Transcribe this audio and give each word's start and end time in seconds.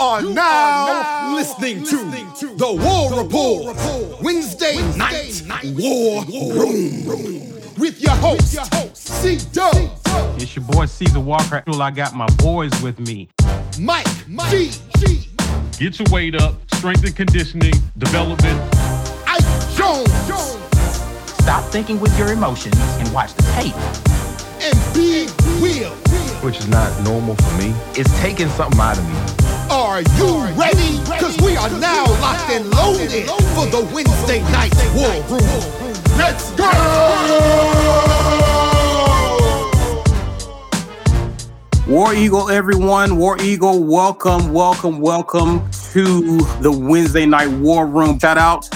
You 0.00 0.06
are, 0.06 0.22
you 0.22 0.32
now, 0.32 0.86
are 0.88 1.02
now 1.02 1.34
listening, 1.34 1.80
listening 1.80 2.32
to, 2.32 2.48
to, 2.48 2.54
the 2.54 2.72
War, 2.72 3.10
the 3.10 3.16
Report, 3.22 3.64
War 3.64 3.74
Report 3.74 4.22
Wednesday, 4.22 4.76
Wednesday 4.76 4.96
night, 4.96 5.42
night 5.46 5.76
War, 5.76 6.24
War 6.26 6.54
Room. 6.54 7.04
Room 7.04 7.62
with 7.76 8.00
your 8.00 8.16
host, 8.16 8.96
C 8.96 9.36
Dub. 9.52 9.74
It's 10.40 10.56
your 10.56 10.64
boy 10.64 10.86
Caesar 10.86 11.20
Walker. 11.20 11.62
I 11.66 11.90
got 11.90 12.14
my 12.14 12.26
boys 12.38 12.70
with 12.80 12.98
me. 12.98 13.28
Mike, 13.78 14.06
Mike 14.26 14.50
G. 14.50 14.70
G. 15.00 15.28
Get 15.78 15.98
your 15.98 16.08
weight 16.10 16.34
up, 16.34 16.54
strength 16.72 17.04
and 17.04 17.14
conditioning, 17.14 17.74
development. 17.98 18.58
Ike 19.26 19.44
Jones. 19.76 20.08
Jones. 20.26 20.56
Stop 21.42 21.70
thinking 21.70 22.00
with 22.00 22.18
your 22.18 22.32
emotions 22.32 22.80
and 22.80 23.12
watch 23.12 23.34
the 23.34 23.42
tape. 23.52 23.76
And 24.62 24.94
be 24.94 25.28
real. 25.62 25.90
Which 26.40 26.58
is 26.58 26.68
not 26.68 26.88
normal 27.04 27.34
for 27.34 27.58
me. 27.58 27.74
It's 27.96 28.18
taking 28.20 28.48
something 28.48 28.80
out 28.80 28.96
of 28.96 29.06
me. 29.06 29.49
Are 29.70 30.02
you 30.02 30.46
ready? 30.58 30.98
Because 31.04 31.38
we 31.38 31.56
are 31.56 31.70
now 31.78 32.04
locked 32.20 32.50
and 32.50 32.68
loaded 32.70 33.28
for 33.54 33.66
the 33.66 33.88
Wednesday 33.94 34.40
night 34.50 34.74
war 34.96 35.14
room. 35.30 35.62
Let's 36.18 36.50
go! 36.56 36.68
War 41.86 42.12
Eagle, 42.14 42.50
everyone. 42.50 43.16
War 43.16 43.40
Eagle, 43.40 43.84
welcome, 43.84 44.52
welcome, 44.52 45.00
welcome 45.00 45.70
to 45.92 46.38
the 46.60 46.72
Wednesday 46.72 47.24
night 47.24 47.50
war 47.60 47.86
room. 47.86 48.18
Shout 48.18 48.38
out 48.38 48.68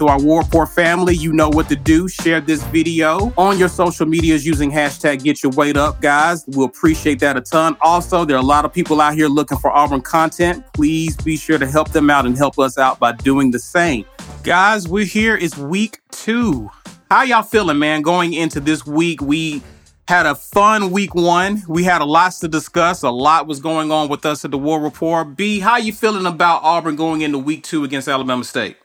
to 0.00 0.08
our 0.08 0.18
War 0.18 0.40
Report 0.40 0.68
family. 0.68 1.14
You 1.14 1.32
know 1.32 1.50
what 1.50 1.68
to 1.68 1.76
do. 1.76 2.08
Share 2.08 2.40
this 2.40 2.62
video 2.64 3.34
on 3.36 3.58
your 3.58 3.68
social 3.68 4.06
medias 4.06 4.46
using 4.46 4.70
hashtag 4.70 5.22
get 5.22 5.42
your 5.42 5.52
weight 5.52 5.76
up, 5.76 6.00
guys. 6.00 6.44
We'll 6.48 6.66
appreciate 6.66 7.18
that 7.20 7.36
a 7.36 7.42
ton. 7.42 7.76
Also, 7.82 8.24
there 8.24 8.36
are 8.36 8.42
a 8.42 8.46
lot 8.46 8.64
of 8.64 8.72
people 8.72 9.00
out 9.02 9.14
here 9.14 9.28
looking 9.28 9.58
for 9.58 9.70
Auburn 9.70 10.00
content. 10.00 10.64
Please 10.72 11.16
be 11.18 11.36
sure 11.36 11.58
to 11.58 11.66
help 11.66 11.90
them 11.90 12.08
out 12.08 12.24
and 12.24 12.36
help 12.36 12.58
us 12.58 12.78
out 12.78 12.98
by 12.98 13.12
doing 13.12 13.50
the 13.50 13.58
same. 13.58 14.06
Guys, 14.42 14.88
we're 14.88 15.04
here. 15.04 15.36
It's 15.36 15.58
week 15.58 16.00
two. 16.10 16.70
How 17.10 17.22
y'all 17.22 17.42
feeling, 17.42 17.78
man? 17.78 18.00
Going 18.00 18.32
into 18.32 18.58
this 18.58 18.86
week, 18.86 19.20
we 19.20 19.62
had 20.08 20.24
a 20.24 20.34
fun 20.34 20.92
week 20.92 21.14
one. 21.14 21.62
We 21.68 21.84
had 21.84 22.00
a 22.00 22.06
lot 22.06 22.32
to 22.40 22.48
discuss. 22.48 23.02
A 23.02 23.10
lot 23.10 23.46
was 23.46 23.60
going 23.60 23.92
on 23.92 24.08
with 24.08 24.24
us 24.24 24.46
at 24.46 24.50
the 24.50 24.58
War 24.58 24.80
Report. 24.80 25.36
B, 25.36 25.60
how 25.60 25.76
you 25.76 25.92
feeling 25.92 26.24
about 26.24 26.62
Auburn 26.62 26.96
going 26.96 27.20
into 27.20 27.38
week 27.38 27.64
two 27.64 27.84
against 27.84 28.08
Alabama 28.08 28.44
State? 28.44 28.78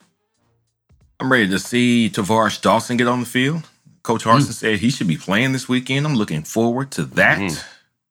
I'm 1.19 1.31
ready 1.31 1.47
to 1.49 1.59
see 1.59 2.09
Tavares 2.13 2.61
Dawson 2.61 2.97
get 2.97 3.08
on 3.08 3.21
the 3.21 3.25
field. 3.25 3.67
Coach 4.03 4.23
Harsin 4.23 4.49
mm. 4.49 4.53
said 4.53 4.80
he 4.80 4.89
should 4.89 5.08
be 5.08 5.17
playing 5.17 5.53
this 5.53 5.69
weekend. 5.69 6.05
I'm 6.05 6.16
looking 6.16 6.44
forward 6.44 6.91
to 6.91 7.05
that. 7.05 7.39
Mm. 7.39 7.63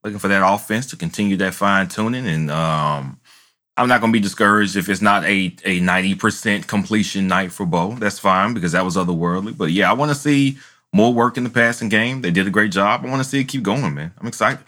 Looking 0.03 0.19
for 0.19 0.29
that 0.29 0.47
offense 0.47 0.87
to 0.87 0.97
continue 0.97 1.37
that 1.39 1.55
fine 1.55 1.89
tuning. 1.89 2.27
And 2.27 2.51
um, 2.51 3.21
I'm 3.77 3.89
not 3.89 4.01
going 4.01 4.13
to 4.13 4.17
be 4.17 4.23
discouraged 4.23 4.77
if 4.77 4.89
it's 4.89 5.01
not 5.01 5.25
a, 5.25 5.47
a 5.65 5.81
90% 5.81 6.67
completion 6.67 7.29
night 7.29 7.53
for 7.53 7.65
Bo. 7.67 7.93
That's 7.93 8.19
fine 8.19 8.55
because 8.55 8.73
that 8.73 8.85
was 8.85 8.97
otherworldly. 8.97 9.57
But 9.57 9.71
yeah, 9.71 9.91
I 9.91 9.95
want 9.95 10.11
to 10.11 10.15
see 10.15 10.59
more 10.93 11.13
work 11.13 11.37
in 11.37 11.45
the 11.45 11.51
passing 11.51 11.89
game. 11.89 12.23
They 12.23 12.31
did 12.31 12.47
a 12.47 12.51
great 12.51 12.73
job. 12.73 13.05
I 13.05 13.09
want 13.09 13.23
to 13.23 13.29
see 13.29 13.41
it 13.41 13.45
keep 13.45 13.63
going, 13.63 13.95
man. 13.95 14.13
I'm 14.19 14.27
excited. 14.27 14.65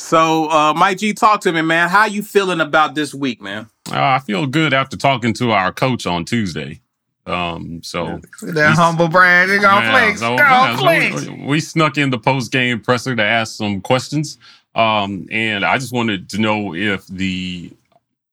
So, 0.00 0.50
uh, 0.50 0.74
Mike 0.74 0.98
G, 0.98 1.14
talk 1.14 1.40
to 1.42 1.52
me, 1.52 1.62
man. 1.62 1.88
How 1.88 2.04
you 2.06 2.22
feeling 2.22 2.60
about 2.60 2.94
this 2.94 3.14
week, 3.14 3.40
man? 3.40 3.68
Uh, 3.90 4.00
I 4.00 4.18
feel 4.18 4.46
good 4.46 4.74
after 4.74 4.96
talking 4.96 5.32
to 5.34 5.52
our 5.52 5.72
coach 5.72 6.06
on 6.06 6.24
Tuesday. 6.24 6.80
Um, 7.26 7.82
so 7.82 8.20
that 8.42 8.74
humble 8.74 9.08
brand, 9.08 9.50
you 9.50 9.60
gonna 9.60 9.90
flex, 9.90 10.20
so, 10.20 10.34
yeah, 10.34 10.76
flex. 10.76 11.24
So 11.24 11.32
we, 11.32 11.46
we, 11.46 11.60
snuck 11.60 11.96
in 11.96 12.10
the 12.10 12.18
post 12.18 12.52
game 12.52 12.80
presser 12.80 13.16
to 13.16 13.22
ask 13.22 13.56
some 13.56 13.80
questions, 13.80 14.36
um, 14.74 15.26
and 15.30 15.64
I 15.64 15.78
just 15.78 15.92
wanted 15.92 16.28
to 16.30 16.38
know 16.38 16.74
if 16.74 17.06
the 17.06 17.72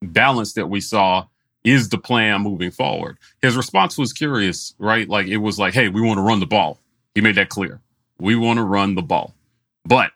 balance 0.02 0.54
that 0.54 0.68
we 0.68 0.82
saw 0.82 1.26
is 1.64 1.88
the 1.88 1.98
plan 1.98 2.42
moving 2.42 2.72
forward. 2.72 3.18
His 3.42 3.56
response 3.56 3.98
was 3.98 4.12
curious, 4.12 4.76
right? 4.78 5.08
Like 5.08 5.28
it 5.28 5.38
was 5.38 5.58
like, 5.58 5.74
"Hey, 5.74 5.88
we 5.88 6.02
want 6.02 6.18
to 6.18 6.24
run 6.24 6.42
the 6.42 6.46
ball." 6.46 6.78
He 7.16 7.22
made 7.22 7.36
that 7.36 7.48
clear. 7.48 7.80
We 8.20 8.36
want 8.36 8.58
to 8.58 8.64
run 8.64 8.96
the 8.96 9.02
ball, 9.02 9.34
but 9.86 10.12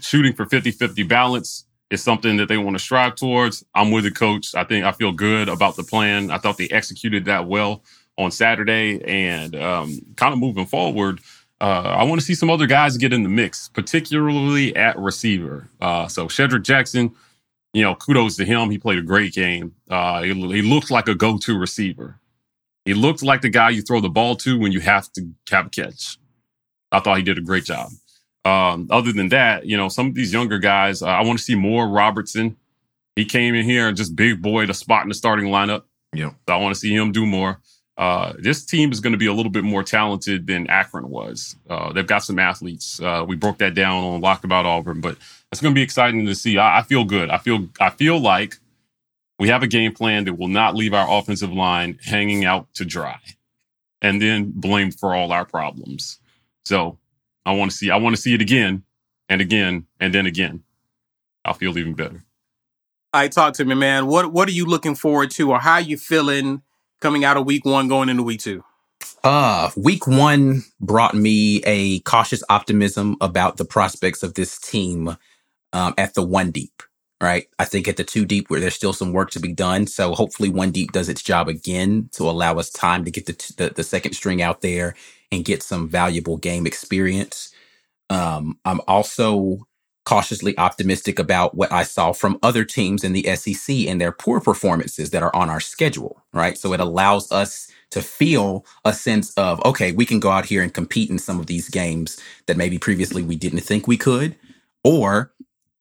shooting 0.00 0.34
for 0.34 0.44
50-50 0.44 1.08
balance 1.08 1.64
is 1.90 2.02
something 2.02 2.36
that 2.36 2.48
they 2.48 2.58
want 2.58 2.76
to 2.76 2.82
strive 2.82 3.14
towards. 3.14 3.64
I'm 3.74 3.90
with 3.90 4.04
the 4.04 4.10
coach. 4.10 4.54
I 4.54 4.64
think 4.64 4.84
I 4.84 4.92
feel 4.92 5.12
good 5.12 5.48
about 5.48 5.76
the 5.76 5.84
plan. 5.84 6.30
I 6.30 6.38
thought 6.38 6.58
they 6.58 6.68
executed 6.68 7.24
that 7.26 7.46
well 7.46 7.82
on 8.18 8.30
Saturday, 8.30 9.00
and 9.04 9.54
um, 9.54 10.00
kind 10.16 10.32
of 10.32 10.38
moving 10.38 10.66
forward. 10.66 11.20
Uh, 11.60 11.94
I 11.98 12.04
want 12.04 12.20
to 12.20 12.24
see 12.24 12.34
some 12.34 12.50
other 12.50 12.66
guys 12.66 12.96
get 12.96 13.12
in 13.12 13.22
the 13.22 13.28
mix, 13.28 13.68
particularly 13.68 14.74
at 14.76 14.98
receiver. 14.98 15.68
Uh, 15.80 16.08
so 16.08 16.26
Shedrick 16.26 16.62
Jackson, 16.62 17.14
you 17.72 17.82
know, 17.82 17.94
kudos 17.94 18.36
to 18.36 18.44
him. 18.44 18.70
He 18.70 18.78
played 18.78 18.98
a 18.98 19.02
great 19.02 19.32
game. 19.32 19.74
Uh, 19.90 20.22
he, 20.22 20.34
he 20.34 20.62
looked 20.62 20.90
like 20.90 21.08
a 21.08 21.14
go-to 21.14 21.58
receiver. 21.58 22.20
He 22.84 22.94
looked 22.94 23.22
like 23.22 23.40
the 23.40 23.50
guy 23.50 23.70
you 23.70 23.82
throw 23.82 24.00
the 24.00 24.08
ball 24.08 24.36
to 24.36 24.58
when 24.58 24.72
you 24.72 24.80
have 24.80 25.12
to 25.12 25.28
have 25.50 25.66
a 25.66 25.70
catch. 25.70 26.18
I 26.90 27.00
thought 27.00 27.18
he 27.18 27.22
did 27.22 27.38
a 27.38 27.42
great 27.42 27.64
job. 27.64 27.90
Um, 28.48 28.88
other 28.90 29.12
than 29.12 29.28
that, 29.28 29.66
you 29.66 29.76
know, 29.76 29.88
some 29.88 30.06
of 30.06 30.14
these 30.14 30.32
younger 30.32 30.58
guys, 30.58 31.02
uh, 31.02 31.06
I 31.06 31.22
want 31.22 31.38
to 31.38 31.44
see 31.44 31.54
more 31.54 31.86
Robertson. 31.86 32.56
He 33.14 33.26
came 33.26 33.54
in 33.54 33.64
here 33.64 33.88
and 33.88 33.96
just 33.96 34.16
big 34.16 34.40
boy 34.40 34.64
the 34.64 34.72
spot 34.74 35.02
in 35.02 35.08
the 35.08 35.14
starting 35.14 35.46
lineup. 35.46 35.82
Yeah. 36.14 36.30
So 36.48 36.54
I 36.54 36.56
want 36.56 36.74
to 36.74 36.80
see 36.80 36.94
him 36.94 37.12
do 37.12 37.26
more. 37.26 37.60
Uh, 37.98 38.32
this 38.38 38.64
team 38.64 38.90
is 38.92 39.00
going 39.00 39.12
to 39.12 39.18
be 39.18 39.26
a 39.26 39.32
little 39.32 39.50
bit 39.50 39.64
more 39.64 39.82
talented 39.82 40.46
than 40.46 40.66
Akron 40.68 41.10
was. 41.10 41.56
Uh, 41.68 41.92
they've 41.92 42.06
got 42.06 42.20
some 42.22 42.38
athletes. 42.38 43.00
Uh, 43.00 43.24
we 43.26 43.36
broke 43.36 43.58
that 43.58 43.74
down 43.74 44.04
on 44.04 44.20
Locked 44.20 44.44
About 44.44 44.64
Auburn, 44.64 45.00
but 45.00 45.18
it's 45.52 45.60
going 45.60 45.74
to 45.74 45.78
be 45.78 45.82
exciting 45.82 46.24
to 46.24 46.34
see. 46.34 46.58
I, 46.58 46.78
I, 46.78 46.82
feel 46.82 47.04
good. 47.04 47.28
I 47.28 47.38
feel 47.38 47.68
I 47.80 47.90
feel 47.90 48.18
like 48.20 48.56
we 49.38 49.48
have 49.48 49.64
a 49.64 49.66
game 49.66 49.92
plan 49.92 50.24
that 50.26 50.38
will 50.38 50.48
not 50.48 50.76
leave 50.76 50.94
our 50.94 51.18
offensive 51.18 51.52
line 51.52 51.98
hanging 52.04 52.44
out 52.44 52.72
to 52.74 52.84
dry, 52.84 53.18
and 54.00 54.22
then 54.22 54.52
blamed 54.54 54.94
for 54.98 55.14
all 55.14 55.32
our 55.32 55.44
problems. 55.44 56.20
So 56.64 56.98
I 57.46 57.52
want 57.52 57.70
to 57.70 57.76
see 57.76 57.90
I 57.90 57.96
want 57.96 58.16
to 58.16 58.22
see 58.22 58.34
it 58.34 58.40
again 58.40 58.84
and 59.28 59.40
again 59.40 59.86
and 60.00 60.14
then 60.14 60.26
again. 60.26 60.62
I'll 61.44 61.54
feel 61.54 61.76
even 61.78 61.94
better. 61.94 62.24
I 63.12 63.28
talk 63.28 63.54
to 63.54 63.64
me, 63.64 63.74
man. 63.74 64.06
What 64.06 64.32
what 64.32 64.48
are 64.48 64.52
you 64.52 64.66
looking 64.66 64.94
forward 64.94 65.30
to, 65.32 65.50
or 65.50 65.60
how 65.60 65.74
are 65.74 65.80
you 65.80 65.96
feeling 65.96 66.62
coming 67.00 67.24
out 67.24 67.36
of 67.36 67.46
week 67.46 67.64
one, 67.64 67.88
going 67.88 68.08
into 68.08 68.22
week 68.22 68.40
two? 68.40 68.64
Uh, 69.24 69.70
week 69.76 70.06
one 70.06 70.62
brought 70.80 71.14
me 71.14 71.62
a 71.64 72.00
cautious 72.00 72.42
optimism 72.48 73.16
about 73.20 73.56
the 73.56 73.64
prospects 73.64 74.22
of 74.22 74.34
this 74.34 74.58
team 74.58 75.16
um, 75.72 75.94
at 75.96 76.14
the 76.14 76.22
one 76.22 76.50
deep. 76.50 76.82
Right, 77.20 77.48
I 77.58 77.64
think 77.64 77.88
at 77.88 77.96
the 77.96 78.04
two 78.04 78.24
deep, 78.24 78.48
where 78.48 78.60
there's 78.60 78.76
still 78.76 78.92
some 78.92 79.12
work 79.12 79.32
to 79.32 79.40
be 79.40 79.52
done. 79.52 79.88
So 79.88 80.14
hopefully, 80.14 80.50
one 80.50 80.70
deep 80.70 80.92
does 80.92 81.08
its 81.08 81.22
job 81.22 81.48
again 81.48 82.10
to 82.12 82.22
allow 82.24 82.58
us 82.58 82.70
time 82.70 83.04
to 83.04 83.10
get 83.10 83.26
the 83.26 83.54
the, 83.56 83.70
the 83.70 83.82
second 83.82 84.12
string 84.12 84.40
out 84.40 84.60
there 84.60 84.94
and 85.30 85.44
get 85.44 85.62
some 85.62 85.88
valuable 85.88 86.36
game 86.36 86.66
experience. 86.66 87.52
Um, 88.10 88.58
I'm 88.64 88.80
also 88.88 89.66
cautiously 90.04 90.56
optimistic 90.56 91.18
about 91.18 91.54
what 91.54 91.70
I 91.70 91.82
saw 91.82 92.12
from 92.12 92.38
other 92.42 92.64
teams 92.64 93.04
in 93.04 93.12
the 93.12 93.24
SEC 93.36 93.76
and 93.86 94.00
their 94.00 94.10
poor 94.10 94.40
performances 94.40 95.10
that 95.10 95.22
are 95.22 95.34
on 95.36 95.50
our 95.50 95.60
schedule, 95.60 96.22
right? 96.32 96.56
So 96.56 96.72
it 96.72 96.80
allows 96.80 97.30
us 97.30 97.70
to 97.90 98.00
feel 98.00 98.64
a 98.86 98.94
sense 98.94 99.34
of, 99.34 99.62
okay, 99.66 99.92
we 99.92 100.06
can 100.06 100.18
go 100.18 100.30
out 100.30 100.46
here 100.46 100.62
and 100.62 100.72
compete 100.72 101.10
in 101.10 101.18
some 101.18 101.38
of 101.38 101.46
these 101.46 101.68
games 101.68 102.18
that 102.46 102.56
maybe 102.56 102.78
previously 102.78 103.22
we 103.22 103.36
didn't 103.36 103.60
think 103.60 103.86
we 103.86 103.98
could, 103.98 104.34
or 104.82 105.30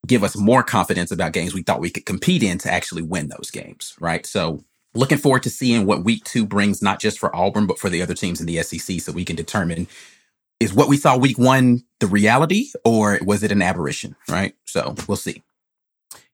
give 0.05 0.23
us 0.23 0.35
more 0.35 0.63
confidence 0.63 1.11
about 1.11 1.33
games 1.33 1.53
we 1.53 1.61
thought 1.63 1.79
we 1.79 1.89
could 1.89 2.05
compete 2.05 2.43
in 2.43 2.57
to 2.57 2.71
actually 2.71 3.01
win 3.01 3.29
those 3.29 3.49
games, 3.51 3.95
right? 3.99 4.25
So 4.25 4.63
looking 4.97 5.17
forward 5.17 5.43
to 5.43 5.49
seeing 5.49 5.85
what 5.85 6.03
week 6.03 6.23
two 6.23 6.45
brings, 6.45 6.81
not 6.81 6.99
just 6.99 7.19
for 7.19 7.35
Auburn, 7.35 7.67
but 7.67 7.79
for 7.79 7.89
the 7.89 8.01
other 8.01 8.13
teams 8.13 8.41
in 8.41 8.47
the 8.47 8.61
SEC, 8.63 8.99
so 8.99 9.11
we 9.11 9.25
can 9.25 9.35
determine 9.35 9.87
is 10.59 10.73
what 10.73 10.89
we 10.89 10.97
saw 10.97 11.15
week 11.15 11.37
one 11.37 11.83
the 11.99 12.07
reality 12.07 12.69
or 12.83 13.19
was 13.23 13.43
it 13.43 13.51
an 13.51 13.61
aberration? 13.61 14.15
Right. 14.27 14.55
So 14.65 14.95
we'll 15.07 15.17
see. 15.17 15.43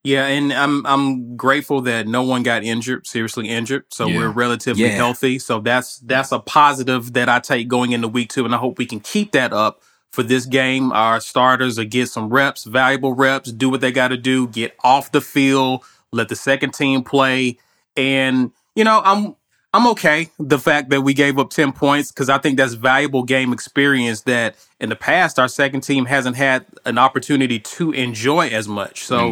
Yeah, 0.03 0.25
and 0.25 0.51
I'm 0.51 0.85
I'm 0.85 1.37
grateful 1.37 1.81
that 1.81 2.07
no 2.07 2.23
one 2.23 2.43
got 2.43 2.63
injured, 2.63 3.07
seriously 3.07 3.47
injured. 3.47 3.85
So 3.89 4.05
yeah. 4.07 4.17
we're 4.17 4.31
relatively 4.31 4.83
yeah. 4.83 4.89
healthy. 4.89 5.39
So 5.39 5.61
that's 5.61 5.99
that's 5.99 6.33
a 6.33 6.39
positive 6.39 7.13
that 7.13 7.29
I 7.29 7.39
take 7.39 7.69
going 7.69 7.93
into 7.93 8.09
week 8.09 8.29
two, 8.29 8.43
and 8.43 8.53
I 8.53 8.57
hope 8.57 8.77
we 8.77 8.85
can 8.85 8.99
keep 8.99 9.31
that 9.31 9.53
up 9.53 9.81
for 10.11 10.21
this 10.21 10.45
game. 10.45 10.91
Our 10.91 11.21
starters 11.21 11.79
are 11.79 11.85
get 11.85 12.09
some 12.09 12.29
reps, 12.29 12.65
valuable 12.65 13.13
reps, 13.13 13.51
do 13.53 13.69
what 13.69 13.79
they 13.79 13.93
got 13.93 14.09
to 14.09 14.17
do, 14.17 14.47
get 14.47 14.75
off 14.83 15.13
the 15.13 15.21
field, 15.21 15.85
let 16.11 16.27
the 16.27 16.35
second 16.35 16.73
team 16.73 17.03
play. 17.03 17.57
And, 17.95 18.51
you 18.75 18.83
know, 18.83 19.01
I'm 19.03 19.35
I'm 19.73 19.87
okay 19.87 20.29
the 20.37 20.59
fact 20.59 20.91
that 20.91 21.01
we 21.01 21.15
gave 21.15 21.39
up 21.39 21.49
10 21.49 21.71
points 21.73 22.11
because 22.11 22.29
I 22.29 22.37
think 22.37 22.57
that's 22.57 22.73
valuable 22.73 23.23
game 23.23 23.51
experience 23.51 24.21
that 24.21 24.55
in 24.79 24.89
the 24.89 24.95
past 24.95 25.39
our 25.39 25.47
second 25.47 25.81
team 25.81 26.05
hasn't 26.05 26.35
had 26.35 26.65
an 26.85 26.99
opportunity 26.99 27.59
to 27.59 27.91
enjoy 27.91 28.49
as 28.49 28.67
much. 28.67 29.03
So 29.03 29.29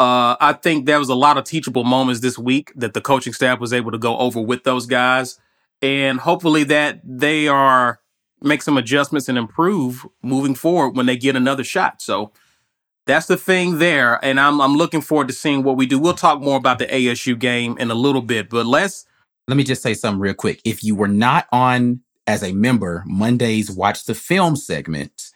uh, 0.00 0.36
I 0.40 0.52
think 0.52 0.86
there 0.86 0.98
was 0.98 1.08
a 1.08 1.14
lot 1.14 1.38
of 1.38 1.44
teachable 1.44 1.84
moments 1.84 2.20
this 2.20 2.36
week 2.36 2.72
that 2.74 2.92
the 2.92 3.00
coaching 3.00 3.32
staff 3.32 3.60
was 3.60 3.72
able 3.72 3.92
to 3.92 3.98
go 3.98 4.18
over 4.18 4.40
with 4.40 4.64
those 4.64 4.86
guys. 4.86 5.38
And 5.80 6.18
hopefully 6.18 6.64
that 6.64 7.00
they 7.04 7.46
are 7.46 8.00
make 8.40 8.62
some 8.62 8.76
adjustments 8.76 9.28
and 9.28 9.38
improve 9.38 10.06
moving 10.22 10.54
forward 10.56 10.96
when 10.96 11.06
they 11.06 11.16
get 11.16 11.36
another 11.36 11.64
shot. 11.64 12.02
So 12.02 12.32
that's 13.08 13.26
the 13.26 13.38
thing 13.38 13.78
there. 13.78 14.22
And 14.22 14.38
I'm 14.38 14.60
I'm 14.60 14.76
looking 14.76 15.00
forward 15.00 15.28
to 15.28 15.34
seeing 15.34 15.64
what 15.64 15.76
we 15.76 15.86
do. 15.86 15.98
We'll 15.98 16.14
talk 16.14 16.40
more 16.40 16.58
about 16.58 16.78
the 16.78 16.86
ASU 16.86 17.36
game 17.36 17.76
in 17.78 17.90
a 17.90 17.94
little 17.94 18.22
bit, 18.22 18.50
but 18.50 18.66
let's 18.66 19.06
let 19.48 19.56
me 19.56 19.64
just 19.64 19.82
say 19.82 19.94
something 19.94 20.20
real 20.20 20.34
quick. 20.34 20.60
If 20.64 20.84
you 20.84 20.94
were 20.94 21.08
not 21.08 21.48
on 21.50 22.02
as 22.26 22.42
a 22.42 22.52
member 22.52 23.02
Monday's 23.06 23.70
Watch 23.70 24.04
the 24.04 24.14
Film 24.14 24.56
segment, 24.56 25.30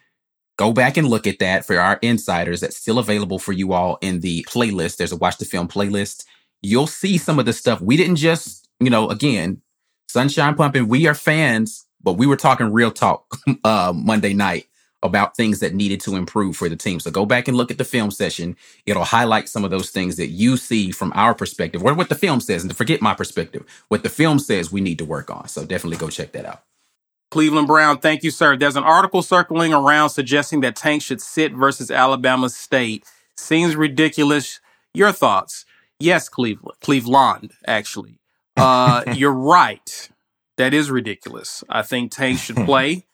go 0.58 0.72
back 0.72 0.98
and 0.98 1.08
look 1.08 1.26
at 1.26 1.38
that 1.38 1.64
for 1.64 1.78
our 1.80 1.98
insiders. 2.02 2.60
That's 2.60 2.76
still 2.76 2.98
available 2.98 3.38
for 3.38 3.52
you 3.52 3.72
all 3.72 3.96
in 4.02 4.20
the 4.20 4.46
playlist. 4.48 4.98
There's 4.98 5.12
a 5.12 5.16
Watch 5.16 5.38
the 5.38 5.46
Film 5.46 5.66
playlist. 5.66 6.26
You'll 6.60 6.86
see 6.86 7.16
some 7.16 7.38
of 7.38 7.46
the 7.46 7.54
stuff. 7.54 7.80
We 7.80 7.96
didn't 7.96 8.16
just, 8.16 8.68
you 8.80 8.90
know, 8.90 9.08
again, 9.08 9.62
Sunshine 10.08 10.54
Pumping, 10.54 10.88
we 10.88 11.06
are 11.06 11.14
fans, 11.14 11.86
but 12.02 12.12
we 12.18 12.26
were 12.26 12.36
talking 12.36 12.70
real 12.70 12.90
talk 12.90 13.34
uh, 13.64 13.94
Monday 13.96 14.34
night 14.34 14.66
about 15.02 15.36
things 15.36 15.60
that 15.60 15.74
needed 15.74 16.00
to 16.00 16.16
improve 16.16 16.56
for 16.56 16.68
the 16.68 16.76
team. 16.76 17.00
So 17.00 17.10
go 17.10 17.26
back 17.26 17.48
and 17.48 17.56
look 17.56 17.70
at 17.70 17.78
the 17.78 17.84
film 17.84 18.10
session. 18.10 18.56
It'll 18.86 19.04
highlight 19.04 19.48
some 19.48 19.64
of 19.64 19.70
those 19.70 19.90
things 19.90 20.16
that 20.16 20.28
you 20.28 20.56
see 20.56 20.90
from 20.92 21.12
our 21.14 21.34
perspective, 21.34 21.82
or 21.82 21.94
what 21.94 22.08
the 22.08 22.14
film 22.14 22.40
says, 22.40 22.62
and 22.62 22.70
to 22.70 22.76
forget 22.76 23.02
my 23.02 23.14
perspective, 23.14 23.64
what 23.88 24.02
the 24.02 24.08
film 24.08 24.38
says 24.38 24.70
we 24.70 24.80
need 24.80 24.98
to 24.98 25.04
work 25.04 25.30
on. 25.30 25.48
So 25.48 25.64
definitely 25.64 25.98
go 25.98 26.08
check 26.08 26.32
that 26.32 26.46
out. 26.46 26.62
Cleveland 27.30 27.66
Brown, 27.66 27.98
thank 27.98 28.22
you, 28.22 28.30
sir. 28.30 28.56
There's 28.58 28.76
an 28.76 28.84
article 28.84 29.22
circling 29.22 29.72
around 29.72 30.10
suggesting 30.10 30.60
that 30.60 30.76
Tank 30.76 31.02
should 31.02 31.22
sit 31.22 31.52
versus 31.54 31.90
Alabama 31.90 32.50
State. 32.50 33.10
Seems 33.38 33.74
ridiculous. 33.74 34.60
Your 34.92 35.12
thoughts? 35.12 35.64
Yes, 35.98 36.28
Cleveland. 36.28 36.76
Cleveland, 36.82 37.52
actually. 37.66 38.18
Uh, 38.56 39.04
you're 39.14 39.32
right. 39.32 40.10
That 40.58 40.74
is 40.74 40.90
ridiculous. 40.90 41.64
I 41.70 41.80
think 41.80 42.12
Tank 42.12 42.38
should 42.38 42.56
play. 42.66 43.06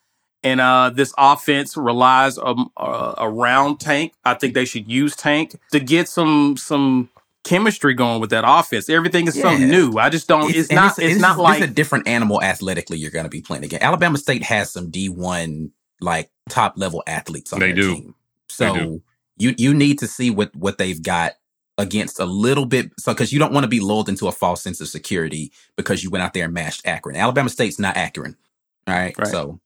And 0.45 0.61
uh, 0.61 0.91
this 0.95 1.13
offense 1.19 1.77
relies 1.77 2.39
um, 2.39 2.71
uh, 2.77 3.15
around 3.19 3.81
Tank. 3.81 4.13
I 4.25 4.35
think 4.35 4.55
they 4.55 4.65
should 4.65 4.91
use 4.91 5.17
Tank 5.17 5.59
to 5.73 5.81
get 5.81 6.09
some 6.09 6.57
some 6.57 7.11
chemistry 7.45 7.95
going 7.95 8.21
with 8.21 8.31
that 8.31 8.45
offense. 8.47 8.89
Everything 8.89 9.27
is 9.27 9.37
yeah. 9.37 9.43
so 9.43 9.57
new. 9.57 9.99
I 9.99 10.11
just 10.11 10.29
don't. 10.29 10.51
It's, 10.51 10.59
it's 10.59 10.73
not. 10.73 10.91
It's, 10.91 10.99
it's, 10.99 11.13
it's, 11.15 11.21
not 11.21 11.39
like 11.39 11.61
it's 11.61 11.71
a 11.71 11.75
different 11.75 12.07
animal 12.07 12.43
athletically. 12.43 12.99
You're 12.99 13.11
going 13.11 13.25
to 13.25 13.31
be 13.31 13.41
playing 13.41 13.65
again. 13.65 13.83
Alabama 13.83 14.19
State 14.19 14.45
has 14.45 14.71
some 14.71 14.93
D1 14.93 15.71
like 16.01 16.31
top 16.49 16.75
level 16.77 17.03
athletes 17.07 17.53
on 17.53 17.61
they 17.61 17.73
their 17.73 17.77
do. 17.77 17.95
team. 17.95 18.15
So 18.49 18.75
do. 18.75 19.03
you 19.39 19.55
you 19.59 19.75
need 19.75 19.99
to 20.01 20.07
see 20.07 20.31
what 20.31 20.55
what 20.55 20.79
they've 20.79 21.03
got 21.03 21.33
against 21.79 22.21
a 22.21 22.25
little 22.25 22.67
bit. 22.67 22.91
So 22.99 23.13
because 23.13 23.33
you 23.33 23.39
don't 23.39 23.53
want 23.53 23.65
to 23.65 23.69
be 23.69 23.81
lulled 23.81 24.09
into 24.09 24.29
a 24.29 24.33
false 24.33 24.63
sense 24.63 24.81
of 24.81 24.89
security 24.89 25.53
because 25.77 26.05
you 26.05 26.11
went 26.11 26.23
out 26.23 26.35
there 26.35 26.45
and 26.45 26.55
mashed 26.55 26.87
Akron. 26.87 27.17
Alabama 27.17 27.49
State's 27.49 27.79
not 27.79 27.97
Akron. 27.97 28.37
All 28.87 28.95
right. 28.95 29.17
right. 29.17 29.29
So 29.29 29.61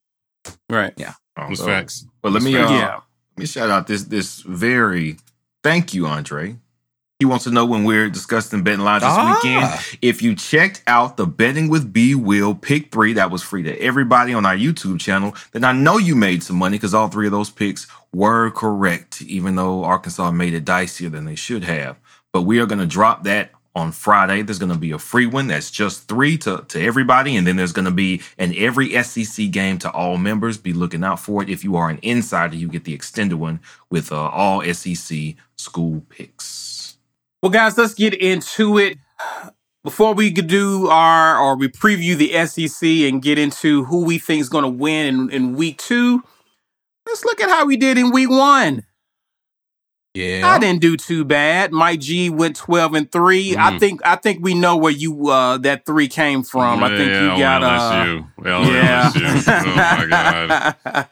Right. 0.69 0.93
Yeah. 0.97 1.15
Um, 1.37 1.55
so, 1.57 1.67
facts. 1.67 2.07
But 2.21 2.33
let 2.33 2.43
me 2.43 2.57
uh, 2.57 2.71
yeah. 2.71 2.95
let 3.37 3.39
me 3.39 3.47
shout 3.47 3.71
out 3.71 3.87
this 3.87 4.05
this 4.05 4.41
very 4.41 5.17
thank 5.63 5.95
you, 5.95 6.07
Andre. 6.07 6.57
He 7.19 7.27
wants 7.27 7.45
to 7.45 7.53
know 7.53 7.65
when 7.65 7.85
we're 7.85 8.11
discussing 8.11 8.65
betting 8.65 8.81
lines 8.81 9.05
this 9.05 9.13
ah. 9.13 9.41
weekend. 9.41 9.99
If 10.03 10.23
you 10.23 10.35
checked 10.35 10.83
out 10.89 11.17
the 11.17 11.25
Betting 11.25 11.69
with 11.69 11.93
B 11.93 12.17
Will 12.17 12.53
pick 12.53 12.91
three, 12.91 13.13
that 13.13 13.31
was 13.31 13.45
free 13.45 13.63
to 13.63 13.81
everybody 13.81 14.35
on 14.35 14.45
our 14.45 14.57
YouTube 14.57 14.99
channel, 14.99 15.33
then 15.53 15.63
I 15.63 15.71
know 15.71 15.99
you 15.99 16.17
made 16.17 16.43
some 16.43 16.57
money 16.57 16.79
because 16.79 16.95
all 16.95 17.07
three 17.07 17.27
of 17.27 17.33
those 17.33 17.49
picks 17.49 17.87
were 18.13 18.51
correct, 18.51 19.23
even 19.23 19.55
though 19.55 19.85
Arkansas 19.85 20.33
made 20.33 20.53
it 20.53 20.65
dicier 20.65 21.13
than 21.13 21.25
they 21.25 21.37
should 21.37 21.63
have. 21.63 21.97
But 22.33 22.43
we 22.43 22.59
are 22.59 22.67
going 22.67 22.81
to 22.81 22.87
drop 22.87 23.23
that 23.23 23.53
on 23.75 23.93
Friday. 23.93 24.43
There's 24.43 24.59
going 24.59 24.73
to 24.73 24.79
be 24.79 24.91
a 24.91 24.99
free 24.99 25.27
one 25.27 25.47
that's 25.47 25.71
just 25.71 26.09
three 26.09 26.37
to, 26.39 26.65
to 26.69 26.81
everybody. 26.81 27.37
And 27.37 27.47
then 27.47 27.57
there's 27.57 27.73
going 27.73 27.87
to 27.87 27.91
be 27.91 28.23
an 28.39 28.55
every 28.57 28.91
SEC 29.03 29.51
game 29.51 29.79
to 29.79 29.91
all 29.91 30.19
members. 30.19 30.59
Be 30.59 30.73
looking 30.73 31.05
out 31.05 31.21
for 31.21 31.43
it. 31.43 31.49
If 31.49 31.65
you 31.65 31.77
are 31.77 31.89
an 31.89 31.99
insider, 32.03 32.57
you 32.57 32.69
get 32.69 32.85
the 32.85 32.95
extended 32.95 33.37
one 33.37 33.61
with 33.91 34.13
uh, 34.13 34.29
all 34.29 34.63
SEC 34.73 35.35
school 35.57 36.03
picks. 36.09 36.99
Well, 37.43 37.51
guys, 37.51 37.77
let's 37.79 37.95
get 37.95 38.15
into 38.15 38.79
it. 38.79 38.99
Before 39.83 40.15
we 40.15 40.31
do 40.31 40.89
our, 40.89 41.37
or 41.37 41.57
we 41.57 41.67
preview 41.67 42.17
the 42.17 42.47
SEC 42.47 42.89
and 42.89 43.21
get 43.21 43.37
into 43.37 43.85
who 43.85 44.05
we 44.05 44.19
think 44.19 44.41
is 44.41 44.49
going 44.49 44.63
to 44.63 44.71
win 44.71 45.07
in, 45.07 45.31
in 45.31 45.57
week 45.57 45.79
two, 45.79 46.23
let's 47.05 47.25
look 47.25 47.41
at 47.41 47.49
how 47.49 47.67
we 47.67 47.77
did 47.77 47.99
in 47.99 48.13
week 48.13 48.31
one. 48.31 48.85
Yeah. 50.15 50.47
I 50.47 50.59
didn't 50.59 50.83
do 50.83 50.99
too 50.99 51.25
bad. 51.25 51.73
Mike 51.73 52.01
G 52.01 52.29
went 52.29 52.55
12 52.57 52.95
and 52.95 53.11
3. 53.11 53.53
Mm. 53.53 53.57
I 53.57 53.79
think 53.79 54.01
I 54.05 54.17
think 54.17 54.45
we 54.45 54.53
know 54.53 54.77
where 54.77 54.93
you 54.93 55.31
uh 55.31 55.57
that 55.59 55.87
3 55.87 56.07
came 56.09 56.43
from. 56.43 56.81
Yeah, 56.81 56.87
I 56.87 56.89
think 56.91 57.09
you 57.09 57.43
got 57.43 57.63
uh 57.63 58.23
well, 58.37 58.67
yeah. 58.67 59.11
oh 59.15 59.75
my 59.75 60.77
god. 60.85 61.09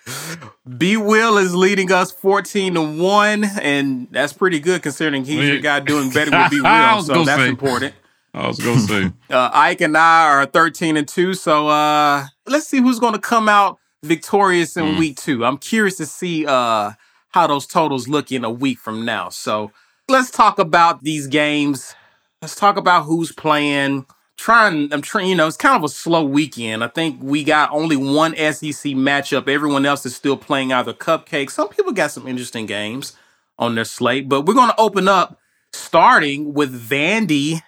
B 0.78 0.98
Will 0.98 1.38
is 1.38 1.54
leading 1.54 1.90
us 1.90 2.12
14 2.12 2.74
to 2.74 2.82
1 2.82 3.44
and 3.62 4.06
that's 4.10 4.34
pretty 4.34 4.60
good 4.60 4.82
considering 4.82 5.24
he's 5.24 5.48
the 5.48 5.60
guy 5.60 5.80
doing 5.80 6.10
better 6.14 6.30
with 6.30 6.50
B 6.50 6.60
Will, 6.60 7.02
so 7.02 7.24
that's 7.24 7.40
say. 7.40 7.48
important. 7.48 7.94
I 8.34 8.46
was 8.46 8.60
going 8.60 8.76
to 8.76 8.82
say. 8.82 9.12
uh, 9.30 9.50
Ike 9.52 9.80
and 9.80 9.96
I 9.96 10.26
are 10.26 10.46
13 10.46 10.98
and 10.98 11.08
2, 11.08 11.32
so 11.32 11.68
uh 11.68 12.26
let's 12.46 12.66
see 12.66 12.80
who's 12.80 12.98
going 12.98 13.14
to 13.14 13.18
come 13.18 13.48
out 13.48 13.78
victorious 14.02 14.76
in 14.76 14.84
mm. 14.84 14.98
week 14.98 15.16
2. 15.16 15.42
I'm 15.42 15.56
curious 15.56 15.96
to 15.96 16.04
see 16.04 16.44
uh 16.46 16.92
how 17.30 17.46
those 17.46 17.66
totals 17.66 18.08
look 18.08 18.30
in 18.32 18.44
a 18.44 18.50
week 18.50 18.78
from 18.78 19.04
now. 19.04 19.28
So 19.28 19.72
let's 20.08 20.30
talk 20.30 20.58
about 20.58 21.02
these 21.02 21.26
games. 21.26 21.94
Let's 22.42 22.56
talk 22.56 22.76
about 22.76 23.04
who's 23.04 23.32
playing. 23.32 24.06
Trying, 24.36 24.92
I'm 24.92 25.02
trying, 25.02 25.28
you 25.28 25.34
know, 25.34 25.46
it's 25.46 25.56
kind 25.56 25.76
of 25.76 25.84
a 25.84 25.88
slow 25.88 26.24
weekend. 26.24 26.82
I 26.82 26.88
think 26.88 27.18
we 27.22 27.44
got 27.44 27.70
only 27.72 27.96
one 27.96 28.34
SEC 28.34 28.92
matchup. 28.94 29.48
Everyone 29.48 29.84
else 29.84 30.06
is 30.06 30.16
still 30.16 30.36
playing 30.36 30.72
either 30.72 30.94
cupcakes. 30.94 31.50
Some 31.50 31.68
people 31.68 31.92
got 31.92 32.10
some 32.10 32.26
interesting 32.26 32.64
games 32.64 33.14
on 33.58 33.74
their 33.74 33.84
slate, 33.84 34.28
but 34.28 34.46
we're 34.46 34.54
going 34.54 34.70
to 34.70 34.80
open 34.80 35.08
up 35.08 35.38
starting 35.74 36.54
with 36.54 36.72
Vandy 36.88 37.60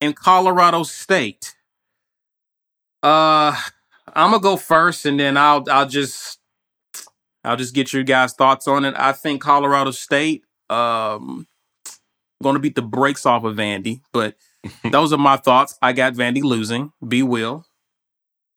and 0.00 0.16
Colorado 0.16 0.82
State. 0.82 1.54
Uh, 3.02 3.54
I'm 4.14 4.30
gonna 4.32 4.40
go 4.40 4.56
first, 4.56 5.06
and 5.06 5.18
then 5.18 5.36
I'll 5.36 5.64
I'll 5.70 5.88
just 5.88 6.39
I'll 7.44 7.56
just 7.56 7.74
get 7.74 7.92
your 7.92 8.02
guys' 8.02 8.34
thoughts 8.34 8.68
on 8.68 8.84
it. 8.84 8.94
I 8.96 9.12
think 9.12 9.42
Colorado 9.42 9.90
State 9.90 10.44
um 10.68 11.46
going 12.42 12.54
to 12.54 12.60
beat 12.60 12.74
the 12.74 12.82
brakes 12.82 13.26
off 13.26 13.44
of 13.44 13.56
Vandy, 13.56 14.00
but 14.12 14.34
those 14.90 15.12
are 15.12 15.18
my 15.18 15.36
thoughts. 15.36 15.78
I 15.82 15.92
got 15.92 16.14
Vandy 16.14 16.42
losing. 16.42 16.92
Be 17.06 17.22
will. 17.22 17.66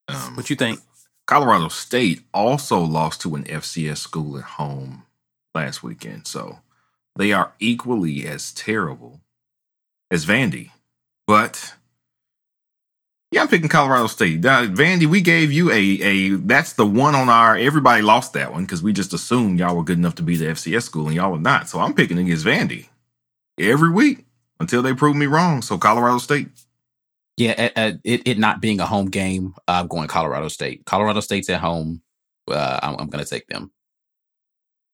Um, 0.08 0.36
what 0.36 0.50
you 0.50 0.56
think? 0.56 0.80
Colorado 1.25 1.70
State 1.70 2.22
also 2.34 2.80
lost 2.80 3.22
to 3.22 3.36
an 3.36 3.44
FCS 3.46 3.98
school 3.98 4.38
at 4.38 4.44
home 4.44 5.04
last 5.56 5.82
weekend, 5.82 6.28
so 6.28 6.60
they 7.16 7.32
are 7.32 7.54
equally 7.60 8.25
as 8.28 8.52
terrible 8.52 9.22
as 10.12 10.25
Vandy. 10.25 10.72
But 11.25 11.75
yeah, 13.34 13.42
I'm 13.42 13.48
picking 13.48 13.68
Colorado 13.68 14.06
State. 14.08 14.46
Uh, 14.46 14.68
Vandy, 14.68 15.08
we 15.08 15.20
gave 15.20 15.52
you 15.52 15.72
a 15.72 15.75
a 15.75 16.30
that's 16.38 16.74
the 16.74 16.86
one 16.86 17.16
on 17.16 17.30
our 17.30 17.58
everybody 17.58 18.04
lost 18.04 18.34
that 18.34 18.52
one 18.52 18.63
because 18.63 18.84
we 18.84 18.94
just 18.94 19.12
assumed 19.12 19.58
y'all 19.58 19.75
were 19.75 19.84
good 19.84 19.98
enough 19.98 20.16
to 20.16 20.24
be 20.24 20.38
the 20.38 20.46
FCS 20.46 20.84
school 20.84 21.08
and 21.08 21.16
y'all 21.16 21.32
were 21.32 21.40
not. 21.40 21.68
So 21.68 21.80
I'm 21.80 21.96
picking 21.96 22.20
against 22.20 22.46
Vandy 22.46 22.90
every 23.60 23.92
week 23.92 24.25
until 24.60 24.84
they 24.84 24.94
prove 24.94 25.16
me 25.16 25.25
wrong. 25.25 25.63
So 25.63 25.80
Colorado 25.80 26.20
State. 26.20 26.50
Yeah, 27.36 27.70
uh, 27.75 27.94
it, 28.04 28.28
it 28.28 28.38
not 28.38 28.62
being 28.62 28.80
a 28.80 28.86
home 28.86 29.08
game, 29.08 29.56
I'm 29.68 29.88
going 29.88 30.08
Colorado 30.08 30.50
State. 30.50 30.86
Colorado 30.86 31.20
State's 31.20 31.50
at 31.50 31.62
home. 31.62 32.04
Uh, 32.48 32.80
I'm, 32.84 32.96
I'm 33.00 33.10
going 33.10 33.24
to 33.24 33.30
take 33.30 33.48
them. 33.48 33.72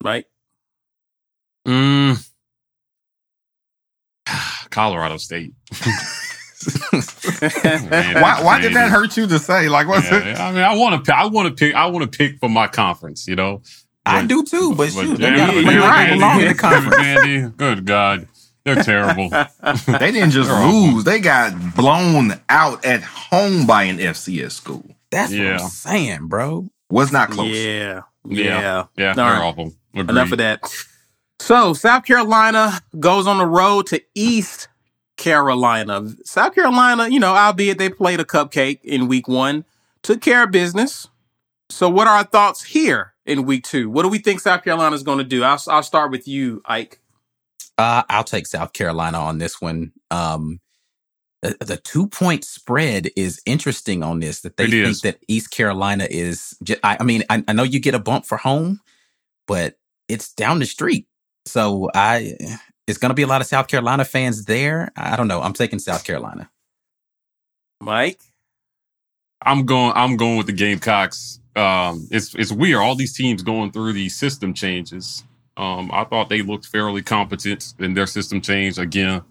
Right. 0.02 0.24
Mm. 1.68 2.26
Colorado 4.70 5.18
State. 5.18 5.52
why? 6.62 8.42
Why 8.44 8.60
did 8.60 8.74
that 8.74 8.90
hurt 8.92 9.16
you 9.16 9.28
to 9.28 9.40
say? 9.40 9.70
Like, 9.70 9.88
what's 9.88 10.12
yeah, 10.12 10.20
it? 10.20 10.40
I 10.40 10.52
mean, 10.52 10.62
I 10.62 10.76
want 10.76 11.06
to. 11.06 11.16
I 11.16 11.26
want 11.28 11.48
to 11.48 11.54
pick. 11.56 11.74
I 11.74 11.86
want 11.88 12.12
to 12.12 12.18
pick 12.18 12.40
for 12.40 12.50
my 12.50 12.68
conference. 12.68 13.28
You 13.28 13.36
know, 13.36 13.62
but, 14.04 14.14
I 14.14 14.26
do 14.26 14.44
too. 14.44 14.76
But, 14.76 14.92
but 14.94 15.04
shoot, 15.04 15.20
they 15.20 15.36
got 15.36 15.54
to 15.54 15.64
play 15.64 15.78
right 15.78 16.12
along 16.12 16.42
in 16.42 16.48
the 16.50 16.54
conference. 16.54 17.56
good 17.56 17.86
God, 17.86 18.28
they're 18.66 18.84
terrible. 18.84 19.30
they 20.00 20.12
didn't 20.12 20.32
just 20.32 20.50
lose; 20.50 21.06
they 21.06 21.20
got 21.20 21.76
blown 21.76 22.34
out 22.50 22.86
at 22.86 23.04
home 23.04 23.66
by 23.66 23.84
an 23.84 23.98
FCS 23.98 24.52
school. 24.52 24.84
That's 25.12 25.32
yeah. 25.32 25.54
what 25.54 25.62
I'm 25.62 25.70
saying, 25.70 26.28
bro. 26.28 26.70
Was 26.90 27.12
not 27.12 27.30
close. 27.30 27.56
Yeah. 27.56 28.02
Yeah. 28.26 28.44
Yeah. 28.44 28.86
Yeah, 28.98 29.14
they're 29.14 29.26
right. 29.26 29.42
awful. 29.42 29.74
Agreed. 29.94 30.10
Enough 30.10 30.32
of 30.34 30.38
that. 30.40 30.60
So 31.40 31.74
South 31.74 32.04
Carolina 32.04 32.82
goes 33.00 33.28
on 33.28 33.38
the 33.38 33.46
road 33.46 33.88
to 33.88 34.02
East 34.14 34.68
Carolina. 35.20 36.08
South 36.24 36.56
Carolina, 36.56 37.08
you 37.10 37.20
know, 37.20 37.36
albeit 37.36 37.78
they 37.78 37.90
played 37.90 38.20
a 38.20 38.24
cupcake 38.26 38.80
in 38.84 39.08
week 39.08 39.28
one, 39.28 39.66
took 40.02 40.22
care 40.22 40.44
of 40.44 40.52
business. 40.52 41.08
So 41.70 41.88
what 41.88 42.08
are 42.08 42.18
our 42.18 42.24
thoughts 42.24 42.64
here 42.64 43.14
in 43.28 43.46
week 43.46 43.64
two? 43.64 43.90
What 43.92 44.02
do 44.04 44.10
we 44.10 44.18
think 44.18 44.40
South 44.40 44.64
Carolina 44.64 44.96
is 44.96 45.04
going 45.04 45.20
to 45.20 45.24
do? 45.24 45.44
I'll, 45.44 45.62
I'll 45.68 45.84
start 45.84 46.10
with 46.10 46.28
you, 46.28 46.64
Ike. 46.66 47.00
Uh, 47.78 48.02
I'll 48.10 48.24
take 48.24 48.48
South 48.48 48.74
Carolina 48.74 49.20
on 49.20 49.38
this 49.38 49.62
one. 49.62 49.92
Um, 50.10 50.60
the, 51.42 51.56
the 51.62 51.78
two 51.78 52.08
point 52.08 52.44
spread 52.44 53.10
is 53.16 53.42
interesting 53.46 54.02
on 54.04 54.20
this. 54.20 54.42
That 54.42 54.58
they 54.58 54.66
It 54.66 54.72
think 54.72 54.88
is. 54.88 55.02
that 55.02 55.20
East 55.28 55.52
Carolina 55.52 56.08
is. 56.10 56.58
ju- 56.64 56.80
I, 56.84 56.98
I 57.00 57.04
mean, 57.04 57.24
I, 57.30 57.44
I 57.48 57.54
know 57.54 57.64
you 57.64 57.80
get 57.80 57.94
a 57.94 58.00
bump 58.00 58.26
for 58.26 58.38
home, 58.38 58.82
but 59.48 59.76
it's 60.08 60.34
down 60.34 60.60
the 60.60 60.66
street. 60.66 61.08
So 61.46 61.90
I, 61.94 62.36
it's 62.90 62.98
going 62.98 63.10
to 63.10 63.16
be 63.16 63.22
a 63.22 63.28
lot 63.28 63.42
of 63.42 63.48
South 63.48 63.68
Carolina 63.68 64.04
fans 64.04 64.46
there. 64.46 64.92
I 64.98 65.16
don't 65.16 65.28
know. 65.28 65.42
I'm 65.42 65.54
taking 65.54 65.80
South 65.80 66.04
Carolina. 66.04 66.50
Mike? 67.80 68.20
I'm 69.42 69.66
going. 69.66 69.94
I'm 69.96 70.18
going 70.18 70.38
with 70.38 70.48
the 70.48 70.54
Gamecocks. 70.54 71.40
Um, 71.56 72.08
it's 72.12 72.36
it's 72.36 72.52
weird. 72.52 72.82
All 72.82 72.96
these 72.96 73.16
teams 73.16 73.42
going 73.44 73.72
through 73.72 73.94
these 73.94 74.18
system 74.18 74.54
changes. 74.54 75.24
Um, 75.56 75.90
I 75.94 76.04
thought 76.04 76.30
they 76.30 76.42
looked 76.42 76.66
fairly 76.66 77.02
competent 77.02 77.74
in 77.80 77.94
their 77.94 78.08
system 78.08 78.42
change. 78.42 78.78
Again, 78.78 79.22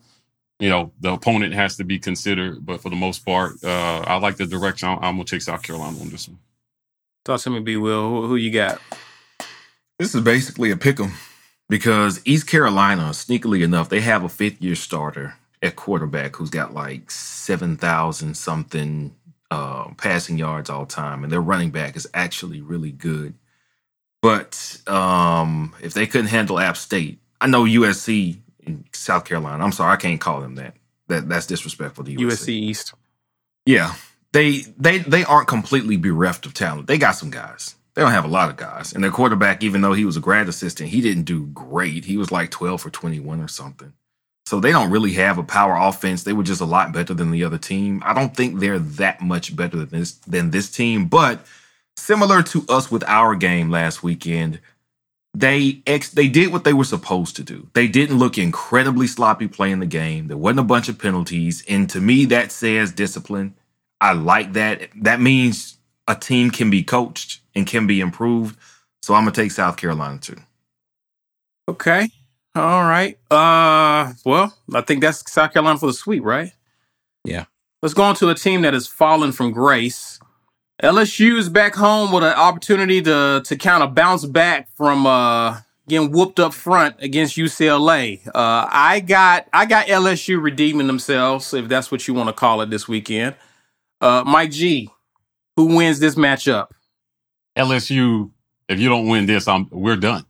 you 0.61 0.71
know 0.71 0.93
the 1.01 1.13
opponent 1.13 1.53
has 1.55 1.77
to 1.77 1.85
be 1.85 1.99
considered, 1.99 2.65
but 2.65 2.81
for 2.81 2.89
the 2.89 2.97
most 2.97 3.27
part, 3.27 3.63
uh, 3.63 4.05
I 4.07 4.17
like 4.17 4.37
the 4.37 4.47
direction. 4.47 4.89
I'm, 4.89 4.99
I'm 4.99 5.15
gonna 5.15 5.25
take 5.25 5.43
South 5.43 5.63
Carolina 5.63 6.01
on 6.01 6.09
this 6.09 6.29
one. 6.29 6.39
Talk 7.25 7.41
to 7.43 7.51
me, 7.51 7.61
B. 7.61 7.77
Will. 7.77 8.09
Who, 8.09 8.27
who 8.29 8.37
you 8.37 8.51
got? 8.51 8.81
This 9.99 10.15
is 10.15 10.23
basically 10.23 10.71
a 10.71 10.77
pick 10.77 11.01
'em 11.01 11.13
because 11.69 12.21
East 12.25 12.47
Carolina, 12.47 13.11
sneakily 13.11 13.63
enough, 13.63 13.89
they 13.89 14.01
have 14.01 14.25
a 14.25 14.29
fifth 14.29 14.61
year 14.63 14.75
starter 14.75 15.35
at 15.63 15.77
quarterback 15.77 16.37
who's 16.37 16.51
got 16.51 16.73
like 16.73 17.11
7,000 17.11 18.37
something 18.37 19.15
uh, 19.51 19.89
passing 19.97 20.39
yards 20.39 20.71
all 20.71 20.87
time, 20.87 21.23
and 21.23 21.33
their 21.33 21.41
running 21.41 21.71
back 21.71 21.97
is 21.97 22.09
actually 22.15 22.61
really 22.61 22.93
good. 22.93 23.35
But 24.21 24.81
um, 24.87 25.75
if 25.81 25.95
they 25.95 26.07
couldn't 26.07 26.29
handle 26.29 26.59
App 26.59 26.77
State, 26.77 27.19
I 27.41 27.47
know 27.47 27.65
USC 27.65 28.39
in 28.61 28.85
South 28.93 29.25
Carolina. 29.25 29.63
I'm 29.63 29.73
sorry, 29.73 29.93
I 29.93 29.97
can't 29.97 30.21
call 30.21 30.41
them 30.41 30.57
that. 30.57 30.75
That 31.07 31.29
that's 31.29 31.47
disrespectful 31.47 32.05
to 32.05 32.11
USC. 32.11 32.27
USC 32.27 32.49
East. 32.49 32.95
Yeah, 33.65 33.95
they 34.33 34.59
they 34.77 34.99
they 34.99 35.25
aren't 35.25 35.49
completely 35.49 35.97
bereft 35.97 36.45
of 36.45 36.53
talent. 36.53 36.87
They 36.87 36.99
got 36.99 37.13
some 37.13 37.31
guys. 37.31 37.77
They 37.99 38.05
don't 38.05 38.13
have 38.13 38.25
a 38.25 38.29
lot 38.29 38.49
of 38.49 38.57
guys, 38.57 38.93
and 38.93 39.03
their 39.03 39.11
quarterback, 39.11 39.65
even 39.65 39.81
though 39.81 39.93
he 39.93 40.05
was 40.05 40.17
a 40.17 40.21
grad 40.21 40.49
assistant, 40.49 40.91
he 40.91 41.01
didn't 41.01 41.25
do 41.25 41.47
great. 41.47 42.05
He 42.05 42.17
was 42.17 42.31
like 42.31 42.49
twelve 42.53 42.81
for 42.81 42.91
twenty 42.91 43.19
one 43.19 43.41
or 43.41 43.49
something. 43.49 43.93
So 44.47 44.61
they 44.61 44.71
don't 44.71 44.93
really 44.93 45.15
have 45.15 45.37
a 45.37 45.43
power 45.43 45.75
offense. 45.75 46.23
They 46.23 46.33
were 46.33 46.45
just 46.45 46.61
a 46.61 46.65
lot 46.65 46.93
better 46.93 47.13
than 47.13 47.33
the 47.33 47.43
other 47.43 47.59
team. 47.59 48.01
I 48.07 48.15
don't 48.15 48.37
think 48.37 48.61
they're 48.61 48.79
that 48.79 49.21
much 49.21 49.57
better 49.57 49.79
than 49.79 49.89
this 49.89 50.13
than 50.13 50.53
this 50.53 50.71
team, 50.71 51.07
but 51.07 51.45
similar 51.97 52.41
to 52.45 52.65
us 52.69 52.89
with 52.89 53.03
our 53.09 53.35
game 53.35 53.69
last 53.69 54.05
weekend, 54.05 54.61
they 55.35 55.83
ex- 55.85 56.11
they 56.11 56.29
did 56.29 56.53
what 56.53 56.63
they 56.63 56.75
were 56.75 56.85
supposed 56.85 57.35
to 57.35 57.43
do. 57.43 57.69
They 57.75 57.89
didn't 57.89 58.21
look 58.21 58.39
incredibly 58.39 59.09
sloppy 59.09 59.49
playing 59.49 59.81
the 59.81 59.87
game. 59.87 60.29
There 60.29 60.37
wasn't 60.37 60.61
a 60.61 60.63
bunch 60.63 60.89
of 60.89 61.01
penalties, 61.01 61.65
and 61.69 61.91
to 61.91 62.01
me, 62.01 62.27
that 62.27 62.53
says 62.53 62.93
discipline. 62.93 63.57
I 64.01 64.13
like 64.13 64.53
that. 64.53 64.89
That 64.95 65.21
means 65.21 65.79
a 66.07 66.15
team 66.15 66.53
can 66.53 66.71
be 66.71 66.85
coached 66.85 67.41
and 67.59 67.67
can 67.67 67.87
be 67.87 68.01
improved. 68.01 68.59
So 69.03 69.15
I'm 69.15 69.23
gonna 69.23 69.33
take 69.33 69.51
South 69.51 69.77
Carolina 69.77 70.19
too. 70.19 70.37
Okay. 71.69 72.09
All 72.55 72.83
right. 72.85 73.19
Uh 73.31 74.13
well, 74.25 74.57
I 74.75 74.81
think 74.81 75.03
that's 75.03 75.31
South 75.31 75.53
Carolina 75.53 75.79
for 75.79 75.87
the 75.87 75.93
sweep, 75.93 76.25
right? 76.25 76.53
Yeah. 77.25 77.45
Let's 77.83 77.95
go 77.95 78.03
on 78.05 78.15
to 78.17 78.31
a 78.31 78.35
team 78.35 78.63
that 78.63 78.75
has 78.75 78.87
fallen 78.87 79.33
from 79.33 79.53
grace. 79.53 80.19
LSU 80.83 81.37
is 81.39 81.49
back 81.49 81.75
home 81.75 82.13
with 82.13 82.25
an 82.25 82.35
opportunity 82.35 83.03
to 83.03 83.43
to 83.45 83.57
kind 83.57 83.83
of 83.83 83.95
bounce 83.95 84.25
back 84.25 84.69
from 84.77 85.07
uh 85.07 85.61
getting 85.89 86.11
whooped 86.11 86.39
up 86.41 86.55
front 86.55 86.97
against 87.01 87.37
UCLA. 87.37 88.27
Uh 88.29 88.67
I 88.71 89.01
got 89.01 89.47
I 89.53 89.67
got 89.67 89.87
LSU 89.87 90.43
redeeming 90.43 90.87
themselves, 90.87 91.53
if 91.55 91.69
that's 91.69 91.91
what 91.91 92.07
you 92.09 92.15
want 92.15 92.29
to 92.29 92.33
call 92.33 92.61
it 92.63 92.71
this 92.71 92.89
weekend. 92.89 93.35
Uh 94.01 94.25
Mike 94.27 94.51
G, 94.51 94.91
who 95.57 95.77
wins 95.77 95.99
this 96.01 96.15
matchup? 96.15 96.69
LSU. 97.59 98.31
If 98.69 98.79
you 98.81 98.89
don't 98.89 99.09
win 99.09 99.27
this, 99.27 99.49
I'm 99.49 99.69
we're 99.71 99.97
done. 99.97 100.25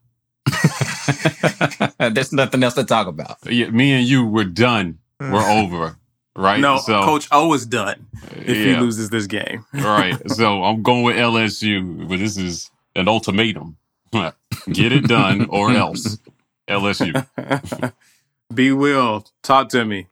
There's 1.99 2.33
nothing 2.33 2.63
else 2.63 2.75
to 2.75 2.85
talk 2.85 3.07
about. 3.07 3.37
Yeah, 3.45 3.71
me 3.71 3.93
and 3.93 4.07
you, 4.07 4.25
we're 4.27 4.45
done. 4.45 4.99
We're 5.21 5.43
over. 5.63 5.97
Right. 6.37 6.61
No, 6.61 6.79
So- 6.79 7.03
Coach 7.03 7.29
O 7.33 7.53
is 7.55 7.67
done 7.67 8.07
if 8.37 8.57
he 8.57 8.77
loses 8.77 9.11
this 9.11 9.27
game. 9.27 9.65
right. 9.73 10.17
So 10.31 10.63
I'm 10.63 10.83
going 10.83 11.03
with 11.03 11.17
LSU, 11.17 12.09
but 12.09 12.19
this 12.19 12.37
is 12.37 12.71
an 12.95 13.09
ultimatum. 13.09 13.77
Get 14.13 14.93
it 14.93 15.07
done 15.09 15.47
or 15.51 15.71
else. 15.73 16.19
LSU. 16.69 17.27
B 18.55 18.73
Will, 18.73 19.27
talk 19.43 19.69
to 19.71 19.85
me. 19.85 20.07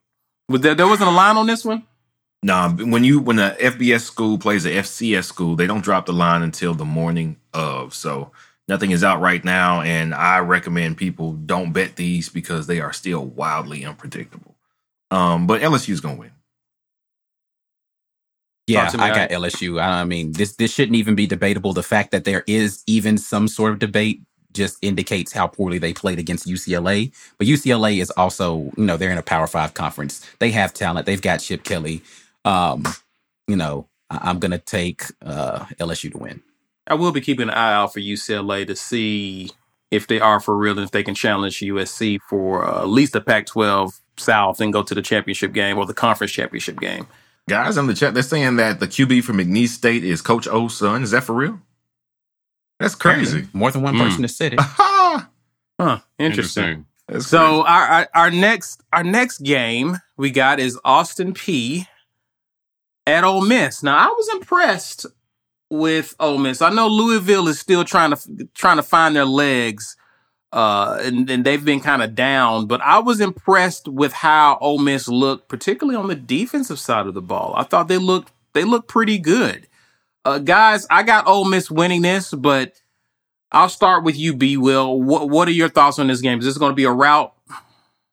Was 0.48 0.60
there, 0.60 0.74
there 0.74 0.86
wasn't 0.86 1.08
a 1.10 1.12
line 1.12 1.36
on 1.36 1.46
this 1.46 1.64
one? 1.64 1.84
Nah, 2.42 2.70
when 2.70 3.02
you 3.02 3.20
when 3.20 3.38
a 3.38 3.56
FBS 3.58 4.02
school 4.02 4.38
plays 4.38 4.66
a 4.66 4.70
FCS 4.70 5.24
school, 5.24 5.56
they 5.56 5.66
don't 5.66 5.82
drop 5.82 6.06
the 6.06 6.12
line 6.12 6.42
until 6.42 6.74
the 6.74 6.84
morning 6.84 7.36
of. 7.52 7.94
So 7.94 8.30
nothing 8.68 8.90
is 8.90 9.02
out 9.02 9.20
right 9.20 9.44
now, 9.44 9.80
and 9.80 10.14
I 10.14 10.38
recommend 10.38 10.96
people 10.96 11.32
don't 11.32 11.72
bet 11.72 11.96
these 11.96 12.28
because 12.28 12.66
they 12.66 12.80
are 12.80 12.92
still 12.92 13.24
wildly 13.24 13.84
unpredictable. 13.84 14.54
Um, 15.10 15.46
but 15.46 15.62
LSU's 15.62 16.00
gonna 16.00 16.16
win. 16.16 16.32
Yeah, 18.66 18.90
me, 18.94 18.98
I 18.98 19.08
got 19.10 19.30
Ike. 19.30 19.30
LSU. 19.30 19.80
I 19.82 20.04
mean, 20.04 20.32
this 20.32 20.56
this 20.56 20.72
shouldn't 20.72 20.96
even 20.96 21.14
be 21.14 21.26
debatable. 21.26 21.72
The 21.72 21.82
fact 21.82 22.10
that 22.10 22.24
there 22.24 22.42
is 22.46 22.82
even 22.86 23.16
some 23.16 23.48
sort 23.48 23.72
of 23.72 23.78
debate 23.78 24.22
just 24.52 24.78
indicates 24.82 25.32
how 25.32 25.46
poorly 25.46 25.78
they 25.78 25.92
played 25.92 26.18
against 26.18 26.46
UCLA. 26.46 27.12
But 27.38 27.46
UCLA 27.46 28.00
is 28.00 28.10
also, 28.12 28.72
you 28.76 28.84
know, 28.84 28.96
they're 28.96 29.10
in 29.10 29.18
a 29.18 29.22
Power 29.22 29.46
Five 29.46 29.74
conference. 29.74 30.28
They 30.40 30.50
have 30.50 30.74
talent. 30.74 31.06
They've 31.06 31.22
got 31.22 31.38
Chip 31.38 31.62
Kelly. 31.62 32.02
Um, 32.46 32.84
you 33.48 33.56
know, 33.56 33.88
I- 34.10 34.20
I'm 34.30 34.38
gonna 34.38 34.58
take 34.58 35.02
uh, 35.24 35.66
LSU 35.80 36.10
to 36.12 36.18
win. 36.18 36.42
I 36.86 36.94
will 36.94 37.12
be 37.12 37.20
keeping 37.20 37.48
an 37.48 37.54
eye 37.54 37.72
out 37.74 37.92
for 37.92 38.00
UCLA 38.00 38.66
to 38.66 38.76
see 38.76 39.50
if 39.90 40.06
they 40.06 40.20
are 40.20 40.38
for 40.40 40.56
real 40.56 40.72
and 40.78 40.84
if 40.84 40.90
they 40.92 41.02
can 41.02 41.14
challenge 41.14 41.58
USC 41.58 42.18
for 42.28 42.64
uh, 42.64 42.82
at 42.82 42.88
least 42.88 43.12
the 43.12 43.20
Pac 43.20 43.46
12 43.46 44.00
South 44.18 44.60
and 44.60 44.72
go 44.72 44.82
to 44.82 44.94
the 44.94 45.02
championship 45.02 45.52
game 45.52 45.76
or 45.78 45.86
the 45.86 45.94
conference 45.94 46.32
championship 46.32 46.78
game. 46.80 47.06
Guys 47.48 47.76
in 47.76 47.86
the 47.86 47.94
chat, 47.94 48.14
they're 48.14 48.22
saying 48.22 48.56
that 48.56 48.80
the 48.80 48.86
QB 48.88 49.22
from 49.24 49.38
McNeese 49.38 49.68
State 49.68 50.04
is 50.04 50.20
Coach 50.22 50.46
O's 50.48 50.76
son. 50.78 51.02
Is 51.02 51.10
that 51.12 51.22
for 51.24 51.34
real? 51.34 51.60
That's 52.80 52.94
crazy. 52.94 53.48
More 53.52 53.70
than 53.70 53.82
one 53.82 53.94
Mm. 53.94 53.98
person 54.00 54.22
has 54.24 54.36
said 54.36 54.54
it. 54.54 54.60
Huh, 55.78 55.98
interesting. 56.18 56.86
that's 57.06 57.26
So 57.26 57.62
our, 57.66 57.82
our 57.86 58.08
our 58.14 58.30
next 58.30 58.82
our 58.94 59.04
next 59.04 59.38
game 59.42 59.98
we 60.16 60.30
got 60.30 60.58
is 60.58 60.78
Austin 60.86 61.34
Peay 61.34 61.86
at 63.06 63.24
Ole 63.24 63.42
Miss. 63.46 63.82
Now 63.82 63.96
I 63.96 64.06
was 64.06 64.28
impressed 64.34 65.06
with 65.70 66.14
Ole 66.20 66.38
Miss. 66.38 66.62
I 66.62 66.70
know 66.70 66.88
Louisville 66.88 67.48
is 67.48 67.58
still 67.58 67.84
trying 67.84 68.14
to 68.14 68.48
trying 68.54 68.76
to 68.76 68.82
find 68.82 69.14
their 69.16 69.24
legs, 69.24 69.96
uh, 70.52 70.98
and, 71.02 71.28
and 71.30 71.44
they've 71.44 71.64
been 71.64 71.80
kind 71.80 72.02
of 72.02 72.14
down. 72.14 72.66
But 72.66 72.80
I 72.82 72.98
was 72.98 73.20
impressed 73.20 73.88
with 73.88 74.12
how 74.12 74.58
Ole 74.60 74.78
Miss 74.78 75.08
looked, 75.08 75.48
particularly 75.48 75.96
on 75.96 76.08
the 76.08 76.14
defensive 76.14 76.78
side 76.78 77.06
of 77.06 77.14
the 77.14 77.22
ball. 77.22 77.54
I 77.56 77.62
thought 77.64 77.88
they 77.88 77.98
looked 77.98 78.32
they 78.52 78.64
looked 78.64 78.88
pretty 78.88 79.18
good. 79.18 79.66
Uh, 80.24 80.38
guys, 80.38 80.86
I 80.90 81.04
got 81.04 81.28
Ole 81.28 81.44
Miss 81.44 81.70
winning 81.70 82.02
this, 82.02 82.32
but 82.34 82.80
I'll 83.52 83.68
start 83.68 84.02
with 84.02 84.18
you, 84.18 84.34
B. 84.34 84.56
Will. 84.56 85.00
What 85.00 85.28
What 85.28 85.46
are 85.48 85.52
your 85.52 85.68
thoughts 85.68 85.98
on 85.98 86.08
this 86.08 86.20
game? 86.20 86.40
Is 86.40 86.44
this 86.44 86.58
going 86.58 86.72
to 86.72 86.76
be 86.76 86.84
a 86.84 86.90
route? 86.90 87.32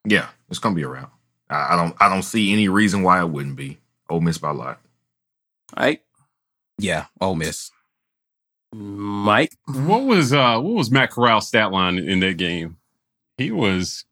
yeah, 0.06 0.28
it's 0.50 0.60
gonna 0.60 0.76
be 0.76 0.84
around. 0.84 1.08
I, 1.50 1.74
I 1.74 1.76
don't 1.76 1.96
I 2.00 2.10
don't 2.10 2.24
see 2.24 2.52
any 2.54 2.68
reason 2.68 3.04
why 3.04 3.20
it 3.22 3.30
wouldn't 3.30 3.56
be. 3.56 3.80
Ole 4.10 4.22
Miss 4.22 4.38
by 4.38 4.50
a 4.50 4.54
lot. 4.54 4.80
Right, 5.78 6.02
Yeah, 6.78 7.06
Ole 7.20 7.36
Miss. 7.36 7.72
Mike. 8.74 9.54
What 9.66 10.04
was 10.04 10.34
uh 10.34 10.60
what 10.60 10.74
was 10.74 10.92
Matt 10.92 11.12
Corral's 11.12 11.48
stat 11.48 11.72
line 11.72 11.98
in 12.00 12.20
that 12.22 12.38
game? 12.38 12.78
He 13.38 13.52
was 13.52 14.06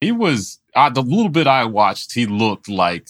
he 0.00 0.12
was 0.12 0.58
uh, 0.74 0.90
the 0.90 1.02
little 1.02 1.28
bit 1.28 1.46
I 1.46 1.64
watched, 1.64 2.12
he 2.12 2.26
looked 2.26 2.68
like 2.68 3.08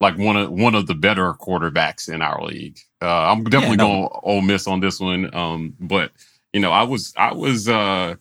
like 0.00 0.18
one 0.18 0.36
of 0.36 0.50
one 0.50 0.74
of 0.74 0.86
the 0.86 0.94
better 0.94 1.32
quarterbacks 1.34 2.12
in 2.12 2.22
our 2.22 2.42
league. 2.44 2.78
Uh, 3.00 3.30
I'm 3.30 3.44
definitely 3.44 3.76
no. 3.76 3.86
going 3.86 4.08
Ole 4.22 4.40
Miss 4.40 4.66
on 4.66 4.80
this 4.80 5.00
one. 5.00 5.34
Um, 5.34 5.74
but 5.80 6.12
you 6.52 6.60
know, 6.60 6.72
I 6.72 6.82
was 6.82 7.12
I 7.16 7.32
was 7.32 7.68
uh 7.68 8.14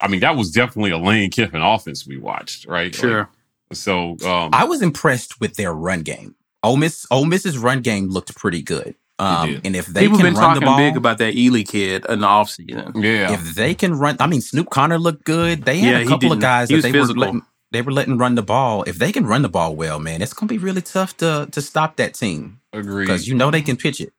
I 0.00 0.08
mean 0.08 0.20
that 0.20 0.36
was 0.36 0.50
definitely 0.50 0.90
a 0.90 0.98
Lane 0.98 1.30
Kiffin 1.30 1.62
offense 1.62 2.06
we 2.06 2.18
watched, 2.18 2.66
right? 2.66 2.94
Sure. 2.94 3.28
Like, 3.70 3.76
so 3.76 4.16
um 4.24 4.50
I 4.52 4.64
was 4.64 4.82
impressed 4.82 5.40
with 5.40 5.56
their 5.56 5.72
run 5.72 6.02
game. 6.02 6.34
Ole 6.62 6.76
Miss, 6.76 7.06
Ole 7.10 7.24
Miss's 7.24 7.56
run 7.58 7.80
game 7.82 8.08
looked 8.08 8.34
pretty 8.36 8.62
good. 8.62 8.94
Um, 9.20 9.60
and 9.64 9.74
if 9.74 9.86
they 9.86 10.02
People 10.02 10.18
can 10.18 10.26
been 10.26 10.34
run 10.34 10.42
talking 10.44 10.60
the 10.60 10.66
ball, 10.66 10.78
big 10.78 10.96
about 10.96 11.18
that 11.18 11.34
Ealy 11.34 11.66
kid 11.66 12.06
in 12.08 12.20
the 12.20 12.26
offseason. 12.26 13.02
Yeah. 13.02 13.32
if 13.32 13.54
they 13.56 13.74
can 13.74 13.94
run, 13.98 14.16
I 14.20 14.28
mean, 14.28 14.40
Snoop 14.40 14.70
Conner 14.70 14.96
looked 14.98 15.24
good. 15.24 15.64
They 15.64 15.78
had 15.80 15.92
Yeah, 15.92 15.98
a 16.06 16.06
couple 16.06 16.30
of 16.32 16.38
guys 16.40 16.68
that 16.68 16.82
they 16.82 16.92
physical. 16.92 17.14
were 17.16 17.26
letting 17.26 17.42
they 17.72 17.82
were 17.82 17.92
letting 17.92 18.16
run 18.16 18.36
the 18.36 18.42
ball. 18.42 18.84
If 18.84 18.98
they 18.98 19.10
can 19.10 19.26
run 19.26 19.42
the 19.42 19.48
ball 19.48 19.74
well, 19.74 19.98
man, 19.98 20.22
it's 20.22 20.32
gonna 20.32 20.48
be 20.48 20.58
really 20.58 20.82
tough 20.82 21.16
to 21.18 21.48
to 21.50 21.60
stop 21.60 21.96
that 21.96 22.14
team 22.14 22.60
Agreed. 22.72 23.06
because 23.06 23.26
you 23.26 23.34
know 23.34 23.50
they 23.50 23.60
can 23.62 23.76
pitch 23.76 24.00
it. 24.00 24.12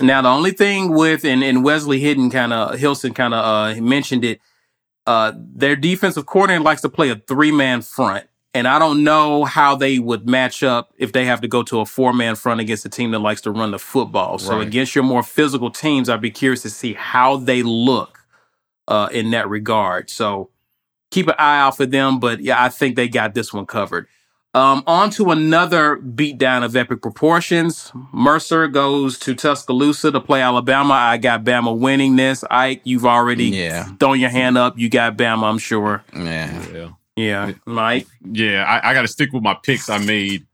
Now 0.00 0.22
the 0.22 0.28
only 0.28 0.52
thing 0.52 0.90
with 0.94 1.24
and, 1.24 1.42
and 1.42 1.64
Wesley 1.64 1.98
Hidden 1.98 2.30
kind 2.30 2.52
of 2.52 2.78
Hilson 2.78 3.14
kind 3.14 3.34
of 3.34 3.44
uh, 3.76 3.80
mentioned 3.80 4.24
it. 4.24 4.40
Uh, 5.04 5.32
their 5.36 5.74
defensive 5.74 6.26
coordinator 6.26 6.62
likes 6.62 6.82
to 6.82 6.88
play 6.88 7.10
a 7.10 7.16
three 7.16 7.50
man 7.50 7.82
front, 7.82 8.24
and 8.54 8.68
I 8.68 8.78
don't 8.78 9.02
know 9.04 9.44
how 9.44 9.76
they 9.76 9.98
would 9.98 10.28
match 10.28 10.62
up 10.62 10.92
if 10.98 11.12
they 11.12 11.24
have 11.24 11.40
to 11.40 11.48
go 11.48 11.62
to 11.64 11.80
a 11.80 11.86
four 11.86 12.12
man 12.12 12.34
front 12.36 12.60
against 12.60 12.84
a 12.84 12.88
team 12.88 13.10
that 13.12 13.20
likes 13.20 13.40
to 13.42 13.50
run 13.50 13.70
the 13.70 13.78
football. 13.78 14.38
So 14.38 14.58
Right. 14.58 14.66
against 14.66 14.94
your 14.94 15.04
more 15.04 15.22
physical 15.22 15.70
teams, 15.70 16.08
I'd 16.08 16.20
be 16.20 16.30
curious 16.30 16.62
to 16.62 16.70
see 16.70 16.92
how 16.94 17.36
they 17.36 17.62
look 17.62 18.18
uh, 18.88 19.08
in 19.12 19.30
that 19.30 19.48
regard. 19.48 20.10
So 20.10 20.50
keep 21.10 21.28
an 21.28 21.34
eye 21.38 21.60
out 21.60 21.76
for 21.76 21.86
them. 21.86 22.18
But 22.20 22.40
yeah, 22.40 22.62
I 22.62 22.68
think 22.68 22.96
they 22.96 23.08
got 23.08 23.34
this 23.34 23.52
one 23.52 23.64
covered. 23.66 24.06
Um, 24.54 24.82
on 24.86 25.08
to 25.12 25.30
another 25.30 25.96
beatdown 25.96 26.62
of 26.62 26.76
epic 26.76 27.00
proportions. 27.00 27.90
Mercer 28.12 28.68
goes 28.68 29.18
to 29.20 29.34
Tuscaloosa 29.34 30.10
to 30.10 30.20
play 30.20 30.42
Alabama. 30.42 30.92
I 30.92 31.16
got 31.16 31.42
Bama 31.42 31.74
winning 31.74 32.16
this. 32.16 32.44
Ike, 32.50 32.82
you've 32.84 33.06
already 33.06 33.46
Yeah. 33.46 33.84
thrown 33.98 34.20
your 34.20 34.28
hand 34.28 34.58
up. 34.58 34.78
You 34.78 34.90
got 34.90 35.16
Bama, 35.16 35.44
I'm 35.44 35.56
sure. 35.56 36.04
Yeah, 36.14 36.62
yeah. 36.74 36.88
Yeah, 37.16 37.52
Mike. 37.66 38.06
Yeah, 38.24 38.64
I, 38.64 38.90
I 38.90 38.94
got 38.94 39.02
to 39.02 39.08
stick 39.08 39.32
with 39.32 39.42
my 39.42 39.54
picks 39.62 39.90
I 39.90 39.98
made 39.98 40.46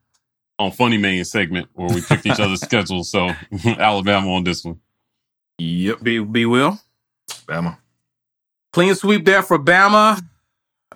on 0.59 0.73
Funny 0.73 0.99
Man 0.99 1.25
segment 1.25 1.69
where 1.75 1.89
we 1.89 2.01
picked 2.01 2.27
each 2.27 2.41
other's 2.41 2.61
schedules. 2.65 3.11
So 3.11 3.31
Alabama 3.67 4.33
on 4.35 4.45
this 4.45 4.65
one. 4.65 4.81
Yep. 5.59 6.03
B, 6.03 6.19
B 6.19 6.47
Will. 6.47 6.79
Bama. 7.47 7.79
Clean 8.73 8.95
sweep 8.95 9.25
there 9.25 9.43
for 9.43 9.59
Bama. 9.59 10.21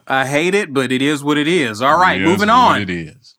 I 0.06 0.26
hate 0.26 0.54
it, 0.54 0.72
but 0.74 0.90
it 0.90 1.00
is 1.00 1.22
what 1.22 1.38
it 1.38 1.46
is. 1.48 1.80
All 1.80 1.98
right, 1.98 2.20
It 2.20 2.24
is 2.24 2.28
moving 2.28 2.48
what 2.48 2.54
on. 2.76 2.82
It 2.82 2.90
is. 2.90 3.36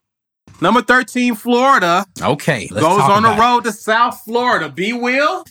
Number 0.62 0.82
13, 0.82 1.36
Florida. 1.36 2.06
okay. 2.22 2.70
Let's 2.72 2.86
goes 2.86 3.00
talk 3.00 3.10
on 3.10 3.24
the 3.24 3.34
about 3.34 3.38
it. 3.38 3.42
road 3.42 3.63
to 3.65 3.72
South 3.74 4.22
Florida. 4.24 4.70
B 4.70 4.94
Will. 4.94 5.44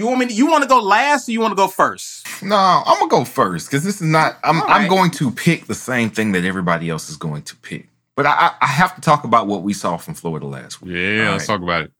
You 0.00 0.06
want 0.06 0.20
me? 0.20 0.26
To, 0.28 0.32
you 0.32 0.46
want 0.46 0.62
to 0.62 0.68
go 0.68 0.80
last, 0.80 1.28
or 1.28 1.32
you 1.32 1.40
want 1.42 1.52
to 1.52 1.56
go 1.56 1.68
first? 1.68 2.26
No, 2.42 2.56
I'm 2.56 2.98
gonna 3.00 3.10
go 3.10 3.22
first 3.26 3.68
because 3.68 3.84
this 3.84 3.96
is 3.96 4.00
not. 4.08 4.38
I'm 4.42 4.62
All 4.62 4.70
I'm 4.70 4.88
going 4.88 5.10
to 5.10 5.30
pick 5.30 5.66
the 5.66 5.74
same 5.74 6.08
thing 6.08 6.32
that 6.32 6.42
everybody 6.42 6.88
else 6.88 7.10
is 7.10 7.18
going 7.18 7.42
to 7.42 7.56
pick. 7.56 7.86
But 8.16 8.24
I, 8.24 8.30
I- 8.30 8.54
I 8.62 8.66
have 8.66 8.94
to 8.94 9.02
talk 9.02 9.24
about 9.24 9.46
what 9.46 9.62
we 9.62 9.74
saw 9.74 9.98
from 9.98 10.14
Florida 10.14 10.46
last 10.46 10.80
week. 10.80 10.94
Yeah, 10.94 11.26
All 11.26 11.32
let's 11.32 11.46
right. 11.46 11.54
talk 11.54 11.62
about 11.62 11.82
it. 11.82 11.92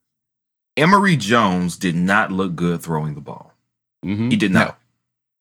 Emory 0.78 1.14
Jones 1.16 1.76
did 1.76 1.94
not 1.94 2.32
look 2.32 2.56
good 2.56 2.80
throwing 2.80 3.14
the 3.14 3.20
ball. 3.20 3.52
hmm 4.02 4.30
He 4.30 4.36
did 4.36 4.50
not. 4.50 4.78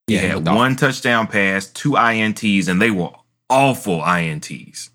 He 0.08 0.16
Yeah, 0.16 0.20
he 0.20 0.28
had 0.28 0.36
looked 0.36 0.48
awful. 0.50 0.58
one 0.58 0.76
touchdown 0.76 1.28
pass, 1.28 1.68
two 1.68 1.92
ints, 1.92 2.68
and 2.68 2.82
they 2.82 2.92
were 2.92 3.12
awful 3.50 4.02
ints. 4.02 4.90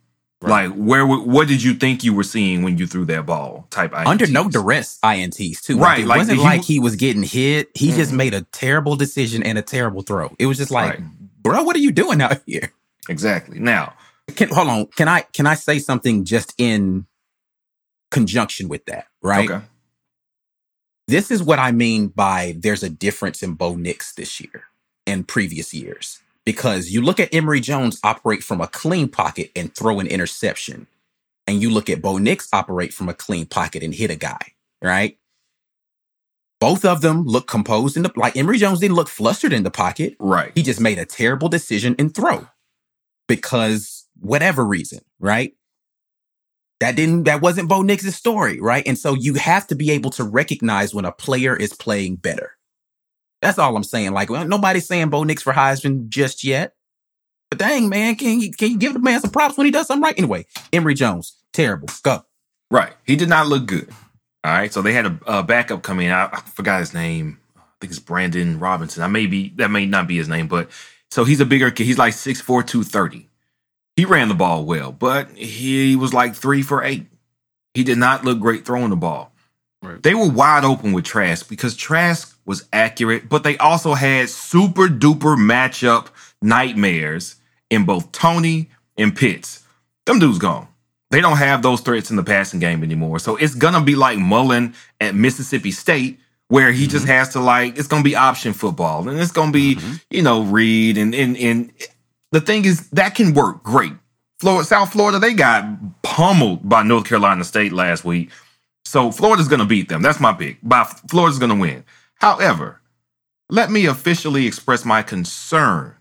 Right. 0.44 0.68
Like 0.68 0.76
where? 0.78 1.06
What 1.06 1.48
did 1.48 1.62
you 1.62 1.74
think 1.74 2.04
you 2.04 2.12
were 2.14 2.22
seeing 2.24 2.62
when 2.62 2.78
you 2.78 2.86
threw 2.86 3.04
that 3.06 3.26
ball? 3.26 3.66
Type 3.70 3.92
ints. 3.92 4.06
under 4.06 4.26
no 4.26 4.48
duress 4.48 4.98
ints 5.02 5.60
too 5.62 5.78
Right, 5.78 6.00
it 6.00 6.06
like, 6.06 6.18
wasn't 6.18 6.38
he- 6.38 6.44
like 6.44 6.64
he 6.64 6.78
was 6.78 6.96
getting 6.96 7.22
hit 7.22 7.70
he 7.74 7.92
just 7.92 8.12
Mhm. 8.12 8.16
made 8.16 8.34
a 8.34 8.42
terrible 8.52 8.96
decision 8.96 9.42
and 9.42 9.58
a 9.58 9.62
terrible 9.62 10.02
throw 10.02 10.34
it 10.38 10.46
was 10.46 10.58
just 10.58 10.70
like 10.70 10.98
Right. 10.98 11.02
bro 11.42 11.62
what 11.62 11.76
are 11.76 11.80
you 11.80 11.92
doing 11.92 12.20
out 12.22 12.42
here 12.46 12.72
Exactly. 13.08 13.58
Now, 13.58 13.94
can, 14.36 14.48
hold 14.48 14.68
on 14.68 14.86
can 14.96 15.08
i 15.08 15.20
can 15.32 15.46
i 15.46 15.54
say 15.54 15.78
something 15.78 16.24
just 16.24 16.54
in 16.58 17.06
conjunction 18.10 18.68
with 18.68 18.84
that 18.86 19.06
right 19.22 19.50
okay. 19.50 19.64
this 21.08 21.30
is 21.30 21.42
what 21.42 21.58
i 21.58 21.70
mean 21.72 22.08
by 22.08 22.54
there's 22.58 22.82
a 22.82 22.90
difference 22.90 23.42
in 23.42 23.54
bo 23.54 23.74
nix 23.76 24.12
this 24.14 24.40
year 24.40 24.64
and 25.06 25.26
previous 25.28 25.74
years 25.74 26.20
because 26.44 26.90
you 26.90 27.00
look 27.00 27.18
at 27.20 27.34
Emory 27.34 27.60
Jones 27.60 27.98
operate 28.04 28.42
from 28.42 28.60
a 28.60 28.66
clean 28.66 29.08
pocket 29.08 29.50
and 29.56 29.74
throw 29.74 30.00
an 30.00 30.06
interception, 30.06 30.86
and 31.46 31.60
you 31.60 31.70
look 31.70 31.88
at 31.90 32.02
Bo 32.02 32.18
Nix 32.18 32.48
operate 32.52 32.92
from 32.92 33.08
a 33.08 33.14
clean 33.14 33.46
pocket 33.46 33.82
and 33.82 33.94
hit 33.94 34.10
a 34.10 34.16
guy, 34.16 34.52
right? 34.82 35.18
Both 36.60 36.84
of 36.84 37.00
them 37.00 37.24
look 37.24 37.46
composed 37.46 37.96
in 37.96 38.04
the 38.04 38.12
like 38.16 38.36
Emory 38.36 38.58
Jones 38.58 38.80
didn't 38.80 38.96
look 38.96 39.08
flustered 39.08 39.52
in 39.52 39.64
the 39.64 39.70
pocket. 39.70 40.16
Right. 40.18 40.52
He 40.54 40.62
just 40.62 40.80
made 40.80 40.98
a 40.98 41.04
terrible 41.04 41.48
decision 41.48 41.94
and 41.98 42.14
throw 42.14 42.46
because 43.28 44.06
whatever 44.18 44.64
reason, 44.64 45.00
right? 45.18 45.54
That 46.80 46.96
didn't 46.96 47.24
that 47.24 47.40
wasn't 47.40 47.68
Bo 47.68 47.82
Nix's 47.82 48.16
story, 48.16 48.60
right? 48.60 48.86
And 48.86 48.98
so 48.98 49.14
you 49.14 49.34
have 49.34 49.66
to 49.68 49.74
be 49.74 49.90
able 49.90 50.10
to 50.12 50.24
recognize 50.24 50.94
when 50.94 51.04
a 51.04 51.12
player 51.12 51.56
is 51.56 51.74
playing 51.74 52.16
better. 52.16 52.52
That's 53.44 53.58
all 53.58 53.76
I'm 53.76 53.84
saying. 53.84 54.12
Like, 54.12 54.30
well, 54.30 54.48
nobody's 54.48 54.86
saying 54.86 55.10
Bo 55.10 55.22
Nix 55.22 55.42
for 55.42 55.52
Heisman 55.52 56.08
just 56.08 56.44
yet. 56.44 56.72
But 57.50 57.58
dang, 57.58 57.90
man, 57.90 58.16
can 58.16 58.40
you 58.40 58.50
can 58.50 58.70
you 58.70 58.78
give 58.78 58.94
the 58.94 59.00
man 59.00 59.20
some 59.20 59.32
props 59.32 59.58
when 59.58 59.66
he 59.66 59.70
does 59.70 59.86
something 59.86 60.02
right? 60.02 60.14
Anyway, 60.16 60.46
Emory 60.72 60.94
Jones, 60.94 61.36
terrible. 61.52 61.90
Go. 62.02 62.24
Right. 62.70 62.94
He 63.04 63.16
did 63.16 63.28
not 63.28 63.46
look 63.46 63.66
good. 63.66 63.90
All 64.44 64.50
right. 64.50 64.72
So 64.72 64.80
they 64.80 64.94
had 64.94 65.04
a, 65.04 65.18
a 65.26 65.42
backup 65.42 65.82
come 65.82 66.00
in. 66.00 66.10
I, 66.10 66.30
I 66.32 66.40
forgot 66.54 66.80
his 66.80 66.94
name. 66.94 67.38
I 67.54 67.60
think 67.82 67.90
it's 67.92 67.98
Brandon 67.98 68.58
Robinson. 68.58 69.02
I 69.02 69.08
may 69.08 69.26
be 69.26 69.50
that 69.56 69.70
may 69.70 69.84
not 69.84 70.08
be 70.08 70.16
his 70.16 70.28
name, 70.28 70.48
but 70.48 70.70
so 71.10 71.24
he's 71.24 71.40
a 71.40 71.44
bigger 71.44 71.70
kid. 71.70 71.84
He's 71.84 71.98
like 71.98 72.14
6'4", 72.14 72.46
230. 72.46 73.28
He 73.94 74.06
ran 74.06 74.28
the 74.28 74.34
ball 74.34 74.64
well, 74.64 74.90
but 74.90 75.28
he 75.36 75.96
was 75.96 76.14
like 76.14 76.34
three 76.34 76.62
for 76.62 76.82
eight. 76.82 77.08
He 77.74 77.84
did 77.84 77.98
not 77.98 78.24
look 78.24 78.40
great 78.40 78.64
throwing 78.64 78.88
the 78.88 78.96
ball. 78.96 79.33
Right. 79.84 80.02
They 80.02 80.14
were 80.14 80.28
wide 80.28 80.64
open 80.64 80.92
with 80.92 81.04
Trask 81.04 81.48
because 81.48 81.76
Trask 81.76 82.36
was 82.46 82.66
accurate, 82.72 83.28
but 83.28 83.44
they 83.44 83.56
also 83.58 83.94
had 83.94 84.28
super 84.28 84.88
duper 84.88 85.36
matchup 85.36 86.08
nightmares 86.42 87.36
in 87.70 87.84
both 87.84 88.12
Toney 88.12 88.70
and 88.96 89.14
Pitts. 89.14 89.62
Them 90.06 90.18
dudes 90.18 90.38
gone. 90.38 90.68
They 91.10 91.20
don't 91.20 91.36
have 91.36 91.62
those 91.62 91.80
threats 91.80 92.10
in 92.10 92.16
the 92.16 92.24
passing 92.24 92.60
game 92.60 92.82
anymore. 92.82 93.18
So 93.18 93.36
it's 93.36 93.54
gonna 93.54 93.82
be 93.82 93.94
like 93.94 94.18
Mullen 94.18 94.74
at 95.00 95.14
Mississippi 95.14 95.70
State, 95.70 96.18
where 96.48 96.72
he 96.72 96.86
just 96.86 97.04
mm-hmm. 97.04 97.14
has 97.14 97.30
to 97.30 97.40
like 97.40 97.78
it's 97.78 97.88
gonna 97.88 98.02
be 98.02 98.16
option 98.16 98.52
football, 98.52 99.08
and 99.08 99.18
it's 99.20 99.32
gonna 99.32 99.52
be 99.52 99.76
mm-hmm. 99.76 99.94
you 100.10 100.22
know 100.22 100.42
Reed 100.42 100.98
and 100.98 101.14
and 101.14 101.36
and 101.36 101.72
the 102.32 102.40
thing 102.40 102.64
is 102.64 102.88
that 102.90 103.14
can 103.14 103.32
work 103.32 103.62
great. 103.62 103.92
Florida, 104.40 104.66
South 104.66 104.92
Florida, 104.92 105.18
they 105.18 105.34
got 105.34 105.64
pummeled 106.02 106.68
by 106.68 106.82
North 106.82 107.04
Carolina 107.06 107.44
State 107.44 107.72
last 107.72 108.04
week. 108.04 108.30
So 108.84 109.10
Florida's 109.12 109.48
going 109.48 109.60
to 109.60 109.66
beat 109.66 109.88
them. 109.88 110.02
That's 110.02 110.20
my 110.20 110.32
pick. 110.32 110.58
By 110.62 110.84
Florida's 111.10 111.38
going 111.38 111.50
to 111.52 111.60
win. 111.60 111.84
However, 112.16 112.80
let 113.50 113.70
me 113.70 113.86
officially 113.86 114.46
express 114.46 114.84
my 114.84 115.02
concern 115.02 115.94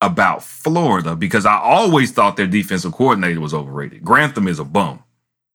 about 0.00 0.42
Florida 0.44 1.16
because 1.16 1.46
I 1.46 1.56
always 1.58 2.12
thought 2.12 2.36
their 2.36 2.46
defensive 2.46 2.92
coordinator 2.92 3.40
was 3.40 3.54
overrated. 3.54 4.04
Grantham 4.04 4.48
is 4.48 4.58
a 4.58 4.64
bum. 4.64 5.02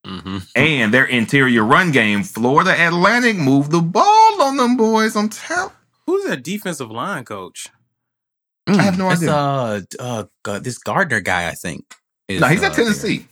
hmm 0.06 0.38
And 0.56 0.94
their 0.94 1.06
interior 1.06 1.64
run 1.64 1.92
game, 1.92 2.24
Florida 2.24 2.72
Atlantic 2.80 3.38
moved 3.38 3.72
the 3.72 3.82
ball 3.82 4.42
on 4.42 4.58
them 4.58 4.78
boys. 4.78 5.16
I'm 5.16 5.30
telling. 5.30 5.74
Who's 6.08 6.26
that 6.26 6.44
defensive 6.44 6.92
line 6.92 7.26
coach? 7.26 7.68
I 8.68 8.84
have 8.84 8.98
no 8.98 9.10
That's, 9.10 9.22
idea. 9.28 9.34
Uh, 10.00 10.26
uh, 10.46 10.60
this 10.60 10.78
Garner 10.78 11.22
guy, 11.22 11.50
I 11.50 11.54
think. 11.54 11.86
is, 12.28 12.42
No, 12.42 12.48
he's 12.48 12.64
uh, 12.64 12.68
at 12.68 12.74
Tennessee. 12.74 13.28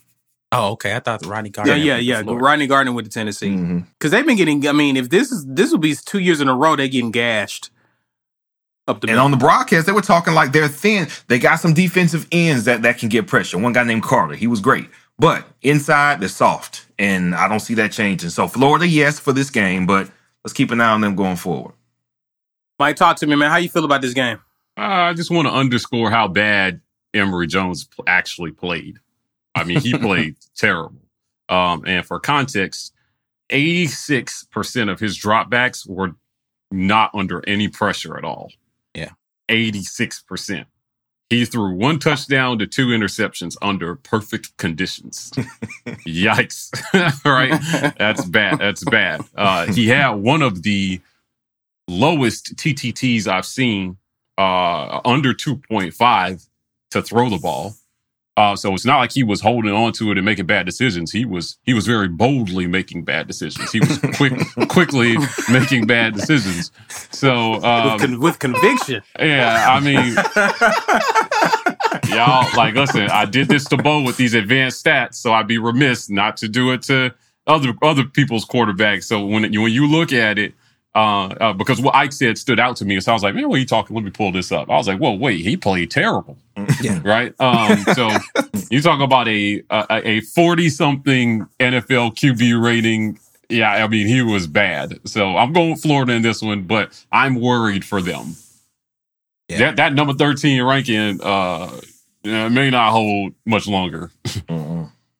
There. 0.52 0.60
Oh, 0.60 0.72
okay. 0.72 0.94
I 0.94 1.00
thought 1.00 1.24
Rodney 1.26 1.50
Garner. 1.50 1.74
Yeah, 1.74 1.76
yeah, 1.76 1.92
went 1.94 1.98
to 1.98 2.04
yeah. 2.04 2.22
Florida. 2.22 2.44
Rodney 2.44 2.66
Garner 2.66 2.92
with 2.92 3.04
the 3.04 3.10
Tennessee 3.10 3.48
mm-hmm. 3.48 3.80
because 3.98 4.10
they've 4.10 4.26
been 4.26 4.36
getting. 4.36 4.66
I 4.68 4.72
mean, 4.72 4.96
if 4.96 5.10
this 5.10 5.32
is 5.32 5.44
this 5.46 5.70
will 5.70 5.78
be 5.78 5.94
two 5.94 6.20
years 6.20 6.40
in 6.40 6.48
a 6.48 6.54
row, 6.54 6.76
they're 6.76 6.88
getting 6.88 7.10
gashed 7.10 7.70
up 8.88 9.00
the 9.00 9.10
And 9.10 9.18
on 9.18 9.30
the 9.30 9.36
broadcast, 9.36 9.86
they 9.86 9.92
were 9.92 10.02
talking 10.02 10.34
like 10.34 10.52
they're 10.52 10.68
thin. 10.68 11.08
They 11.28 11.38
got 11.38 11.56
some 11.56 11.74
defensive 11.74 12.26
ends 12.30 12.64
that, 12.64 12.82
that 12.82 12.98
can 12.98 13.08
get 13.08 13.26
pressure. 13.26 13.58
One 13.58 13.72
guy 13.72 13.84
named 13.84 14.02
Carter, 14.02 14.34
he 14.34 14.46
was 14.46 14.60
great. 14.60 14.88
But 15.18 15.46
inside, 15.62 16.20
they're 16.20 16.28
soft. 16.28 16.86
And 16.98 17.34
I 17.34 17.48
don't 17.48 17.60
see 17.60 17.74
that 17.74 17.92
changing. 17.92 18.30
So 18.30 18.48
Florida, 18.48 18.86
yes, 18.86 19.18
for 19.18 19.32
this 19.32 19.50
game, 19.50 19.86
but 19.86 20.10
let's 20.44 20.52
keep 20.52 20.70
an 20.70 20.80
eye 20.80 20.90
on 20.90 21.00
them 21.00 21.16
going 21.16 21.36
forward. 21.36 21.74
Mike, 22.78 22.96
talk 22.96 23.16
to 23.18 23.26
me, 23.26 23.36
man. 23.36 23.50
How 23.50 23.56
you 23.56 23.68
feel 23.68 23.84
about 23.84 24.02
this 24.02 24.14
game? 24.14 24.38
Uh, 24.76 24.82
I 24.82 25.14
just 25.14 25.30
want 25.30 25.48
to 25.48 25.54
underscore 25.54 26.10
how 26.10 26.28
bad 26.28 26.80
Emory 27.14 27.46
Jones 27.46 27.88
actually 28.06 28.52
played. 28.52 28.98
I 29.56 29.64
mean, 29.64 29.80
he 29.80 29.96
played 29.96 30.36
terrible. 30.56 31.00
Um, 31.48 31.84
and 31.86 32.04
for 32.04 32.20
context, 32.20 32.92
86% 33.50 34.90
of 34.90 35.00
his 35.00 35.18
dropbacks 35.18 35.88
were 35.88 36.14
not 36.70 37.10
under 37.14 37.42
any 37.48 37.68
pressure 37.68 38.16
at 38.16 38.24
all. 38.24 38.52
Yeah. 38.94 39.10
86%. 39.48 40.66
He 41.28 41.44
threw 41.44 41.74
one 41.74 41.98
touchdown 41.98 42.58
to 42.60 42.66
two 42.66 42.88
interceptions 42.88 43.56
under 43.60 43.96
perfect 43.96 44.56
conditions. 44.58 45.30
Yikes. 46.06 46.70
right? 47.24 47.94
That's 47.98 48.24
bad. 48.24 48.58
That's 48.58 48.84
bad. 48.84 49.22
Uh, 49.34 49.72
he 49.72 49.88
had 49.88 50.10
one 50.10 50.42
of 50.42 50.62
the 50.62 51.00
lowest 51.88 52.54
TTTs 52.56 53.26
I've 53.26 53.46
seen, 53.46 53.96
uh, 54.38 55.00
under 55.04 55.34
2.5 55.34 56.48
to 56.92 57.02
throw 57.02 57.28
the 57.28 57.38
ball. 57.38 57.74
Uh, 58.36 58.54
so 58.54 58.74
it's 58.74 58.84
not 58.84 58.98
like 58.98 59.12
he 59.12 59.22
was 59.22 59.40
holding 59.40 59.72
on 59.72 59.92
to 59.92 60.10
it 60.10 60.18
and 60.18 60.24
making 60.24 60.44
bad 60.44 60.66
decisions. 60.66 61.10
He 61.10 61.24
was 61.24 61.56
he 61.64 61.72
was 61.72 61.86
very 61.86 62.08
boldly 62.08 62.66
making 62.66 63.04
bad 63.04 63.26
decisions. 63.26 63.72
He 63.72 63.80
was 63.80 63.98
quick 64.14 64.34
quickly 64.68 65.16
making 65.50 65.86
bad 65.86 66.14
decisions. 66.14 66.70
So 67.12 67.54
um, 67.64 67.92
with, 67.92 68.00
con- 68.02 68.20
with 68.20 68.38
conviction. 68.38 69.02
Yeah, 69.18 69.66
I 69.70 69.80
mean, 69.80 70.14
y'all 72.14 72.46
like 72.56 72.74
listen. 72.74 73.08
I 73.10 73.24
did 73.24 73.48
this 73.48 73.64
to 73.68 73.78
Bo 73.78 74.02
with 74.02 74.18
these 74.18 74.34
advanced 74.34 74.84
stats, 74.84 75.14
so 75.14 75.32
I'd 75.32 75.48
be 75.48 75.56
remiss 75.56 76.10
not 76.10 76.36
to 76.38 76.48
do 76.48 76.72
it 76.72 76.82
to 76.82 77.14
other 77.46 77.72
other 77.80 78.04
people's 78.04 78.44
quarterbacks. 78.44 79.04
So 79.04 79.24
when 79.24 79.44
when 79.44 79.72
you 79.72 79.86
look 79.90 80.12
at 80.12 80.38
it, 80.38 80.52
uh, 80.96 81.26
uh, 81.28 81.52
because 81.52 81.78
what 81.78 81.94
Ike 81.94 82.12
said 82.14 82.38
stood 82.38 82.58
out 82.58 82.76
to 82.76 82.86
me. 82.86 82.98
So 83.00 83.12
I 83.12 83.14
was 83.14 83.22
like, 83.22 83.34
man, 83.34 83.46
what 83.50 83.56
are 83.56 83.58
you 83.58 83.66
talking? 83.66 83.94
Let 83.94 84.02
me 84.02 84.10
pull 84.10 84.32
this 84.32 84.50
up. 84.50 84.70
I 84.70 84.76
was 84.76 84.88
like, 84.88 84.98
whoa, 84.98 85.12
wait, 85.12 85.42
he 85.42 85.54
played 85.56 85.90
terrible. 85.90 86.38
Yeah. 86.82 87.00
Right. 87.04 87.34
Um, 87.38 87.84
so 87.94 88.10
you 88.70 88.80
talk 88.80 89.00
about 89.00 89.28
a 89.28 89.62
a 89.70 90.22
forty 90.22 90.70
something 90.70 91.46
NFL 91.60 92.14
QB 92.16 92.64
rating. 92.64 93.18
Yeah, 93.50 93.72
I 93.72 93.86
mean 93.86 94.06
he 94.06 94.22
was 94.22 94.46
bad. 94.46 94.98
So 95.04 95.36
I'm 95.36 95.52
going 95.52 95.76
Florida 95.76 96.12
in 96.12 96.22
this 96.22 96.40
one, 96.40 96.62
but 96.62 97.04
I'm 97.12 97.34
worried 97.38 97.84
for 97.84 98.00
them. 98.00 98.34
Yeah. 99.48 99.58
That 99.58 99.76
that 99.76 99.92
number 99.92 100.14
thirteen 100.14 100.62
ranking 100.62 101.20
uh, 101.22 101.78
may 102.24 102.70
not 102.70 102.90
hold 102.90 103.34
much 103.44 103.68
longer. 103.68 104.10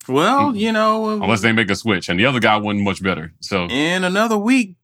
well, 0.09 0.57
you 0.57 0.73
know, 0.73 1.11
unless 1.11 1.43
they 1.43 1.53
make 1.53 1.71
a 1.71 1.77
switch, 1.77 2.09
and 2.09 2.19
the 2.19 2.25
other 2.25 2.41
guy 2.41 2.57
wasn't 2.57 2.83
much 2.83 3.03
better. 3.03 3.33
So 3.41 3.67
in 3.67 4.03
another 4.05 4.39
week, 4.39 4.77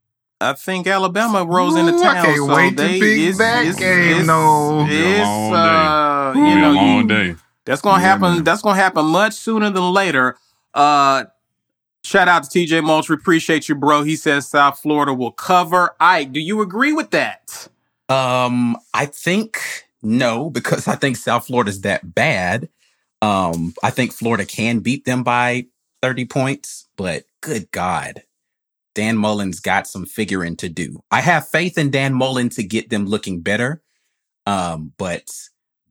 I 0.43 0.53
think 0.55 0.87
Alabama 0.87 1.45
rolls 1.45 1.77
into 1.77 1.93
town. 1.93 2.17
I 2.17 2.25
can't 2.25 2.37
so 2.37 2.55
wait 2.55 2.77
they, 2.77 2.95
to 2.95 3.01
pick 3.01 3.19
it's, 3.19 3.39
that 3.39 3.67
it's, 3.67 3.79
game. 3.79 4.19
It's, 4.19 4.27
no, 4.27 4.87
it's, 4.89 5.21
long 5.21 5.55
uh, 5.55 6.33
you 6.37 6.61
know, 6.61 6.71
a 6.71 6.75
long 6.75 6.97
you- 7.03 7.09
day. 7.09 7.35
That's 7.65 7.81
gonna 7.81 8.03
Yeah, 8.03 8.09
happen. 8.09 8.35
man. 8.35 8.45
That's 8.45 8.61
gonna 8.63 8.75
happen 8.77 9.07
much 9.07 9.35
sooner 9.35 9.71
than 9.71 9.93
later. 9.93 10.37
Uh, 10.75 11.25
shout 12.03 12.27
out 12.27 12.43
to 12.45 12.51
TJ 12.51 12.83
Moultrie. 12.83 13.15
Appreciate 13.15 13.69
you, 13.69 13.77
bro. 13.77 14.03
He 14.03 14.17
says 14.17 14.49
South 14.49 14.81
Florida 14.81 15.15
will 15.15 15.31
cover. 15.31 15.95
Ike, 16.01 16.33
do 16.33 16.41
you 16.41 16.61
agree 16.61 16.93
with 16.93 17.11
that? 17.13 17.69
Um, 18.09 18.77
I 18.93 19.07
think 19.07 19.61
no, 20.03 20.51
because 20.51 20.89
I 20.89 20.97
think 20.97 21.17
South 21.17 21.47
Florida's 21.47 21.83
that 21.83 22.15
bad. 22.15 22.69
Um, 23.21 23.73
I 23.85 23.91
think 23.91 24.13
Florida 24.13 24.45
can 24.45 24.81
beat 24.81 25.05
them 25.05 25.23
by 25.23 25.67
30 26.03 26.25
points, 26.25 26.89
but 26.97 27.23
good 27.41 27.71
God, 27.71 28.25
Dan 28.95 29.17
Mullen's 29.17 29.61
got 29.61 29.87
some 29.87 30.05
figuring 30.05 30.57
to 30.57 30.69
do. 30.69 31.03
I 31.11 31.21
have 31.21 31.49
faith 31.49 31.79
in 31.79 31.91
Dan 31.91 32.15
Mullen 32.15 32.49
to 32.51 32.63
get 32.63 32.91
them 32.91 33.07
looking 33.07 33.41
better. 33.41 33.83
Um, 34.47 34.93
but 34.99 35.29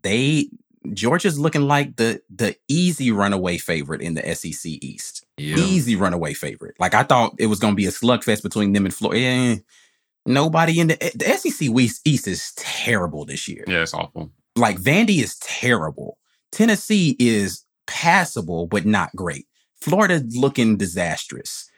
they 0.03 0.49
Georgia's 0.93 1.39
looking 1.39 1.63
like 1.63 1.95
the 1.97 2.21
the 2.29 2.55
easy 2.67 3.11
runaway 3.11 3.57
favorite 3.57 4.01
in 4.01 4.15
the 4.15 4.35
SEC 4.35 4.65
East. 4.65 5.25
Yeah. 5.37 5.57
Easy 5.57 5.95
runaway 5.95 6.33
favorite. 6.33 6.75
Like 6.79 6.93
I 6.93 7.03
thought 7.03 7.35
it 7.39 7.47
was 7.47 7.59
going 7.59 7.73
to 7.73 7.77
be 7.77 7.85
a 7.85 7.91
slugfest 7.91 8.43
between 8.43 8.73
them 8.73 8.85
and 8.85 8.93
Florida. 8.93 9.21
Eh, 9.23 9.55
nobody 10.25 10.79
in 10.79 10.87
the 10.87 11.11
the 11.15 11.25
SEC 11.37 11.61
East 11.61 12.01
East 12.05 12.27
is 12.27 12.51
terrible 12.55 13.25
this 13.25 13.47
year. 13.47 13.63
Yeah, 13.67 13.81
it's 13.81 13.93
awful. 13.93 14.31
Like 14.55 14.77
Vandy 14.77 15.23
is 15.23 15.37
terrible. 15.37 16.17
Tennessee 16.51 17.15
is 17.19 17.63
passable 17.87 18.67
but 18.67 18.85
not 18.85 19.15
great. 19.15 19.47
Florida's 19.79 20.35
looking 20.35 20.77
disastrous. 20.77 21.69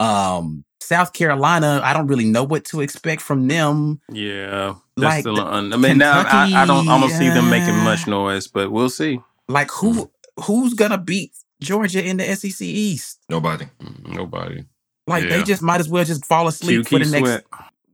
Um, 0.00 0.64
South 0.80 1.12
Carolina, 1.12 1.80
I 1.84 1.92
don't 1.92 2.06
really 2.08 2.24
know 2.24 2.42
what 2.44 2.64
to 2.66 2.80
expect 2.80 3.22
from 3.22 3.46
them. 3.48 4.00
Yeah, 4.10 4.74
Like 4.96 5.20
still 5.20 5.36
the- 5.36 5.46
un- 5.46 5.72
I 5.72 5.76
mean, 5.76 5.98
now, 5.98 6.24
I, 6.26 6.62
I 6.62 6.66
don't. 6.66 6.88
I 6.88 7.00
don't 7.00 7.10
see 7.10 7.28
them 7.28 7.48
making 7.50 7.76
much 7.78 8.06
noise, 8.06 8.46
but 8.48 8.70
we'll 8.72 8.90
see. 8.90 9.20
Like 9.48 9.70
who 9.70 10.10
who's 10.44 10.74
gonna 10.74 10.98
beat 10.98 11.32
Georgia 11.60 12.04
in 12.04 12.16
the 12.16 12.34
SEC 12.36 12.60
East? 12.66 13.20
Nobody. 13.28 13.66
Mm, 13.80 14.14
Nobody. 14.14 14.64
Like 15.06 15.28
they 15.28 15.42
just 15.42 15.62
might 15.62 15.80
as 15.80 15.88
well 15.88 16.04
just 16.04 16.24
fall 16.26 16.48
asleep 16.48 16.86
for 16.86 16.96
QQ 16.98 17.04
the 17.04 17.10
next 17.10 17.28
Sweat. 17.28 17.44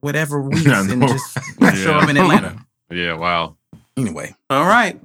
whatever 0.00 0.40
weeks 0.48 0.66
and 0.66 0.98
know. 1.00 1.08
just 1.08 1.38
show 1.82 1.94
up 1.94 2.08
in 2.08 2.16
Atlanta. 2.16 2.64
Yeah, 2.90 3.14
wow. 3.16 3.56
Anyway, 3.98 4.34
All 4.48 4.64
right. 4.64 4.98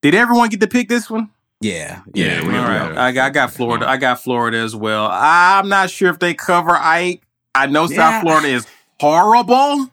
Did 0.00 0.14
everyone 0.14 0.48
get 0.48 0.60
to 0.60 0.66
pick 0.66 0.88
this 0.88 1.10
one? 1.10 1.28
Yeah, 1.62 2.02
Yeah, 2.14 2.40
yeah. 2.42 2.46
we- 2.46 2.56
All 2.56 2.64
right. 2.64 2.96
I 2.96 3.12
got, 3.12 3.26
I 3.26 3.30
got 3.30 3.52
Florida. 3.52 3.88
I 3.88 3.96
got 3.96 4.22
Florida 4.22 4.58
as 4.58 4.74
well. 4.76 5.08
I'm 5.10 5.68
not 5.68 5.90
sure 5.90 6.10
if 6.10 6.18
they 6.18 6.34
cover 6.34 6.72
Ike. 6.72 7.22
I 7.54 7.66
know 7.66 7.88
Yeah. 7.88 7.96
South 7.96 8.22
Florida 8.22 8.48
is 8.48 8.66
horrible. 9.00 9.88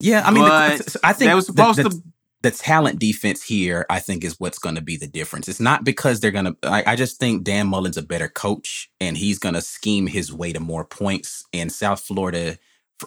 Yeah, 0.00 0.22
I 0.26 0.30
mean, 0.30 0.44
the- 0.44 1.00
I 1.02 1.12
think 1.12 1.28
they 1.30 1.34
were 1.34 1.40
the- 1.40 1.46
supposed 1.46 1.78
the, 1.78 1.88
to- 1.90 2.02
The 2.42 2.50
talent 2.50 2.98
defense 3.00 3.42
here, 3.42 3.86
I 3.90 3.98
think, 3.98 4.22
is 4.22 4.38
what's 4.38 4.58
going 4.58 4.74
to 4.76 4.80
be 4.82 4.96
the 4.96 5.06
difference. 5.08 5.48
It's 5.48 5.58
not 5.58 5.82
because 5.84 6.20
they're 6.20 6.30
going 6.30 6.44
to. 6.44 6.56
I, 6.62 6.92
I 6.92 6.96
just 6.96 7.18
think 7.18 7.42
Dan 7.44 7.66
Mullen's 7.66 7.96
a 7.96 8.02
better 8.02 8.28
coach, 8.28 8.88
and 9.00 9.16
he's 9.16 9.38
going 9.38 9.54
to 9.54 9.60
scheme 9.62 10.06
his 10.06 10.32
way 10.32 10.52
to 10.52 10.60
more 10.60 10.84
points. 10.84 11.44
And 11.52 11.72
South 11.72 12.00
Florida, 12.00 12.56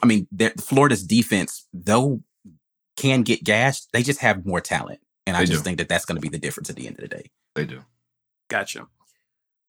I 0.03 0.07
mean, 0.07 0.27
Florida's 0.59 1.03
defense, 1.03 1.67
though, 1.73 2.21
can 2.97 3.21
get 3.21 3.43
gashed. 3.43 3.87
They 3.93 4.03
just 4.03 4.19
have 4.19 4.45
more 4.45 4.59
talent, 4.61 4.99
and 5.25 5.37
I 5.37 5.41
They 5.41 5.45
just 5.45 5.59
do. 5.59 5.63
think 5.63 5.77
that 5.77 5.87
that's 5.87 6.05
going 6.05 6.17
to 6.17 6.21
be 6.21 6.29
the 6.29 6.39
difference 6.39 6.69
at 6.69 6.75
the 6.75 6.87
end 6.87 6.97
of 6.97 7.01
the 7.07 7.15
day. 7.15 7.29
They 7.55 7.65
do. 7.65 7.81
Gotcha. 8.49 8.87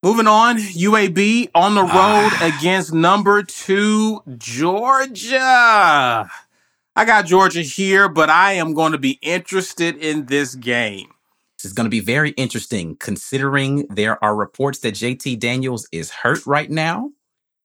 Moving 0.02 0.26
on, 0.26 0.56
UAB 0.56 1.50
on 1.54 1.74
the 1.74 1.82
road 1.82 1.90
Ah. 1.92 2.52
against 2.58 2.92
number 2.92 3.42
two, 3.42 4.22
Georgia. 4.38 6.30
I 6.96 7.04
got 7.04 7.26
Georgia 7.26 7.62
here, 7.62 8.08
but 8.08 8.30
I 8.30 8.54
am 8.54 8.74
going 8.74 8.92
to 8.92 8.98
be 8.98 9.18
interested 9.22 9.96
in 9.96 10.26
this 10.26 10.54
game. 10.54 11.08
This 11.58 11.66
is 11.66 11.72
going 11.72 11.84
to 11.84 11.90
be 11.90 12.00
very 12.00 12.30
interesting 12.30 12.96
considering 12.96 13.86
there 13.88 14.22
are 14.24 14.34
reports 14.34 14.78
that 14.80 14.94
JT 14.94 15.38
Daniels 15.38 15.86
is 15.92 16.10
hurt 16.10 16.46
right 16.46 16.70
now. 16.70 17.10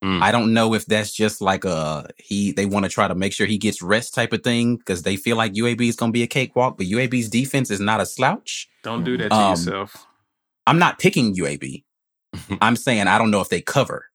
Mm. 0.04 0.21
I 0.21 0.32
don't 0.34 0.54
know 0.54 0.73
if 0.73 0.86
that's 0.86 1.13
just 1.13 1.39
like 1.41 1.63
a 1.63 2.08
he 2.17 2.51
they 2.51 2.65
want 2.65 2.84
to 2.84 2.89
try 2.89 3.08
to 3.08 3.15
make 3.15 3.32
sure 3.32 3.47
he 3.47 3.58
gets 3.58 3.82
rest 3.82 4.13
type 4.13 4.34
of 4.34 4.43
thing 4.43 4.75
because 4.75 5.04
they 5.04 5.15
feel 5.15 5.38
like 5.38 5.54
UAB 5.54 5.88
is 5.88 5.95
going 5.95 6.12
to 6.12 6.13
be 6.13 6.23
a 6.23 6.28
cakewalk, 6.28 6.78
but 6.78 6.86
UAB's 6.88 7.30
defense 7.30 7.71
is 7.71 7.80
not 7.80 8.01
a 8.01 8.06
slouch. 8.06 8.67
Don't 8.84 9.06
do 9.06 9.17
that 9.17 9.30
to 9.30 9.36
Um, 9.36 9.49
yourself. 9.51 10.06
I'm 10.67 10.80
not 10.80 10.99
picking 10.99 11.36
UAB. 11.36 11.84
I'm 12.62 12.75
saying 12.75 13.08
I 13.08 13.17
don't 13.17 13.32
know 13.32 13.41
if 13.41 13.49
they 13.49 13.62
cover. 13.62 14.06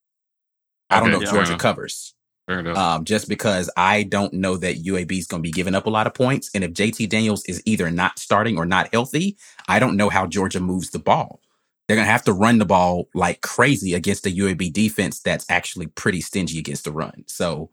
I 0.89 0.99
don't 0.99 1.11
know 1.11 1.17
if 1.17 1.23
yeah. 1.23 1.31
Georgia 1.31 1.51
Fair 1.51 1.57
covers. 1.57 2.13
Fair 2.47 2.59
enough. 2.59 2.77
Um, 2.77 3.05
just 3.05 3.29
because 3.29 3.69
I 3.77 4.03
don't 4.03 4.33
know 4.33 4.57
that 4.57 4.83
UAB 4.83 5.17
is 5.17 5.27
going 5.27 5.41
to 5.41 5.47
be 5.47 5.51
giving 5.51 5.75
up 5.75 5.85
a 5.85 5.89
lot 5.89 6.07
of 6.07 6.13
points. 6.13 6.49
And 6.53 6.63
if 6.63 6.71
JT 6.73 7.09
Daniels 7.09 7.45
is 7.45 7.61
either 7.65 7.89
not 7.89 8.19
starting 8.19 8.57
or 8.57 8.65
not 8.65 8.89
healthy, 8.91 9.37
I 9.67 9.79
don't 9.79 9.95
know 9.95 10.09
how 10.09 10.27
Georgia 10.27 10.59
moves 10.59 10.89
the 10.89 10.99
ball. 10.99 11.39
They're 11.87 11.95
going 11.95 12.07
to 12.07 12.11
have 12.11 12.23
to 12.25 12.33
run 12.33 12.57
the 12.57 12.65
ball 12.65 13.07
like 13.13 13.41
crazy 13.41 13.93
against 13.93 14.25
a 14.25 14.29
UAB 14.29 14.71
defense 14.71 15.19
that's 15.19 15.45
actually 15.49 15.87
pretty 15.87 16.21
stingy 16.21 16.59
against 16.59 16.83
the 16.83 16.91
run. 16.91 17.23
So 17.27 17.69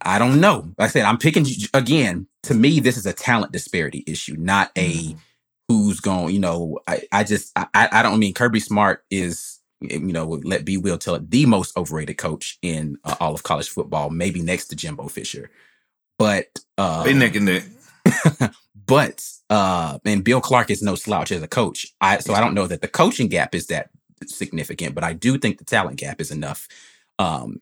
I 0.00 0.18
don't 0.18 0.40
know. 0.40 0.72
Like 0.78 0.88
I 0.88 0.92
said, 0.92 1.04
I'm 1.04 1.18
picking 1.18 1.46
again. 1.74 2.26
To 2.44 2.54
me, 2.54 2.80
this 2.80 2.96
is 2.96 3.06
a 3.06 3.12
talent 3.12 3.52
disparity 3.52 4.02
issue, 4.04 4.34
not 4.36 4.72
a 4.76 5.16
who's 5.78 6.00
going. 6.00 6.34
You 6.34 6.40
know, 6.40 6.78
I, 6.86 7.02
I 7.12 7.24
just 7.24 7.52
I, 7.56 7.66
I 7.74 8.02
don't 8.02 8.18
mean 8.18 8.34
Kirby 8.34 8.60
Smart 8.60 9.04
is 9.10 9.60
you 9.80 10.12
know 10.12 10.40
let 10.44 10.64
B 10.64 10.76
Will 10.76 10.98
tell 10.98 11.14
it 11.14 11.30
the 11.30 11.46
most 11.46 11.76
overrated 11.76 12.18
coach 12.18 12.58
in 12.62 12.98
uh, 13.04 13.16
all 13.20 13.34
of 13.34 13.42
college 13.42 13.68
football, 13.68 14.10
maybe 14.10 14.42
next 14.42 14.68
to 14.68 14.76
Jimbo 14.76 15.08
Fisher. 15.08 15.50
But 16.18 16.46
uh, 16.78 17.02
They 17.04 17.14
neck 17.14 17.34
and 17.36 17.46
neck. 17.46 17.64
but 18.86 19.28
uh, 19.50 19.98
and 20.04 20.24
Bill 20.24 20.40
Clark 20.40 20.70
is 20.70 20.82
no 20.82 20.94
slouch 20.94 21.32
as 21.32 21.42
a 21.42 21.48
coach. 21.48 21.86
I 22.00 22.18
so 22.18 22.34
I 22.34 22.40
don't 22.40 22.54
know 22.54 22.66
that 22.66 22.80
the 22.80 22.88
coaching 22.88 23.28
gap 23.28 23.54
is 23.54 23.66
that 23.68 23.90
significant, 24.26 24.94
but 24.94 25.04
I 25.04 25.12
do 25.12 25.38
think 25.38 25.58
the 25.58 25.64
talent 25.64 25.98
gap 25.98 26.20
is 26.20 26.30
enough 26.30 26.68
um, 27.18 27.60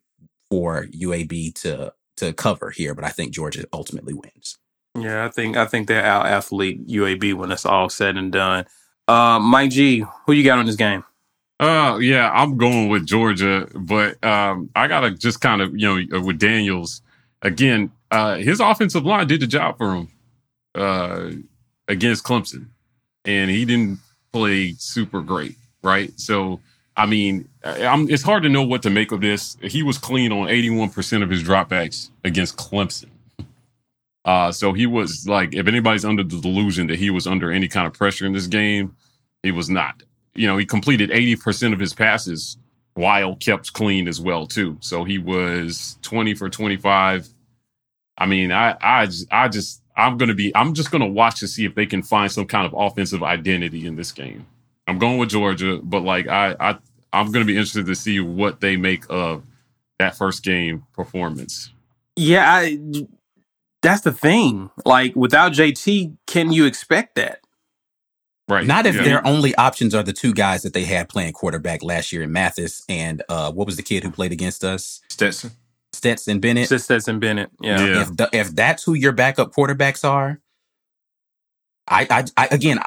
for 0.50 0.86
UAB 0.86 1.54
to 1.62 1.92
to 2.18 2.32
cover 2.32 2.70
here. 2.70 2.94
But 2.94 3.04
I 3.04 3.10
think 3.10 3.32
Georgia 3.32 3.64
ultimately 3.72 4.14
wins. 4.14 4.58
Yeah, 4.98 5.24
I 5.24 5.28
think 5.28 5.56
I 5.56 5.66
think 5.66 5.86
they're 5.88 6.04
out 6.04 6.26
athlete 6.26 6.86
UAB 6.88 7.34
when 7.34 7.52
it's 7.52 7.64
all 7.66 7.88
said 7.88 8.16
and 8.16 8.32
done. 8.32 8.66
Uh, 9.06 9.38
Mike 9.38 9.70
G, 9.70 10.04
who 10.26 10.32
you 10.32 10.44
got 10.44 10.58
on 10.58 10.66
this 10.66 10.76
game? 10.76 11.04
Uh, 11.60 11.98
yeah, 12.00 12.30
I'm 12.32 12.56
going 12.56 12.88
with 12.88 13.06
Georgia, 13.06 13.68
but 13.74 14.22
um, 14.24 14.70
I 14.74 14.88
gotta 14.88 15.10
just 15.12 15.40
kind 15.40 15.60
of 15.62 15.76
you 15.78 16.06
know 16.08 16.20
with 16.20 16.38
Daniels 16.38 17.02
again. 17.42 17.92
Uh, 18.10 18.36
his 18.36 18.58
offensive 18.58 19.04
line 19.04 19.28
did 19.28 19.40
the 19.40 19.46
job 19.46 19.78
for 19.78 19.94
him 19.94 20.08
uh, 20.74 21.30
against 21.86 22.24
Clemson, 22.24 22.66
and 23.24 23.50
he 23.50 23.64
didn't 23.64 24.00
play 24.32 24.72
super 24.78 25.20
great, 25.20 25.56
right? 25.84 26.10
So, 26.18 26.60
I 26.96 27.06
mean, 27.06 27.48
I- 27.62 27.86
I'm, 27.86 28.10
it's 28.10 28.24
hard 28.24 28.42
to 28.42 28.48
know 28.48 28.62
what 28.64 28.82
to 28.82 28.90
make 28.90 29.12
of 29.12 29.20
this. 29.20 29.56
He 29.62 29.84
was 29.84 29.96
clean 29.96 30.32
on 30.32 30.48
81% 30.48 31.22
of 31.22 31.30
his 31.30 31.44
dropbacks 31.44 32.10
against 32.24 32.56
Clemson. 32.56 33.09
Uh, 34.24 34.52
so 34.52 34.72
he 34.72 34.86
was 34.86 35.26
like, 35.26 35.54
if 35.54 35.66
anybody's 35.66 36.04
under 36.04 36.22
the 36.22 36.40
delusion 36.40 36.86
that 36.88 36.98
he 36.98 37.10
was 37.10 37.26
under 37.26 37.50
any 37.50 37.68
kind 37.68 37.86
of 37.86 37.92
pressure 37.92 38.26
in 38.26 38.32
this 38.32 38.46
game, 38.46 38.94
he 39.42 39.50
was 39.50 39.70
not. 39.70 40.02
You 40.34 40.46
know, 40.46 40.56
he 40.56 40.66
completed 40.66 41.10
80% 41.10 41.72
of 41.72 41.80
his 41.80 41.94
passes 41.94 42.58
while 42.94 43.36
kept 43.36 43.72
clean 43.72 44.08
as 44.08 44.20
well, 44.20 44.46
too. 44.46 44.76
So 44.80 45.04
he 45.04 45.18
was 45.18 45.98
20 46.02 46.34
for 46.34 46.50
25. 46.50 47.28
I 48.18 48.26
mean, 48.26 48.52
I 48.52 48.76
I 48.82 49.08
I 49.30 49.48
just 49.48 49.82
I'm 49.96 50.18
gonna 50.18 50.34
be 50.34 50.54
I'm 50.54 50.74
just 50.74 50.90
gonna 50.90 51.08
watch 51.08 51.40
to 51.40 51.48
see 51.48 51.64
if 51.64 51.74
they 51.74 51.86
can 51.86 52.02
find 52.02 52.30
some 52.30 52.44
kind 52.44 52.66
of 52.66 52.74
offensive 52.76 53.22
identity 53.22 53.86
in 53.86 53.96
this 53.96 54.12
game. 54.12 54.46
I'm 54.86 54.98
going 54.98 55.16
with 55.16 55.30
Georgia, 55.30 55.80
but 55.82 56.02
like 56.02 56.28
I, 56.28 56.54
I 56.60 56.78
I'm 57.12 57.32
going 57.32 57.44
to 57.44 57.52
be 57.52 57.56
interested 57.56 57.86
to 57.86 57.94
see 57.94 58.20
what 58.20 58.60
they 58.60 58.76
make 58.76 59.04
of 59.08 59.44
that 59.98 60.16
first 60.16 60.42
game 60.42 60.84
performance. 60.92 61.70
Yeah, 62.16 62.52
I, 62.52 62.78
that's 63.82 64.02
the 64.02 64.12
thing. 64.12 64.70
Like 64.84 65.14
without 65.16 65.52
JT, 65.52 66.16
can 66.26 66.52
you 66.52 66.66
expect 66.66 67.14
that? 67.16 67.40
Right. 68.48 68.66
Not 68.66 68.84
if 68.86 68.96
Yeah. 68.96 69.02
their 69.04 69.26
only 69.26 69.54
options 69.54 69.94
are 69.94 70.02
the 70.02 70.12
two 70.12 70.32
guys 70.34 70.62
that 70.62 70.72
they 70.72 70.84
had 70.84 71.08
playing 71.08 71.32
quarterback 71.34 71.82
last 71.84 72.12
year 72.12 72.22
in 72.22 72.32
Mathis 72.32 72.82
and 72.88 73.22
uh, 73.28 73.52
what 73.52 73.66
was 73.66 73.76
the 73.76 73.82
kid 73.82 74.02
who 74.02 74.10
played 74.10 74.32
against 74.32 74.64
us? 74.64 75.00
Stetson. 75.08 75.52
Stetson 75.92 76.40
Bennett. 76.40 76.68
Stetson 76.80 77.20
Bennett. 77.20 77.50
Yeah. 77.60 77.84
Yeah. 77.84 78.02
If 78.02 78.16
the, 78.16 78.28
if 78.32 78.48
that's 78.54 78.82
who 78.82 78.94
your 78.94 79.12
backup 79.12 79.52
quarterbacks 79.52 80.08
are, 80.08 80.40
I, 81.88 82.06
I, 82.10 82.24
I 82.36 82.48
again, 82.50 82.80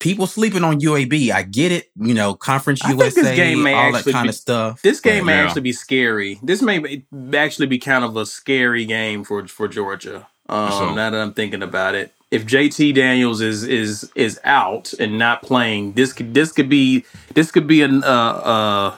people 0.00 0.26
sleeping 0.26 0.64
on 0.64 0.80
UAB. 0.80 1.30
I 1.30 1.42
get 1.42 1.70
it. 1.70 1.90
You 2.00 2.14
know, 2.14 2.34
Conference 2.34 2.84
I 2.84 2.90
USA, 2.90 3.22
this 3.22 3.36
game 3.36 3.62
may 3.62 3.74
all 3.74 3.92
that 3.92 4.04
kind 4.04 4.24
be- 4.24 4.28
of 4.30 4.34
stuff. 4.34 4.82
This 4.82 4.98
game 5.00 5.26
may 5.26 5.36
Yeah. 5.36 5.44
actually 5.44 5.60
be 5.62 5.72
scary. 5.72 6.40
This 6.42 6.60
may 6.62 6.78
be- 6.80 7.04
actually 7.34 7.66
be 7.68 7.78
kind 7.78 8.04
of 8.04 8.16
a 8.16 8.26
scary 8.26 8.84
game 8.84 9.22
for 9.22 9.46
for 9.46 9.68
Georgia. 9.68 10.26
Um, 10.48 10.72
So- 10.72 10.94
now 10.94 11.10
that 11.10 11.20
I'm 11.20 11.32
thinking 11.32 11.62
about 11.62 11.94
it, 11.94 12.12
if 12.32 12.44
JT 12.46 12.92
Daniels 12.92 13.40
is 13.40 13.62
is 13.62 14.10
is 14.16 14.40
out 14.44 14.92
and 14.98 15.18
not 15.18 15.42
playing, 15.42 15.92
this 15.92 16.12
could 16.12 16.34
this 16.34 16.50
could 16.50 16.68
be 16.68 17.04
this 17.34 17.50
could 17.52 17.66
be 17.68 17.82
an 17.82 18.02
uh 18.02 18.06
uh 18.06 18.94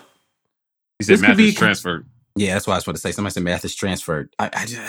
He 0.99 1.05
said 1.05 1.13
this 1.19 1.21
could 1.27 1.37
be- 1.37 1.45
Mathis 1.47 1.59
transferred. 1.59 2.07
Yeah, 2.35 2.55
that's 2.55 2.67
what 2.67 2.73
I 2.73 2.77
was 2.77 2.85
about 2.85 2.95
to 2.95 3.01
say. 3.03 3.13
Somebody 3.13 3.35
said 3.35 3.43
Mathis 3.43 3.75
transferred. 3.75 4.31
I, 4.39 4.49
I 4.55 4.65
just, 4.65 4.81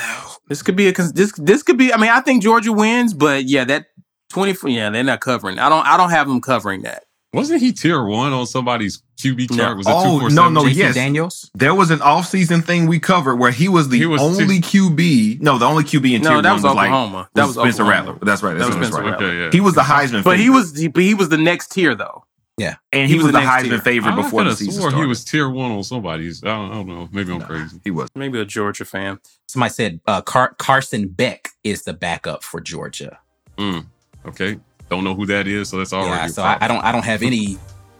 this 0.47 0.61
could 0.61 0.77
be 0.77 0.87
a 0.87 0.93
cons- 0.93 1.11
this 1.11 1.33
this 1.37 1.61
could 1.61 1.77
be. 1.77 1.91
I 1.93 1.97
mean, 1.97 2.09
I 2.09 2.21
think 2.21 2.41
Georgia 2.41 2.71
wins, 2.71 3.13
but 3.13 3.43
yeah, 3.49 3.65
that 3.65 3.87
twenty 4.33 4.55
yeah 4.73 4.89
they're 4.89 5.03
not 5.03 5.21
covering. 5.21 5.59
I 5.59 5.69
don't 5.69 5.85
I 5.85 5.95
don't 5.97 6.09
have 6.09 6.27
them 6.27 6.41
covering 6.41 6.81
that. 6.81 7.05
Wasn't 7.33 7.61
he 7.61 7.71
tier 7.71 8.03
one 8.03 8.31
on 8.31 8.45
somebody's 8.45 9.01
QB 9.19 9.55
chart? 9.55 9.71
No. 9.71 9.75
Was 9.77 9.87
it 9.87 9.91
Oh, 9.91 10.27
no, 10.27 10.49
no, 10.49 10.63
JT 10.65 10.75
yes. 10.75 10.93
Daniels. 10.93 11.49
There 11.55 11.73
was 11.73 11.89
an 11.89 11.97
offseason 11.99 12.63
thing 12.63 12.85
we 12.85 12.99
covered 12.99 13.37
where 13.37 13.49
he 13.49 13.67
was 13.67 13.89
the 13.89 13.97
He 13.97 14.05
was 14.05 14.21
only 14.21 14.59
QB. 14.59 15.41
No, 15.41 15.57
the 15.57 15.65
only 15.65 15.83
QB 15.83 16.15
in 16.17 16.21
No, 16.21 16.29
tier 16.29 16.41
that 16.43 16.51
one 16.51 16.61
was 16.61 16.63
like 16.63 16.89
Oklahoma. 16.89 17.29
That 17.33 17.45
was 17.47 17.55
Spencer 17.55 17.81
Oklahoma. 17.81 18.11
Rattler. 18.11 18.25
That's 18.25 18.43
right. 18.43 18.53
That's 18.55 18.69
That 18.69 18.77
was. 18.79 18.87
Spencer 18.89 19.09
right. 19.09 19.15
Okay, 19.15 19.39
yeah. 19.45 19.49
He 19.51 19.61
was 19.61 19.73
the 19.73 19.81
Heisman, 19.81 20.23
But 20.23 20.37
he 20.37 20.51
was 20.51 20.77
he, 20.77 20.87
but 20.89 21.01
he 21.01 21.15
was 21.15 21.29
the 21.29 21.37
next 21.39 21.71
tier 21.71 21.95
though. 21.95 22.23
Yeah. 22.59 22.75
and 22.91 23.09
he, 23.09 23.17
was, 23.17 23.25
the, 23.25 23.31
next 23.31 23.47
Heisman 23.49 23.69
tier. 23.69 23.81
favorite 23.81 24.11
I 24.11 24.15
before 24.21 24.43
the 24.43 24.55
season 24.55 24.73
swore 24.73 24.89
started. 24.91 25.03
he 25.03 25.07
was 25.07 25.25
tier 25.25 25.49
one 25.49 25.71
on 25.71 25.83
somebody's. 25.83 26.43
I 26.43 26.49
don't, 26.49 26.69
I 26.69 26.73
don't 26.75 26.87
know. 26.87 27.09
Maybe 27.11 27.33
I'm 27.33 27.41
crazy. 27.41 27.79
He 27.83 27.89
was. 27.89 28.09
Maybe 28.13 28.39
a 28.39 28.45
Georgia 28.45 28.85
fan. 28.85 29.17
Somebody 29.47 29.73
said 29.73 30.01
uh, 30.05 30.21
Car- 30.21 30.53
Carson 30.59 31.07
Beck 31.07 31.49
is 31.63 31.81
the 31.81 31.93
backup 31.93 32.43
for 32.43 32.61
Georgia. 32.61 33.17
Mm, 33.57 33.87
okay. 34.25 34.59
Don't 34.89 35.03
know 35.03 35.15
who 35.15 35.25
that 35.27 35.47
is, 35.47 35.69
so 35.69 35.77
that's 35.77 35.93
already. 35.93 36.11
yeah, 36.11 36.25
a 36.25 36.29
so 36.29 36.43
I, 36.43 36.57
I 36.61 36.67
don't 36.67 36.83
I 36.83 36.91
don't 36.91 37.05
have 37.05 37.23
any 37.23 37.57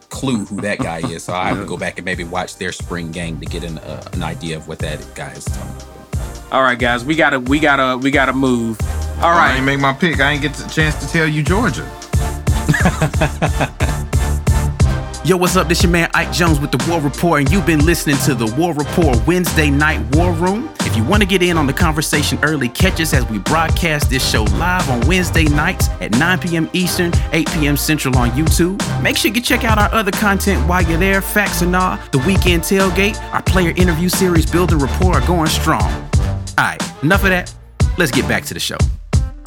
clue 0.10 0.46
who 0.46 0.62
that 0.62 0.78
guy 0.80 1.00
is. 1.00 1.24
So 1.24 1.34
I 1.34 1.48
have 1.48 1.58
to 1.58 1.66
go 1.66 1.78
back 1.78 1.98
and 1.98 2.06
maybe 2.06 2.24
watch 2.24 2.58
their 2.58 2.72
spring 2.72 3.12
game 3.12 3.40
to 3.40 3.46
get 3.46 3.64
an 3.64 3.80
uh, 3.80 4.08
an 4.14 4.24
idea 4.24 4.58
of 4.58 4.68
what 4.68 4.80
that 4.80 5.04
guy 5.16 5.32
is. 5.32 5.46
Talking 5.46 5.88
All 6.52 6.62
right, 6.62 6.78
guys, 6.78 7.04
we 7.04 7.16
gotta 7.16 7.40
we 7.40 7.60
gotta 7.60 7.98
we 7.98 8.12
gotta 8.12 8.34
move. 8.34 8.80
All 8.82 9.32
right, 9.32 9.38
I 9.38 9.38
right, 9.38 9.56
ain't 9.58 9.66
make 9.66 9.80
my 9.80 9.94
pick. 9.94 10.20
I 10.20 10.32
ain't 10.32 10.42
get 10.42 10.54
the 10.54 10.70
chance 10.70 10.96
to 11.04 11.12
tell 11.12 11.28
you 11.28 11.44
Georgia. 11.44 11.90
Yo, 15.26 15.38
what's 15.38 15.56
up? 15.56 15.70
This 15.70 15.82
your 15.82 15.92
man 15.92 16.10
Ike 16.14 16.34
Jones 16.34 16.60
with 16.60 16.72
the 16.72 16.86
War 16.90 17.00
Report, 17.00 17.40
and 17.40 17.50
you've 17.50 17.66
been 17.66 17.86
listening 17.86 18.18
to 18.26 18.36
the 18.36 18.46
War 18.58 18.74
Report 18.74 19.26
Wednesday 19.26 19.70
Night 19.70 20.02
War 20.18 20.34
Room. 20.34 20.70
If 20.82 20.98
you 20.98 21.04
want 21.06 21.24
to 21.24 21.28
get 21.28 21.42
in 21.42 21.58
on 21.58 21.66
the 21.66 21.72
conversation 21.72 22.38
early, 22.44 22.68
catch 22.68 23.00
us 23.00 23.14
as 23.14 23.26
we 23.30 23.40
broadcast 23.40 24.10
this 24.10 24.30
show 24.30 24.44
live 24.44 24.90
on 24.90 25.00
Wednesday 25.08 25.46
nights 25.46 25.88
at 26.02 26.12
9 26.12 26.40
p.m. 26.40 26.70
Eastern, 26.74 27.14
8 27.32 27.50
p.m. 27.54 27.78
Central 27.78 28.18
on 28.18 28.32
YouTube. 28.32 28.78
Make 29.02 29.16
sure 29.16 29.32
you 29.32 29.40
check 29.40 29.64
out 29.64 29.78
our 29.78 29.92
other 29.94 30.12
content 30.12 30.68
while 30.68 30.82
you're 30.84 31.00
there. 31.00 31.22
Facts 31.22 31.62
and 31.62 31.74
all, 31.74 31.98
the 32.12 32.20
weekend 32.20 32.64
tailgate, 32.64 33.18
our 33.34 33.42
player 33.44 33.70
interview 33.78 34.10
series, 34.10 34.46
Building 34.46 34.80
Rapport 34.80 35.16
are 35.16 35.26
going 35.26 35.48
strong. 35.48 35.90
All 36.58 36.66
right, 36.66 36.82
enough 37.02 37.24
of 37.24 37.30
that. 37.30 37.54
Let's 37.98 38.12
get 38.12 38.28
back 38.28 38.44
to 38.46 38.54
the 38.54 38.60
show. 38.60 38.78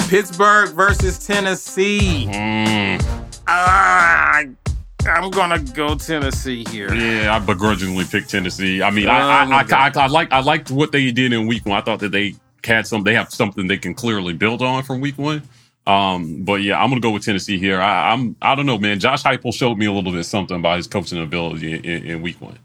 Pittsburgh 0.09 0.71
versus 0.71 1.27
Tennessee. 1.27 2.29
Mm, 2.33 3.03
Ah, 3.47 4.43
I'm 5.09 5.31
gonna 5.31 5.59
go 5.61 5.95
Tennessee 5.95 6.65
here. 6.71 6.93
yeah, 6.95 7.35
I 7.35 7.39
begrudgingly 7.39 8.05
picked 8.05 8.31
Tennessee. 8.31 8.83
I 8.83 8.91
mean, 8.91 9.09
Oh, 9.09 9.13
I, 9.13 9.45
I, 9.45 9.63
I, 9.63 9.89
I, 9.89 9.93
I 9.95 10.07
like 10.07 10.33
I 10.33 10.41
liked 10.41 10.71
what 10.71 10.93
they 10.93 11.11
did 11.11 11.33
in 11.33 11.47
week 11.47 11.65
one. 11.67 11.77
I 11.77 11.81
thought 11.81 12.01
that 12.01 12.13
they 12.13 12.35
had 12.65 12.87
some. 12.87 13.03
They 13.05 13.15
have 13.15 13.33
something 13.33 13.67
they 13.67 13.79
can 13.79 13.95
clearly 13.95 14.33
build 14.35 14.63
on 14.63 14.83
from 14.83 15.01
week 15.01 15.19
one. 15.19 15.43
Um, 15.87 16.43
but 16.43 16.63
yeah, 16.63 16.83
I'm 16.83 16.89
gonna 16.91 17.01
go 17.01 17.11
with 17.13 17.25
Tennessee 17.25 17.59
here. 17.59 17.81
I, 17.81 18.13
I'm 18.13 18.37
I 18.43 18.55
don't 18.55 18.67
know, 18.67 18.79
man. 18.79 18.99
Josh 18.99 19.23
Heupel 19.23 19.55
showed 19.55 19.79
me 19.79 19.87
a 19.87 19.93
little 19.93 20.13
bit 20.13 20.25
something 20.25 20.57
about 20.57 20.79
his 20.79 20.87
coaching 20.89 21.23
ability 21.23 21.73
in, 21.75 21.85
in, 21.85 22.05
in 22.07 22.23
week 22.23 22.41
one. 22.41 22.59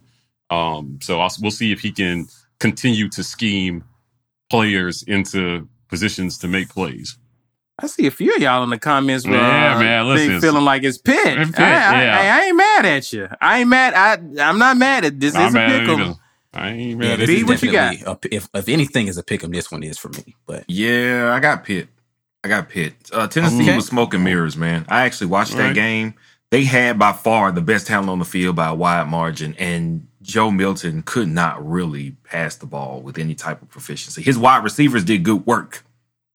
Um, 0.49 0.99
so 1.01 1.19
I'll, 1.21 1.31
we'll 1.41 1.51
see 1.51 1.71
if 1.71 1.79
he 1.81 1.91
can 1.91 2.27
continue 2.59 3.09
to 3.09 3.23
scheme 3.23 3.83
players 4.49 5.03
into 5.03 5.67
positions 5.87 6.37
to 6.39 6.47
make 6.47 6.69
plays. 6.69 7.17
I 7.81 7.87
see 7.87 8.05
a 8.07 8.11
few 8.11 8.35
of 8.35 8.41
y'all 8.41 8.63
in 8.63 8.69
the 8.69 8.77
comments. 8.79 9.25
Where, 9.25 9.37
Yeah, 9.37 9.75
uh, 9.75 9.79
man, 9.79 10.15
they 10.15 10.39
feeling 10.39 10.63
like 10.65 10.83
it's 10.83 10.97
Pitt. 10.97 11.17
It's 11.39 11.51
Pitt, 11.51 11.59
I, 11.59 11.65
I- 11.65 12.03
yeah. 12.03 12.17
I, 12.37 12.39
I 12.41 12.45
ain't 12.45 12.57
mad 12.57 12.85
at 12.85 13.13
you. 13.13 13.27
I 13.41 13.59
ain't 13.59 13.69
mad. 13.69 13.93
I 13.93 14.13
I'm 14.49 14.57
not 14.59 14.77
mad 14.77 15.05
at 15.05 15.19
this. 15.19 15.35
I'm 15.35 15.47
Is 15.47 15.53
a 15.53 15.57
mad 15.57 15.71
at 15.71 15.79
pick 15.81 15.89
'em. 15.89 16.01
either. 16.01 16.15
I 16.53 16.69
ain't 16.69 16.99
mad 16.99 17.19
this 17.19 17.29
at 17.29 17.33
B, 17.33 17.35
is 17.39 17.43
what 17.45 17.61
you 17.63 17.71
got? 17.71 17.95
a- 18.01 18.19
if 18.35 18.47
if 18.53 18.69
anything 18.69 19.07
is 19.07 19.17
a 19.17 19.23
pick 19.23 19.43
'em, 19.43 19.51
this 19.51 19.71
one 19.71 19.83
is 19.83 19.97
for 19.97 20.09
me. 20.09 20.35
But 20.45 20.65
Yeah, 20.67 21.33
I 21.33 21.39
got 21.39 21.63
Pitt. 21.63 21.87
I 22.43 22.47
got 22.47 22.69
Pitt. 22.69 22.93
Uh, 23.13 23.27
Tennessee 23.27 23.61
Okay. 23.63 23.75
was 23.75 23.85
smoking 23.85 24.23
mirrors, 24.23 24.57
man. 24.57 24.85
I 24.89 25.05
actually 25.05 25.27
watched 25.27 25.55
that 25.57 25.63
Right. 25.67 25.75
game. 25.75 26.13
They 26.49 26.63
had 26.65 26.99
by 26.99 27.13
far 27.13 27.51
the 27.51 27.61
best 27.61 27.87
talent 27.87 28.09
on 28.09 28.19
the 28.19 28.25
field 28.25 28.55
by 28.57 28.67
a 28.67 28.73
wide 28.75 29.07
margin, 29.07 29.55
and 29.57 30.07
Joe 30.21 30.51
Milton 30.51 31.01
could 31.03 31.29
not 31.29 31.65
really 31.67 32.15
pass 32.29 32.55
the 32.55 32.65
ball 32.65 33.01
with 33.01 33.17
any 33.17 33.35
type 33.35 33.61
of 33.61 33.69
proficiency. 33.69 34.21
His 34.21 34.37
wide 34.37 34.63
receivers 34.63 35.03
did 35.05 35.23
good 35.23 35.45
work 35.45 35.83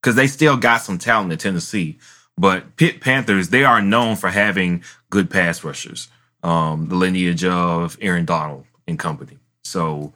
because 0.07 0.15
they 0.15 0.29
still 0.29 0.57
got 0.57 0.83
some 0.83 0.99
talent 0.99 1.33
in 1.33 1.39
Tennessee. 1.39 1.99
But 2.39 2.77
Pitt 2.77 3.01
Panthers, 3.01 3.49
they 3.49 3.65
are 3.65 3.83
known 3.83 4.15
for 4.15 4.29
having 4.29 4.85
good 5.11 5.29
pass 5.29 5.65
rushers. 5.65 6.07
Um, 6.45 6.89
the 6.89 6.95
lineage 6.95 7.43
of 7.43 7.99
Aaron 8.01 8.25
Donald 8.25 8.67
and 8.87 9.01
company. 9.01 9.39
So 9.65 10.13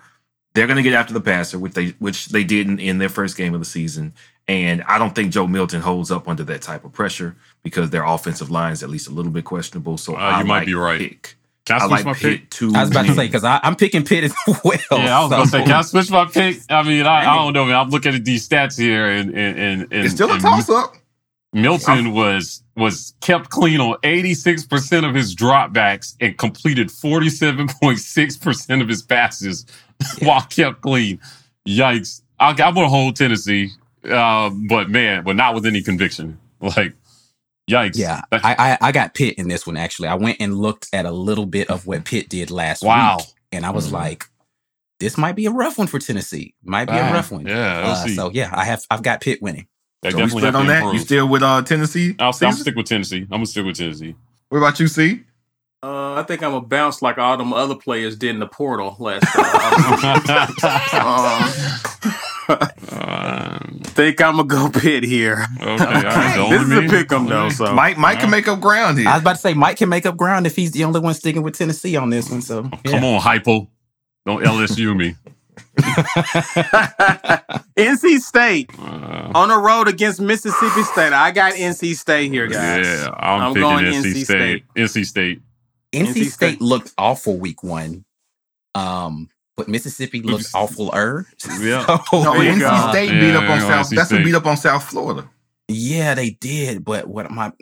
they're 0.54 0.68
going 0.68 0.76
to 0.76 0.84
get 0.84 0.92
after 0.92 1.12
the 1.12 1.20
passer, 1.20 1.58
which 1.58 1.72
they 1.74 1.88
which 1.98 2.26
they 2.26 2.44
didn't 2.44 2.78
in 2.78 2.98
their 2.98 3.08
first 3.08 3.36
game 3.36 3.52
of 3.52 3.58
the 3.58 3.66
season. 3.66 4.12
And 4.46 4.84
I 4.84 4.96
don't 4.96 5.12
think 5.12 5.32
Joe 5.32 5.48
Milton 5.48 5.80
holds 5.80 6.12
up 6.12 6.28
under 6.28 6.44
that 6.44 6.62
type 6.62 6.84
of 6.84 6.92
pressure 6.92 7.34
because 7.64 7.90
their 7.90 8.04
offensive 8.04 8.48
line 8.48 8.72
is 8.72 8.84
at 8.84 8.90
least 8.90 9.08
a 9.08 9.12
little 9.12 9.32
bit 9.32 9.44
questionable. 9.44 9.98
So 9.98 10.14
Uh, 10.14 10.18
I 10.18 10.38
you 10.40 10.44
might 10.44 10.58
like 10.58 10.66
be 10.66 10.74
right. 10.74 11.00
Pick. 11.00 11.36
Can 11.66 11.80
I 11.80 11.84
I 11.84 11.88
switch 11.88 11.90
like 11.90 12.04
my 12.06 12.12
Pitt 12.14 12.40
pick? 12.40 12.50
to 12.50 12.72
I 12.74 12.80
was 12.80 12.90
about 12.90 13.06
to 13.06 13.14
say 13.14 13.26
because 13.26 13.44
I'm 13.44 13.76
picking 13.76 14.04
Pitt 14.04 14.24
as 14.24 14.34
well. 14.64 14.74
Yeah, 14.90 15.18
I 15.18 15.22
was 15.22 15.30
gonna 15.30 15.46
so- 15.46 15.58
say, 15.58 15.64
can 15.64 15.72
I 15.72 15.82
switch 15.82 16.10
my 16.10 16.24
pick? 16.24 16.58
I 16.68 16.82
mean, 16.82 17.06
I, 17.06 17.20
I 17.30 17.36
don't 17.36 17.52
know, 17.52 17.64
man. 17.66 17.76
I'm 17.76 17.90
looking 17.90 18.14
at 18.14 18.24
these 18.24 18.48
stats 18.48 18.78
here, 18.78 19.06
and 19.10 19.30
and 19.30 19.58
and, 19.58 19.82
and 19.92 20.04
it's 20.04 20.14
still 20.14 20.30
a 20.30 20.34
and 20.34 20.42
toss 20.42 20.68
up. 20.70 20.94
Milton 21.52 22.12
was 22.12 22.62
was 22.76 23.12
kept 23.20 23.50
clean 23.50 23.80
on 23.80 23.96
86 24.04 24.66
percent 24.66 25.04
of 25.04 25.14
his 25.14 25.34
dropbacks 25.34 26.14
and 26.20 26.38
completed 26.38 26.88
47.6 26.88 28.40
percent 28.40 28.82
of 28.82 28.88
his 28.88 29.02
passes 29.02 29.66
while 30.22 30.42
kept 30.42 30.80
clean. 30.80 31.18
Yikes! 31.68 32.22
I, 32.38 32.50
I'm 32.50 32.56
gonna 32.74 32.88
hold 32.88 33.16
Tennessee, 33.16 33.70
uh, 34.08 34.50
but 34.68 34.88
man, 34.90 35.24
but 35.24 35.36
not 35.36 35.54
with 35.54 35.66
any 35.66 35.82
conviction. 35.82 36.38
Like, 36.60 36.92
yikes! 37.70 37.96
Yeah, 37.96 38.22
That- 38.30 38.44
I, 38.44 38.54
I 38.72 38.78
I 38.88 38.92
got 38.92 39.14
Pitt 39.14 39.36
in 39.38 39.48
this 39.48 39.66
one 39.66 39.76
actually. 39.76 40.08
I 40.08 40.14
went 40.14 40.38
and 40.40 40.56
looked 40.56 40.88
at 40.92 41.06
a 41.06 41.10
little 41.12 41.46
bit 41.46 41.70
of 41.70 41.86
what 41.86 42.04
Pitt 42.04 42.28
did 42.28 42.50
last 42.50 42.82
Wow. 42.82 43.18
week, 43.18 43.26
and 43.52 43.64
I 43.64 43.70
was 43.70 43.88
Mhm. 43.88 43.92
like, 43.92 44.24
"This 44.98 45.16
might 45.16 45.36
be 45.36 45.46
a 45.46 45.50
rough 45.50 45.78
one 45.78 45.86
for 45.86 45.98
Tennessee. 45.98 46.54
Might 46.64 46.86
be 46.86 46.92
Ah, 46.94 47.10
a 47.10 47.12
rough 47.12 47.30
one." 47.30 47.46
yeah, 47.46 47.82
Uh, 47.86 48.06
so 48.08 48.30
yeah, 48.32 48.50
I 48.52 48.64
have 48.64 48.82
I've 48.90 49.02
got 49.02 49.20
Pitt 49.20 49.40
winning. 49.42 49.66
they 50.02 50.10
So 50.10 50.16
we 50.16 50.22
definitely 50.24 50.40
split 50.40 50.54
have 50.54 50.56
on 50.56 50.66
to 50.66 50.72
that. 50.86 50.92
You 50.94 50.98
still 51.00 51.28
with 51.28 51.42
uh, 51.42 51.62
Tennessee? 51.62 52.14
I'll, 52.18 52.34
I'll 52.42 52.52
stick 52.52 52.74
with 52.76 52.86
Tennessee. 52.86 53.22
I'm 53.22 53.28
gonna 53.28 53.46
stick 53.46 53.64
with 53.66 53.76
Tennessee. 53.76 54.14
What 54.48 54.58
about 54.58 54.80
you, 54.80 54.88
C? 54.88 55.22
Uh, 55.82 56.14
I 56.14 56.24
think 56.24 56.42
I'm 56.42 56.50
gonna 56.52 56.66
bounce 56.66 57.00
like 57.00 57.16
all 57.16 57.38
them 57.38 57.54
other 57.54 57.74
players 57.74 58.14
did 58.16 58.30
in 58.30 58.38
the 58.38 58.46
portal 58.46 58.96
last 58.98 59.24
time. 59.32 60.50
Um, 62.50 63.80
think 63.84 64.20
I'm 64.20 64.36
gonna 64.36 64.44
go 64.48 64.70
Pitt 64.70 65.04
here. 65.04 65.46
okay, 65.60 65.68
all 65.70 65.76
right, 65.78 66.32
don't 66.36 66.50
This 66.50 66.62
is 66.62 66.68
me. 66.68 66.86
a 66.86 66.88
pick 66.88 67.12
'em 67.12 67.26
though. 67.26 67.48
So 67.50 67.72
Mike, 67.74 67.96
Mike 67.98 68.20
can 68.20 68.30
make 68.30 68.48
up 68.48 68.60
ground 68.60 68.98
here. 68.98 69.08
I 69.08 69.12
was 69.14 69.22
about 69.22 69.32
to 69.36 69.38
say 69.40 69.54
Mike 69.54 69.76
can 69.78 69.88
make 69.88 70.06
up 70.06 70.16
ground 70.16 70.46
if 70.46 70.56
he's 70.56 70.72
the 70.72 70.84
only 70.84 71.00
one 71.00 71.14
sticking 71.14 71.42
with 71.42 71.56
Tennessee 71.56 71.96
on 71.96 72.10
this 72.10 72.30
one. 72.30 72.42
So 72.42 72.68
yeah. 72.84 72.90
Come 72.92 73.04
on, 73.04 73.20
Heupel. 73.20 73.68
Don't 74.26 74.42
LSU 74.44 74.96
me. 74.96 75.14
NC 77.76 78.18
State 78.20 78.70
Uh, 78.78 79.30
on 79.34 79.48
the 79.48 79.56
road 79.56 79.88
against 79.88 80.20
Mississippi 80.20 80.82
State. 80.82 81.12
I 81.12 81.30
got 81.30 81.54
NC 81.54 81.94
State 81.96 82.30
here, 82.30 82.46
guys. 82.46 82.86
yeah, 82.86 83.10
I'm, 83.18 83.40
I'm 83.42 83.54
going 83.54 83.84
NC, 83.86 84.02
NC 84.12 84.24
State. 84.24 84.64
NC 84.76 85.06
State. 85.06 85.40
NC, 85.92 86.06
NC 86.06 86.10
State, 86.12 86.30
State. 86.32 86.60
looked 86.60 86.92
awful 86.98 87.36
week 87.38 87.62
one, 87.62 88.04
um, 88.74 89.28
but 89.60 89.68
Mississippi 89.68 90.22
looks 90.22 90.54
awful 90.54 90.90
er. 90.94 91.26
Yeah. 91.60 91.84
no, 91.86 91.98
NC. 91.98 92.90
State 92.90 93.10
Yeah, 93.12 93.20
beat 93.20 93.34
up 93.34 93.50
on 93.50 93.60
South. 93.60 93.86
NC 93.90 93.96
That's 93.96 94.10
who 94.10 94.16
State. 94.16 94.24
beat 94.24 94.34
up 94.34 94.46
on 94.46 94.56
South 94.56 94.84
Florida. 94.84 95.28
yeah, 95.68 96.14
they 96.14 96.30
did. 96.30 96.84
But 96.84 97.06
what 97.06 97.26
am 97.26 97.38
I? 97.38 97.52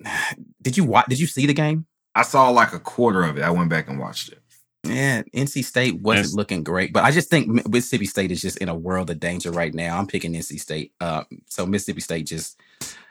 Did 0.62 0.76
you 0.76 0.84
watch? 0.84 1.06
Did 1.08 1.18
you 1.18 1.26
see 1.26 1.46
the 1.46 1.54
game? 1.54 1.86
I 2.14 2.22
saw 2.22 2.48
like 2.50 2.72
a 2.72 2.78
quarter 2.78 3.22
of 3.24 3.36
it. 3.36 3.42
I 3.42 3.50
went 3.50 3.68
back 3.70 3.88
and 3.88 3.98
watched 3.98 4.30
it. 4.32 4.38
Yeah, 4.84 5.22
NC 5.34 5.64
State 5.64 6.00
wasn't 6.00 6.26
Yes. 6.28 6.34
looking 6.34 6.62
great, 6.62 6.92
but 6.92 7.02
I 7.04 7.10
just 7.10 7.28
think 7.30 7.48
Mississippi 7.68 8.06
State 8.06 8.30
is 8.30 8.40
just 8.40 8.58
in 8.58 8.68
a 8.68 8.74
world 8.74 9.10
of 9.10 9.18
danger 9.20 9.50
right 9.50 9.74
now. 9.74 9.98
I'm 9.98 10.06
picking 10.06 10.32
NC 10.34 10.58
State. 10.60 10.92
Uh, 11.00 11.24
so 11.46 11.66
Mississippi 11.66 12.00
State 12.00 12.26
just, 12.26 12.58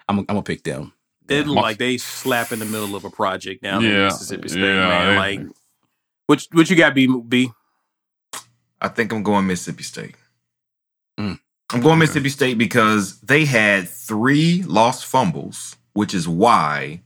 I'm, 0.08 0.20
I'm 0.20 0.26
gonna 0.26 0.44
pick 0.44 0.64
them. 0.64 0.94
It 1.30 1.46
looked 1.46 1.56
My- 1.56 1.62
like 1.62 1.78
they 1.78 1.98
slap 1.98 2.54
in 2.54 2.60
the 2.60 2.66
middle 2.66 2.96
of 2.96 3.04
a 3.04 3.10
project 3.10 3.62
down 3.64 3.84
in 3.84 3.92
Yeah, 3.92 4.06
Mississippi 4.06 4.48
State, 4.48 4.62
yeah, 4.62 4.88
man. 4.88 5.08
they- 5.08 5.18
Like, 5.18 5.42
what 6.28 6.48
what 6.54 6.70
you 6.70 6.76
got, 6.78 6.96
B? 6.96 7.08
B? 7.28 7.52
I 8.82 8.88
think 8.90 9.12
I'm 9.12 9.24
going 9.24 9.48
Mississippi 9.48 9.84
State. 9.84 10.16
Mm. 11.20 11.40
I'm 11.74 11.82
going 11.82 12.00
Mississippi 12.00 12.30
State 12.30 12.58
because 12.58 13.20
they 13.22 13.46
had 13.46 13.90
three 13.90 14.64
lost 14.64 15.06
fumbles, 15.06 15.76
which 15.94 16.14
is 16.14 16.28
why 16.28 17.02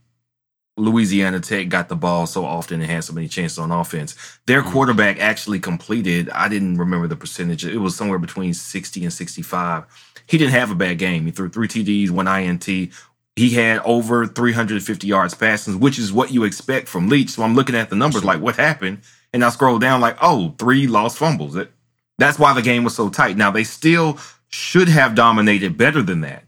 Louisiana 0.78 1.40
Tech 1.40 1.70
got 1.70 1.90
the 1.90 1.96
ball 1.96 2.28
so 2.28 2.46
often 2.46 2.82
and 2.82 2.90
had 2.90 3.04
so 3.04 3.14
many 3.14 3.28
chances 3.28 3.58
on 3.58 3.72
offense. 3.72 4.16
Their 4.48 4.64
Mm. 4.64 4.72
quarterback 4.72 5.20
actually 5.20 5.60
completed, 5.60 6.30
I 6.30 6.48
didn't 6.48 6.78
remember 6.78 7.08
the 7.08 7.16
percentage, 7.16 7.66
it 7.66 7.78
was 7.78 7.96
somewhere 7.96 8.20
between 8.20 8.54
60 8.54 9.04
and 9.04 9.14
65. 9.14 9.84
He 10.28 10.38
didn't 10.38 10.54
have 10.54 10.72
a 10.72 10.76
bad 10.76 10.98
game. 10.98 11.26
He 11.26 11.32
threw 11.32 11.50
three 11.50 11.68
TDs, 11.68 12.10
one 12.10 12.28
INT. 12.28 12.92
He 13.36 13.50
had 13.52 13.80
over 13.80 14.28
350 14.28 15.08
yards 15.08 15.34
passing, 15.34 15.80
which 15.80 15.98
is 15.98 16.12
what 16.14 16.32
you 16.32 16.44
expect 16.44 16.88
from 16.88 17.10
Leach. 17.10 17.30
So 17.32 17.44
I'm 17.44 17.56
looking 17.56 17.76
at 17.76 17.90
the 17.90 17.96
numbers 17.96 18.24
like, 18.24 18.40
what 18.42 18.56
happened? 18.58 19.00
And 19.34 19.44
I 19.46 19.50
scroll 19.50 19.80
down 19.80 20.02
like, 20.02 20.18
oh, 20.22 20.56
three 20.60 20.88
lost 20.88 21.18
fumbles. 21.18 21.54
That- 21.54 21.72
That's 22.18 22.38
why 22.40 22.54
the 22.54 22.62
game 22.62 22.84
was 22.84 22.96
so 22.96 23.10
tight. 23.10 23.38
Now 23.38 23.52
they 23.52 23.64
still 23.64 24.18
should 24.50 24.90
have 24.90 25.16
dominated 25.16 25.78
better 25.78 26.02
than 26.02 26.22
that, 26.22 26.44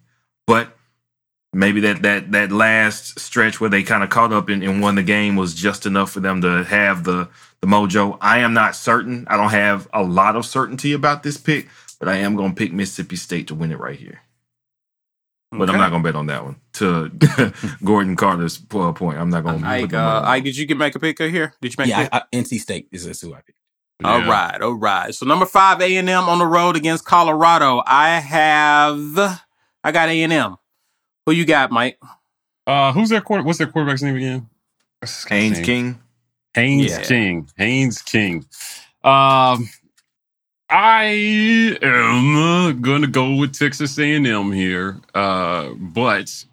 but 0.46 0.76
maybe 1.54 1.80
that 1.82 2.02
that 2.02 2.32
that 2.34 2.52
last 2.52 3.17
stretch 3.19 3.62
where 3.62 3.69
they 3.69 3.82
kind 3.84 4.04
of 4.04 4.10
caught 4.10 4.34
up 4.34 4.50
and, 4.50 4.62
and 4.63 4.82
won 4.82 4.96
the 4.96 5.04
game 5.04 5.36
was 5.38 5.54
just 5.54 5.86
enough 5.86 6.12
for 6.12 6.19
them 6.19 6.41
to 6.41 6.63
have 6.65 7.06
the 7.06 7.30
the 7.62 7.67
mojo. 7.67 8.17
I 8.19 8.39
am 8.39 8.54
not 8.54 8.76
certain. 8.76 9.26
I 9.30 9.38
don't 9.38 9.52
have 9.52 9.88
a 9.93 10.04
lot 10.04 10.36
of 10.36 10.46
certainty 10.46 10.91
about 10.91 11.24
this 11.24 11.38
pick, 11.38 11.69
but 11.98 12.10
I 12.10 12.17
am 12.17 12.36
going 12.36 12.54
to 12.54 12.56
pick 12.56 12.74
Mississippi 12.74 13.15
State 13.15 13.48
to 13.48 13.56
win 13.56 13.72
it 13.72 13.80
right 13.80 13.98
here. 13.98 14.19
But 15.58 15.70
I'm 15.70 15.78
not 15.78 15.89
going 15.92 16.02
to 16.04 16.08
bet 16.08 16.16
on 16.16 16.26
that 16.28 16.44
one. 16.44 16.56
To 16.74 17.10
Gordon 17.84 18.16
Carter's 18.16 18.58
point, 18.58 19.18
I'm 19.18 19.30
not 19.30 19.44
going 19.44 19.62
to. 19.62 19.68
Ike, 19.68 19.94
uh, 19.94 20.22
Ike, 20.26 20.44
did 20.46 20.58
you 20.58 20.66
get 20.66 20.78
make 20.78 20.96
a 20.96 21.00
pick 21.00 21.20
here? 21.20 21.54
Did 21.62 21.72
you 21.74 21.76
make 21.78 21.88
a 21.88 21.89
Yeah, 21.89 22.04
pick? 22.04 22.10
I, 22.13 22.18
I, 22.20 22.24
NC 22.36 22.60
State 22.60 22.88
is, 22.92 23.06
is 23.06 23.22
who 23.22 23.34
I 23.34 23.38
picked. 23.42 23.60
All 24.04 24.20
Yeah. 24.20 24.30
right, 24.30 24.62
all 24.62 24.74
right. 24.74 25.13
So 25.13 25.26
number 25.26 25.46
five, 25.46 25.80
A 25.82 25.96
and 25.98 26.10
M 26.10 26.24
on 26.24 26.39
the 26.39 26.46
road 26.48 26.76
against 26.76 27.06
Colorado. 27.06 27.82
I 27.86 28.20
have, 28.20 29.18
I 29.84 29.92
got 29.92 30.10
A 30.10 30.24
and 30.24 30.34
M. 30.34 30.56
Who 31.26 31.32
you 31.34 31.46
got, 31.46 31.72
Mike? 31.72 32.00
Uh, 32.68 32.92
who's 32.92 33.10
their 33.10 33.22
quarter? 33.22 33.44
What's 33.44 33.60
their 33.60 33.68
quarterback's 33.68 34.02
name 34.02 34.16
again? 34.16 34.50
What's 35.00 35.24
Haynes? 35.26 35.60
King. 35.60 36.00
Haynes 36.54 36.92
Yeah. 36.92 37.02
King. 37.02 37.50
Haynes 37.58 38.02
King. 38.02 38.46
Um, 39.04 39.70
I 40.69 41.78
am 41.82 42.82
gonna 42.82 43.08
go 43.08 43.36
with 43.36 43.54
Texas 43.58 43.97
A&M 43.99 44.52
here, 44.52 44.99
uh, 45.13 45.69
but 45.76 46.45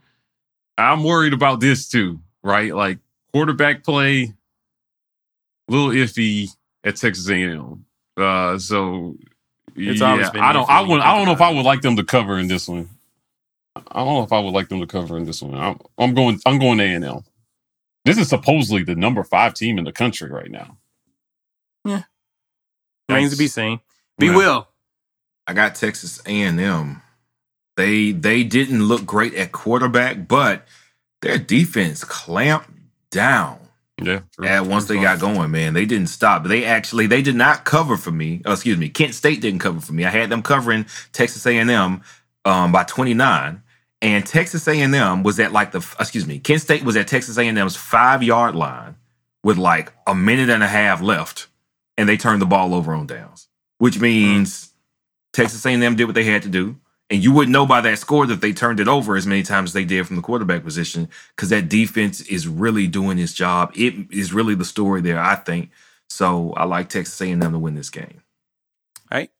I'm 0.76 1.04
worried 1.04 1.32
about 1.32 1.60
this 1.60 1.88
too. 1.88 2.20
Right, 2.42 2.74
like 2.74 2.98
quarterback 3.32 3.84
play, 3.84 4.22
a 4.24 4.32
little 5.72 5.90
iffy 5.90 6.48
at 6.84 6.96
Texas 6.96 7.28
A&M. 7.28 7.84
Uh, 8.16 8.58
so 8.58 9.16
It's 9.76 10.00
yeah, 10.00 10.30
I 10.34 10.52
don't. 10.52 10.68
I 10.68 10.80
would. 10.82 11.00
I 11.00 11.16
don't 11.16 11.26
know 11.26 11.32
if 11.32 11.40
I 11.40 11.50
would 11.52 11.64
like 11.64 11.82
them 11.82 11.96
to 11.96 12.04
cover 12.04 12.38
in 12.38 12.48
this 12.48 12.68
one. 12.68 12.88
I 13.76 14.04
don't 14.04 14.14
know 14.14 14.22
if 14.22 14.32
I 14.32 14.40
would 14.40 14.52
like 14.54 14.68
them 14.68 14.80
to 14.80 14.86
cover 14.86 15.16
in 15.16 15.24
this 15.24 15.42
one. 15.42 15.54
I'm, 15.54 15.78
I'm 15.98 16.14
going. 16.14 16.40
I'm 16.46 16.58
going 16.58 16.80
A 16.80 16.84
and 16.94 17.04
M. 17.04 17.24
This 18.04 18.18
is 18.18 18.28
supposedly 18.28 18.82
the 18.82 18.94
number 18.96 19.22
five 19.22 19.54
team 19.54 19.78
in 19.78 19.84
the 19.84 19.92
country 19.92 20.30
right 20.30 20.50
now. 20.50 20.76
Yeah, 21.84 22.02
remains 23.08 23.32
to 23.32 23.38
be 23.38 23.46
seen. 23.46 23.80
Be 24.20 24.28
Yeah. 24.28 24.36
Will. 24.36 24.68
I 25.48 25.54
got 25.54 25.76
Texas 25.76 26.22
A&M. 26.26 27.02
They 27.76 28.12
they 28.12 28.44
didn't 28.44 28.84
look 28.84 29.06
great 29.06 29.34
at 29.34 29.52
quarterback, 29.52 30.28
but 30.28 30.66
their 31.22 31.38
defense 31.38 32.04
clamped 32.04 32.70
down. 33.10 33.58
Yeah. 34.02 34.20
true. 34.34 34.46
Yeah, 34.46 34.60
once 34.62 34.86
they 34.86 35.00
got 35.00 35.20
going, 35.20 35.50
man, 35.50 35.74
they 35.74 35.86
didn't 35.86 36.08
stop. 36.08 36.44
They 36.44 36.64
actually 36.64 37.06
they 37.08 37.22
did 37.22 37.36
not 37.36 37.64
cover 37.64 37.96
for 37.96 38.12
me. 38.12 38.42
Oh, 38.46 38.52
excuse 38.52 38.78
me, 38.78 38.90
Kent 38.90 39.14
State 39.14 39.40
didn't 39.42 39.60
cover 39.60 39.80
for 39.80 39.92
me. 39.94 40.04
I 40.06 40.10
had 40.10 40.30
them 40.30 40.42
covering 40.42 40.86
Texas 41.12 41.46
A 41.46 41.58
and 41.58 41.70
M 41.70 42.02
um, 42.46 42.72
by 42.72 42.84
twenty 42.84 43.14
nine, 43.14 43.62
and 44.02 44.26
Texas 44.26 44.68
A 44.68 44.80
and 44.80 44.94
M 44.94 45.22
was 45.22 45.40
at 45.40 45.52
like 45.52 45.72
the 45.72 45.86
excuse 46.00 46.26
me, 46.26 46.38
Kent 46.40 46.62
State 46.62 46.84
was 46.84 46.96
at 46.96 47.08
Texas 47.08 47.38
A 47.38 47.44
and 47.48 47.58
M's 47.58 47.76
five 47.76 48.22
yard 48.22 48.56
line 48.56 48.96
with 49.44 49.58
like 49.58 49.92
a 50.06 50.14
minute 50.14 50.50
and 50.50 50.62
a 50.62 50.68
half 50.68 51.02
left, 51.02 51.48
and 51.98 52.08
they 52.08 52.18
turned 52.18 52.42
the 52.42 52.46
ball 52.46 52.74
over 52.74 52.94
on 52.94 53.06
downs, 53.06 53.48
which 53.80 53.98
means 53.98 54.74
Texas 55.32 55.64
A 55.64 55.70
and 55.70 55.82
M 55.82 55.96
did 55.96 56.04
what 56.04 56.14
they 56.14 56.24
had 56.24 56.42
to 56.42 56.50
do. 56.50 56.76
And 57.08 57.24
you 57.24 57.32
wouldn't 57.32 57.52
know 57.52 57.64
by 57.64 57.80
that 57.80 57.98
score 57.98 58.26
that 58.26 58.42
they 58.42 58.52
turned 58.52 58.78
it 58.78 58.86
over 58.86 59.16
as 59.16 59.26
many 59.26 59.42
times 59.42 59.70
as 59.70 59.72
they 59.72 59.86
did 59.86 60.06
from 60.06 60.16
the 60.16 60.22
quarterback 60.22 60.62
position 60.62 61.08
because 61.34 61.48
that 61.48 61.70
defense 61.70 62.20
is 62.20 62.46
really 62.46 62.86
doing 62.86 63.18
its 63.18 63.32
job. 63.32 63.72
It 63.74 63.94
is 64.12 64.34
really 64.34 64.54
the 64.54 64.66
story 64.66 65.00
there, 65.00 65.18
I 65.18 65.34
think. 65.34 65.70
So 66.10 66.52
I 66.52 66.64
like 66.64 66.90
Texas 66.90 67.18
A&M 67.22 67.40
to 67.40 67.58
win 67.58 67.74
this 67.74 67.88
game. 67.88 68.22
All 69.10 69.18
right. 69.18 69.30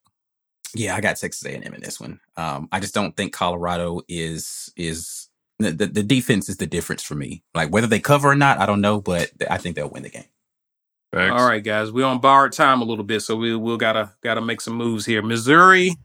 Yeah, 0.74 0.96
I 0.96 1.02
got 1.02 1.16
Texas 1.16 1.44
A&M 1.44 1.62
in 1.62 1.80
this 1.82 2.00
one. 2.00 2.18
Um, 2.38 2.68
I 2.72 2.80
just 2.80 2.94
don't 2.94 3.14
think 3.14 3.34
Colorado 3.34 4.00
is 4.08 4.72
is 4.74 5.28
the, 5.58 5.70
the 5.70 5.86
the 5.86 6.02
defense 6.02 6.48
is 6.48 6.56
the 6.56 6.66
difference 6.66 7.02
for 7.02 7.14
me. 7.14 7.42
Like 7.54 7.70
whether 7.70 7.86
they 7.86 8.00
cover 8.00 8.30
or 8.30 8.34
not, 8.36 8.58
I 8.58 8.64
don't 8.64 8.80
know, 8.80 9.02
but 9.02 9.30
I 9.50 9.58
think 9.58 9.76
they'll 9.76 9.90
win 9.90 10.02
the 10.02 10.08
game. 10.08 10.24
Facts. 11.12 11.32
All 11.32 11.48
right, 11.48 11.62
guys, 11.62 11.90
we're 11.90 12.06
on 12.06 12.20
borrowed 12.20 12.52
time 12.52 12.80
a 12.80 12.84
little 12.84 13.04
bit, 13.04 13.20
so 13.20 13.34
we 13.34 13.54
we'll 13.56 13.76
gotta 13.76 14.12
gotta 14.22 14.40
make 14.40 14.60
some 14.60 14.74
moves 14.74 15.04
here. 15.04 15.22
Missouri 15.22 15.96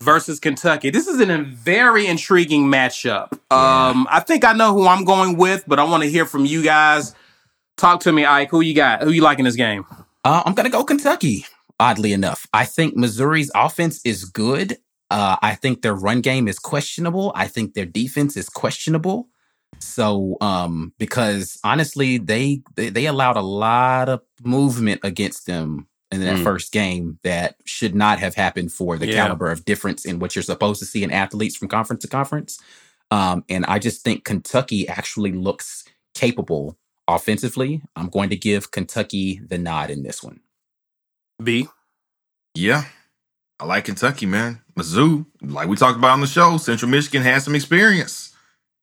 versus 0.00 0.40
Kentucky. 0.40 0.88
This 0.88 1.06
is 1.06 1.20
an, 1.20 1.30
a 1.30 1.42
very 1.42 2.06
intriguing 2.06 2.64
matchup. 2.64 3.32
Um, 3.52 4.06
I 4.10 4.20
think 4.20 4.44
I 4.44 4.54
know 4.54 4.72
who 4.72 4.86
I'm 4.86 5.04
going 5.04 5.36
with, 5.36 5.64
but 5.66 5.78
I 5.78 5.84
want 5.84 6.02
to 6.02 6.08
hear 6.08 6.24
from 6.24 6.46
you 6.46 6.62
guys. 6.62 7.14
Talk 7.76 8.00
to 8.00 8.12
me, 8.12 8.24
Ike. 8.24 8.50
Who 8.50 8.62
you 8.62 8.74
got? 8.74 9.02
Who 9.02 9.10
you 9.10 9.20
like 9.20 9.38
in 9.38 9.44
this 9.44 9.56
game? 9.56 9.84
Uh, 10.24 10.42
I'm 10.46 10.54
gonna 10.54 10.70
go 10.70 10.82
Kentucky. 10.82 11.44
Oddly 11.78 12.12
enough, 12.12 12.46
I 12.54 12.64
think 12.64 12.96
Missouri's 12.96 13.50
offense 13.54 14.00
is 14.04 14.24
good. 14.24 14.78
Uh, 15.10 15.36
I 15.42 15.56
think 15.56 15.82
their 15.82 15.94
run 15.94 16.22
game 16.22 16.48
is 16.48 16.58
questionable. 16.58 17.32
I 17.34 17.48
think 17.48 17.74
their 17.74 17.84
defense 17.84 18.36
is 18.36 18.48
questionable. 18.48 19.28
So, 19.80 20.36
um, 20.40 20.92
because 20.98 21.58
honestly, 21.64 22.18
they 22.18 22.62
they, 22.74 22.88
they 22.90 23.06
allowed 23.06 23.36
a 23.36 23.42
lot 23.42 24.08
of 24.08 24.22
movement 24.42 25.00
against 25.04 25.46
them 25.46 25.86
in 26.10 26.20
that 26.20 26.36
Mm. 26.36 26.44
first 26.44 26.72
game 26.72 27.18
that 27.22 27.56
should 27.64 27.94
not 27.94 28.18
have 28.20 28.34
happened 28.34 28.72
for 28.72 28.96
the 28.98 29.06
Yeah. 29.08 29.14
caliber 29.24 29.50
of 29.50 29.64
difference 29.64 30.04
in 30.04 30.18
what 30.18 30.34
you're 30.36 30.42
supposed 30.42 30.78
to 30.80 30.86
see 30.86 31.02
in 31.02 31.10
athletes 31.10 31.56
from 31.56 31.68
conference 31.68 32.02
to 32.02 32.08
conference. 32.08 32.58
Um, 33.10 33.44
and 33.48 33.64
I 33.66 33.78
just 33.78 34.02
think 34.02 34.24
Kentucky 34.24 34.88
actually 34.88 35.32
looks 35.32 35.84
capable 36.14 36.76
offensively. 37.08 37.82
I'm 37.96 38.08
going 38.08 38.30
to 38.30 38.36
give 38.36 38.70
Kentucky 38.70 39.40
the 39.46 39.58
nod 39.58 39.90
in 39.90 40.02
this 40.02 40.22
one. 40.22 40.40
B. 41.42 41.68
Yeah, 42.54 42.84
I 43.58 43.66
like 43.66 43.84
Kentucky, 43.86 44.26
man. 44.26 44.60
Mizzou, 44.76 45.26
like 45.42 45.68
we 45.68 45.76
talked 45.76 45.98
about 45.98 46.12
on 46.12 46.20
the 46.20 46.26
show, 46.26 46.56
Central 46.56 46.90
Michigan 46.90 47.22
has 47.22 47.44
some 47.44 47.54
experience. 47.54 48.33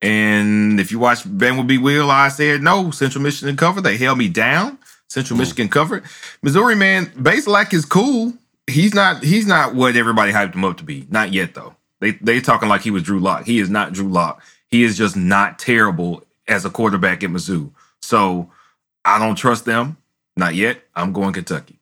And 0.02 0.80
if 0.80 0.92
you 0.92 1.00
watch 1.00 1.22
Ben 1.26 1.58
will 1.58 1.64
be 1.64 1.78
Will, 1.78 2.10
I 2.10 2.30
said 2.30 2.62
no, 2.62 2.92
Central 2.92 3.24
Michigan 3.24 3.56
covered. 3.56 3.82
They 3.82 3.98
held 3.98 4.18
me 4.18 4.30
down. 4.30 4.80
Central 5.08 5.36
hmm. 5.36 5.42
Michigan 5.42 5.70
covered. 5.70 6.04
Missouri, 6.42 6.76
man, 6.76 7.08
Bazelak 7.08 7.74
is 7.74 7.86
cool. 7.86 8.34
He's 8.68 8.94
not 8.94 9.24
he's 9.24 9.46
not 9.46 9.76
what 9.76 9.96
everybody 9.96 10.32
hyped 10.32 10.56
him 10.56 10.66
up 10.66 10.78
to 10.78 10.84
be. 10.84 11.06
Not 11.10 11.34
yet 11.34 11.54
though. 11.54 11.76
They 12.00 12.12
they 12.12 12.42
talking 12.42 12.70
like 12.70 12.82
he 12.82 12.92
was 12.92 13.04
Drew 13.04 13.20
Lock. 13.20 13.46
He 13.46 13.60
is 13.60 13.70
not 13.70 13.94
Drew 13.94 14.08
Lock. 14.08 14.42
He 14.68 14.84
is 14.84 14.98
just 14.98 15.16
not 15.16 15.60
terrible 15.60 16.24
as 16.48 16.66
a 16.66 16.70
quarterback 16.70 17.24
at 17.24 17.30
Mizzou. 17.30 17.72
So 18.02 18.50
I 19.06 19.20
don't 19.20 19.36
trust 19.36 19.66
them. 19.66 19.98
Not 20.36 20.56
yet. 20.56 20.82
I'm 20.96 21.14
going 21.14 21.34
Kentucky. 21.34 21.80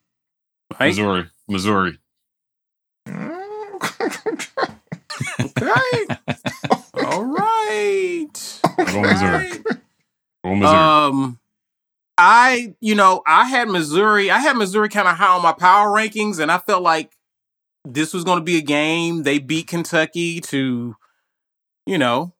Right? 0.79 0.87
Missouri. 0.87 1.29
Missouri. 1.47 1.99
Okay. 5.41 6.05
Right. 7.67 8.61
Missouri. 8.77 9.63
Missouri. 10.43 10.65
Um, 10.65 11.39
I, 12.17 12.75
you 12.81 12.95
know, 12.95 13.21
I 13.25 13.45
had 13.45 13.69
Missouri. 13.69 14.29
I 14.31 14.39
had 14.39 14.57
Missouri 14.57 14.89
kind 14.89 15.07
of 15.07 15.15
high 15.15 15.35
on 15.35 15.41
my 15.41 15.53
power 15.53 15.89
rankings, 15.89 16.39
and 16.39 16.51
I 16.51 16.57
felt 16.57 16.83
like 16.83 17.15
this 17.85 18.13
was 18.13 18.23
going 18.23 18.39
to 18.39 18.43
be 18.43 18.57
a 18.57 18.61
game. 18.61 19.23
They 19.23 19.39
beat 19.39 19.67
Kentucky 19.67 20.41
to, 20.41 20.95
you 21.85 21.97
know, 21.97 22.33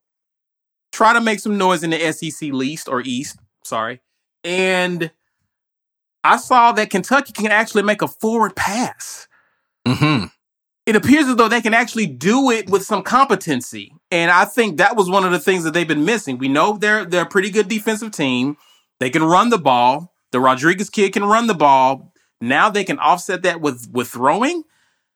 try 0.92 1.14
to 1.14 1.22
make 1.22 1.40
some 1.40 1.58
noise 1.58 1.84
in 1.84 1.92
the 1.92 2.12
SEC 2.12 2.52
least 2.52 2.88
or 2.90 3.02
East. 3.02 3.38
Sorry, 3.64 4.02
and 4.44 5.12
I 6.24 6.38
saw 6.38 6.72
that 6.74 6.90
Kentucky 6.90 7.32
can 7.34 7.52
actually 7.52 7.84
make 7.84 8.02
a 8.02 8.08
forward 8.08 8.56
pass 8.56 9.28
Mm-hmm. 9.88 10.26
it 10.86 10.96
appears 10.96 11.26
as 11.28 11.36
though 11.38 11.48
they 11.48 11.62
can 11.62 11.74
actually 11.74 12.06
do 12.06 12.52
it 12.52 12.70
with 12.70 12.84
some 12.84 13.02
competency. 13.02 13.94
And 14.12 14.32
I 14.32 14.46
think 14.46 14.78
that 14.78 14.96
was 14.96 15.10
one 15.10 15.24
of 15.24 15.32
the 15.32 15.40
things 15.40 15.64
that 15.64 15.74
they've 15.74 15.88
been 15.88 16.06
missing. 16.06 16.38
We 16.38 16.48
know 16.48 16.78
they're 16.78 17.06
they're 17.06 17.24
a 17.24 17.30
pretty 17.30 17.52
good 17.52 17.68
defensive 17.68 18.12
team. 18.12 18.58
They 19.00 19.10
can 19.10 19.24
run 19.24 19.50
the 19.50 19.58
ball. 19.58 20.14
The 20.32 20.40
Rodriguez 20.40 20.90
kid 20.90 21.14
can 21.14 21.26
run 21.26 21.48
the 21.48 21.54
ball. 21.54 22.14
Now 22.42 22.70
they 22.70 22.84
can 22.84 23.00
offset 23.00 23.44
that 23.44 23.62
with 23.62 23.90
with 23.92 24.10
throwing. 24.10 24.64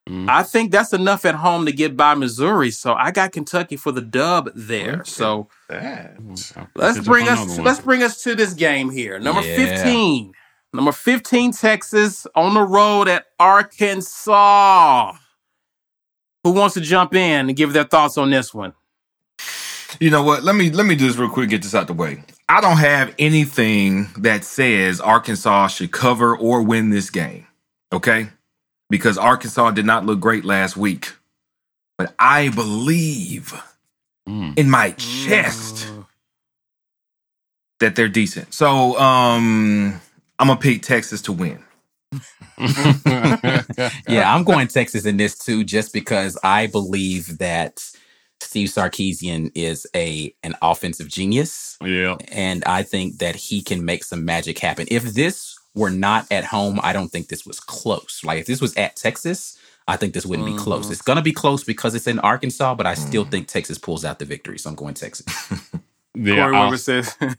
Mm. 0.07 0.29
I 0.29 0.43
think 0.43 0.71
that's 0.71 0.91
enough 0.91 1.23
at 1.23 1.35
home 1.35 1.65
to 1.65 1.71
get 1.71 1.95
by 1.95 2.13
Missouri. 2.13 2.71
So 2.71 2.93
I 2.93 3.11
got 3.11 3.31
Kentucky 3.31 3.77
for 3.77 3.91
the 3.91 4.01
dub 4.01 4.49
there. 4.53 5.05
So 5.05 5.47
let's 6.75 6.99
bring 6.99 7.29
us 7.29 7.57
let's 7.57 7.79
bring 7.79 8.03
us 8.03 8.21
to 8.23 8.35
this 8.35 8.53
game 8.53 8.89
here. 8.89 9.17
Number 9.19 9.41
yeah. 9.41 9.55
15. 9.55 10.33
Number 10.75 10.91
15, 10.91 11.51
Texas 11.51 12.25
on 12.33 12.55
the 12.55 12.63
road 12.63 13.07
at 13.07 13.27
Arkansas. 13.39 15.13
Who 16.43 16.51
wants 16.51 16.73
to 16.73 16.81
jump 16.81 17.13
in 17.13 17.47
and 17.47 17.55
give 17.55 17.73
their 17.73 17.83
thoughts 17.83 18.17
on 18.17 18.31
this 18.31 18.53
one? 18.53 18.73
You 19.99 20.09
know 20.09 20.23
what? 20.23 20.43
Let 20.43 20.55
me 20.55 20.69
let 20.69 20.85
me 20.85 20.95
do 20.95 21.07
this 21.07 21.17
real 21.17 21.29
quick. 21.29 21.49
Get 21.49 21.61
this 21.61 21.75
out 21.75 21.87
the 21.87 21.93
way. 21.93 22.23
I 22.49 22.61
don't 22.61 22.77
have 22.77 23.13
anything 23.17 24.07
that 24.17 24.43
says 24.43 24.99
Arkansas 24.99 25.67
should 25.67 25.91
cover 25.91 26.35
or 26.35 26.61
win 26.61 26.89
this 26.89 27.09
game. 27.09 27.47
Okay, 27.91 28.27
because 28.89 29.17
Arkansas 29.17 29.71
did 29.71 29.85
not 29.85 30.05
look 30.05 30.19
great 30.19 30.45
last 30.45 30.75
week, 30.75 31.13
but 31.97 32.13
I 32.17 32.49
believe 32.49 33.53
mm. 34.27 34.57
in 34.57 34.69
my 34.69 34.91
chest 34.91 35.87
mm. 35.87 36.05
that 37.79 37.95
they're 37.95 38.09
decent. 38.09 38.53
So, 38.53 38.97
um, 38.99 39.99
I'm 40.39 40.47
gonna 40.47 40.59
pick 40.59 40.81
Texas 40.81 41.21
to 41.23 41.31
win. 41.31 41.63
yeah, 44.07 44.33
I'm 44.33 44.43
going 44.43 44.67
Texas 44.67 45.05
in 45.05 45.17
this 45.17 45.37
too, 45.37 45.63
just 45.63 45.93
because 45.93 46.37
I 46.43 46.67
believe 46.67 47.39
that 47.39 47.83
Steve 48.41 48.69
Sarkisian 48.69 49.51
is 49.55 49.87
a 49.95 50.33
an 50.43 50.55
offensive 50.61 51.07
genius. 51.07 51.77
Yeah. 51.83 52.17
And 52.31 52.63
I 52.65 52.83
think 52.83 53.19
that 53.19 53.35
he 53.35 53.61
can 53.61 53.85
make 53.85 54.03
some 54.03 54.25
magic 54.25 54.59
happen. 54.59 54.87
If 54.91 55.03
this 55.03 55.57
were 55.75 55.89
not 55.89 56.31
at 56.31 56.45
home, 56.45 56.79
I 56.83 56.93
don't 56.93 57.09
think 57.09 57.27
this 57.27 57.45
was 57.45 57.59
close. 57.59 58.21
Like 58.23 58.39
if 58.39 58.45
this 58.45 58.61
was 58.61 58.75
at 58.75 58.95
Texas, 58.95 59.57
I 59.87 59.97
think 59.97 60.13
this 60.13 60.25
wouldn't 60.25 60.47
mm-hmm. 60.47 60.57
be 60.57 60.63
close. 60.63 60.85
Mm-hmm. 60.85 60.93
It's 60.93 61.01
gonna 61.01 61.21
be 61.21 61.33
close 61.33 61.63
because 61.63 61.95
it's 61.95 62.07
in 62.07 62.19
Arkansas, 62.19 62.75
but 62.75 62.85
I 62.85 62.93
still 62.93 63.25
mm. 63.25 63.31
think 63.31 63.47
Texas 63.47 63.77
pulls 63.77 64.05
out 64.05 64.19
the 64.19 64.25
victory. 64.25 64.57
So 64.57 64.69
I'm 64.69 64.75
going 64.75 64.93
Texas. 64.93 65.25
yeah, 66.15 66.35
Corey 66.35 66.53
Weber 66.53 66.77
says 66.77 67.15
I 67.21 67.35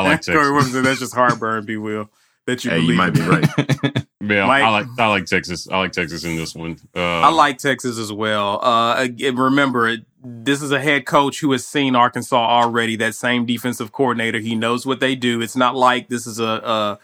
like 0.00 0.22
Texas. 0.22 0.34
Corey 0.34 0.52
Weber 0.52 0.68
says 0.68 0.84
that's 0.84 1.00
just 1.00 1.14
heartburn, 1.14 1.66
be 1.66 1.76
will 1.76 2.10
that 2.46 2.64
you 2.64 2.70
hey, 2.70 2.76
believe. 2.76 2.90
You 2.90 2.96
might 2.96 3.10
be 3.10 3.20
right. 3.20 4.06
yeah, 4.20 4.46
Mike, 4.46 4.62
I 4.62 4.70
like 4.70 4.86
I 4.98 5.06
like 5.08 5.26
Texas. 5.26 5.68
I 5.68 5.78
like 5.78 5.92
Texas 5.92 6.24
in 6.24 6.36
this 6.36 6.54
one. 6.54 6.78
Uh, 6.94 7.00
I 7.20 7.28
like 7.28 7.58
Texas 7.58 7.98
as 7.98 8.12
well. 8.12 8.60
Uh, 8.62 9.08
remember, 9.34 9.96
this 10.26 10.62
is 10.62 10.72
a 10.72 10.80
head 10.80 11.06
coach 11.06 11.40
who 11.40 11.52
has 11.52 11.66
seen 11.66 11.94
Arkansas 11.94 12.36
already. 12.36 12.96
That 12.96 13.14
same 13.14 13.46
defensive 13.46 13.92
coordinator, 13.92 14.38
he 14.38 14.54
knows 14.54 14.86
what 14.86 15.00
they 15.00 15.14
do. 15.14 15.40
It's 15.40 15.56
not 15.56 15.76
like 15.76 16.08
this 16.08 16.26
is 16.26 16.40
a 16.40 16.64
uh, 16.64 16.96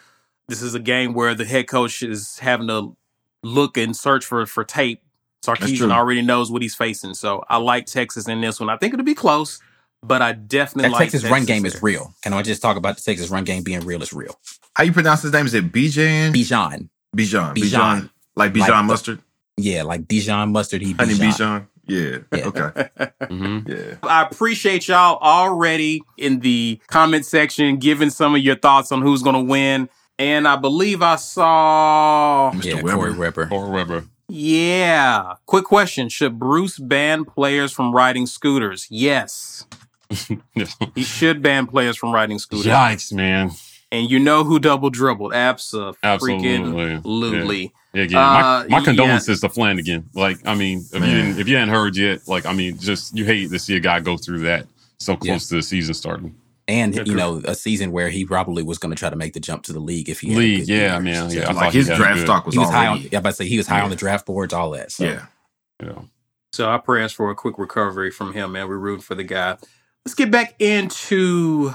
this 0.49 0.63
is 0.63 0.75
a 0.75 0.81
game 0.81 1.15
where 1.15 1.35
the 1.35 1.45
head 1.45 1.69
coach 1.69 2.03
is 2.03 2.39
having 2.39 2.69
to 2.69 2.97
look 3.43 3.77
and 3.77 3.97
search 3.97 4.25
for 4.25 4.47
for 4.47 4.65
tape. 4.65 5.03
Sarkisian 5.45 5.91
already 5.91 6.23
knows 6.23 6.53
what 6.53 6.63
he's 6.63 6.75
facing. 6.75 7.15
So 7.15 7.45
I 7.49 7.57
like 7.57 7.87
Texas 7.87 8.29
in 8.29 8.41
this 8.41 8.61
one. 8.61 8.71
I 8.71 8.77
think 8.77 8.95
it'll 8.95 9.05
be 9.05 9.15
close 9.15 9.61
but 10.03 10.21
I 10.21 10.33
definitely 10.33 10.91
that 10.91 10.93
like 10.93 11.03
Texas, 11.05 11.23
Texas 11.23 11.31
run 11.31 11.45
game 11.45 11.63
there. 11.63 11.73
is 11.73 11.83
real. 11.83 12.15
Can 12.23 12.33
I 12.33 12.43
just 12.43 12.61
talk 12.61 12.77
about 12.77 12.97
the 12.97 13.03
Texas 13.03 13.31
run 13.31 13.45
game 13.45 13.63
being 13.63 13.81
real 13.81 14.03
is 14.03 14.13
real. 14.13 14.39
How 14.75 14.85
you 14.85 14.93
pronounce 14.93 15.23
his 15.23 15.33
name? 15.33 15.47
Is 15.47 15.55
it 15.55 15.71
Bijan? 15.71 16.33
Bijan. 16.33 16.89
Bijan. 17.17 17.55
Bijan. 17.57 18.11
Like 18.35 18.53
Bijan 18.53 18.69
like 18.69 18.85
mustard. 18.85 19.21
The, 19.57 19.63
yeah, 19.63 19.83
like 19.83 20.09
Dijon 20.09 20.53
mustard. 20.53 20.83
He 20.83 20.93
Honey 20.93 21.15
Bijan. 21.15 21.69
Yeah. 21.87 22.19
yeah. 22.33 22.47
Okay. 22.47 22.89
mm-hmm. 23.23 23.71
Yeah. 23.71 23.97
I 24.03 24.23
appreciate 24.23 24.89
y'all 24.89 25.19
already 25.19 26.03
in 26.17 26.41
the 26.41 26.81
comment 26.87 27.27
section 27.27 27.79
giving 27.79 28.11
some 28.11 28.35
of 28.35 28.41
your 28.43 28.57
thoughts 28.57 28.93
on 28.93 29.03
who's 29.03 29.23
going 29.23 29.35
to 29.35 29.51
win. 29.51 29.89
And 30.19 30.47
I 30.47 30.57
believe 30.57 31.03
I 31.03 31.17
saw 31.17 32.53
Mr. 32.55 32.65
Yeah, 32.65 32.83
Weber. 32.83 32.97
Corey 32.97 33.15
Weber. 33.17 33.47
Corey 33.47 33.71
Weber. 33.71 34.05
Yeah. 34.29 35.35
Quick 35.47 35.65
question: 35.65 36.09
Should 36.09 36.39
Bruce 36.39 36.79
ban 36.79 37.25
players 37.25 37.73
from 37.73 37.95
riding 37.95 38.27
scooters? 38.27 38.87
Yes. 38.91 39.67
he 40.95 41.03
should 41.03 41.43
ban 41.43 41.67
players 41.67 41.97
from 41.97 42.13
riding 42.13 42.39
scooters. 42.39 42.67
Yikes, 42.67 43.13
man. 43.13 43.51
And 43.93 44.11
you 44.11 44.19
know 44.19 44.43
who 44.43 44.59
double 44.59 44.89
dribbled? 44.89 45.35
Absolutely. 45.35 45.99
Absolutely. 46.03 47.73
Yeah. 47.93 48.05
yeah 48.05 48.19
uh, 48.19 48.65
my, 48.69 48.79
my, 48.79 48.85
condolences 48.85 49.43
yeah. 49.43 49.49
to 49.49 49.55
Flanigan. 49.55 50.05
Like, 50.15 50.39
I 50.47 50.55
mean, 50.55 50.79
if 50.79 50.99
man. 50.99 51.11
you 51.11 51.15
didn't, 51.15 51.39
if 51.41 51.47
you 51.47 51.57
hadn't 51.57 51.75
heard 51.75 51.95
yet, 51.95 52.27
like, 52.27 52.47
I 52.47 52.55
mean, 52.55 52.79
just 52.79 53.15
you 53.15 53.27
hate 53.27 53.51
to 53.51 53.59
see 53.59 53.77
a 53.77 53.81
guy 53.81 54.01
go 54.01 54.17
through 54.17 54.41
that 54.41 54.67
so 54.99 55.15
close 55.15 55.27
yeah. 55.29 55.49
to 55.49 55.55
the 55.57 55.63
season 55.63 55.93
starting. 55.93 56.35
And 56.69 56.97
you 57.07 57.15
know, 57.15 57.43
a 57.45 57.55
season 57.55 57.93
where 57.93 58.09
he 58.09 58.25
probably 58.25 58.63
was 58.63 58.79
going 58.79 58.95
to 58.95 58.99
try 58.99 59.11
to 59.11 59.17
make 59.17 59.35
the 59.35 59.41
jump 59.41 59.65
to 59.65 59.75
the 59.75 59.81
league 59.81 60.09
if 60.09 60.21
he 60.21 60.35
league, 60.35 60.69
yeah, 60.69 60.99
man, 61.01 61.29
yeah. 61.29 61.51
like 61.51 61.73
his 61.73 61.89
draft 61.89 62.21
stock 62.21 62.47
was, 62.47 62.55
he 62.55 62.59
was 62.61 62.71
high 62.71 62.87
on. 62.87 63.03
Yeah, 63.11 63.21
but 63.21 63.37
say 63.37 63.47
he 63.47 63.59
was 63.59 63.67
high 63.67 63.81
on 63.81 63.91
the 63.91 63.97
draft 63.97 64.25
boards, 64.25 64.55
all 64.55 64.71
that. 64.71 64.93
So. 64.93 65.05
Yeah, 65.05 65.27
yeah. 65.83 65.99
So 66.53 66.71
I 66.71 66.79
prayers 66.79 67.13
for 67.13 67.31
a 67.31 67.35
quick 67.35 67.59
recovery 67.59 68.11
from 68.11 68.33
him, 68.33 68.53
man. 68.53 68.69
We're 68.69 68.79
rooting 68.79 69.03
for 69.03 69.15
the 69.15 69.25
guy. 69.25 69.57
Let's 70.07 70.15
get 70.15 70.31
back 70.31 70.55
into 70.61 71.75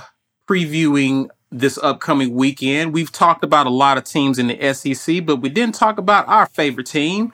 previewing 0.49 1.27
this 1.51 1.77
upcoming 1.77 2.33
weekend. 2.33 2.93
We've 2.93 3.11
talked 3.11 3.43
about 3.43 3.67
a 3.67 3.71
lot 3.71 3.97
of 3.97 4.03
teams 4.03 4.39
in 4.39 4.47
the 4.47 4.73
SEC, 4.73 5.25
but 5.25 5.37
we 5.37 5.49
didn't 5.49 5.75
talk 5.75 5.97
about 5.97 6.27
our 6.27 6.45
favorite 6.45 6.87
team, 6.87 7.33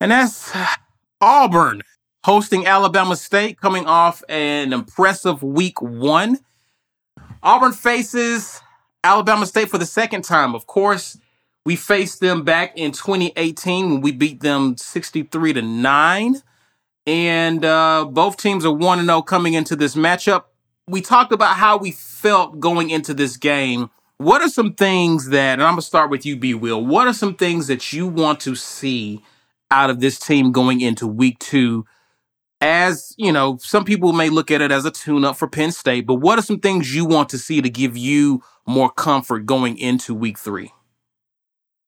and 0.00 0.10
that's 0.10 0.52
Auburn 1.20 1.82
hosting 2.24 2.66
Alabama 2.66 3.16
State, 3.16 3.60
coming 3.60 3.86
off 3.86 4.22
an 4.28 4.72
impressive 4.72 5.42
week 5.42 5.82
one. 5.82 6.38
Auburn 7.42 7.72
faces 7.72 8.60
Alabama 9.02 9.46
State 9.46 9.68
for 9.68 9.78
the 9.78 9.86
second 9.86 10.22
time. 10.22 10.54
Of 10.54 10.66
course, 10.66 11.18
we 11.64 11.76
faced 11.76 12.20
them 12.20 12.44
back 12.44 12.72
in 12.76 12.92
2018 12.92 13.90
when 13.90 14.00
we 14.00 14.12
beat 14.12 14.40
them 14.40 14.76
63 14.76 15.54
to 15.54 15.62
9 15.62 16.42
and 17.06 17.64
uh, 17.64 18.06
both 18.08 18.36
teams 18.36 18.64
are 18.64 18.72
1 18.72 19.04
0 19.04 19.22
coming 19.22 19.54
into 19.54 19.76
this 19.76 19.94
matchup. 19.94 20.44
We 20.92 21.00
talked 21.00 21.32
about 21.32 21.56
how 21.56 21.78
we 21.78 21.90
felt 21.90 22.60
going 22.60 22.90
into 22.90 23.14
this 23.14 23.38
game. 23.38 23.88
What 24.18 24.42
are 24.42 24.50
some 24.50 24.74
things 24.74 25.30
that, 25.30 25.54
and 25.54 25.62
I'm 25.62 25.76
to 25.76 25.82
start 25.82 26.10
with 26.10 26.26
you, 26.26 26.36
B. 26.36 26.52
Will, 26.52 26.84
what 26.84 27.08
are 27.08 27.14
some 27.14 27.34
things 27.34 27.66
that 27.68 27.94
you 27.94 28.06
want 28.06 28.40
to 28.40 28.54
see 28.54 29.24
out 29.70 29.88
of 29.88 30.00
this 30.00 30.18
team 30.18 30.52
going 30.52 30.82
into 30.82 31.06
week 31.06 31.38
two? 31.38 31.86
As 32.60 33.14
you 33.16 33.32
know, 33.32 33.56
some 33.56 33.86
people 33.86 34.12
may 34.12 34.28
look 34.28 34.50
at 34.50 34.60
it 34.60 34.70
as 34.70 34.84
a 34.84 34.90
tune 34.90 35.24
up 35.24 35.36
for 35.38 35.48
Penn 35.48 35.72
State, 35.72 36.06
but 36.06 36.16
what 36.16 36.38
are 36.38 36.42
some 36.42 36.60
things 36.60 36.94
you 36.94 37.06
want 37.06 37.30
to 37.30 37.38
see 37.38 37.62
to 37.62 37.70
give 37.70 37.96
you 37.96 38.42
more 38.66 38.90
comfort 38.90 39.46
going 39.46 39.78
into 39.78 40.12
week 40.12 40.38
three? 40.38 40.72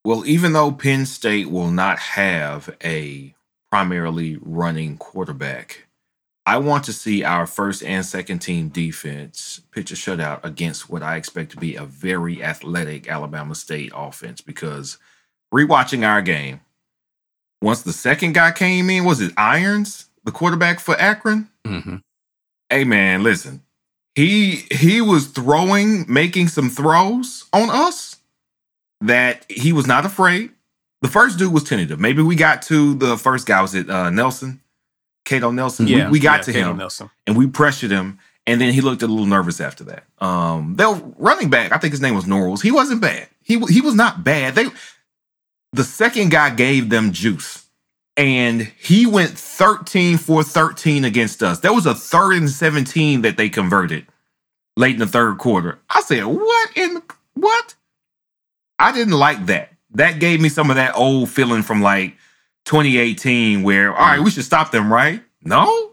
Well, 0.03 0.25
even 0.25 0.53
though 0.53 0.71
Penn 0.71 1.05
State 1.05 1.51
will 1.51 1.69
not 1.69 1.99
have 1.99 2.75
a 2.83 3.35
primarily 3.69 4.39
running 4.41 4.97
quarterback. 4.97 5.84
I 6.45 6.57
want 6.57 6.83
to 6.85 6.93
see 6.93 7.23
our 7.23 7.47
first 7.47 7.83
and 7.83 8.05
second 8.05 8.39
team 8.39 8.69
defense 8.69 9.61
pitch 9.71 9.91
a 9.91 9.95
shutout 9.95 10.43
against 10.43 10.89
what 10.89 11.01
I 11.01 11.15
expect 11.15 11.51
to 11.51 11.57
be 11.57 11.75
a 11.75 11.85
very 11.85 12.43
athletic 12.43 13.09
Alabama 13.09 13.55
State 13.55 13.91
offense 13.95 14.41
because 14.41 14.99
rewatching 15.53 16.07
our 16.07 16.21
game, 16.21 16.61
once 17.61 17.81
the 17.81 17.93
second 17.93 18.33
guy 18.33 18.51
came 18.51 18.91
in, 18.91 19.05
was 19.05 19.21
it 19.21 19.33
Irons, 19.35 20.09
the 20.23 20.31
quarterback 20.31 20.79
for 20.79 20.95
Akron? 20.99 21.49
Mm-hmm. 21.65 21.97
Hey 22.69 22.83
man, 22.83 23.23
listen, 23.23 23.63
he 24.13 24.65
he 24.71 25.01
was 25.01 25.27
throwing, 25.27 26.05
making 26.07 26.47
some 26.49 26.69
throws 26.69 27.45
on 27.53 27.71
us 27.71 28.17
that 29.01 29.45
he 29.49 29.73
was 29.73 29.87
not 29.87 30.05
afraid. 30.05 30.51
The 31.01 31.07
first 31.07 31.39
dude 31.39 31.53
was 31.53 31.63
tentative. 31.63 31.99
Maybe 31.99 32.21
we 32.21 32.35
got 32.35 32.61
to 32.63 32.93
the 32.95 33.17
first 33.17 33.47
guy. 33.47 33.61
Was 33.61 33.75
it 33.75 33.89
uh, 33.89 34.09
Nelson? 34.11 34.61
Kato 35.25 35.51
Nelson? 35.51 35.87
Yeah, 35.87 36.05
we, 36.05 36.13
we 36.13 36.19
got 36.19 36.47
yeah, 36.47 36.53
to 36.53 36.53
him. 36.53 36.77
Nelson. 36.77 37.09
And 37.27 37.35
we 37.35 37.47
pressured 37.47 37.91
him. 37.91 38.19
And 38.47 38.61
then 38.61 38.73
he 38.73 38.81
looked 38.81 39.01
a 39.01 39.07
little 39.07 39.25
nervous 39.25 39.59
after 39.59 39.83
that. 39.85 40.03
Um, 40.19 40.75
their 40.75 40.93
running 41.17 41.49
back, 41.49 41.71
I 41.71 41.79
think 41.79 41.93
his 41.93 42.01
name 42.01 42.13
was 42.13 42.25
Norwell. 42.25 42.61
He 42.61 42.71
wasn't 42.71 43.01
bad. 43.01 43.27
He 43.41 43.59
he 43.69 43.81
was 43.81 43.95
not 43.95 44.23
bad. 44.23 44.53
They 44.53 44.67
the 45.73 45.83
second 45.83 46.29
guy 46.29 46.51
gave 46.51 46.89
them 46.89 47.11
juice. 47.11 47.65
And 48.17 48.61
he 48.61 49.05
went 49.05 49.31
13 49.31 50.17
for 50.17 50.41
13 50.41 51.03
against 51.03 51.43
us. 51.43 51.59
There 51.59 51.73
was 51.73 51.85
a 51.85 51.93
third 51.93 52.33
and 52.33 52.49
17 52.49 53.23
that 53.23 53.35
they 53.35 53.49
converted 53.49 54.05
late 54.77 54.93
in 54.93 54.99
the 54.99 55.07
third 55.07 55.37
quarter. 55.37 55.79
I 55.89 56.01
said, 56.01 56.23
what 56.23 56.77
in 56.77 57.01
what? 57.33 57.75
I 58.79 58.93
didn't 58.93 59.15
like 59.15 59.47
that 59.47 59.75
that 59.95 60.19
gave 60.19 60.41
me 60.41 60.49
some 60.49 60.69
of 60.69 60.75
that 60.75 60.95
old 60.95 61.29
feeling 61.29 61.63
from 61.63 61.81
like 61.81 62.15
2018 62.65 63.63
where, 63.63 63.93
all 63.93 64.05
right, 64.05 64.19
we 64.19 64.31
should 64.31 64.43
stop 64.45 64.71
them, 64.71 64.91
right? 64.91 65.23
No. 65.43 65.91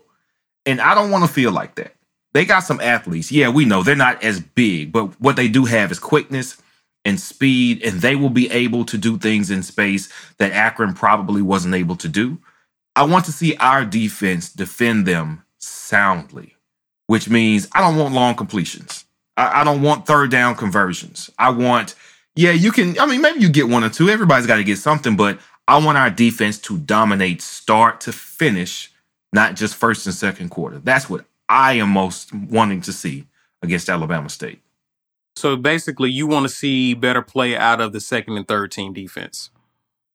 And 0.66 0.80
I 0.80 0.94
don't 0.94 1.10
want 1.10 1.24
to 1.24 1.32
feel 1.32 1.52
like 1.52 1.76
that. 1.76 1.94
They 2.32 2.44
got 2.44 2.60
some 2.60 2.80
athletes. 2.80 3.30
Yeah, 3.30 3.50
we 3.50 3.64
know 3.64 3.82
they're 3.82 3.94
not 3.94 4.22
as 4.22 4.40
big, 4.40 4.90
but 4.90 5.20
what 5.20 5.36
they 5.36 5.48
do 5.48 5.66
have 5.66 5.92
is 5.92 5.98
quickness 5.98 6.60
and 7.04 7.20
speed, 7.20 7.82
and 7.82 8.00
they 8.00 8.16
will 8.16 8.30
be 8.30 8.50
able 8.50 8.84
to 8.86 8.96
do 8.96 9.18
things 9.18 9.50
in 9.50 9.62
space 9.62 10.08
that 10.38 10.52
Akron 10.52 10.94
probably 10.94 11.42
wasn't 11.42 11.74
able 11.74 11.96
to 11.96 12.08
do. 12.08 12.38
I 12.94 13.04
want 13.04 13.24
to 13.26 13.32
see 13.32 13.56
our 13.56 13.84
defense 13.84 14.50
defend 14.52 15.06
them 15.06 15.44
soundly, 15.58 16.56
which 17.06 17.28
means 17.28 17.68
I 17.72 17.80
don't 17.80 17.96
want 17.96 18.14
long 18.14 18.34
completions. 18.34 19.04
I, 19.36 19.60
I 19.60 19.64
don't 19.64 19.82
want 19.82 20.06
third 20.06 20.30
down 20.30 20.54
conversions. 20.54 21.30
I 21.38 21.50
want, 21.50 21.94
yeah, 22.36 22.52
you 22.52 22.70
can. 22.70 22.98
I 22.98 23.06
mean, 23.06 23.20
maybe 23.20 23.40
you 23.40 23.48
get 23.48 23.68
one 23.68 23.84
or 23.84 23.90
two. 23.90 24.08
Everybody's 24.08 24.46
got 24.46 24.56
to 24.56 24.64
get 24.64 24.78
something, 24.78 25.16
but 25.16 25.38
I 25.68 25.78
want 25.78 25.98
our 25.98 26.10
defense 26.10 26.58
to 26.60 26.78
dominate 26.78 27.40
start 27.40 28.00
to 28.02 28.12
finish, 28.12 28.90
not 29.32 29.56
just 29.56 29.76
first 29.76 30.06
and 30.06 30.14
second 30.14 30.50
quarter. 30.50 30.78
That's 30.78 31.08
what 31.08 31.24
I 31.48 31.74
am 31.74 31.90
most 31.90 32.34
wanting 32.34 32.80
to 32.82 32.92
see 32.92 33.26
against 33.62 33.88
Alabama 33.88 34.28
State. 34.28 34.60
So 35.36 35.56
basically, 35.56 36.10
you 36.10 36.26
want 36.26 36.44
to 36.44 36.48
see 36.48 36.94
better 36.94 37.22
play 37.22 37.56
out 37.56 37.80
of 37.80 37.92
the 37.92 38.00
second 38.00 38.36
and 38.36 38.46
third 38.46 38.70
team 38.70 38.92
defense. 38.92 39.50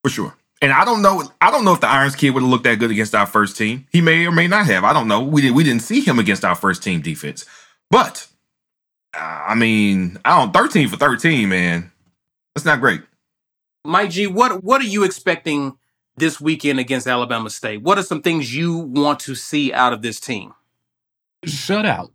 For 0.02 0.10
sure. 0.10 0.36
And 0.60 0.72
I 0.72 0.84
don't 0.84 1.02
know. 1.02 1.30
I 1.40 1.50
don't 1.50 1.64
know 1.64 1.72
if 1.72 1.80
the 1.80 1.88
Irons 1.88 2.16
kid 2.16 2.30
would 2.30 2.42
have 2.42 2.50
looked 2.50 2.64
that 2.64 2.78
good 2.78 2.90
against 2.90 3.14
our 3.14 3.26
first 3.26 3.56
team. 3.56 3.86
He 3.90 4.00
may 4.00 4.26
or 4.26 4.32
may 4.32 4.48
not 4.48 4.66
have. 4.66 4.84
I 4.84 4.92
don't 4.92 5.08
know. 5.08 5.22
We 5.22 5.42
did. 5.42 5.52
We 5.52 5.64
didn't 5.64 5.82
see 5.82 6.00
him 6.00 6.18
against 6.18 6.44
our 6.44 6.54
first 6.54 6.82
team 6.82 7.00
defense. 7.00 7.46
But 7.90 8.26
uh, 9.14 9.44
I 9.48 9.54
mean, 9.54 10.18
I 10.24 10.38
don't. 10.38 10.52
Thirteen 10.52 10.88
for 10.88 10.96
thirteen, 10.96 11.48
man. 11.48 11.92
That's 12.54 12.64
not 12.64 12.80
great. 12.80 13.02
Mike 13.88 14.10
G, 14.10 14.26
what 14.26 14.62
what 14.62 14.82
are 14.82 14.86
you 14.86 15.02
expecting 15.02 15.78
this 16.18 16.38
weekend 16.38 16.78
against 16.78 17.06
Alabama 17.06 17.48
State? 17.48 17.80
What 17.80 17.96
are 17.96 18.02
some 18.02 18.20
things 18.20 18.54
you 18.54 18.76
want 18.76 19.18
to 19.20 19.34
see 19.34 19.72
out 19.72 19.94
of 19.94 20.02
this 20.02 20.20
team? 20.20 20.52
Shutout. 21.46 22.10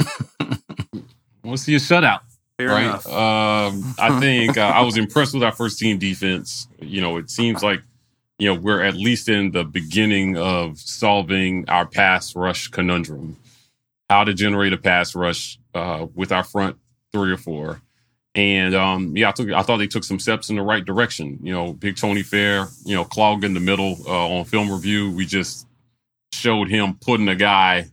we'll 1.44 1.56
see 1.56 1.76
a 1.76 1.78
shutout. 1.78 2.20
Fair 2.56 2.68
right. 2.68 2.84
enough. 2.84 3.06
Um, 3.06 3.94
I 3.96 4.18
think 4.20 4.58
uh, 4.58 4.62
I 4.62 4.82
was 4.82 4.96
impressed 4.96 5.34
with 5.34 5.44
our 5.44 5.52
first 5.52 5.78
team 5.78 5.98
defense. 5.98 6.66
You 6.80 7.00
know, 7.00 7.16
it 7.16 7.30
seems 7.30 7.62
like 7.62 7.80
you 8.40 8.52
know 8.52 8.60
we're 8.60 8.82
at 8.82 8.94
least 8.94 9.28
in 9.28 9.52
the 9.52 9.62
beginning 9.62 10.36
of 10.36 10.80
solving 10.80 11.68
our 11.68 11.86
pass 11.86 12.34
rush 12.34 12.68
conundrum. 12.68 13.36
How 14.10 14.24
to 14.24 14.34
generate 14.34 14.72
a 14.72 14.78
pass 14.78 15.14
rush 15.14 15.60
uh, 15.74 16.08
with 16.12 16.32
our 16.32 16.42
front 16.42 16.76
three 17.12 17.30
or 17.30 17.36
four. 17.36 17.80
And 18.34 18.74
um, 18.74 19.16
yeah, 19.16 19.28
I 19.28 19.32
took 19.32 19.50
I 19.50 19.62
thought 19.62 19.76
they 19.76 19.86
took 19.86 20.04
some 20.04 20.18
steps 20.18 20.50
in 20.50 20.56
the 20.56 20.62
right 20.62 20.84
direction. 20.84 21.38
You 21.42 21.52
know, 21.52 21.72
Big 21.72 21.96
Tony 21.96 22.22
Fair, 22.22 22.68
you 22.84 22.94
know, 22.94 23.04
clog 23.04 23.44
in 23.44 23.54
the 23.54 23.60
middle 23.60 23.96
uh, 24.06 24.28
on 24.28 24.44
film 24.44 24.70
review. 24.70 25.12
We 25.12 25.24
just 25.24 25.66
showed 26.32 26.68
him 26.68 26.98
putting 27.00 27.28
a 27.28 27.36
guy 27.36 27.90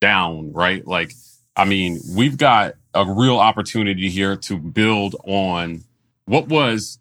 down, 0.00 0.52
right? 0.52 0.86
Like, 0.86 1.12
I 1.56 1.64
mean, 1.64 2.00
we've 2.14 2.36
got 2.36 2.74
a 2.94 3.04
real 3.04 3.38
opportunity 3.38 4.08
here 4.08 4.36
to 4.36 4.58
build 4.58 5.16
on 5.24 5.82
what 6.26 6.48
was, 6.48 6.98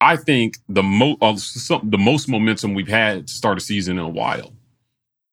I 0.00 0.16
think, 0.16 0.58
the 0.68 0.82
most 0.82 1.18
uh, 1.22 1.80
the 1.82 1.98
most 1.98 2.28
momentum 2.28 2.74
we've 2.74 2.88
had 2.88 3.28
to 3.28 3.32
start 3.32 3.58
a 3.58 3.60
season 3.60 3.98
in 3.98 4.04
a 4.04 4.08
while. 4.08 4.52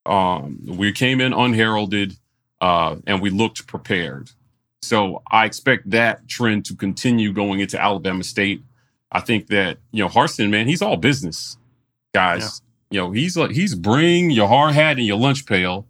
Um, 0.06 0.60
we 0.66 0.92
came 0.92 1.22
in 1.22 1.34
unheralded, 1.34 2.18
uh, 2.62 2.98
and 3.06 3.22
we 3.22 3.30
looked 3.30 3.68
prepared. 3.68 4.32
So 4.88 5.22
I 5.30 5.46
expect 5.46 5.90
that 5.90 6.28
trend 6.30 6.64
to 6.66 6.76
continue 6.76 7.34
going 7.34 7.60
into 7.60 7.82
Alabama 7.82 8.24
State. 8.24 8.64
I 9.12 9.20
think 9.20 9.48
that 9.48 9.80
you 9.92 10.02
know 10.02 10.10
Harsin, 10.10 10.50
man, 10.50 10.66
he's 10.68 10.82
all 10.82 10.96
business, 10.96 11.58
guys. 12.14 12.62
You 12.90 13.02
know, 13.02 13.12
he's 13.12 13.36
like 13.36 13.52
he's 13.52 13.76
bring 13.76 14.32
your 14.32 14.48
hard 14.48 14.74
hat 14.74 14.98
and 14.98 15.06
your 15.06 15.18
lunch 15.18 15.46
pail, 15.46 15.86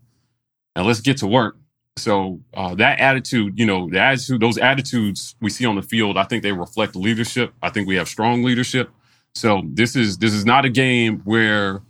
and 0.75 0.87
let's 0.87 1.01
get 1.01 1.17
to 1.17 1.27
work. 1.27 1.57
So 1.97 2.39
uh, 2.55 2.73
that 2.75 2.99
attitude, 2.99 3.59
you 3.59 3.67
know, 3.67 3.87
the 3.87 3.99
attitude, 3.99 4.41
those 4.41 4.57
attitudes 4.57 5.35
we 5.41 5.51
see 5.51 5.65
on 5.65 5.75
the 5.75 5.83
field, 5.83 6.17
I 6.17 6.23
think 6.23 6.41
they 6.41 6.51
reflect 6.51 6.95
leadership. 6.95 7.53
I 7.61 7.69
think 7.69 7.87
we 7.87 7.95
have 7.95 8.07
strong 8.07 8.43
leadership. 8.43 8.89
So 9.35 9.61
this 9.65 9.95
is 9.95 10.17
this 10.17 10.33
is 10.33 10.43
not 10.43 10.65
a 10.65 10.69
game 10.69 11.21
where 11.23 11.81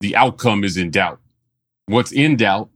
the 0.00 0.14
outcome 0.14 0.62
is 0.62 0.76
in 0.76 0.90
doubt. 0.90 1.20
What's 1.86 2.12
in 2.12 2.36
doubt 2.36 2.68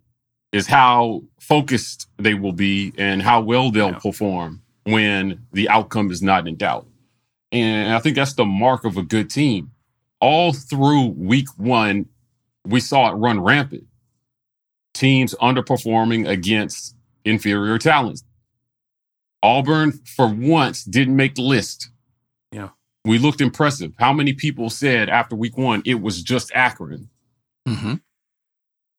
is 0.53 0.66
how 0.66 1.22
focused 1.40 2.09
they 2.16 2.34
will 2.34 2.53
be 2.53 2.92
and 2.96 3.22
how 3.22 3.40
well 3.40 3.70
they'll 3.70 3.94
perform 3.94 4.62
when 4.84 5.46
the 5.53 5.68
outcome 5.68 6.11
is 6.11 6.22
not 6.22 6.49
in 6.49 6.57
doubt. 6.57 6.86
And 7.53 7.94
I 7.94 7.99
think 7.99 8.16
that's 8.16 8.34
the 8.34 8.44
mark 8.44 8.84
of 8.84 8.96
a 8.96 9.03
good 9.03 9.30
team. 9.30 9.70
All 10.20 10.53
through 10.53 11.09
week 11.09 11.49
one, 11.57 12.07
we 12.66 12.80
saw 12.80 13.11
it 13.11 13.14
run 13.14 13.40
rampant. 13.40 13.84
Teams 14.94 15.34
underperforming 15.40 16.28
against 16.28 16.96
inferior 17.24 17.78
talents. 17.78 18.24
Auburn, 19.42 19.92
for 20.16 20.26
once, 20.26 20.82
didn't 20.84 21.16
make 21.16 21.36
the 21.36 21.42
list. 21.42 21.90
Yeah. 22.51 22.70
We 23.05 23.18
looked 23.18 23.40
impressive. 23.40 23.92
How 23.99 24.12
many 24.12 24.32
people 24.32 24.70
said 24.70 25.09
after 25.09 25.36
week 25.36 25.57
one 25.57 25.82
it 25.86 26.01
was 26.01 26.22
just 26.22 26.51
Akron? 26.55 27.09
Mm-hmm. 27.66 27.94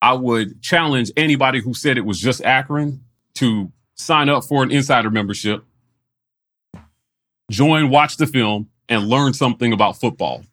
I 0.02 0.14
would 0.14 0.62
challenge 0.62 1.12
anybody 1.18 1.62
who 1.62 1.74
said 1.74 1.98
it 1.98 2.06
was 2.06 2.20
just 2.20 2.44
Akron 2.44 3.04
to 3.36 3.72
sign 3.96 4.30
up 4.30 4.44
for 4.46 4.64
an 4.64 4.72
insider 4.72 5.10
membership, 5.10 5.64
join, 7.52 7.90
watch 7.90 8.18
the 8.18 8.28
film, 8.28 8.70
and 8.88 9.08
learn 9.08 9.34
something 9.34 9.74
about 9.74 10.00
football. 10.00 10.44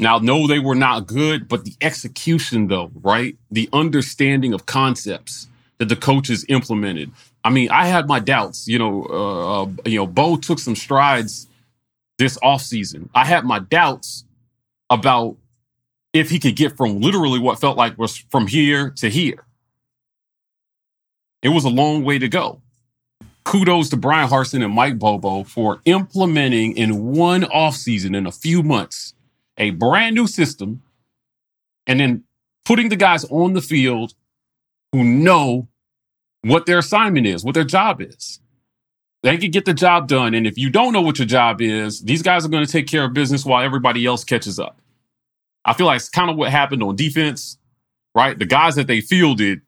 Now, 0.00 0.18
no, 0.18 0.46
they 0.46 0.58
were 0.58 0.76
not 0.76 1.06
good, 1.06 1.48
but 1.48 1.64
the 1.64 1.74
execution, 1.80 2.68
though, 2.68 2.90
right? 2.94 3.36
The 3.50 3.68
understanding 3.72 4.54
of 4.54 4.66
concepts 4.66 5.48
that 5.78 5.88
the 5.88 5.96
coaches 5.96 6.44
implemented. 6.48 7.10
I 7.44 7.50
mean, 7.50 7.70
I 7.70 7.86
had 7.86 8.06
my 8.06 8.20
doubts. 8.20 8.68
You 8.68 8.78
know, 8.78 9.06
uh, 9.10 9.62
uh, 9.62 9.68
you 9.86 9.98
know, 9.98 10.06
Bo 10.06 10.36
took 10.36 10.58
some 10.60 10.76
strides 10.76 11.48
this 12.16 12.38
offseason. 12.38 13.08
I 13.14 13.24
had 13.24 13.44
my 13.44 13.58
doubts 13.58 14.24
about 14.90 15.36
if 16.12 16.30
he 16.30 16.38
could 16.38 16.56
get 16.56 16.76
from 16.76 17.00
literally 17.00 17.38
what 17.38 17.60
felt 17.60 17.76
like 17.76 17.98
was 17.98 18.16
from 18.16 18.46
here 18.46 18.90
to 18.90 19.08
here. 19.10 19.44
It 21.42 21.50
was 21.50 21.64
a 21.64 21.68
long 21.68 22.04
way 22.04 22.18
to 22.18 22.28
go. 22.28 22.60
Kudos 23.44 23.88
to 23.90 23.96
Bryan 23.96 24.28
Harsin 24.28 24.64
and 24.64 24.74
Mike 24.74 24.98
Bobo 24.98 25.44
for 25.44 25.80
implementing 25.84 26.76
in 26.76 27.14
one 27.14 27.42
offseason 27.42 28.14
in 28.16 28.26
a 28.26 28.32
few 28.32 28.62
months 28.62 29.14
a 29.56 29.70
brand 29.70 30.14
new 30.14 30.26
system 30.26 30.82
and 31.86 31.98
then 31.98 32.24
putting 32.64 32.90
the 32.90 32.96
guys 32.96 33.24
on 33.24 33.54
the 33.54 33.62
field 33.62 34.14
who 34.92 35.02
know 35.02 35.68
what 36.42 36.66
their 36.66 36.78
assignment 36.78 37.26
is, 37.26 37.44
what 37.44 37.54
their 37.54 37.64
job 37.64 38.00
is. 38.00 38.40
They 39.22 39.36
can 39.36 39.50
get 39.50 39.64
the 39.64 39.74
job 39.74 40.06
done. 40.06 40.34
And 40.34 40.46
if 40.46 40.56
you 40.56 40.70
don't 40.70 40.92
know 40.92 41.00
what 41.00 41.18
your 41.18 41.26
job 41.26 41.60
is, 41.60 42.02
these 42.02 42.22
guys 42.22 42.44
are 42.44 42.48
going 42.48 42.64
to 42.64 42.70
take 42.70 42.86
care 42.86 43.04
of 43.04 43.14
business 43.14 43.44
while 43.44 43.64
everybody 43.64 44.06
else 44.06 44.22
catches 44.24 44.60
up. 44.60 44.80
I 45.64 45.74
feel 45.74 45.86
like 45.86 45.96
it's 45.96 46.08
kind 46.08 46.30
of 46.30 46.36
what 46.36 46.50
happened 46.50 46.82
on 46.82 46.96
defense, 46.96 47.58
right? 48.14 48.38
The 48.38 48.46
guys 48.46 48.76
that 48.76 48.86
they 48.86 49.00
fielded 49.00 49.60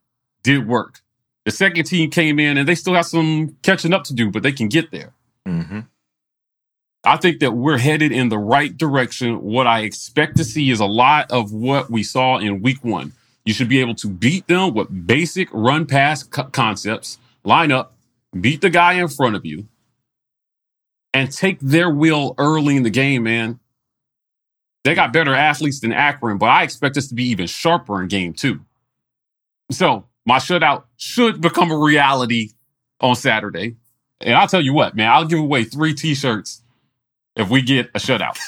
did 0.42 0.66
work. 0.66 1.00
The 1.44 1.50
second 1.50 1.84
team 1.84 2.10
came 2.10 2.38
in 2.38 2.58
and 2.58 2.68
they 2.68 2.74
still 2.74 2.92
got 2.92 3.06
some 3.06 3.56
catching 3.62 3.92
up 3.92 4.04
to 4.04 4.14
do, 4.14 4.30
but 4.30 4.42
they 4.42 4.52
can 4.52 4.68
get 4.68 4.90
there. 4.90 5.12
Mm-hmm. 5.46 5.80
I 7.02 7.16
think 7.16 7.40
that 7.40 7.52
we're 7.52 7.78
headed 7.78 8.12
in 8.12 8.28
the 8.28 8.38
right 8.38 8.76
direction. 8.76 9.40
What 9.40 9.66
I 9.66 9.80
expect 9.80 10.36
to 10.36 10.44
see 10.44 10.70
is 10.70 10.80
a 10.80 10.86
lot 10.86 11.30
of 11.30 11.52
what 11.52 11.90
we 11.90 12.02
saw 12.02 12.38
in 12.38 12.60
week 12.60 12.84
one. 12.84 13.12
You 13.44 13.54
should 13.54 13.70
be 13.70 13.80
able 13.80 13.94
to 13.96 14.08
beat 14.08 14.46
them 14.48 14.74
with 14.74 15.06
basic 15.06 15.48
run 15.52 15.86
pass 15.86 16.22
co- 16.22 16.44
concepts, 16.44 17.18
line 17.42 17.72
up, 17.72 17.94
beat 18.38 18.60
the 18.60 18.68
guy 18.68 18.94
in 18.94 19.08
front 19.08 19.34
of 19.34 19.46
you, 19.46 19.66
and 21.14 21.32
take 21.32 21.58
their 21.60 21.88
will 21.88 22.34
early 22.36 22.76
in 22.76 22.82
the 22.82 22.90
game, 22.90 23.22
man. 23.22 23.58
They 24.84 24.94
got 24.94 25.12
better 25.12 25.34
athletes 25.34 25.80
than 25.80 25.92
Akron, 25.92 26.38
but 26.38 26.46
I 26.46 26.62
expect 26.62 26.96
us 26.96 27.08
to 27.08 27.14
be 27.14 27.24
even 27.24 27.46
sharper 27.46 28.00
in 28.00 28.08
game 28.08 28.32
two. 28.32 28.60
So 29.70 30.06
my 30.24 30.38
shutout 30.38 30.84
should 30.96 31.40
become 31.40 31.70
a 31.70 31.76
reality 31.76 32.50
on 33.00 33.14
Saturday. 33.14 33.76
And 34.20 34.34
I'll 34.34 34.48
tell 34.48 34.60
you 34.60 34.72
what, 34.72 34.94
man, 34.96 35.10
I'll 35.10 35.26
give 35.26 35.38
away 35.38 35.64
three 35.64 35.94
t-shirts 35.94 36.62
if 37.36 37.48
we 37.48 37.62
get 37.62 37.90
a 37.94 37.98
shutout. 37.98 38.38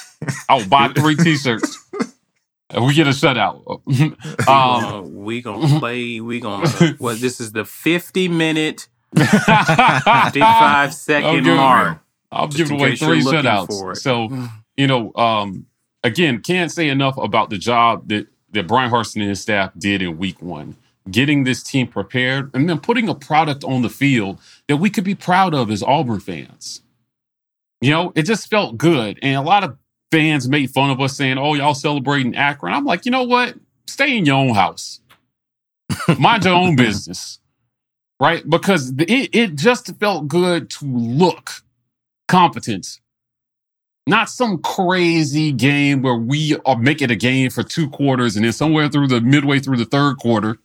I'll 0.49 0.67
buy 0.67 0.89
three 0.89 1.17
t-shirts 1.17 1.79
if 2.73 2.83
we 2.83 2.95
get 2.95 3.07
a 3.07 3.11
shutout. 3.11 3.83
Um, 4.49 5.15
we 5.25 5.41
gonna 5.41 5.79
play. 5.79 6.21
We 6.21 6.41
gonna. 6.41 6.97
well, 6.99 7.15
this 7.15 7.41
is 7.41 7.53
the 7.53 7.65
fifty 7.65 8.29
minute, 8.29 8.89
fifty-five 9.17 10.93
second 10.95 11.29
I'll 11.29 11.41
give, 11.41 11.57
mark. 11.57 11.99
I'll 12.31 12.49
give 12.49 12.71
away 12.71 12.97
three 12.97 13.23
shutouts. 13.23 13.99
So, 13.99 14.49
you 14.77 14.87
know, 14.87 15.13
um, 15.15 15.67
again, 16.03 16.41
can't 16.41 16.71
say 16.71 16.89
enough 16.89 17.17
about 17.17 17.51
the 17.51 17.59
job 17.59 18.09
that, 18.09 18.27
that 18.53 18.67
Bryan 18.67 18.91
Harsin 18.91 19.21
and 19.21 19.29
his 19.29 19.41
staff 19.41 19.73
did 19.77 20.03
in 20.03 20.19
week 20.19 20.41
one. 20.43 20.77
Getting 21.11 21.45
this 21.45 21.63
team 21.63 21.89
prepared 21.89 22.51
and 22.55 22.69
then 22.69 22.79
putting 22.79 23.09
a 23.09 23.15
product 23.15 23.65
on 23.65 23.83
the 23.83 23.89
field 23.89 24.39
that 24.69 24.77
we 24.77 24.89
could 24.89 25.05
be 25.05 25.17
proud 25.17 25.55
of 25.55 25.71
as 25.71 25.83
Auburn 25.83 26.21
fans. 26.21 26.83
You 27.81 27.91
know, 27.91 28.13
it 28.15 28.23
just 28.23 28.49
felt 28.49 28.79
good. 28.79 29.19
And 29.21 29.37
a 29.37 29.43
lot 29.43 29.65
of 29.65 29.77
fans 30.13 30.49
made 30.49 30.71
fun 30.71 30.91
of 30.91 31.01
us 31.01 31.17
saying, 31.17 31.39
oh, 31.39 31.55
y'all 31.55 31.75
celebrating 31.75 32.37
Akron. 32.37 32.73
I'm 32.73 32.85
like, 32.85 33.05
you 33.05 33.11
know 33.11 33.25
what? 33.25 33.57
Stay 33.89 34.17
in 34.17 34.25
your 34.25 34.37
own 34.37 34.55
house. 34.55 35.01
Mind 36.19 36.45
your 36.45 36.55
own 36.55 36.77
business. 36.77 37.41
Right? 38.21 38.49
Because 38.49 38.93
it, 38.99 39.35
it 39.35 39.57
just 39.57 39.93
felt 39.97 40.29
good 40.29 40.71
to 40.71 40.85
look 40.85 41.65
competent. 42.29 43.01
Not 44.07 44.29
some 44.29 44.59
crazy 44.59 45.53
game 45.53 46.03
where 46.03 46.17
we 46.17 46.57
are 46.67 46.77
making 46.77 47.11
a 47.11 47.17
game 47.17 47.51
for 47.51 47.63
two 47.63 47.89
quarters 47.89 48.35
and 48.35 48.45
then 48.45 48.53
somewhere 48.53 48.89
through 48.89 49.09
the 49.09 49.21
midway 49.21 49.61
through 49.61 49.77
the 49.77 49.85
third 49.85 50.19
quarter, 50.19 50.59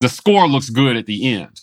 the 0.00 0.08
score 0.08 0.46
looks 0.46 0.68
good 0.68 0.96
at 0.96 1.06
the 1.06 1.32
end. 1.34 1.62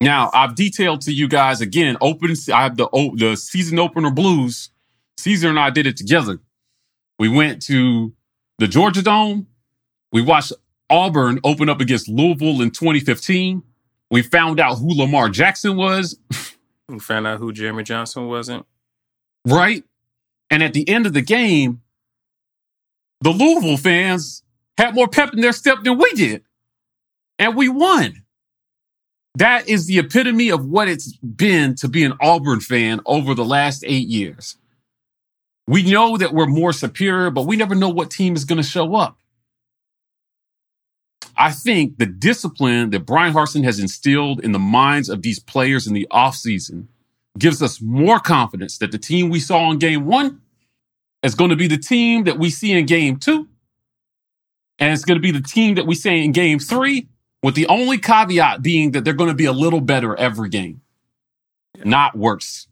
Now, 0.00 0.30
I've 0.32 0.54
detailed 0.54 1.00
to 1.02 1.12
you 1.12 1.26
guys 1.26 1.60
again, 1.60 1.96
open, 2.00 2.34
I 2.52 2.62
have 2.62 2.76
the, 2.76 2.88
the 3.16 3.36
season 3.36 3.78
opener 3.78 4.10
blues. 4.10 4.70
Caesar 5.18 5.48
and 5.48 5.58
I 5.58 5.70
did 5.70 5.86
it 5.86 5.96
together. 5.96 6.38
We 7.18 7.28
went 7.28 7.62
to 7.62 8.12
the 8.58 8.68
Georgia 8.68 9.02
Dome. 9.02 9.46
We 10.12 10.22
watched 10.22 10.52
Auburn 10.90 11.40
open 11.42 11.68
up 11.68 11.80
against 11.80 12.08
Louisville 12.08 12.60
in 12.62 12.70
2015. 12.70 13.62
We 14.10 14.22
found 14.22 14.60
out 14.60 14.76
who 14.76 14.96
Lamar 14.96 15.28
Jackson 15.28 15.76
was. 15.76 16.18
we 16.88 17.00
found 17.00 17.26
out 17.26 17.38
who 17.38 17.52
Jeremy 17.52 17.82
Johnson 17.82 18.28
wasn't. 18.28 18.66
Right? 19.46 19.84
And 20.50 20.62
at 20.62 20.74
the 20.74 20.88
end 20.88 21.06
of 21.06 21.12
the 21.12 21.22
game, 21.22 21.80
the 23.20 23.30
Louisville 23.30 23.76
fans 23.76 24.42
had 24.76 24.94
more 24.94 25.08
pep 25.08 25.32
in 25.32 25.40
their 25.40 25.52
step 25.52 25.78
than 25.82 25.98
we 25.98 26.12
did. 26.12 26.42
And 27.38 27.56
we 27.56 27.68
won. 27.68 28.22
That 29.36 29.68
is 29.68 29.86
the 29.86 29.98
epitome 29.98 30.48
of 30.48 30.64
what 30.66 30.88
it's 30.88 31.16
been 31.16 31.74
to 31.76 31.88
be 31.88 32.04
an 32.04 32.14
Auburn 32.20 32.60
fan 32.60 33.00
over 33.06 33.34
the 33.34 33.44
last 33.44 33.84
eight 33.86 34.08
years. 34.08 34.56
We 35.66 35.82
know 35.82 36.16
that 36.16 36.32
we're 36.32 36.46
more 36.46 36.72
superior, 36.72 37.30
but 37.30 37.46
we 37.46 37.56
never 37.56 37.74
know 37.74 37.88
what 37.88 38.10
team 38.10 38.34
is 38.34 38.44
going 38.44 38.62
to 38.62 38.68
show 38.68 38.94
up. 38.94 39.18
I 41.36 41.50
think 41.50 41.98
the 41.98 42.06
discipline 42.06 42.90
that 42.90 43.04
Bryan 43.04 43.34
Harsin 43.34 43.64
has 43.64 43.78
instilled 43.78 44.42
in 44.42 44.52
the 44.52 44.58
minds 44.58 45.10
of 45.10 45.20
these 45.20 45.38
players 45.38 45.86
in 45.86 45.92
the 45.92 46.06
offseason 46.10 46.86
gives 47.38 47.62
us 47.62 47.80
more 47.80 48.18
confidence 48.20 48.78
that 48.78 48.92
the 48.92 48.98
team 48.98 49.30
we 49.30 49.40
saw 49.40 49.70
in 49.70 49.78
game 49.78 50.06
one 50.06 50.40
is 51.22 51.34
going 51.34 51.50
to 51.50 51.56
be 51.56 51.68
the 51.68 51.78
team 51.78 52.24
that 52.24 52.38
we 52.38 52.50
see 52.50 52.72
in 52.72 52.86
game 52.86 53.16
two. 53.16 53.48
And 54.78 54.92
it's 54.92 55.04
going 55.04 55.16
to 55.16 55.22
be 55.22 55.30
the 55.30 55.40
team 55.40 55.74
that 55.76 55.86
we 55.86 55.94
see 55.94 56.24
in 56.24 56.32
game 56.32 56.58
three, 56.58 57.08
with 57.42 57.54
the 57.54 57.66
only 57.66 57.98
caveat 57.98 58.62
being 58.62 58.92
that 58.92 59.04
they're 59.04 59.14
going 59.14 59.30
to 59.30 59.34
be 59.34 59.46
a 59.46 59.52
little 59.52 59.80
better 59.80 60.14
every 60.16 60.48
game, 60.48 60.82
not 61.84 62.16
worse. 62.16 62.68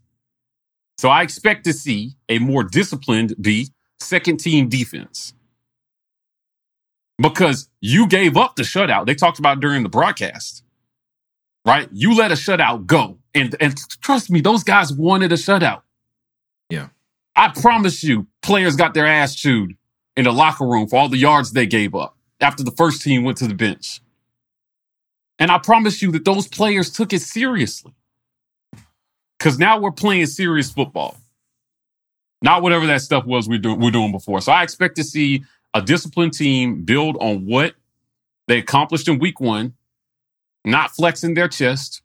So 0.99 1.09
I 1.09 1.23
expect 1.23 1.65
to 1.65 1.73
see 1.73 2.17
a 2.29 2.39
more 2.39 2.63
disciplined 2.63 3.35
B 3.41 3.69
second 4.01 4.39
team 4.39 4.69
defense. 4.69 5.33
Because 7.19 7.69
you 7.81 8.07
gave 8.07 8.37
up 8.37 8.57
the 8.57 8.65
shutout. 8.65 9.07
They 9.07 9.15
talked 9.15 9.39
about 9.39 9.61
during 9.61 9.83
the 9.83 9.89
broadcast. 9.89 10.63
Right? 11.65 11.89
You 11.93 12.15
let 12.15 12.33
a 12.33 12.35
shutout 12.35 12.87
go. 12.87 13.19
And 13.35 13.57
and 13.61 13.77
trust 14.01 14.31
me, 14.31 14.41
those 14.41 14.63
guys 14.63 14.93
wanted 14.93 15.33
a 15.33 15.37
shutout. 15.37 15.83
Yeah. 16.71 16.89
I 17.37 17.49
promise 17.49 18.05
you, 18.05 18.27
players 18.43 18.77
got 18.77 18.95
their 18.95 19.07
ass 19.07 19.35
chewed 19.35 19.77
in 20.17 20.25
the 20.25 20.33
locker 20.33 20.67
room 20.67 20.87
for 20.87 20.97
all 20.97 21.09
the 21.09 21.19
yards 21.19 21.53
they 21.53 21.67
gave 21.67 21.95
up 21.95 22.17
after 22.41 22.63
the 22.63 22.71
first 22.71 23.03
team 23.03 23.25
went 23.25 23.39
to 23.39 23.49
the 23.49 23.55
bench. 23.55 24.01
And 25.39 25.51
I 25.51 25.59
promise 25.59 26.01
you 26.01 26.13
that 26.13 26.25
those 26.25 26.47
players 26.47 26.91
took 26.91 27.13
it 27.13 27.23
seriously. 27.23 27.93
Because 29.39 29.59
now 29.59 29.81
we're 29.81 29.91
playing 29.91 30.27
serious 30.27 30.71
football. 30.71 31.17
Not 32.41 32.63
whatever 32.63 32.87
that 32.87 33.01
stuff 33.01 33.25
was 33.25 33.49
we 33.49 33.59
do, 33.59 33.75
we're 33.75 33.91
doing 33.91 34.13
before. 34.13 34.41
So 34.41 34.53
I 34.53 34.63
expect 34.63 34.97
to 34.97 35.05
see 35.05 35.45
a 35.73 35.83
disciplined 35.83 36.35
team 36.35 36.83
build 36.85 37.17
on 37.21 37.47
what 37.47 37.75
they 38.47 38.59
accomplished 38.59 39.09
in 39.09 39.19
week 39.19 39.41
one, 39.41 39.75
not 40.65 40.93
flexing 40.93 41.35
their 41.35 41.49
chest 41.49 42.03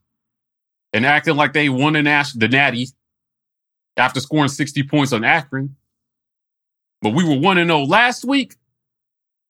and 0.93 1.05
acting 1.05 1.35
like 1.35 1.53
they 1.53 1.69
won 1.69 1.93
the, 1.93 2.01
Nash, 2.01 2.33
the 2.33 2.47
Natty 2.47 2.87
after 3.97 4.19
scoring 4.19 4.49
60 4.49 4.83
points 4.83 5.13
on 5.13 5.23
Akron. 5.23 5.75
But 7.01 7.13
we 7.13 7.23
were 7.23 7.39
1 7.39 7.57
0 7.57 7.83
last 7.83 8.25
week. 8.25 8.55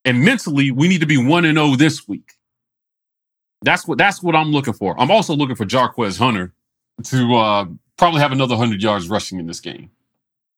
And 0.06 0.24
mentally, 0.24 0.72
we 0.72 0.88
need 0.88 1.02
to 1.02 1.08
be 1.08 1.18
1 1.18 1.44
0 1.44 1.76
this 1.76 2.08
week. 2.08 2.34
That's 3.62 3.86
what 3.88 3.98
that's 3.98 4.24
what 4.24 4.36
I'm 4.36 4.52
looking 4.52 4.74
for. 4.74 5.00
I'm 5.00 5.12
also 5.12 5.36
looking 5.36 5.56
for 5.56 5.66
Jarquez 5.66 6.18
Hunter 6.18 6.54
to 7.06 7.36
uh, 7.36 7.66
probably 7.98 8.22
have 8.22 8.32
another 8.32 8.56
100 8.56 8.82
yards 8.82 9.10
rushing 9.10 9.40
in 9.40 9.48
this 9.48 9.60
game. 9.60 9.92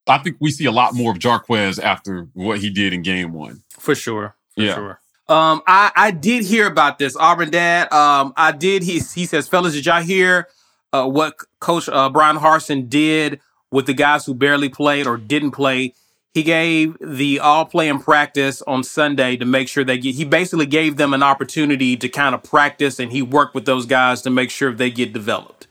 I 0.08 0.18
think 0.20 0.38
we 0.40 0.52
see 0.52 0.66
a 0.66 0.72
lot 0.72 0.94
more 0.94 1.12
of 1.12 1.20
Jarquez 1.20 1.82
after 1.82 2.28
what 2.34 2.60
he 2.60 2.70
did 2.70 2.94
in 2.94 3.02
game 3.02 3.34
one. 3.34 3.64
For 3.78 3.96
sure. 3.96 4.36
For 4.56 4.62
yeah. 4.62 4.76
sure. 4.76 5.00
Um, 5.28 5.62
I, 5.66 5.92
I 5.96 6.12
did 6.12 6.44
hear 6.44 6.68
about 6.68 7.00
this. 7.00 7.16
Auburn 7.16 7.52
dad, 7.52 7.92
um, 7.94 8.34
I 8.36 8.52
did. 8.52 8.84
He, 8.84 8.94
he 9.00 9.26
says, 9.26 9.48
fellas, 9.48 9.74
did 9.74 9.86
y'all 9.86 10.02
hear 10.02 10.48
uh, 10.94 11.08
what 11.08 11.36
Coach 11.60 11.90
uh, 11.90 12.10
Bryan 12.10 12.38
Harsin 12.38 12.90
did 12.90 13.40
with 13.72 13.86
the 13.86 13.94
guys 13.94 14.26
who 14.26 14.34
barely 14.34 14.70
played 14.70 15.08
or 15.08 15.18
didn't 15.18 15.52
play? 15.52 15.94
He 16.34 16.44
gave 16.44 16.96
the 17.02 17.40
all 17.40 17.66
play 17.66 17.92
practice 17.98 18.62
on 18.62 18.84
Sunday 18.84 19.36
to 19.36 19.46
make 19.46 19.68
sure 19.68 19.84
they 19.84 19.98
get, 19.98 20.16
he 20.16 20.24
basically 20.24 20.66
gave 20.66 20.96
them 20.96 21.14
an 21.14 21.24
opportunity 21.24 21.98
to 21.98 22.08
kind 22.08 22.34
of 22.34 22.42
practice 22.42 23.00
and 23.00 23.12
he 23.12 23.22
worked 23.22 23.54
with 23.54 23.66
those 23.66 23.86
guys 23.86 24.22
to 24.22 24.30
make 24.30 24.50
sure 24.50 24.72
they 24.72 24.90
get 24.90 25.12
developed. 25.12 25.68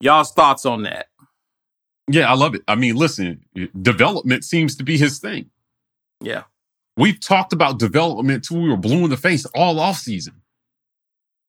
Y'all's 0.00 0.32
thoughts 0.32 0.64
on 0.64 0.82
that? 0.84 1.08
Yeah, 2.08 2.30
I 2.30 2.34
love 2.34 2.54
it. 2.54 2.62
I 2.68 2.76
mean, 2.76 2.94
listen, 2.94 3.44
development 3.80 4.44
seems 4.44 4.76
to 4.76 4.84
be 4.84 4.96
his 4.96 5.18
thing. 5.18 5.50
Yeah. 6.20 6.44
We've 6.96 7.20
talked 7.20 7.52
about 7.52 7.78
development 7.78 8.44
till 8.44 8.60
we 8.60 8.70
were 8.70 8.76
blue 8.76 9.04
in 9.04 9.10
the 9.10 9.16
face 9.16 9.44
all 9.46 9.78
off 9.80 9.98
season. 9.98 10.42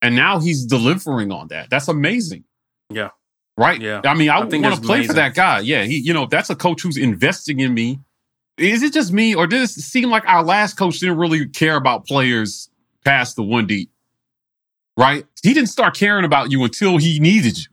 And 0.02 0.16
now 0.16 0.40
he's 0.40 0.66
delivering 0.66 1.32
on 1.32 1.50
that. 1.50 1.70
That's 1.70 1.88
amazing. 1.88 2.46
Yeah. 2.90 3.10
Right? 3.58 3.82
Yeah. 3.82 4.02
I 4.04 4.14
mean, 4.14 4.30
I, 4.30 4.38
I 4.38 4.46
want 4.46 4.76
to 4.76 4.82
play 4.82 5.06
for 5.06 5.14
that 5.14 5.36
guy. 5.36 5.60
Yeah. 5.60 5.84
He, 5.84 5.98
you 5.98 6.14
know, 6.14 6.24
if 6.24 6.30
that's 6.30 6.50
a 6.50 6.56
coach 6.56 6.82
who's 6.82 6.98
investing 6.98 7.60
in 7.60 7.74
me. 7.74 8.00
Is 8.58 8.84
it 8.84 8.92
just 8.92 9.14
me 9.14 9.36
or 9.36 9.48
does 9.48 9.78
it 9.78 9.82
seem 9.82 10.10
like 10.10 10.28
our 10.28 10.44
last 10.44 10.74
coach 10.76 11.00
didn't 11.00 11.18
really 11.18 11.48
care 11.48 11.78
about 11.78 12.06
players 12.06 12.70
past 13.06 13.38
the 13.38 13.44
one 13.44 13.68
deep? 13.68 13.90
Right? 14.98 15.26
He 15.42 15.54
didn't 15.54 15.70
start 15.70 15.96
caring 15.96 16.26
about 16.26 16.52
you 16.52 16.64
until 16.66 16.98
he 16.98 17.20
needed 17.20 17.58
you. 17.58 17.66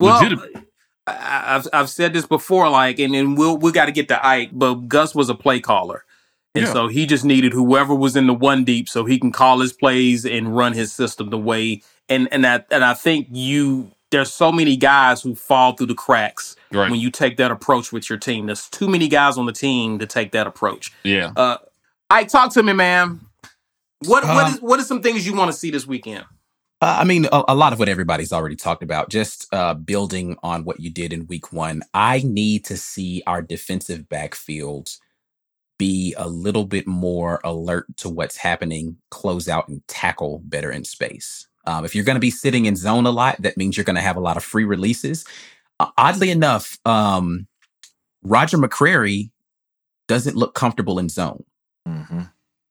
Well, 0.00 0.38
I, 1.06 1.56
I've 1.56 1.66
I've 1.72 1.88
said 1.88 2.12
this 2.12 2.26
before, 2.26 2.68
like, 2.68 2.98
and, 2.98 3.14
and 3.14 3.38
we'll 3.38 3.56
we 3.56 3.72
got 3.72 3.86
to 3.86 3.92
get 3.92 4.08
to 4.08 4.26
Ike, 4.26 4.50
but 4.52 4.74
Gus 4.86 5.14
was 5.14 5.30
a 5.30 5.34
play 5.34 5.60
caller, 5.60 6.04
and 6.58 6.66
Yeah. 6.66 6.72
so 6.72 6.88
he 6.88 7.06
just 7.06 7.24
needed 7.24 7.52
whoever 7.52 7.94
was 7.94 8.16
in 8.16 8.26
the 8.26 8.34
one 8.34 8.64
deep 8.64 8.88
so 8.88 9.04
he 9.04 9.18
can 9.18 9.32
call 9.32 9.60
his 9.60 9.72
plays 9.72 10.24
and 10.26 10.56
run 10.56 10.72
his 10.74 10.92
system 10.92 11.30
the 11.30 11.38
way. 11.38 11.82
And 12.08 12.28
and 12.32 12.44
that 12.44 12.66
and 12.70 12.84
I 12.84 12.94
think 12.94 13.28
you 13.30 13.90
there's 14.10 14.32
so 14.32 14.50
many 14.50 14.76
guys 14.76 15.20
who 15.22 15.34
fall 15.34 15.72
through 15.74 15.86
the 15.88 15.94
cracks 15.94 16.56
Right. 16.72 16.90
when 16.90 16.98
you 17.00 17.10
take 17.10 17.36
that 17.38 17.50
approach 17.50 17.92
with 17.92 18.08
your 18.08 18.18
team. 18.18 18.46
There's 18.46 18.68
too 18.68 18.88
many 18.88 19.06
guys 19.08 19.36
on 19.38 19.46
the 19.46 19.52
team 19.52 19.98
to 19.98 20.06
take 20.06 20.32
that 20.32 20.46
approach. 20.46 20.92
Yeah. 21.04 21.32
Uh, 21.36 21.58
Ike, 22.10 22.28
talk 22.28 22.52
to 22.54 22.62
me, 22.62 22.72
man. 22.72 23.20
What 24.06 24.24
what 24.24 24.46
Um, 24.46 24.52
is 24.54 24.60
what 24.60 24.80
are 24.80 24.84
some 24.84 25.02
things 25.02 25.26
you 25.26 25.34
want 25.34 25.50
to 25.52 25.56
see 25.56 25.70
this 25.70 25.86
weekend? 25.86 26.24
Uh, 26.80 26.98
I 27.00 27.04
mean, 27.04 27.26
a, 27.32 27.42
a 27.48 27.54
lot 27.56 27.72
of 27.72 27.80
what 27.80 27.88
everybody's 27.88 28.32
already 28.32 28.54
talked 28.54 28.84
about, 28.84 29.10
just 29.10 29.52
uh, 29.52 29.74
building 29.74 30.36
on 30.44 30.64
what 30.64 30.78
you 30.78 30.90
did 30.90 31.12
in 31.12 31.26
week 31.26 31.52
one. 31.52 31.82
I 31.92 32.22
need 32.24 32.64
to 32.66 32.76
see 32.76 33.22
our 33.26 33.42
defensive 33.42 34.08
backfield 34.08 34.90
be 35.78 36.14
a 36.18 36.28
little 36.28 36.64
bit 36.64 36.86
more 36.86 37.40
alert 37.44 37.86
to 37.98 38.08
what's 38.08 38.36
happening, 38.36 38.96
close 39.10 39.48
out 39.48 39.68
and 39.68 39.86
tackle 39.88 40.40
better 40.44 40.70
in 40.70 40.84
space. 40.84 41.46
Um, 41.66 41.84
if 41.84 41.94
you're 41.94 42.04
going 42.04 42.16
to 42.16 42.20
be 42.20 42.30
sitting 42.30 42.66
in 42.66 42.76
zone 42.76 43.06
a 43.06 43.10
lot, 43.10 43.40
that 43.42 43.56
means 43.56 43.76
you're 43.76 43.84
going 43.84 43.96
to 43.96 44.02
have 44.02 44.16
a 44.16 44.20
lot 44.20 44.36
of 44.36 44.44
free 44.44 44.64
releases. 44.64 45.24
Uh, 45.80 45.90
oddly 45.96 46.30
enough, 46.30 46.78
um, 46.84 47.46
Roger 48.22 48.58
McCreary 48.58 49.30
doesn't 50.08 50.36
look 50.36 50.54
comfortable 50.54 50.98
in 50.98 51.08
zone. 51.08 51.44
Mm-hmm. 51.86 52.22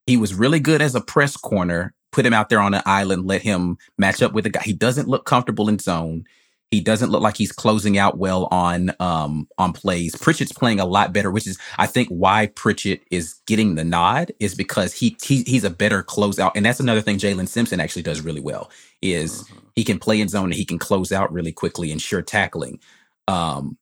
He 0.05 0.18
was 0.18 0.34
really 0.34 0.60
good 0.60 0.82
as 0.82 0.95
a 0.95 1.01
press 1.01 1.38
corner. 1.38 1.93
Put 2.12 2.26
him 2.26 2.34
out 2.34 2.49
there 2.49 2.62
on 2.62 2.74
an 2.74 2.82
island, 2.86 3.28
let 3.28 3.41
him 3.41 3.78
match 3.97 4.22
up 4.22 4.34
with 4.34 4.45
a 4.45 4.49
guy. 4.49 4.62
He 4.64 4.74
doesn't 4.74 5.08
look 5.08 5.26
comfortable 5.26 5.70
in 5.70 5.78
zone. 5.78 6.26
He 6.72 6.82
doesn't 6.82 7.11
look 7.11 7.22
like 7.22 7.38
he's 7.38 7.53
closing 7.53 7.97
out 7.97 8.18
well 8.18 8.47
on 8.51 8.91
um 8.99 9.47
on 9.57 9.72
plays. 9.74 10.15
Pritchett's 10.15 10.51
playing 10.51 10.80
a 10.80 10.86
lot 10.86 11.13
better, 11.13 11.32
which 11.32 11.47
is 11.47 11.57
I 11.78 11.88
think 11.88 12.09
why 12.09 12.47
Pritchett 12.47 13.03
is 13.09 13.36
getting 13.45 13.76
the 13.76 13.86
nod 13.86 14.34
is 14.39 14.53
because 14.53 14.93
he, 14.93 15.15
he 15.24 15.43
he's 15.43 15.63
a 15.63 15.70
better 15.70 16.03
closeout, 16.03 16.51
and 16.55 16.65
that's 16.65 16.80
another 16.80 17.01
thing 17.01 17.18
Jaylin 17.18 17.47
Simpson 17.47 17.80
actually 17.80 18.03
does 18.03 18.22
really 18.22 18.41
well 18.41 18.70
is 19.01 19.49
he 19.76 19.84
can 19.84 19.99
play 19.99 20.20
in 20.20 20.28
zone 20.28 20.45
and 20.45 20.55
he 20.55 20.65
can 20.65 20.80
close 20.80 21.11
out 21.11 21.32
really 21.32 21.51
quickly 21.51 21.91
and 21.91 22.01
sure 22.01 22.22
tackling. 22.22 22.80
Um, 23.28 23.78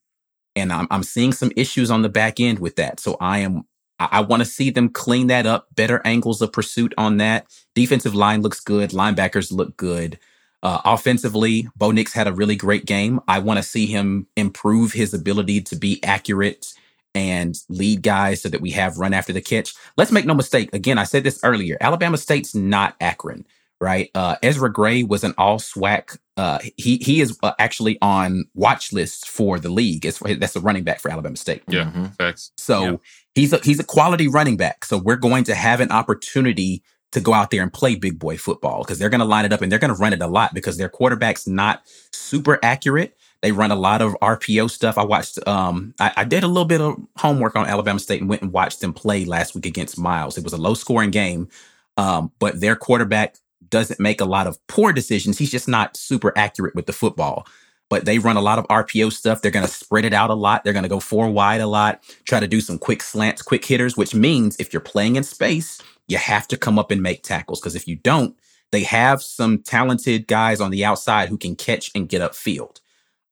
and 0.56 0.72
I'm 0.72 0.88
I'm 0.92 1.04
seeing 1.04 1.34
some 1.34 1.52
issues 1.56 1.92
on 1.92 2.02
the 2.02 2.10
back 2.10 2.40
end 2.40 2.60
with 2.60 2.76
that. 2.78 3.00
So 3.00 3.18
I 3.20 3.40
am 3.40 3.64
I, 4.00 4.10
I 4.12 4.22
want 4.22 4.42
to 4.42 4.50
see 4.50 4.70
them 4.70 4.90
clean 4.90 5.28
that 5.28 5.46
up, 5.46 5.68
better 5.76 6.02
angles 6.06 6.42
of 6.42 6.52
pursuit 6.52 6.94
on 6.98 7.18
that. 7.18 7.48
Defensive 7.74 8.16
line 8.16 8.42
looks 8.42 8.60
good, 8.60 8.92
linebackers 8.92 9.52
look 9.52 9.76
good. 9.78 10.20
Uh, 10.66 10.82
offensively, 10.84 11.68
Bo 11.76 11.92
Nix 11.92 12.12
had 12.12 12.28
a 12.28 12.34
really 12.34 12.56
great 12.56 12.88
game. 12.88 13.20
I 13.28 13.38
want 13.38 13.58
to 13.58 13.64
see 13.64 13.86
him 13.86 14.26
improve 14.36 14.94
his 14.94 15.14
ability 15.14 15.62
to 15.62 15.76
be 15.76 16.04
accurate 16.04 16.74
and 17.14 17.56
lead 17.70 18.02
guys 18.02 18.42
so 18.42 18.50
that 18.50 18.62
we 18.62 18.72
have 18.72 18.98
run 18.98 19.14
after 19.14 19.32
the 19.32 19.42
catch. 19.42 19.76
Let's 19.96 20.12
make 20.12 20.26
no 20.26 20.34
mistake. 20.34 20.74
Again, 20.74 20.98
I 20.98 21.04
said 21.04 21.24
this 21.24 21.40
earlier. 21.44 21.78
Alabama 21.80 22.18
State's 22.18 22.56
not 22.56 22.96
Akron, 23.00 23.46
right? 23.80 24.10
Uh, 24.16 24.38
Ezra 24.42 24.74
Gray 24.74 25.04
was 25.04 25.24
an 25.24 25.36
all 25.38 25.60
SWAC. 25.60 26.18
Uh, 26.36 26.58
he 26.78 26.98
he 26.98 27.22
is 27.22 27.38
uh, 27.44 27.54
actually 27.60 28.00
on 28.02 28.46
watch 28.56 28.92
lists 28.92 29.28
for 29.28 29.60
the 29.60 29.70
league. 29.70 30.04
It's, 30.04 30.18
that's 30.18 30.56
a 30.56 30.60
running 30.62 30.84
back 30.84 31.00
for 31.00 31.12
Alabama 31.12 31.38
State. 31.38 31.62
Yeah. 31.68 31.92
Mhm. 31.92 32.16
Facts. 32.16 32.52
So 32.58 33.02
he's 33.36 33.54
a 33.54 33.60
he's 33.60 33.80
a 33.80 33.84
quality 33.84 34.28
running 34.28 34.58
back. 34.58 34.84
So 34.84 34.98
we're 34.98 35.16
going 35.16 35.44
to 35.44 35.54
have 35.54 35.80
an 35.80 35.92
opportunity 35.92 36.82
to 37.16 37.22
go 37.22 37.34
out 37.34 37.50
there 37.50 37.64
and 37.64 37.72
play 37.72 37.96
big 37.96 38.20
boy 38.20 38.38
football 38.38 38.84
because 38.84 39.00
they're 39.00 39.10
going 39.10 39.20
to 39.20 39.26
line 39.26 39.46
it 39.46 39.54
up 39.54 39.62
and 39.62 39.72
they're 39.72 39.80
going 39.80 39.94
to 39.94 40.00
run 40.00 40.12
it 40.12 40.22
a 40.22 40.28
lot 40.28 40.54
because 40.54 40.76
their 40.76 40.90
quarterback's 40.90 41.48
not 41.48 41.82
super 42.12 42.60
accurate. 42.62 43.18
They 43.42 43.54
run 43.54 43.72
a 43.72 43.76
lot 43.76 44.02
of 44.02 44.18
RPO 44.22 44.70
stuff. 44.70 44.98
I 44.98 45.06
watched, 45.06 45.40
um, 45.48 45.94
I, 45.98 46.12
I, 46.18 46.24
did 46.26 46.44
a 46.44 46.48
little 46.48 46.66
bit 46.66 46.82
of 46.82 46.98
homework 47.16 47.56
on 47.56 47.68
Alabama 47.68 48.00
State 48.00 48.20
and 48.20 48.30
went 48.30 48.42
and 48.42 48.52
watched 48.52 48.82
them 48.82 48.92
play 48.92 49.24
last 49.24 49.56
week 49.56 49.66
against 49.66 49.98
Miles. 49.98 50.38
It 50.38 50.44
was 50.44 50.52
a 50.52 50.58
low 50.58 50.74
scoring 50.74 51.10
game, 51.10 51.48
um, 51.96 52.34
but 52.40 52.60
their 52.60 52.76
quarterback 52.76 53.38
doesn't 53.70 54.00
make 54.00 54.20
a 54.20 54.26
lot 54.26 54.46
of 54.46 54.58
poor 54.68 54.92
decisions. 54.92 55.38
He's 55.38 55.52
just 55.52 55.70
not 55.70 55.96
super 55.96 56.38
accurate 56.38 56.76
with 56.76 56.86
the 56.86 56.94
football. 56.94 57.48
But 57.88 58.04
they 58.04 58.18
run 58.18 58.36
a 58.36 58.42
lot 58.42 58.58
of 58.60 58.68
RPO 58.68 59.14
stuff. 59.14 59.42
They're 59.42 59.52
going 59.52 59.66
to 59.66 59.72
spread 59.72 60.06
it 60.06 60.14
out 60.14 60.32
a 60.32 60.34
lot. 60.34 60.64
They're 60.64 60.74
going 60.74 60.84
to 60.84 60.90
go 60.90 61.00
four 61.00 61.30
wide 61.30 61.62
a 61.62 61.68
lot, 61.68 62.02
try 62.26 62.40
to 62.40 62.48
do 62.48 62.60
some 62.60 62.80
quick 62.80 63.04
slants, 63.04 63.44
quick 63.44 63.64
hitters, 63.64 63.96
which 63.96 64.16
means 64.16 64.58
if 64.58 64.74
you're 64.74 64.80
playing 64.82 65.18
in 65.18 65.24
space, 65.24 65.82
you 66.08 66.18
have 66.18 66.48
to 66.50 66.58
come 66.58 66.78
up 66.78 66.92
and 66.92 67.02
make 67.02 67.24
tackles. 67.24 67.60
Because 67.60 67.76
if 67.76 67.88
you 67.88 67.96
don't, 67.96 68.36
they 68.72 68.84
have 68.84 69.22
some 69.22 69.60
talented 69.60 70.28
guys 70.28 70.60
on 70.62 70.72
the 70.72 70.86
outside 70.86 71.30
who 71.30 71.38
can 71.38 71.56
catch 71.56 71.92
and 71.96 72.10
get 72.10 72.22
upfield. 72.22 72.80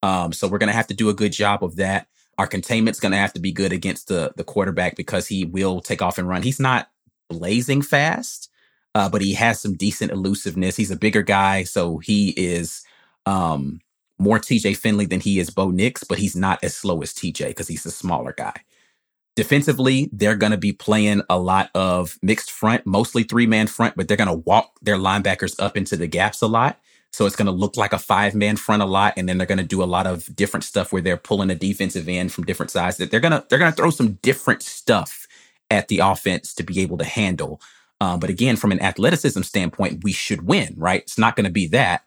Um, 0.01 0.33
so 0.33 0.47
we're 0.47 0.57
going 0.57 0.67
to 0.67 0.75
have 0.75 0.87
to 0.87 0.93
do 0.93 1.09
a 1.09 1.13
good 1.13 1.31
job 1.31 1.63
of 1.63 1.77
that. 1.77 2.07
Our 2.37 2.47
containment's 2.47 2.99
going 2.99 3.11
to 3.11 3.17
have 3.17 3.33
to 3.33 3.39
be 3.39 3.51
good 3.51 3.71
against 3.71 4.07
the 4.07 4.33
the 4.35 4.43
quarterback 4.43 4.95
because 4.95 5.27
he 5.27 5.45
will 5.45 5.81
take 5.81 6.01
off 6.01 6.17
and 6.17 6.27
run. 6.27 6.41
He's 6.41 6.59
not 6.59 6.89
blazing 7.29 7.81
fast, 7.81 8.49
uh, 8.95 9.07
but 9.09 9.21
he 9.21 9.33
has 9.33 9.59
some 9.59 9.75
decent 9.75 10.11
elusiveness. 10.11 10.75
He's 10.75 10.91
a 10.91 10.97
bigger 10.97 11.21
guy, 11.21 11.63
so 11.63 11.99
he 11.99 12.29
is 12.29 12.83
um, 13.25 13.81
more 14.17 14.39
TJ 14.39 14.77
Finley 14.77 15.05
than 15.05 15.19
he 15.19 15.39
is 15.39 15.49
Bo 15.49 15.69
Nix, 15.69 16.03
but 16.03 16.17
he's 16.17 16.35
not 16.35 16.63
as 16.63 16.75
slow 16.75 17.01
as 17.01 17.13
TJ 17.13 17.49
because 17.49 17.67
he's 17.67 17.85
a 17.85 17.91
smaller 17.91 18.33
guy. 18.35 18.61
Defensively, 19.35 20.09
they're 20.11 20.35
going 20.35 20.51
to 20.51 20.57
be 20.57 20.73
playing 20.73 21.23
a 21.29 21.39
lot 21.39 21.71
of 21.73 22.17
mixed 22.21 22.51
front, 22.51 22.85
mostly 22.85 23.23
three 23.23 23.47
man 23.47 23.67
front, 23.67 23.95
but 23.95 24.07
they're 24.07 24.17
going 24.17 24.27
to 24.27 24.33
walk 24.33 24.77
their 24.81 24.97
linebackers 24.97 25.55
up 25.59 25.75
into 25.75 25.97
the 25.97 26.07
gaps 26.07 26.41
a 26.41 26.47
lot. 26.47 26.79
So 27.11 27.25
it's 27.25 27.35
going 27.35 27.45
to 27.47 27.51
look 27.51 27.77
like 27.77 27.93
a 27.93 27.99
five 27.99 28.35
man 28.35 28.57
front 28.57 28.83
a 28.83 28.87
lot. 28.87 29.13
And 29.17 29.27
then 29.27 29.37
they're 29.37 29.47
going 29.47 29.59
to 29.59 29.63
do 29.63 29.81
a 29.81 29.85
lot 29.85 30.07
of 30.07 30.35
different 30.35 30.63
stuff 30.63 30.91
where 30.91 31.01
they're 31.01 31.17
pulling 31.17 31.49
a 31.49 31.55
defensive 31.55 32.07
end 32.07 32.31
from 32.31 32.43
different 32.43 32.71
sides 32.71 32.97
that 32.97 33.11
they're 33.11 33.19
going 33.19 33.31
to, 33.31 33.45
they're 33.49 33.59
to 33.59 33.71
throw 33.71 33.89
some 33.89 34.13
different 34.21 34.61
stuff 34.61 35.27
at 35.71 35.87
the 35.87 35.99
offense 35.99 36.53
to 36.55 36.63
be 36.63 36.81
able 36.81 36.97
to 36.97 37.05
handle. 37.05 37.59
Um, 38.01 38.19
but 38.19 38.29
again, 38.29 38.55
from 38.55 38.71
an 38.71 38.81
athleticism 38.81 39.41
standpoint, 39.43 40.03
we 40.03 40.11
should 40.11 40.47
win, 40.47 40.73
right? 40.77 41.01
It's 41.01 41.17
not 41.17 41.35
going 41.35 41.45
to 41.45 41.51
be 41.51 41.67
that 41.67 42.03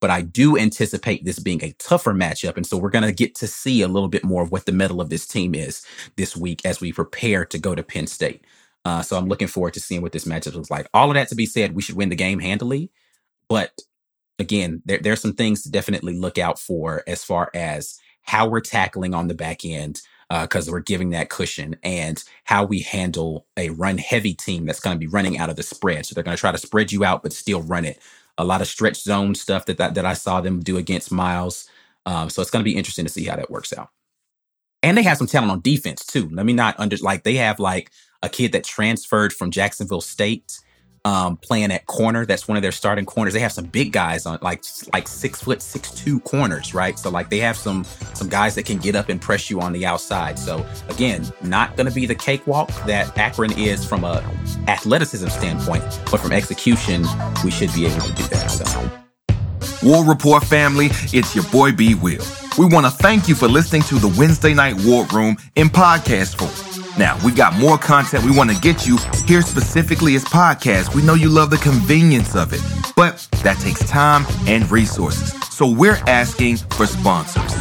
but 0.00 0.10
I 0.10 0.22
do 0.22 0.58
anticipate 0.58 1.24
this 1.24 1.38
being 1.38 1.62
a 1.62 1.72
tougher 1.72 2.12
matchup. 2.14 2.56
And 2.56 2.66
so 2.66 2.76
we're 2.76 2.90
going 2.90 3.04
to 3.04 3.12
get 3.12 3.34
to 3.36 3.46
see 3.46 3.82
a 3.82 3.88
little 3.88 4.08
bit 4.08 4.24
more 4.24 4.42
of 4.42 4.50
what 4.50 4.66
the 4.66 4.72
mettle 4.72 5.00
of 5.00 5.10
this 5.10 5.26
team 5.26 5.54
is 5.54 5.84
this 6.16 6.36
week 6.36 6.64
as 6.64 6.80
we 6.80 6.92
prepare 6.92 7.44
to 7.46 7.58
go 7.58 7.74
to 7.74 7.82
Penn 7.82 8.06
State. 8.06 8.44
Uh, 8.84 9.02
so 9.02 9.18
I'm 9.18 9.28
looking 9.28 9.48
forward 9.48 9.74
to 9.74 9.80
seeing 9.80 10.00
what 10.00 10.12
this 10.12 10.24
matchup 10.24 10.54
looks 10.54 10.70
like. 10.70 10.88
All 10.94 11.10
of 11.10 11.14
that 11.14 11.28
to 11.28 11.34
be 11.34 11.46
said, 11.46 11.74
we 11.74 11.82
should 11.82 11.96
win 11.96 12.08
the 12.08 12.16
game 12.16 12.40
handily. 12.40 12.90
But 13.48 13.78
again, 14.38 14.82
there, 14.86 14.98
there 14.98 15.12
are 15.12 15.16
some 15.16 15.34
things 15.34 15.62
to 15.62 15.70
definitely 15.70 16.18
look 16.18 16.38
out 16.38 16.58
for 16.58 17.02
as 17.06 17.22
far 17.22 17.50
as 17.54 18.00
how 18.22 18.48
we're 18.48 18.60
tackling 18.60 19.14
on 19.14 19.28
the 19.28 19.34
back 19.34 19.64
end 19.64 20.00
because 20.30 20.68
uh, 20.68 20.72
we're 20.72 20.80
giving 20.80 21.10
that 21.10 21.28
cushion 21.28 21.76
and 21.82 22.22
how 22.44 22.64
we 22.64 22.80
handle 22.80 23.46
a 23.56 23.70
run 23.70 23.98
heavy 23.98 24.32
team 24.32 24.64
that's 24.64 24.80
going 24.80 24.94
to 24.94 25.00
be 25.00 25.08
running 25.08 25.38
out 25.38 25.50
of 25.50 25.56
the 25.56 25.62
spread. 25.62 26.06
So 26.06 26.14
they're 26.14 26.24
going 26.24 26.36
to 26.36 26.40
try 26.40 26.52
to 26.52 26.58
spread 26.58 26.92
you 26.92 27.04
out, 27.04 27.22
but 27.22 27.32
still 27.32 27.62
run 27.62 27.84
it 27.84 28.00
a 28.40 28.44
lot 28.44 28.60
of 28.60 28.66
stretch 28.66 29.02
zone 29.02 29.34
stuff 29.34 29.66
that 29.66 29.78
that, 29.78 29.94
that 29.94 30.06
I 30.06 30.14
saw 30.14 30.40
them 30.40 30.60
do 30.60 30.76
against 30.76 31.12
Miles. 31.12 31.68
Um, 32.06 32.30
so 32.30 32.40
it's 32.40 32.50
going 32.50 32.64
to 32.64 32.70
be 32.70 32.76
interesting 32.76 33.04
to 33.04 33.12
see 33.12 33.24
how 33.24 33.36
that 33.36 33.50
works 33.50 33.72
out. 33.72 33.88
And 34.82 34.96
they 34.96 35.02
have 35.02 35.18
some 35.18 35.26
talent 35.26 35.52
on 35.52 35.60
defense 35.60 36.04
too. 36.04 36.28
Let 36.30 36.46
me 36.46 36.52
not 36.52 36.74
under 36.78 36.96
like 36.98 37.22
they 37.22 37.34
have 37.34 37.60
like 37.60 37.90
a 38.22 38.28
kid 38.28 38.52
that 38.52 38.64
transferred 38.64 39.32
from 39.32 39.50
Jacksonville 39.50 40.00
State 40.00 40.58
um, 41.04 41.36
playing 41.36 41.72
at 41.72 41.86
corner. 41.86 42.26
That's 42.26 42.46
one 42.46 42.56
of 42.56 42.62
their 42.62 42.72
starting 42.72 43.06
corners. 43.06 43.32
They 43.32 43.40
have 43.40 43.52
some 43.52 43.66
big 43.66 43.92
guys 43.92 44.26
on 44.26 44.38
like 44.42 44.64
like 44.92 45.08
six 45.08 45.42
foot 45.42 45.62
six 45.62 45.90
two 45.90 46.20
corners, 46.20 46.74
right? 46.74 46.98
So 46.98 47.10
like 47.10 47.30
they 47.30 47.38
have 47.38 47.56
some 47.56 47.84
some 48.14 48.28
guys 48.28 48.54
that 48.56 48.66
can 48.66 48.78
get 48.78 48.94
up 48.94 49.08
and 49.08 49.20
press 49.20 49.50
you 49.50 49.60
on 49.60 49.72
the 49.72 49.86
outside. 49.86 50.38
So 50.38 50.66
again, 50.88 51.26
not 51.42 51.76
going 51.76 51.86
to 51.86 51.94
be 51.94 52.06
the 52.06 52.14
cakewalk 52.14 52.68
that 52.86 53.16
Akron 53.16 53.52
is 53.58 53.84
from 53.84 54.04
a 54.04 54.22
athleticism 54.68 55.28
standpoint, 55.28 55.82
but 56.10 56.20
from 56.20 56.32
execution, 56.32 57.04
we 57.44 57.50
should 57.50 57.72
be 57.74 57.86
able 57.86 58.06
to 58.06 58.12
do 58.12 58.22
that. 58.24 58.50
So. 58.50 58.90
War 59.82 60.04
Report 60.04 60.44
family, 60.44 60.88
it's 61.12 61.34
your 61.34 61.44
boy 61.44 61.72
B 61.72 61.94
Will. 61.94 62.22
We 62.58 62.66
want 62.66 62.84
to 62.84 62.90
thank 62.90 63.28
you 63.28 63.34
for 63.34 63.48
listening 63.48 63.82
to 63.82 63.94
the 63.94 64.14
Wednesday 64.18 64.52
Night 64.52 64.76
War 64.84 65.06
Room 65.06 65.36
in 65.54 65.68
podcast 65.68 66.36
form. 66.36 66.79
Now, 67.00 67.18
we've 67.24 67.34
got 67.34 67.54
more 67.54 67.78
content 67.78 68.24
we 68.24 68.36
want 68.36 68.50
to 68.50 68.60
get 68.60 68.86
you 68.86 68.98
here 69.24 69.40
specifically 69.40 70.16
as 70.16 70.24
podcasts. 70.26 70.94
We 70.94 71.00
know 71.00 71.14
you 71.14 71.30
love 71.30 71.48
the 71.48 71.56
convenience 71.56 72.36
of 72.36 72.52
it, 72.52 72.60
but 72.94 73.26
that 73.42 73.58
takes 73.58 73.88
time 73.88 74.26
and 74.46 74.70
resources. 74.70 75.32
So 75.48 75.66
we're 75.66 75.96
asking 76.06 76.58
for 76.58 76.84
sponsors. 76.84 77.54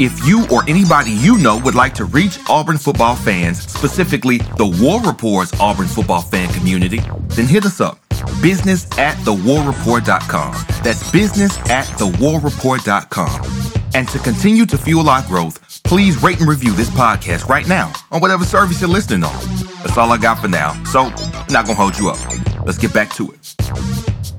If 0.00 0.26
you 0.26 0.46
or 0.50 0.62
anybody 0.66 1.10
you 1.10 1.36
know 1.36 1.58
would 1.58 1.74
like 1.74 1.92
to 1.96 2.06
reach 2.06 2.38
Auburn 2.48 2.78
football 2.78 3.14
fans, 3.14 3.60
specifically 3.60 4.38
the 4.56 4.74
War 4.80 5.02
Report's 5.02 5.52
Auburn 5.60 5.86
football 5.86 6.22
fan 6.22 6.50
community, 6.54 7.02
then 7.36 7.46
hit 7.46 7.66
us 7.66 7.82
up. 7.82 8.07
Business 8.42 8.86
at 8.98 9.16
thewarreport.com. 9.18 10.52
That's 10.82 11.10
business 11.10 11.58
at 11.70 11.86
thewarreport.com. 11.98 13.68
And 13.94 14.08
to 14.08 14.18
continue 14.18 14.66
to 14.66 14.78
fuel 14.78 15.08
our 15.08 15.22
growth, 15.26 15.82
please 15.82 16.22
rate 16.22 16.38
and 16.40 16.48
review 16.48 16.72
this 16.72 16.90
podcast 16.90 17.48
right 17.48 17.66
now 17.66 17.92
on 18.10 18.20
whatever 18.20 18.44
service 18.44 18.80
you're 18.80 18.90
listening 18.90 19.24
on. 19.24 19.40
That's 19.82 19.96
all 19.96 20.12
I 20.12 20.18
got 20.18 20.40
for 20.40 20.48
now. 20.48 20.82
So, 20.84 21.04
I'm 21.04 21.52
not 21.52 21.66
gonna 21.66 21.74
hold 21.74 21.98
you 21.98 22.10
up. 22.10 22.18
Let's 22.64 22.78
get 22.78 22.92
back 22.92 23.10
to 23.14 23.30
it. 23.32 23.54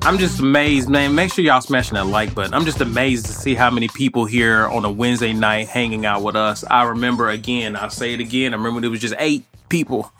I'm 0.02 0.16
just 0.16 0.40
amazed, 0.40 0.88
man. 0.88 1.14
Make 1.14 1.32
sure 1.32 1.44
y'all 1.44 1.60
smashing 1.60 1.94
that 1.94 2.06
like 2.06 2.34
button. 2.34 2.54
I'm 2.54 2.64
just 2.64 2.80
amazed 2.80 3.26
to 3.26 3.32
see 3.32 3.54
how 3.54 3.70
many 3.70 3.88
people 3.88 4.24
here 4.24 4.66
on 4.66 4.84
a 4.84 4.90
Wednesday 4.90 5.34
night 5.34 5.68
hanging 5.68 6.06
out 6.06 6.22
with 6.22 6.36
us. 6.36 6.64
I 6.70 6.84
remember 6.84 7.28
again, 7.28 7.76
I'll 7.76 7.90
say 7.90 8.14
it 8.14 8.20
again. 8.20 8.54
I 8.54 8.56
remember 8.56 8.80
there 8.80 8.90
was 8.90 9.00
just 9.00 9.14
eight 9.18 9.44
people. 9.68 10.10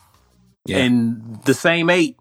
Yeah. 0.67 0.79
And 0.79 1.43
the 1.45 1.55
same 1.55 1.89
eight 1.89 2.17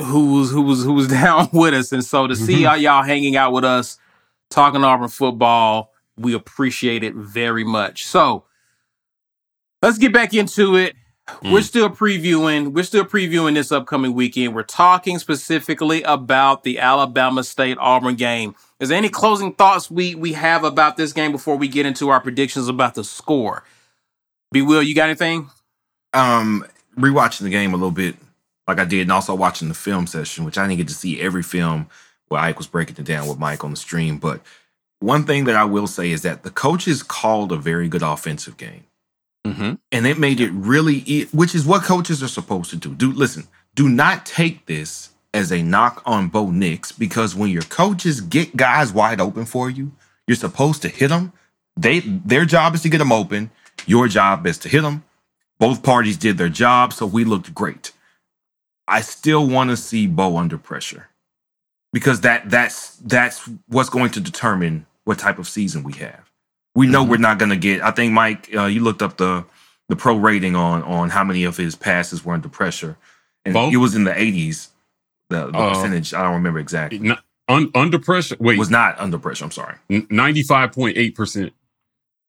who 0.00 0.38
was 0.38 0.50
who 0.50 0.62
was 0.62 0.84
who 0.84 0.92
was 0.92 1.08
down 1.22 1.48
with 1.52 1.74
us. 1.74 1.92
And 1.92 2.04
so 2.04 2.26
to 2.26 2.34
mm-hmm. 2.34 2.44
see 2.44 2.66
all 2.66 2.76
y'all 2.76 3.02
hanging 3.02 3.36
out 3.36 3.52
with 3.52 3.64
us, 3.64 3.98
talking 4.50 4.84
Auburn 4.84 5.08
football, 5.08 5.92
we 6.16 6.34
appreciate 6.34 7.02
it 7.02 7.14
very 7.14 7.64
much. 7.64 8.06
So 8.06 8.44
let's 9.82 9.98
get 9.98 10.12
back 10.12 10.34
into 10.34 10.76
it. 10.76 10.96
Mm. 11.26 11.52
We're 11.52 11.62
still 11.62 11.88
previewing. 11.88 12.72
We're 12.72 12.84
still 12.84 13.04
previewing 13.04 13.54
this 13.54 13.72
upcoming 13.72 14.12
weekend. 14.12 14.54
We're 14.54 14.62
talking 14.62 15.18
specifically 15.18 16.02
about 16.02 16.64
the 16.64 16.78
Alabama 16.78 17.44
State 17.44 17.78
Auburn 17.80 18.16
game. 18.16 18.54
Is 18.78 18.90
there 18.90 18.98
any 18.98 19.08
closing 19.08 19.54
thoughts 19.54 19.90
we 19.90 20.14
we 20.14 20.34
have 20.34 20.64
about 20.64 20.96
this 20.96 21.12
game 21.12 21.32
before 21.32 21.56
we 21.56 21.68
get 21.68 21.86
into 21.86 22.10
our 22.10 22.20
predictions 22.20 22.68
about 22.68 22.94
the 22.94 23.04
score? 23.04 23.64
Be 24.52 24.60
Will, 24.62 24.82
you 24.82 24.94
got 24.94 25.06
anything? 25.06 25.48
Um, 26.12 26.66
rewatching 26.98 27.40
the 27.40 27.50
game 27.50 27.72
a 27.72 27.76
little 27.76 27.90
bit, 27.90 28.16
like 28.66 28.78
I 28.78 28.84
did, 28.84 29.02
and 29.02 29.12
also 29.12 29.34
watching 29.34 29.68
the 29.68 29.74
film 29.74 30.06
session, 30.06 30.44
which 30.44 30.58
I 30.58 30.66
didn't 30.66 30.78
get 30.78 30.88
to 30.88 30.94
see 30.94 31.20
every 31.20 31.42
film 31.42 31.88
where 32.28 32.40
Ike 32.40 32.58
was 32.58 32.66
breaking 32.66 32.96
it 32.98 33.04
down 33.04 33.28
with 33.28 33.38
Mike 33.38 33.64
on 33.64 33.70
the 33.70 33.76
stream. 33.76 34.18
But 34.18 34.40
one 35.00 35.24
thing 35.24 35.44
that 35.44 35.56
I 35.56 35.64
will 35.64 35.86
say 35.86 36.10
is 36.10 36.22
that 36.22 36.42
the 36.42 36.50
coaches 36.50 37.02
called 37.02 37.52
a 37.52 37.56
very 37.56 37.88
good 37.88 38.02
offensive 38.02 38.56
game. 38.56 38.84
Mm-hmm. 39.44 39.74
And 39.92 40.06
it 40.06 40.18
made 40.18 40.40
it 40.40 40.50
really, 40.52 41.24
which 41.32 41.54
is 41.54 41.66
what 41.66 41.82
coaches 41.82 42.22
are 42.22 42.28
supposed 42.28 42.70
to 42.70 42.76
do. 42.76 42.94
Do 42.94 43.12
listen, 43.12 43.46
do 43.74 43.88
not 43.88 44.24
take 44.24 44.64
this 44.64 45.10
as 45.34 45.52
a 45.52 45.62
knock 45.62 46.02
on 46.06 46.28
Bo 46.28 46.50
Nix 46.50 46.92
because 46.92 47.34
when 47.34 47.50
your 47.50 47.62
coaches 47.62 48.22
get 48.22 48.56
guys 48.56 48.92
wide 48.92 49.20
open 49.20 49.44
for 49.44 49.68
you, 49.68 49.92
you're 50.26 50.36
supposed 50.36 50.80
to 50.82 50.88
hit 50.88 51.08
them. 51.08 51.32
They 51.76 52.00
their 52.00 52.46
job 52.46 52.74
is 52.74 52.82
to 52.82 52.88
get 52.88 52.98
them 52.98 53.12
open. 53.12 53.50
Your 53.84 54.08
job 54.08 54.46
is 54.46 54.56
to 54.58 54.68
hit 54.68 54.82
them. 54.82 55.04
Both 55.58 55.82
parties 55.82 56.16
did 56.16 56.38
their 56.38 56.48
job, 56.48 56.92
so 56.92 57.04
we 57.04 57.24
looked 57.24 57.54
great. 57.54 57.92
I 58.86 59.00
still 59.00 59.46
want 59.46 59.70
to 59.70 59.76
see 59.76 60.06
Bo 60.06 60.36
under 60.36 60.58
pressure 60.58 61.08
because 61.92 62.22
that 62.22 62.50
that's 62.50 62.96
that's 62.96 63.48
what's 63.68 63.90
going 63.90 64.10
to 64.12 64.20
determine 64.20 64.86
what 65.04 65.18
type 65.18 65.38
of 65.38 65.48
season 65.48 65.82
we 65.82 65.94
have 65.94 66.30
we 66.74 66.86
know 66.86 67.02
mm-hmm. 67.02 67.10
we're 67.12 67.16
not 67.18 67.38
going 67.38 67.50
to 67.50 67.56
get. 67.56 67.82
I 67.82 67.90
think 67.90 68.12
Mike, 68.12 68.54
uh, 68.54 68.66
you 68.66 68.80
looked 68.80 69.02
up 69.02 69.16
the 69.16 69.44
the 69.88 69.96
pro 69.96 70.16
rating 70.16 70.56
on 70.56 70.82
on 70.82 71.10
how 71.10 71.24
many 71.24 71.44
of 71.44 71.56
his 71.56 71.74
passes 71.74 72.24
were 72.24 72.34
under 72.34 72.48
pressure, 72.48 72.96
and 73.44 73.54
Both? 73.54 73.72
it 73.72 73.76
was 73.76 73.94
in 73.94 74.04
the 74.04 74.18
eighties. 74.18 74.70
The, 75.30 75.50
the 75.50 75.58
uh, 75.58 75.70
percentage 75.70 76.12
I 76.12 76.22
don't 76.22 76.34
remember 76.34 76.58
exactly. 76.58 76.98
Not, 76.98 77.24
un, 77.48 77.70
under 77.74 77.98
pressure, 77.98 78.36
wait, 78.38 78.58
was 78.58 78.70
not 78.70 78.98
under 79.00 79.18
pressure. 79.18 79.44
I'm 79.44 79.50
sorry, 79.50 79.76
ninety 79.88 80.42
five 80.42 80.72
point 80.72 80.96
eight 80.96 81.14
percent. 81.14 81.52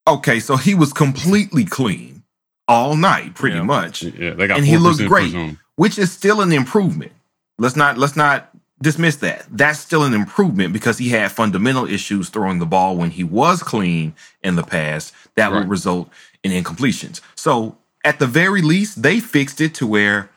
Okay, 0.08 0.38
so 0.38 0.56
he 0.56 0.74
was 0.74 0.92
completely 0.92 1.64
clean 1.64 2.22
all 2.68 2.96
night, 2.96 3.34
pretty 3.34 3.56
yeah. 3.56 3.62
much. 3.62 4.02
Yeah, 4.02 4.34
they 4.34 4.46
got 4.46 4.58
and 4.58 4.66
he 4.66 4.76
looked 4.76 5.04
great, 5.06 5.34
which 5.76 5.98
is 5.98 6.10
still 6.10 6.40
an 6.40 6.52
improvement. 6.52 7.12
Let's 7.58 7.76
not 7.76 7.96
let's 7.96 8.16
not 8.16 8.50
dismiss 8.82 9.16
that. 9.16 9.46
That's 9.50 9.78
still 9.78 10.02
an 10.02 10.12
improvement 10.12 10.72
because 10.72 10.98
he 10.98 11.10
had 11.10 11.32
fundamental 11.32 11.86
issues 11.86 12.28
throwing 12.28 12.58
the 12.58 12.66
ball 12.66 12.96
when 12.96 13.10
he 13.10 13.24
was 13.24 13.62
clean 13.62 14.14
in 14.42 14.56
the 14.56 14.62
past 14.62 15.14
that 15.36 15.50
right. 15.50 15.58
would 15.58 15.68
result 15.68 16.10
in 16.42 16.52
incompletions. 16.52 17.20
So, 17.34 17.78
at 18.04 18.18
the 18.18 18.26
very 18.26 18.62
least, 18.62 19.02
they 19.02 19.20
fixed 19.20 19.60
it 19.60 19.74
to 19.76 19.86
where 19.86 20.30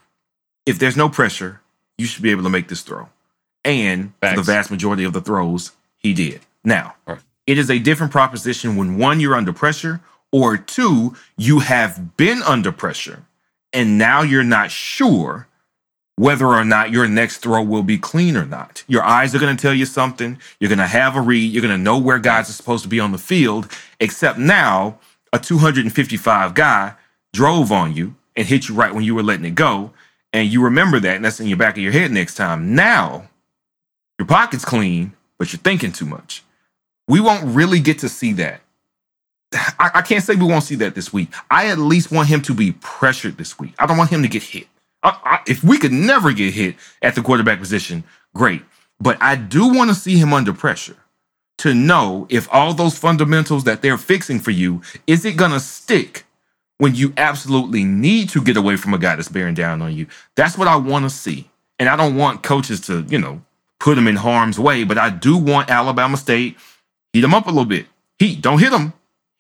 if 0.66 0.80
there's 0.80 0.98
no 0.98 1.10
pressure, 1.10 1.62
you 1.98 2.06
should 2.06 2.24
be 2.24 2.32
able 2.32 2.44
to 2.44 2.50
make 2.50 2.68
this 2.68 2.82
throw. 2.82 3.10
And 3.66 4.14
the 4.22 4.42
vast 4.42 4.72
majority 4.72 5.04
of 5.04 5.14
the 5.14 5.22
throws, 5.22 5.74
he 5.98 6.14
did. 6.14 6.42
Now, 6.64 6.96
Right. 7.06 7.20
it 7.46 7.58
is 7.58 7.70
a 7.70 7.78
different 7.80 8.12
proposition 8.12 8.76
when 8.78 8.98
one, 8.98 9.20
you're 9.20 9.36
under 9.36 9.52
pressure, 9.52 10.00
or 10.32 10.58
two, 10.58 11.16
you 11.38 11.60
have 11.60 12.16
been 12.16 12.42
under 12.44 12.72
pressure 12.72 13.26
and 13.74 13.98
now 13.98 14.22
you're 14.22 14.44
not 14.44 14.72
sure 14.72 15.48
whether 16.16 16.48
or 16.48 16.66
not 16.66 16.92
your 16.92 17.08
next 17.08 17.38
throw 17.38 17.64
will 17.64 17.84
be 17.84 17.98
clean 17.98 18.36
or 18.36 18.46
not. 18.46 18.84
Your 18.88 19.04
eyes 19.04 19.34
are 19.34 19.40
going 19.40 19.56
to 19.56 19.62
tell 19.62 19.74
you 19.74 19.86
something. 19.86 20.38
You're 20.60 20.68
going 20.68 20.80
to 20.80 20.86
have 20.86 21.16
a 21.16 21.22
read. 21.22 21.50
You're 21.52 21.62
going 21.62 21.78
to 21.78 21.82
know 21.82 21.98
where 21.98 22.20
guys 22.20 22.50
are 22.50 22.54
supposed 22.54 22.84
to 22.84 22.90
be 22.90 23.00
on 23.00 23.14
the 23.14 23.18
field, 23.18 23.72
except 24.02 24.38
now 24.38 25.00
a 25.32 25.40
255 25.40 26.54
guy 26.54 26.94
drove 27.32 27.72
on 27.72 27.96
you 27.96 28.16
and 28.36 28.48
hit 28.48 28.68
you 28.68 28.76
right 28.76 28.94
when 28.94 29.06
you 29.06 29.16
were 29.16 29.24
letting 29.24 29.46
it 29.46 29.56
go. 29.56 29.92
And 30.34 30.52
you 30.52 30.62
remember 30.62 31.00
that, 31.00 31.16
and 31.16 31.24
that's 31.24 31.40
in 31.40 31.48
your 31.48 31.58
back 31.58 31.78
of 31.78 31.84
your 31.84 31.94
head 31.94 32.12
next 32.12 32.36
time. 32.36 32.76
Now, 32.76 33.30
your 34.20 34.28
pocket's 34.28 34.66
clean, 34.66 35.14
but 35.38 35.54
you're 35.54 35.60
thinking 35.60 35.94
too 35.94 36.06
much. 36.06 36.44
We 37.08 37.22
won't 37.22 37.56
really 37.56 37.80
get 37.80 38.00
to 38.00 38.10
see 38.10 38.34
that. 38.34 38.60
I, 39.54 39.92
I 39.96 40.02
can't 40.02 40.24
say 40.24 40.36
we 40.36 40.46
won't 40.46 40.64
see 40.64 40.76
that 40.76 40.96
this 40.96 41.12
week. 41.12 41.30
I 41.50 41.68
at 41.70 41.80
least 41.80 42.12
want 42.12 42.30
him 42.30 42.42
to 42.44 42.54
be 42.54 42.74
pressured 42.74 43.38
this 43.38 43.58
week. 43.58 43.74
I 43.80 43.86
don't 43.86 43.98
want 43.98 44.10
him 44.10 44.22
to 44.22 44.28
get 44.28 44.44
hit. 44.44 44.68
I, 45.02 45.18
I, 45.24 45.40
if 45.48 45.64
we 45.64 45.78
could 45.78 45.92
never 45.92 46.32
get 46.32 46.54
hit 46.54 46.76
at 47.02 47.16
the 47.16 47.22
quarterback 47.22 47.60
position, 47.60 48.04
great. 48.36 48.62
But 49.00 49.18
I 49.22 49.36
do 49.36 49.74
want 49.74 49.90
to 49.90 49.96
see 49.96 50.18
him 50.18 50.34
under 50.34 50.54
pressure 50.54 50.98
to 51.60 51.74
know 51.74 52.28
if 52.30 52.48
all 52.52 52.74
those 52.74 52.98
fundamentals 52.98 53.64
that 53.64 53.82
they're 53.82 53.98
fixing 53.98 54.40
for 54.40 54.52
you, 54.52 54.82
is 55.08 55.26
it 55.26 55.38
going 55.38 55.52
to 55.52 55.60
stick 55.60 56.26
when 56.78 56.96
you 56.96 57.14
absolutely 57.18 57.84
need 57.84 58.30
to 58.30 58.42
get 58.42 58.58
away 58.58 58.76
from 58.76 58.94
a 58.94 58.98
guy 58.98 59.16
that's 59.16 59.30
bearing 59.30 59.56
down 59.56 59.82
on 59.82 59.96
you? 59.96 60.08
That's 60.36 60.58
what 60.58 60.68
I 60.68 60.76
want 60.76 61.06
to 61.06 61.10
see. 61.10 61.50
And 61.80 61.90
I 61.90 61.96
don't 61.96 62.16
want 62.16 62.44
coaches 62.44 62.82
to, 62.82 63.06
you 63.10 63.18
know, 63.18 63.42
put 63.80 63.98
him 63.98 64.08
in 64.08 64.18
harm's 64.18 64.60
way, 64.60 64.84
but 64.84 64.98
I 64.98 65.10
do 65.10 65.38
want 65.38 65.70
Alabama 65.70 66.18
State 66.18 66.58
heat 67.14 67.24
him 67.24 67.34
up 67.34 67.46
a 67.46 67.50
little 67.50 67.66
bit. 67.66 67.88
Heat, 68.20 68.42
don't 68.42 68.60
hit 68.60 68.74
him. 68.74 68.94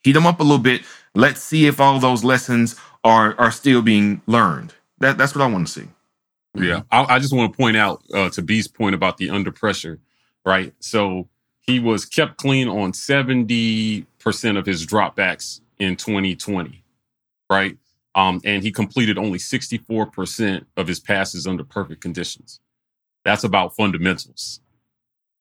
Heat 0.03 0.13
them 0.13 0.25
up 0.25 0.39
a 0.39 0.43
little 0.43 0.59
bit. 0.59 0.83
Let's 1.15 1.41
see 1.41 1.67
if 1.67 1.79
all 1.79 1.99
those 1.99 2.23
lessons 2.23 2.75
are 3.03 3.35
are 3.39 3.51
still 3.51 3.81
being 3.81 4.21
learned. 4.27 4.73
That 4.99 5.17
that's 5.17 5.35
what 5.35 5.43
I 5.43 5.47
want 5.47 5.67
to 5.67 5.73
see. 5.73 5.87
Yeah, 6.55 6.81
I, 6.91 7.15
I 7.15 7.19
just 7.19 7.33
want 7.33 7.51
to 7.51 7.57
point 7.57 7.77
out 7.77 8.03
uh, 8.13 8.29
to 8.31 8.41
B's 8.41 8.67
point 8.67 8.95
about 8.95 9.17
the 9.17 9.29
under 9.29 9.51
pressure, 9.51 9.99
right? 10.45 10.73
So 10.79 11.29
he 11.61 11.79
was 11.79 12.05
kept 12.05 12.37
clean 12.37 12.67
on 12.67 12.93
seventy 12.93 14.05
percent 14.19 14.57
of 14.57 14.65
his 14.65 14.85
dropbacks 14.85 15.61
in 15.79 15.95
2020, 15.95 16.83
right? 17.49 17.77
Um, 18.15 18.41
and 18.43 18.63
he 18.63 18.71
completed 18.71 19.17
only 19.17 19.39
sixty 19.39 19.77
four 19.77 20.05
percent 20.05 20.67
of 20.77 20.87
his 20.87 20.99
passes 20.99 21.45
under 21.47 21.63
perfect 21.63 22.01
conditions. 22.01 22.59
That's 23.23 23.43
about 23.43 23.75
fundamentals. 23.75 24.61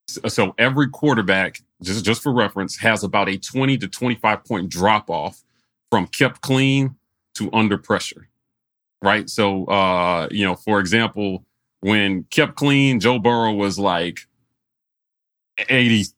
So, 0.08 0.28
so 0.28 0.54
every 0.58 0.88
quarterback, 0.88 1.60
just 1.82 2.04
just 2.04 2.22
for 2.22 2.32
reference, 2.32 2.76
has 2.78 3.04
about 3.04 3.28
a 3.28 3.38
twenty 3.38 3.78
to 3.78 3.88
twenty 3.88 4.16
five 4.16 4.44
point 4.44 4.68
drop 4.70 5.10
off 5.10 5.42
from 5.90 6.06
kept 6.06 6.40
clean 6.40 6.96
to 7.34 7.50
under 7.52 7.78
pressure 7.78 8.28
right? 9.02 9.28
So, 9.28 9.64
uh, 9.66 10.28
you 10.30 10.44
know, 10.44 10.56
for 10.56 10.80
example, 10.80 11.44
when 11.80 12.24
kept 12.24 12.56
clean, 12.56 13.00
Joe 13.00 13.18
Burrow 13.18 13.52
was 13.52 13.78
like 13.78 14.20
88% 15.60 16.12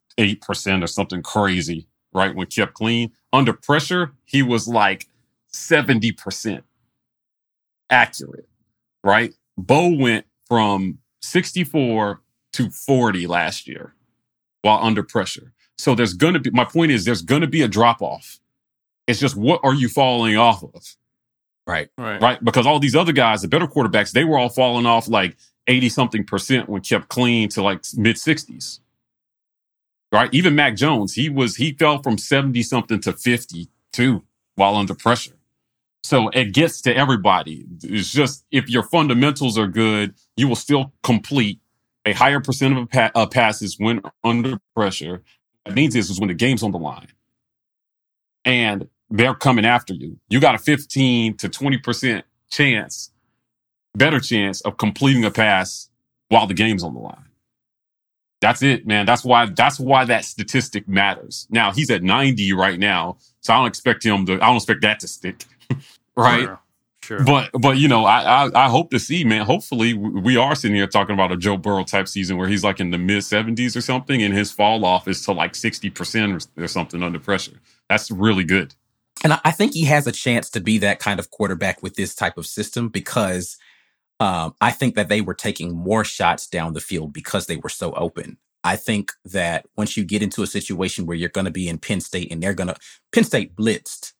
or 0.82 0.86
something 0.86 1.22
crazy, 1.22 1.86
right? 2.12 2.34
When 2.34 2.46
kept 2.46 2.74
clean. 2.74 3.12
Under 3.32 3.52
pressure, 3.52 4.12
he 4.24 4.42
was 4.42 4.66
like 4.66 5.08
70% 5.52 6.62
accurate, 7.90 8.48
right? 9.04 9.34
Bo 9.58 9.88
went 9.88 10.26
from 10.46 10.98
64 11.22 12.20
to 12.54 12.70
40 12.70 13.26
last 13.26 13.68
year 13.68 13.94
while 14.62 14.78
under 14.82 15.02
pressure. 15.02 15.52
So 15.78 15.94
there's 15.94 16.14
going 16.14 16.34
to 16.34 16.40
be, 16.40 16.50
my 16.50 16.64
point 16.64 16.92
is, 16.92 17.04
there's 17.04 17.22
going 17.22 17.40
to 17.40 17.46
be 17.46 17.62
a 17.62 17.68
drop 17.68 18.02
off. 18.02 18.38
It's 19.06 19.18
just 19.18 19.36
what 19.36 19.60
are 19.62 19.74
you 19.74 19.88
falling 19.88 20.36
off 20.36 20.62
of? 20.62 20.96
Right. 21.66 21.88
Right. 21.96 22.20
right? 22.20 22.44
Because 22.44 22.66
all 22.66 22.78
these 22.78 22.96
other 22.96 23.12
guys, 23.12 23.42
the 23.42 23.48
better 23.48 23.66
quarterbacks, 23.66 24.12
they 24.12 24.24
were 24.24 24.38
all 24.38 24.48
falling 24.48 24.86
off 24.86 25.08
like 25.08 25.36
80 25.66 25.88
something 25.88 26.24
percent 26.24 26.68
when 26.68 26.82
kept 26.82 27.08
clean 27.08 27.48
to 27.50 27.62
like 27.62 27.82
mid 27.96 28.16
60s. 28.16 28.80
Right? 30.12 30.28
Even 30.32 30.56
Mac 30.56 30.74
Jones, 30.74 31.14
he 31.14 31.28
was 31.28 31.56
he 31.56 31.72
fell 31.72 32.02
from 32.02 32.18
70 32.18 32.62
something 32.64 33.00
to 33.02 33.12
52 33.12 34.24
while 34.56 34.76
under 34.76 34.94
pressure. 34.94 35.36
So 36.02 36.28
it 36.30 36.52
gets 36.52 36.80
to 36.82 36.96
everybody. 36.96 37.66
It's 37.82 38.10
just 38.10 38.44
if 38.50 38.68
your 38.68 38.82
fundamentals 38.82 39.56
are 39.56 39.68
good, 39.68 40.14
you 40.36 40.48
will 40.48 40.56
still 40.56 40.92
complete 41.02 41.59
a 42.04 42.12
higher 42.12 42.40
percent 42.40 42.76
of 42.78 42.88
pa- 42.90 43.10
uh, 43.14 43.26
passes 43.26 43.78
when 43.78 44.02
under 44.24 44.58
pressure. 44.74 45.22
What 45.62 45.66
that 45.66 45.74
means 45.74 45.94
is, 45.94 46.10
is 46.10 46.18
when 46.18 46.28
the 46.28 46.34
game's 46.34 46.62
on 46.62 46.72
the 46.72 46.78
line. 46.78 47.08
And 48.44 48.88
they're 49.10 49.34
coming 49.34 49.64
after 49.64 49.92
you. 49.92 50.18
You 50.28 50.40
got 50.40 50.54
a 50.54 50.58
15 50.58 51.36
to 51.38 51.48
20% 51.48 52.22
chance, 52.50 53.10
better 53.94 54.20
chance 54.20 54.60
of 54.62 54.76
completing 54.78 55.24
a 55.24 55.30
pass 55.30 55.88
while 56.28 56.46
the 56.46 56.54
game's 56.54 56.82
on 56.82 56.94
the 56.94 57.00
line. 57.00 57.24
That's 58.40 58.62
it, 58.62 58.86
man. 58.86 59.04
That's 59.04 59.22
why 59.22 59.46
that's 59.46 59.78
why 59.78 60.06
that 60.06 60.24
statistic 60.24 60.88
matters. 60.88 61.46
Now 61.50 61.72
he's 61.72 61.90
at 61.90 62.02
90 62.02 62.54
right 62.54 62.78
now, 62.78 63.18
so 63.42 63.52
I 63.52 63.58
don't 63.58 63.66
expect 63.66 64.02
him 64.02 64.24
to 64.26 64.34
I 64.34 64.46
don't 64.46 64.56
expect 64.56 64.80
that 64.80 65.00
to 65.00 65.08
stick. 65.08 65.44
right? 66.16 66.48
Sure. 67.10 67.24
But 67.24 67.50
but 67.60 67.76
you 67.76 67.88
know, 67.88 68.04
I, 68.04 68.44
I 68.44 68.66
I 68.66 68.68
hope 68.68 68.92
to 68.92 69.00
see, 69.00 69.24
man. 69.24 69.44
Hopefully, 69.44 69.94
we 69.94 70.36
are 70.36 70.54
sitting 70.54 70.76
here 70.76 70.86
talking 70.86 71.12
about 71.12 71.32
a 71.32 71.36
Joe 71.36 71.56
Burrow 71.56 71.82
type 71.82 72.06
season 72.06 72.36
where 72.36 72.46
he's 72.46 72.62
like 72.62 72.78
in 72.78 72.92
the 72.92 72.98
mid 72.98 73.24
seventies 73.24 73.76
or 73.76 73.80
something, 73.80 74.22
and 74.22 74.32
his 74.32 74.52
fall 74.52 74.84
off 74.84 75.08
is 75.08 75.24
to 75.24 75.32
like 75.32 75.56
sixty 75.56 75.90
percent 75.90 76.48
or, 76.56 76.62
or 76.62 76.68
something 76.68 77.02
under 77.02 77.18
pressure. 77.18 77.60
That's 77.88 78.12
really 78.12 78.44
good. 78.44 78.76
And 79.24 79.32
I- 79.32 79.40
I 79.46 79.50
think 79.50 79.74
he 79.74 79.86
has 79.86 80.06
a 80.06 80.12
chance 80.12 80.50
to 80.50 80.60
be 80.60 80.78
that 80.78 81.00
kind 81.00 81.18
of 81.18 81.32
quarterback 81.32 81.82
with 81.82 81.96
this 81.96 82.14
type 82.14 82.38
of 82.38 82.46
system 82.46 82.88
because 82.88 83.56
um, 84.20 84.54
I 84.60 84.70
think 84.70 84.94
that 84.94 85.08
they 85.08 85.20
were 85.20 85.34
taking 85.34 85.74
more 85.74 86.04
shots 86.04 86.46
down 86.46 86.74
the 86.74 86.80
field 86.80 87.12
because 87.12 87.46
they 87.46 87.56
were 87.56 87.70
so 87.70 87.92
open. 87.94 88.38
I 88.62 88.76
think 88.76 89.10
that 89.24 89.66
once 89.76 89.96
you 89.96 90.04
get 90.04 90.22
into 90.22 90.44
a 90.44 90.46
situation 90.46 91.06
where 91.06 91.16
you're 91.16 91.28
going 91.28 91.46
to 91.46 91.50
be 91.50 91.68
in 91.68 91.78
Penn 91.78 92.00
State 92.00 92.30
and 92.30 92.40
they're 92.40 92.54
going 92.54 92.68
to, 92.68 92.76
Penn 93.10 93.24
State 93.24 93.56
blitzed 93.56 94.12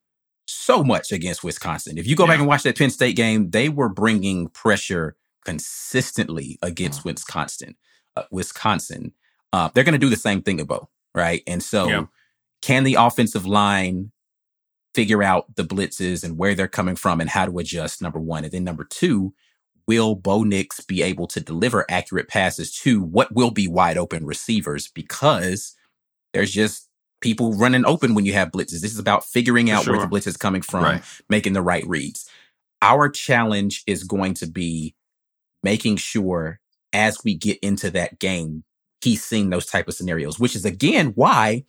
so 0.51 0.83
much 0.83 1.13
against 1.13 1.45
Wisconsin. 1.45 1.99
If 1.99 2.07
you 2.07 2.17
go 2.17 2.27
back 2.27 2.39
and 2.39 2.49
watch 2.49 2.63
that 2.65 2.77
Penn 2.77 2.91
State 2.91 3.17
game, 3.17 3.51
they 3.51 3.69
were 3.69 3.89
bringing 3.89 4.49
pressure 4.49 5.17
consistently 5.45 6.59
against 6.63 7.05
Wisconsin. 7.05 7.77
Uh, 8.17 8.25
Wisconsin. 8.31 9.13
Uh, 9.53 9.71
they're 9.75 9.85
going 9.85 9.93
to 9.93 9.99
do 9.99 10.11
the 10.11 10.17
same 10.17 10.43
thing 10.43 10.63
Bo, 10.65 10.89
right? 11.15 11.43
And 11.47 11.63
so, 11.63 11.89
Yeah. 11.89 12.05
can 12.61 12.85
the 12.85 12.95
offensive 12.95 13.47
line 13.47 14.13
figure 14.95 15.23
out 15.23 15.55
the 15.55 15.65
blitzes 15.65 16.23
and 16.25 16.37
where 16.37 16.55
they're 16.55 16.69
coming 16.69 16.97
from 16.97 17.21
and 17.21 17.31
how 17.31 17.47
to 17.47 17.59
adjust? 17.59 18.03
Number 18.03 18.21
one, 18.21 18.45
and 18.45 18.53
then 18.53 18.65
number 18.65 18.85
two, 18.85 19.33
will 19.87 20.15
Bo 20.15 20.43
Nix 20.45 20.81
be 20.81 21.03
able 21.03 21.27
to 21.29 21.41
deliver 21.41 21.85
accurate 21.89 22.29
passes 22.29 22.73
to 22.81 23.03
what 23.03 23.35
will 23.35 23.51
be 23.51 23.67
wide 23.67 23.97
open 23.97 24.27
receivers? 24.27 24.89
Because 24.89 25.75
there's 26.33 26.53
just 26.53 26.90
people 27.21 27.55
running 27.55 27.85
open 27.85 28.15
when 28.15 28.25
you 28.25 28.33
have 28.33 28.51
blitzes. 28.51 28.81
This 28.81 28.93
is 28.93 28.99
about 28.99 29.25
figuring 29.25 29.67
For 29.69 29.73
out 29.75 29.87
where 29.87 29.97
the 29.97 30.03
sure. 30.03 30.09
blitz 30.09 30.27
is 30.27 30.37
coming 30.37 30.63
from, 30.63 30.85
Right. 30.85 31.03
making 31.29 31.53
the 31.53 31.63
right 31.63 31.87
reads. 31.87 32.29
Our 32.83 33.09
challenge 33.09 33.83
is 33.87 34.05
going 34.05 34.35
to 34.35 34.47
be 34.47 34.95
making 35.63 35.97
sure 35.97 36.61
as 36.93 37.19
we 37.25 37.35
get 37.35 37.59
into 37.59 37.91
that 37.91 38.19
game, 38.19 38.65
he's 39.01 39.23
seeing 39.23 39.51
those 39.51 39.67
type 39.67 39.89
of 39.89 39.95
scenarios, 39.95 40.39
which 40.39 40.57
is 40.57 40.65
again 40.65 41.09
why 41.15 41.65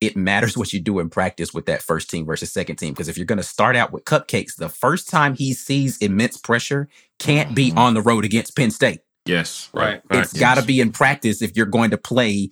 it 0.00 0.16
matters 0.16 0.56
what 0.56 0.72
you 0.72 0.80
do 0.80 0.98
in 0.98 1.08
practice 1.08 1.54
with 1.54 1.66
that 1.66 1.82
first 1.82 2.10
team 2.10 2.26
versus 2.26 2.52
second 2.52 2.76
team. 2.76 2.92
Because 2.92 3.08
if 3.08 3.16
you're 3.16 3.26
going 3.26 3.38
to 3.38 3.42
start 3.42 3.76
out 3.76 3.92
with 3.92 4.04
cupcakes, 4.04 4.56
the 4.56 4.68
first 4.68 5.08
time 5.08 5.34
he 5.34 5.54
sees 5.54 5.98
immense 5.98 6.36
pressure 6.36 6.88
can't 7.18 7.54
be 7.54 7.70
mm-hmm. 7.70 7.78
on 7.78 7.94
the 7.94 8.02
road 8.02 8.24
against 8.24 8.56
Penn 8.56 8.70
State. 8.70 9.00
Yes. 9.24 9.70
Right. 9.72 10.02
It's 10.10 10.34
got 10.34 10.56
to 10.56 10.62
be 10.62 10.80
in 10.80 10.92
practice 10.92 11.40
if 11.40 11.56
you're 11.56 11.64
going 11.64 11.90
to 11.90 11.98
play 11.98 12.50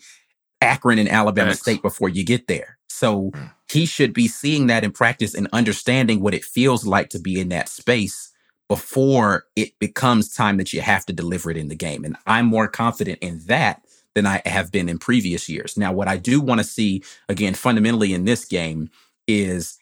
Akron 0.63 0.99
and 0.99 1.09
Alabama 1.09 1.51
Facts. 1.51 1.61
State 1.61 1.83
before 1.83 2.09
you 2.09 2.25
get 2.25 2.47
there. 2.49 2.79
So 2.89 3.31
Mm. 3.35 3.51
he 3.71 3.87
should 3.87 4.13
be 4.13 4.29
seeing 4.29 4.67
that 4.69 4.85
in 4.85 4.93
practice 4.93 5.35
and 5.35 5.49
understanding 5.53 6.21
what 6.21 6.35
it 6.35 6.45
feels 6.45 6.87
like 6.87 7.09
to 7.11 7.19
be 7.19 7.41
in 7.41 7.49
that 7.51 7.69
space 7.69 8.31
before 8.69 9.45
it 9.57 9.79
becomes 9.79 10.35
time 10.35 10.57
that 10.57 10.73
you 10.73 10.81
have 10.81 11.05
to 11.07 11.13
deliver 11.13 11.51
it 11.51 11.57
in 11.57 11.69
the 11.69 11.75
game. 11.75 12.05
And 12.05 12.17
I'm 12.27 12.47
more 12.47 12.69
confident 12.69 13.19
in 13.21 13.41
that 13.47 13.83
than 14.15 14.27
I 14.27 14.43
have 14.47 14.71
been 14.71 14.89
in 14.89 14.99
previous 14.99 15.49
years. 15.49 15.77
Now, 15.77 15.93
what 15.93 16.09
I 16.09 16.17
do 16.17 16.41
want 16.41 16.61
to 16.61 16.65
see 16.65 17.03
again 17.29 17.55
fundamentally 17.55 18.13
in 18.15 18.25
this 18.25 18.45
game 18.45 18.91
is 19.27 19.79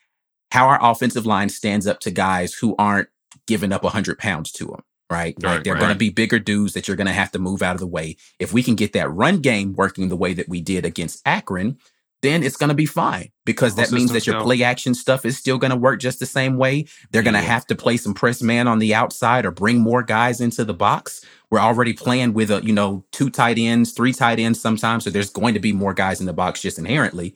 how 0.52 0.66
our 0.68 0.78
offensive 0.82 1.26
line 1.26 1.48
stands 1.48 1.86
up 1.86 2.00
to 2.00 2.10
guys 2.10 2.54
who 2.54 2.74
aren't 2.78 3.08
giving 3.46 3.72
up 3.72 3.82
100 3.82 4.18
pounds 4.18 4.50
to 4.52 4.66
them, 4.66 4.82
right? 5.10 5.34
Like 5.42 5.56
Right, 5.56 5.64
they're 5.64 5.74
right. 5.74 5.80
going 5.80 5.92
to 5.92 5.98
be 5.98 6.10
bigger 6.10 6.38
dudes 6.38 6.72
that 6.74 6.88
you're 6.88 6.96
going 6.96 7.06
to 7.06 7.12
have 7.12 7.32
to 7.32 7.38
move 7.38 7.62
out 7.62 7.74
of 7.74 7.80
the 7.80 7.86
way. 7.86 8.16
If 8.38 8.52
we 8.52 8.62
can 8.62 8.76
get 8.76 8.92
that 8.92 9.10
run 9.10 9.40
game 9.40 9.74
working 9.74 10.08
the 10.08 10.16
way 10.16 10.32
that 10.34 10.48
we 10.48 10.60
did 10.60 10.84
against 10.84 11.20
Akron, 11.26 11.78
then 12.22 12.42
it's 12.42 12.56
going 12.56 12.68
to 12.68 12.74
be 12.74 12.86
fine 12.86 13.30
because 13.46 13.76
that 13.76 13.92
means 13.92 14.12
that 14.12 14.26
your 14.26 14.42
play 14.42 14.62
action 14.62 14.94
stuff 14.94 15.24
is 15.24 15.38
still 15.38 15.56
going 15.56 15.70
to 15.70 15.76
work 15.76 16.00
just 16.00 16.20
the 16.20 16.26
same 16.26 16.58
way. 16.58 16.84
They're 17.10 17.22
going 17.22 17.34
to 17.34 17.40
have 17.40 17.66
to 17.68 17.74
play 17.74 17.96
some 17.96 18.12
press 18.12 18.42
man 18.42 18.68
on 18.68 18.78
the 18.78 18.94
outside 18.94 19.46
or 19.46 19.50
bring 19.50 19.80
more 19.80 20.02
guys 20.02 20.40
into 20.40 20.64
the 20.64 20.74
box, 20.74 21.24
We're 21.50 21.60
already 21.60 21.94
playing 21.94 22.34
with 22.34 22.50
a, 22.50 22.62
you 22.62 22.74
know, 22.74 23.04
two 23.10 23.30
tight 23.30 23.58
ends, 23.58 23.92
three 23.92 24.12
tight 24.12 24.38
ends 24.38 24.60
sometimes. 24.60 25.04
So 25.04 25.10
there's 25.10 25.30
going 25.30 25.54
to 25.54 25.60
be 25.60 25.72
more 25.72 25.94
guys 25.94 26.20
in 26.20 26.26
the 26.26 26.34
box 26.34 26.60
just 26.60 26.78
inherently. 26.78 27.34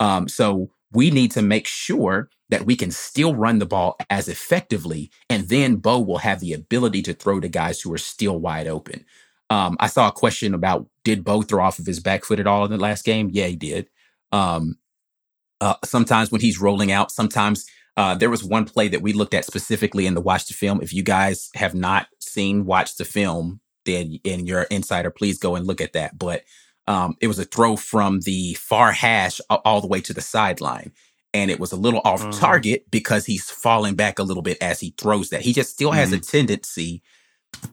Um, 0.00 0.26
so 0.28 0.70
we 0.94 1.10
need 1.10 1.30
to 1.32 1.42
make 1.42 1.66
sure 1.66 2.28
that 2.50 2.66
we 2.66 2.76
can 2.76 2.90
still 2.90 3.34
run 3.34 3.58
the 3.58 3.66
ball 3.66 3.96
as 4.10 4.28
effectively. 4.28 5.10
And 5.28 5.48
then 5.48 5.76
Bo 5.76 6.00
will 6.00 6.18
have 6.18 6.40
the 6.40 6.52
ability 6.52 7.02
to 7.02 7.14
throw 7.14 7.40
to 7.40 7.48
guys 7.48 7.80
who 7.80 7.92
are 7.92 7.98
still 7.98 8.38
wide 8.38 8.68
open. 8.68 9.04
Um, 9.50 9.76
I 9.80 9.88
saw 9.88 10.08
a 10.08 10.12
question 10.12 10.54
about 10.54 10.86
did 11.04 11.24
Bo 11.24 11.42
throw 11.42 11.64
off 11.64 11.78
of 11.78 11.86
his 11.86 12.00
back 12.00 12.24
foot 12.24 12.40
at 12.40 12.46
all 12.46 12.64
in 12.64 12.70
the 12.70 12.78
last 12.78 13.04
game? 13.04 13.28
Yeah, 13.32 13.46
he 13.46 13.56
did. 13.56 13.88
Um, 14.32 14.78
uh, 15.60 15.74
sometimes 15.84 16.30
when 16.30 16.40
he's 16.40 16.60
rolling 16.60 16.92
out, 16.92 17.10
sometimes 17.10 17.66
uh, 17.96 18.14
there 18.14 18.30
was 18.30 18.42
one 18.42 18.64
play 18.64 18.88
that 18.88 19.02
we 19.02 19.12
looked 19.12 19.34
at 19.34 19.44
specifically 19.44 20.06
in 20.06 20.14
the 20.14 20.20
watch 20.20 20.46
the 20.46 20.54
film. 20.54 20.80
If 20.82 20.92
you 20.92 21.02
guys 21.02 21.50
have 21.54 21.74
not 21.74 22.08
seen 22.18 22.64
watch 22.64 22.96
the 22.96 23.04
film, 23.04 23.60
then 23.84 24.18
and 24.24 24.48
you're 24.48 24.62
insider, 24.62 25.10
please 25.10 25.38
go 25.38 25.54
and 25.56 25.66
look 25.66 25.80
at 25.80 25.92
that. 25.92 26.18
But 26.18 26.42
um, 26.86 27.16
it 27.20 27.28
was 27.28 27.38
a 27.38 27.44
throw 27.44 27.76
from 27.76 28.20
the 28.20 28.54
far 28.54 28.92
hash 28.92 29.40
all 29.48 29.80
the 29.80 29.86
way 29.86 30.00
to 30.02 30.12
the 30.12 30.20
sideline. 30.20 30.92
And 31.32 31.50
it 31.50 31.58
was 31.58 31.72
a 31.72 31.76
little 31.76 32.00
off 32.04 32.22
mm. 32.22 32.38
target 32.38 32.90
because 32.90 33.26
he's 33.26 33.50
falling 33.50 33.96
back 33.96 34.18
a 34.18 34.22
little 34.22 34.42
bit 34.42 34.58
as 34.60 34.80
he 34.80 34.94
throws 34.96 35.30
that. 35.30 35.40
He 35.40 35.52
just 35.52 35.70
still 35.70 35.90
has 35.90 36.12
mm. 36.12 36.18
a 36.18 36.20
tendency. 36.20 37.02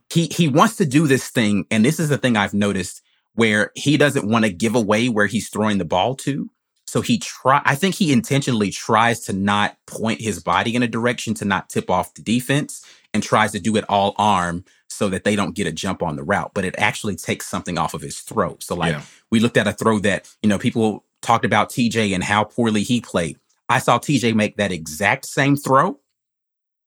He 0.09 0.27
he 0.27 0.47
wants 0.47 0.77
to 0.77 0.85
do 0.85 1.07
this 1.07 1.29
thing, 1.29 1.65
and 1.69 1.83
this 1.83 1.99
is 1.99 2.09
the 2.09 2.17
thing 2.17 2.37
I've 2.37 2.53
noticed 2.53 3.01
where 3.33 3.71
he 3.75 3.97
doesn't 3.97 4.27
want 4.27 4.45
to 4.45 4.51
give 4.51 4.75
away 4.75 5.09
where 5.09 5.27
he's 5.27 5.49
throwing 5.49 5.77
the 5.77 5.85
ball 5.85 6.15
to. 6.15 6.49
So 6.87 7.01
he 7.01 7.19
try 7.19 7.61
I 7.65 7.75
think 7.75 7.95
he 7.95 8.11
intentionally 8.11 8.71
tries 8.71 9.21
to 9.21 9.33
not 9.33 9.77
point 9.85 10.21
his 10.21 10.41
body 10.41 10.75
in 10.75 10.83
a 10.83 10.87
direction 10.87 11.33
to 11.35 11.45
not 11.45 11.69
tip 11.69 11.89
off 11.89 12.13
the 12.13 12.21
defense 12.21 12.85
and 13.13 13.21
tries 13.21 13.51
to 13.51 13.59
do 13.59 13.75
it 13.75 13.85
all 13.87 14.15
arm 14.17 14.65
so 14.91 15.09
that 15.09 15.23
they 15.23 15.35
don't 15.35 15.55
get 15.55 15.67
a 15.67 15.71
jump 15.71 16.03
on 16.03 16.15
the 16.15 16.23
route, 16.23 16.51
but 16.53 16.65
it 16.65 16.75
actually 16.77 17.15
takes 17.15 17.47
something 17.47 17.77
off 17.77 17.93
of 17.93 18.01
his 18.01 18.19
throw. 18.19 18.57
So 18.59 18.75
like 18.75 18.93
yeah. 18.93 19.01
we 19.29 19.39
looked 19.39 19.57
at 19.57 19.67
a 19.67 19.73
throw 19.73 19.99
that, 19.99 20.29
you 20.41 20.49
know, 20.49 20.57
people 20.57 21.05
talked 21.21 21.45
about 21.45 21.69
TJ 21.69 22.13
and 22.13 22.23
how 22.23 22.43
poorly 22.43 22.83
he 22.83 23.01
played. 23.01 23.37
I 23.69 23.79
saw 23.79 23.99
TJ 23.99 24.35
make 24.35 24.57
that 24.57 24.71
exact 24.71 25.25
same 25.25 25.55
throw 25.55 25.99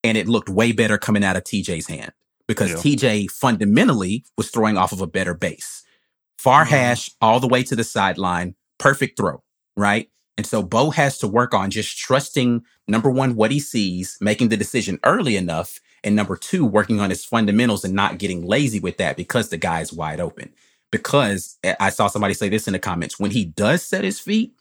and 0.02 0.18
it 0.18 0.28
looked 0.28 0.48
way 0.48 0.72
better 0.72 0.98
coming 0.98 1.24
out 1.24 1.36
of 1.36 1.44
TJ's 1.44 1.86
hand 1.86 2.12
because 2.46 2.70
yeah. 2.70 2.76
TJ 2.76 3.30
fundamentally 3.30 4.24
was 4.36 4.50
throwing 4.50 4.76
off 4.76 4.92
of 4.92 5.00
a 5.00 5.06
better 5.06 5.34
base. 5.34 5.82
Far 6.38 6.64
mm-hmm. 6.64 6.74
hash 6.74 7.10
all 7.20 7.40
the 7.40 7.48
way 7.48 7.62
to 7.62 7.74
the 7.74 7.84
sideline, 7.84 8.54
perfect 8.78 9.16
throw 9.16 9.42
right? 9.76 10.08
And 10.36 10.46
so 10.46 10.62
Bo 10.62 10.90
has 10.90 11.18
to 11.18 11.28
work 11.28 11.54
on 11.54 11.70
just 11.70 11.96
trusting 11.96 12.64
number 12.88 13.10
one, 13.10 13.36
what 13.36 13.50
he 13.50 13.60
sees, 13.60 14.18
making 14.20 14.48
the 14.48 14.56
decision 14.56 14.98
early 15.04 15.36
enough. 15.36 15.80
And 16.04 16.14
number 16.14 16.36
two, 16.36 16.66
working 16.66 17.00
on 17.00 17.10
his 17.10 17.24
fundamentals 17.24 17.84
and 17.84 17.94
not 17.94 18.18
getting 18.18 18.46
lazy 18.46 18.78
with 18.78 18.98
that 18.98 19.16
because 19.16 19.48
the 19.48 19.56
guy's 19.56 19.92
wide 19.92 20.20
open. 20.20 20.52
Because 20.92 21.56
eh, 21.64 21.74
I 21.80 21.88
saw 21.88 22.06
somebody 22.06 22.34
say 22.34 22.50
this 22.50 22.68
in 22.68 22.74
the 22.74 22.78
comments 22.78 23.18
when 23.18 23.30
he 23.30 23.46
does 23.46 23.82
set 23.82 24.04
his 24.04 24.20
feet, 24.20 24.54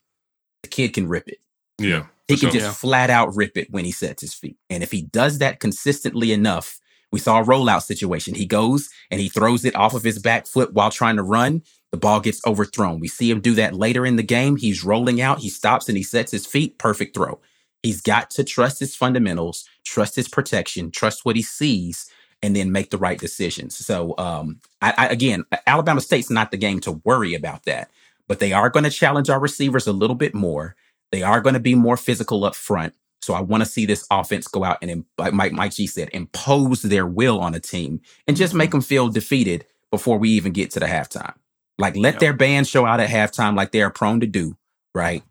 the 0.63 0.69
kid 0.69 0.93
can 0.93 1.07
rip 1.07 1.27
it. 1.27 1.39
Yeah. 1.77 2.05
He 2.29 2.35
can 2.35 2.49
sure. 2.49 2.51
just 2.51 2.65
yeah. 2.65 2.71
flat 2.71 3.09
out 3.09 3.35
rip 3.35 3.57
it 3.57 3.69
when 3.69 3.83
he 3.83 3.91
sets 3.91 4.21
his 4.21 4.33
feet. 4.33 4.57
And 4.69 4.81
if 4.81 4.91
he 4.91 5.01
does 5.01 5.39
that 5.39 5.59
consistently 5.59 6.31
enough, 6.31 6.79
we 7.11 7.19
saw 7.19 7.41
a 7.41 7.43
rollout 7.43 7.83
situation. 7.83 8.33
He 8.33 8.45
goes 8.45 8.89
and 9.11 9.19
he 9.19 9.27
throws 9.27 9.65
it 9.65 9.75
off 9.75 9.93
of 9.93 10.03
his 10.03 10.19
back 10.19 10.47
foot 10.47 10.73
while 10.73 10.89
trying 10.89 11.17
to 11.17 11.23
run. 11.23 11.61
The 11.91 11.97
ball 11.97 12.21
gets 12.21 12.43
overthrown. 12.47 13.01
We 13.01 13.09
see 13.09 13.29
him 13.29 13.41
do 13.41 13.53
that 13.55 13.75
later 13.75 14.05
in 14.05 14.15
the 14.15 14.23
game. 14.23 14.55
He's 14.55 14.83
rolling 14.83 15.21
out, 15.21 15.39
he 15.39 15.49
stops 15.49 15.89
and 15.89 15.97
he 15.97 16.03
sets 16.03 16.31
his 16.31 16.47
feet. 16.47 16.79
Perfect 16.79 17.13
throw. 17.13 17.39
He's 17.83 18.01
got 18.01 18.31
to 18.31 18.43
trust 18.43 18.79
his 18.79 18.95
fundamentals, 18.95 19.67
trust 19.83 20.15
his 20.15 20.27
protection, 20.27 20.89
trust 20.89 21.25
what 21.25 21.35
he 21.35 21.41
sees, 21.41 22.09
and 22.41 22.55
then 22.55 22.71
make 22.71 22.89
the 22.89 22.97
right 22.97 23.19
decisions. 23.19 23.75
So, 23.85 24.15
um, 24.17 24.59
I, 24.81 24.93
I, 24.97 25.07
again, 25.07 25.45
Alabama 25.67 26.01
State's 26.01 26.29
not 26.29 26.51
the 26.51 26.57
game 26.57 26.79
to 26.81 27.01
worry 27.03 27.33
about 27.33 27.65
that, 27.65 27.91
but 28.27 28.39
they 28.39 28.53
are 28.53 28.69
going 28.69 28.83
to 28.85 28.89
challenge 28.89 29.29
our 29.29 29.39
receivers 29.39 29.85
a 29.85 29.93
little 29.93 30.15
bit 30.15 30.33
more. 30.33 30.75
They 31.11 31.23
are 31.23 31.41
going 31.41 31.53
to 31.53 31.59
be 31.59 31.75
more 31.75 31.97
physical 31.97 32.43
up 32.43 32.55
front. 32.55 32.95
So 33.21 33.33
I 33.33 33.41
want 33.41 33.63
to 33.63 33.69
see 33.69 33.85
this 33.85 34.05
offense 34.11 34.47
go 34.47 34.63
out 34.63 34.79
and, 34.81 35.05
like 35.17 35.33
Mike, 35.33 35.53
Mike 35.53 35.73
G 35.73 35.87
said, 35.87 36.09
impose 36.11 36.81
their 36.81 37.05
will 37.05 37.39
on 37.39 37.53
a 37.55 37.59
team 37.59 38.01
and 38.27 38.35
just 38.35 38.53
make 38.53 38.69
mm-hmm. 38.69 38.79
them 38.79 38.81
feel 38.81 39.09
defeated 39.09 39.65
before 39.91 40.17
we 40.17 40.29
even 40.31 40.51
get 40.51 40.71
to 40.71 40.79
the 40.79 40.87
halftime. 40.87 41.35
Like 41.79 41.95
let 41.95 42.19
their 42.19 42.33
band 42.33 42.67
show 42.67 42.85
out 42.85 42.99
at 42.99 43.09
halftime 43.09 43.55
like 43.55 43.71
they 43.71 43.81
are 43.81 43.89
prone 43.89 44.19
to 44.19 44.27
do, 44.27 44.57
right? 44.93 45.23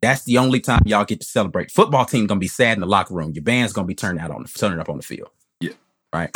That's 0.00 0.24
the 0.24 0.38
only 0.38 0.60
time 0.60 0.82
y'all 0.86 1.04
get 1.04 1.20
to 1.20 1.26
celebrate. 1.26 1.70
Football 1.70 2.04
team 2.04 2.26
gonna 2.26 2.38
be 2.38 2.48
sad 2.48 2.74
in 2.74 2.80
the 2.80 2.86
locker 2.86 3.14
room. 3.14 3.32
Your 3.32 3.42
band's 3.42 3.72
gonna 3.72 3.86
be 3.86 3.94
turned 3.94 4.18
out 4.18 4.30
on 4.30 4.42
the 4.42 4.48
turning 4.48 4.78
up 4.78 4.88
on 4.88 4.96
the 4.96 5.02
field. 5.02 5.30
Yeah. 5.60 5.72
Right. 6.12 6.34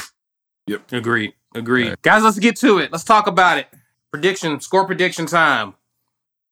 Yep. 0.66 0.92
Agreed. 0.92 1.34
Agreed. 1.54 1.88
Right. 1.88 2.02
Guys, 2.02 2.22
let's 2.22 2.38
get 2.38 2.56
to 2.56 2.78
it. 2.78 2.92
Let's 2.92 3.04
talk 3.04 3.26
about 3.26 3.58
it. 3.58 3.68
Prediction, 4.10 4.60
score 4.60 4.86
prediction 4.86 5.26
time. 5.26 5.74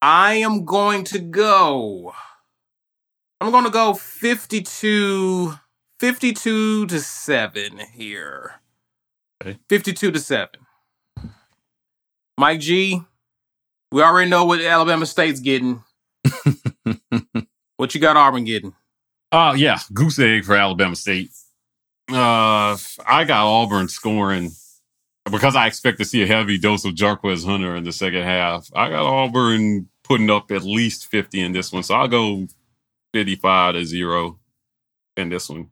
I 0.02 0.34
am 0.34 0.64
going 0.64 1.04
to 1.04 1.18
go. 1.18 2.14
I'm 3.40 3.50
going 3.50 3.64
to 3.64 3.70
go 3.70 3.94
52 3.94 5.54
52 6.00 6.86
to 6.86 6.98
7 6.98 7.78
here. 7.92 8.52
Okay. 9.44 9.58
52 9.68 10.10
to 10.10 10.18
7. 10.18 10.48
Mike 12.38 12.60
G, 12.60 13.02
we 13.92 14.02
already 14.02 14.30
know 14.30 14.46
what 14.46 14.62
Alabama 14.62 15.04
State's 15.04 15.40
getting. 15.40 15.84
what 17.76 17.94
you 17.94 18.00
got 18.00 18.16
Auburn 18.16 18.44
getting? 18.44 18.74
Uh 19.32 19.54
yeah, 19.56 19.78
goose 19.92 20.18
egg 20.18 20.44
for 20.44 20.56
Alabama 20.56 20.96
State. 20.96 21.30
Uh 22.10 22.76
I 23.06 23.24
got 23.26 23.46
Auburn 23.46 23.88
scoring 23.88 24.50
because 25.30 25.54
I 25.54 25.66
expect 25.66 25.98
to 25.98 26.04
see 26.04 26.22
a 26.22 26.26
heavy 26.26 26.58
dose 26.58 26.84
of 26.84 26.94
Jarquez 26.94 27.44
Hunter 27.44 27.76
in 27.76 27.84
the 27.84 27.92
second 27.92 28.22
half. 28.22 28.68
I 28.74 28.90
got 28.90 29.04
Auburn 29.04 29.88
putting 30.02 30.30
up 30.30 30.50
at 30.50 30.62
least 30.62 31.06
50 31.06 31.40
in 31.40 31.52
this 31.52 31.72
one. 31.72 31.82
So 31.82 31.94
I'll 31.94 32.08
go 32.08 32.48
55 33.12 33.74
to 33.74 33.84
0 33.84 34.38
in 35.16 35.28
this 35.28 35.48
one. 35.48 35.70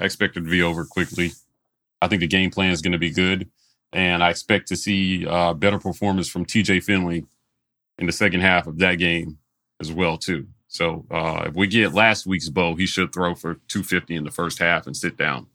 I 0.00 0.04
expect 0.04 0.36
it 0.36 0.40
to 0.40 0.50
be 0.50 0.62
over 0.62 0.84
quickly. 0.84 1.32
I 2.00 2.08
think 2.08 2.20
the 2.20 2.28
game 2.28 2.50
plan 2.50 2.70
is 2.70 2.82
going 2.82 2.92
to 2.92 2.98
be 2.98 3.10
good 3.10 3.48
and 3.92 4.22
I 4.24 4.30
expect 4.30 4.68
to 4.68 4.76
see 4.76 5.26
uh, 5.26 5.54
better 5.54 5.78
performance 5.78 6.28
from 6.28 6.46
TJ 6.46 6.82
Finley 6.82 7.26
in 7.98 8.06
the 8.06 8.12
second 8.12 8.40
half 8.40 8.66
of 8.66 8.78
that 8.78 8.94
game 8.94 9.38
as 9.82 9.92
well 9.92 10.16
too. 10.16 10.46
So 10.68 11.04
uh, 11.10 11.44
if 11.48 11.54
we 11.54 11.66
get 11.66 11.92
last 11.92 12.24
week's 12.24 12.48
bow, 12.48 12.74
he 12.76 12.86
should 12.86 13.12
throw 13.12 13.34
for 13.34 13.56
250 13.68 14.16
in 14.16 14.24
the 14.24 14.30
first 14.30 14.58
half 14.58 14.86
and 14.86 14.96
sit 14.96 15.18
down. 15.18 15.46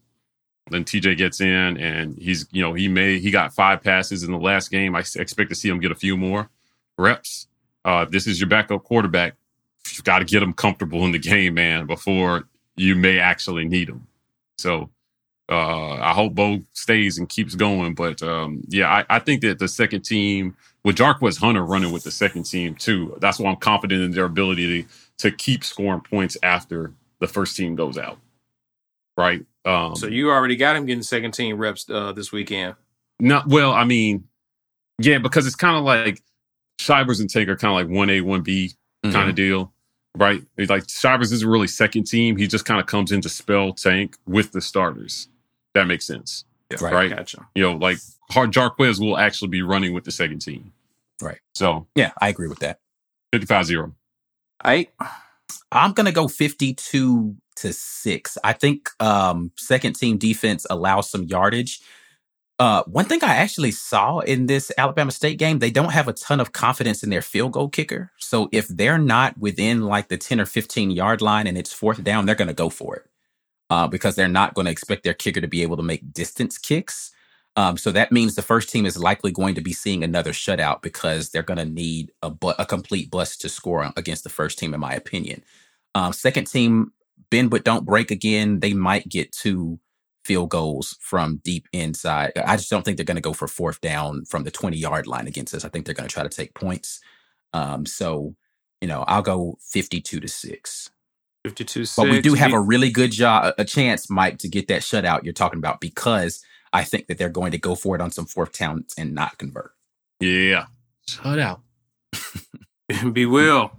Then 0.69 0.83
TJ 0.83 1.17
gets 1.17 1.41
in 1.41 1.77
and 1.77 2.15
he's 2.17 2.45
you 2.51 2.61
know 2.61 2.73
he 2.73 2.87
may 2.87 3.17
he 3.17 3.31
got 3.31 3.55
five 3.55 3.81
passes 3.81 4.21
in 4.23 4.31
the 4.31 4.37
last 4.37 4.69
game. 4.69 4.95
I 4.95 4.99
expect 4.99 5.49
to 5.49 5.55
see 5.55 5.69
him 5.69 5.79
get 5.79 5.91
a 5.91 5.95
few 5.95 6.17
more 6.17 6.49
reps. 6.97 7.47
Uh, 7.85 8.05
this 8.05 8.27
is 8.27 8.39
your 8.39 8.49
backup 8.49 8.83
quarterback, 8.83 9.35
you've 9.93 10.03
got 10.03 10.19
to 10.19 10.25
get 10.25 10.43
him 10.43 10.53
comfortable 10.53 11.05
in 11.05 11.11
the 11.11 11.19
game, 11.19 11.53
man, 11.53 11.85
before 11.85 12.47
you 12.75 12.95
may 12.95 13.19
actually 13.19 13.65
need 13.65 13.89
him. 13.89 14.07
So 14.57 14.89
uh, 15.49 15.93
I 15.93 16.13
hope 16.13 16.35
Bo 16.35 16.61
stays 16.73 17.17
and 17.17 17.29
keeps 17.29 17.55
going. 17.55 17.93
But 17.93 18.21
um, 18.21 18.61
yeah, 18.67 18.89
I, 18.89 19.05
I, 19.15 19.19
think 19.19 19.41
that 19.41 19.59
the 19.59 19.67
second 19.67 20.01
team 20.01 20.55
with 20.83 20.97
Jarquez 20.97 21.39
Hunter 21.39 21.63
running 21.63 21.91
with 21.91 22.03
the 22.03 22.11
second 22.11 22.43
team 22.43 22.75
too, 22.75 23.17
that's 23.21 23.39
why 23.39 23.49
I'm 23.49 23.57
confident 23.57 24.01
in 24.01 24.11
their 24.11 24.25
ability 24.25 24.83
to 24.83 24.89
to 25.19 25.31
keep 25.31 25.63
scoring 25.63 26.01
points 26.01 26.37
after 26.43 26.93
the 27.19 27.27
first 27.27 27.55
team 27.55 27.75
goes 27.75 27.97
out. 27.97 28.17
Right. 29.15 29.45
Um, 29.65 29.95
so 29.95 30.07
you 30.07 30.29
already 30.29 30.55
got 30.55 30.75
him 30.75 30.85
getting 30.85 31.03
second 31.03 31.31
team 31.31 31.57
reps 31.57 31.89
uh, 31.89 32.11
this 32.11 32.31
weekend. 32.31 32.75
No, 33.19 33.41
well, 33.47 33.71
I 33.71 33.83
mean, 33.83 34.27
yeah, 34.99 35.17
because 35.17 35.47
it's 35.47 35.55
kind 35.55 35.75
of 35.75 35.83
like 35.83 36.21
Shivers 36.79 37.19
and 37.19 37.29
Tank 37.29 37.49
are 37.49 37.55
kind 37.55 37.71
of 37.71 37.87
like 37.87 37.97
one 37.97 38.09
A, 38.09 38.21
one 38.21 38.41
B 38.41 38.73
kind 39.03 39.15
of 39.15 39.21
mm-hmm. 39.21 39.35
deal 39.35 39.73
right? 40.17 40.41
Like 40.57 40.89
Shivers 40.89 41.31
isn't 41.31 41.47
really 41.47 41.67
second 41.67 42.05
team. 42.05 42.37
He 42.37 42.47
just 42.47 42.65
kind 42.65 42.79
of 42.79 42.87
comes 42.87 43.11
in 43.11 43.21
to 43.21 43.29
spell 43.29 43.73
Tank 43.73 44.17
with 44.25 44.51
the 44.51 44.61
starters 44.61 45.29
that 45.77 45.87
makes 45.87 46.05
sense. 46.05 46.43
Yeah, 46.71 46.77
right. 46.81 46.93
right. 46.93 47.15
Gotcha. 47.15 47.47
You 47.55 47.63
know, 47.63 47.73
like 47.73 47.99
Hard 48.31 48.51
Jarquez 48.51 48.99
will 48.99 49.17
actually 49.17 49.49
be 49.49 49.61
running 49.61 49.93
with 49.93 50.03
the 50.03 50.11
second 50.11 50.39
team. 50.39 50.73
Right. 51.21 51.39
So 51.55 51.87
yeah, 51.95 52.11
I 52.19 52.29
agree 52.29 52.47
with 52.47 52.59
that. 52.59 52.79
55-0. 53.33 53.93
I 54.63 54.87
I'm 55.71 55.93
gonna 55.93 56.11
go 56.11 56.27
52 56.27 57.35
to 57.57 57.73
6. 57.73 58.37
I 58.43 58.53
think 58.53 58.89
um 58.99 59.51
second 59.55 59.93
team 59.93 60.17
defense 60.17 60.65
allows 60.69 61.09
some 61.09 61.23
yardage. 61.23 61.81
Uh, 62.59 62.81
one 62.87 63.05
thing 63.05 63.23
I 63.23 63.35
actually 63.35 63.69
saw 63.69 64.17
in 64.17 64.47
this 64.47 64.71
Alabama 64.79 65.11
State 65.11 65.37
game, 65.37 65.59
they 65.59 65.69
don't 65.69 65.91
have 65.91 66.07
a 66.07 66.13
ton 66.13 66.39
of 66.39 66.53
confidence 66.53 67.03
in 67.03 67.11
their 67.11 67.21
field 67.21 67.51
goal 67.51 67.69
kicker. 67.69 68.11
So 68.17 68.49
if 68.51 68.67
they're 68.67 68.97
not 68.97 69.37
within 69.37 69.83
like 69.83 70.07
the 70.07 70.17
10 70.17 70.41
or 70.41 70.47
15 70.47 70.89
yard 70.89 71.21
line 71.21 71.45
and 71.45 71.55
it's 71.55 71.71
fourth 71.71 72.03
down, 72.03 72.25
they're 72.25 72.33
going 72.33 72.47
to 72.47 72.55
go 72.55 72.69
for 72.69 72.95
it 72.95 73.05
uh, 73.69 73.87
because 73.87 74.15
they're 74.15 74.27
not 74.27 74.53
going 74.53 74.65
to 74.65 74.71
expect 74.71 75.03
their 75.03 75.13
kicker 75.13 75.41
to 75.41 75.47
be 75.47 75.61
able 75.61 75.77
to 75.77 75.83
make 75.83 76.13
distance 76.13 76.57
kicks. 76.57 77.11
Um, 77.55 77.75
so 77.75 77.91
that 77.91 78.11
means 78.11 78.35
the 78.35 78.43
first 78.43 78.69
team 78.69 78.85
is 78.85 78.99
likely 78.99 79.31
going 79.31 79.55
to 79.55 79.61
be 79.61 79.73
seeing 79.73 80.03
another 80.03 80.31
shutout 80.31 80.81
because 80.83 81.29
they're 81.29 81.41
going 81.41 81.57
to 81.57 81.65
need 81.65 82.11
a, 82.21 82.29
bu- 82.29 82.53
a 82.59 82.65
complete 82.65 83.09
bust 83.09 83.41
to 83.41 83.49
score 83.49 83.91
against 83.97 84.23
the 84.23 84.29
first 84.29 84.59
team, 84.59 84.75
in 84.75 84.79
my 84.79 84.93
opinion. 84.93 85.43
Um, 85.95 86.13
second 86.13 86.45
team, 86.45 86.93
bend 87.31 87.49
but 87.49 87.63
don't 87.63 87.85
break 87.85 88.11
again. 88.11 88.59
They 88.59 88.73
might 88.73 89.09
get 89.09 89.31
two 89.31 89.79
field 90.23 90.49
goals 90.49 90.97
from 90.99 91.41
deep 91.43 91.67
inside. 91.73 92.33
I 92.35 92.57
just 92.57 92.69
don't 92.69 92.83
think 92.83 92.97
they're 92.97 93.05
going 93.05 93.15
to 93.15 93.21
go 93.21 93.33
for 93.33 93.47
fourth 93.47 93.81
down 93.81 94.25
from 94.25 94.43
the 94.43 94.51
20 94.51 94.77
yard 94.77 95.07
line 95.07 95.25
against 95.25 95.53
us. 95.55 95.65
I 95.65 95.69
think 95.69 95.85
they're 95.85 95.95
going 95.95 96.07
to 96.07 96.13
try 96.13 96.23
to 96.23 96.29
take 96.29 96.53
points. 96.53 96.99
Um, 97.53 97.85
so, 97.85 98.35
you 98.81 98.87
know, 98.87 99.03
I'll 99.07 99.21
go 99.21 99.57
52 99.61 100.19
to 100.19 100.27
6. 100.27 100.91
52 101.47 101.85
6. 101.85 101.95
But 101.95 102.11
we 102.11 102.21
do 102.21 102.33
have 102.33 102.53
a 102.53 102.59
really 102.59 102.89
good 102.89 103.11
job, 103.11 103.53
a 103.57 103.63
chance, 103.63 104.09
Mike, 104.09 104.39
to 104.39 104.49
get 104.49 104.67
that 104.67 104.81
shutout 104.81 105.23
you're 105.23 105.33
talking 105.33 105.59
about 105.59 105.79
because 105.79 106.43
I 106.73 106.83
think 106.83 107.07
that 107.07 107.17
they're 107.17 107.29
going 107.29 107.51
to 107.53 107.57
go 107.57 107.75
for 107.75 107.95
it 107.95 108.01
on 108.01 108.11
some 108.11 108.25
fourth 108.25 108.57
downs 108.57 108.93
and 108.97 109.15
not 109.15 109.37
convert. 109.37 109.71
Yeah. 110.19 110.65
Shut 111.07 111.39
out. 111.39 111.61
Be 113.13 113.25
will. 113.25 113.71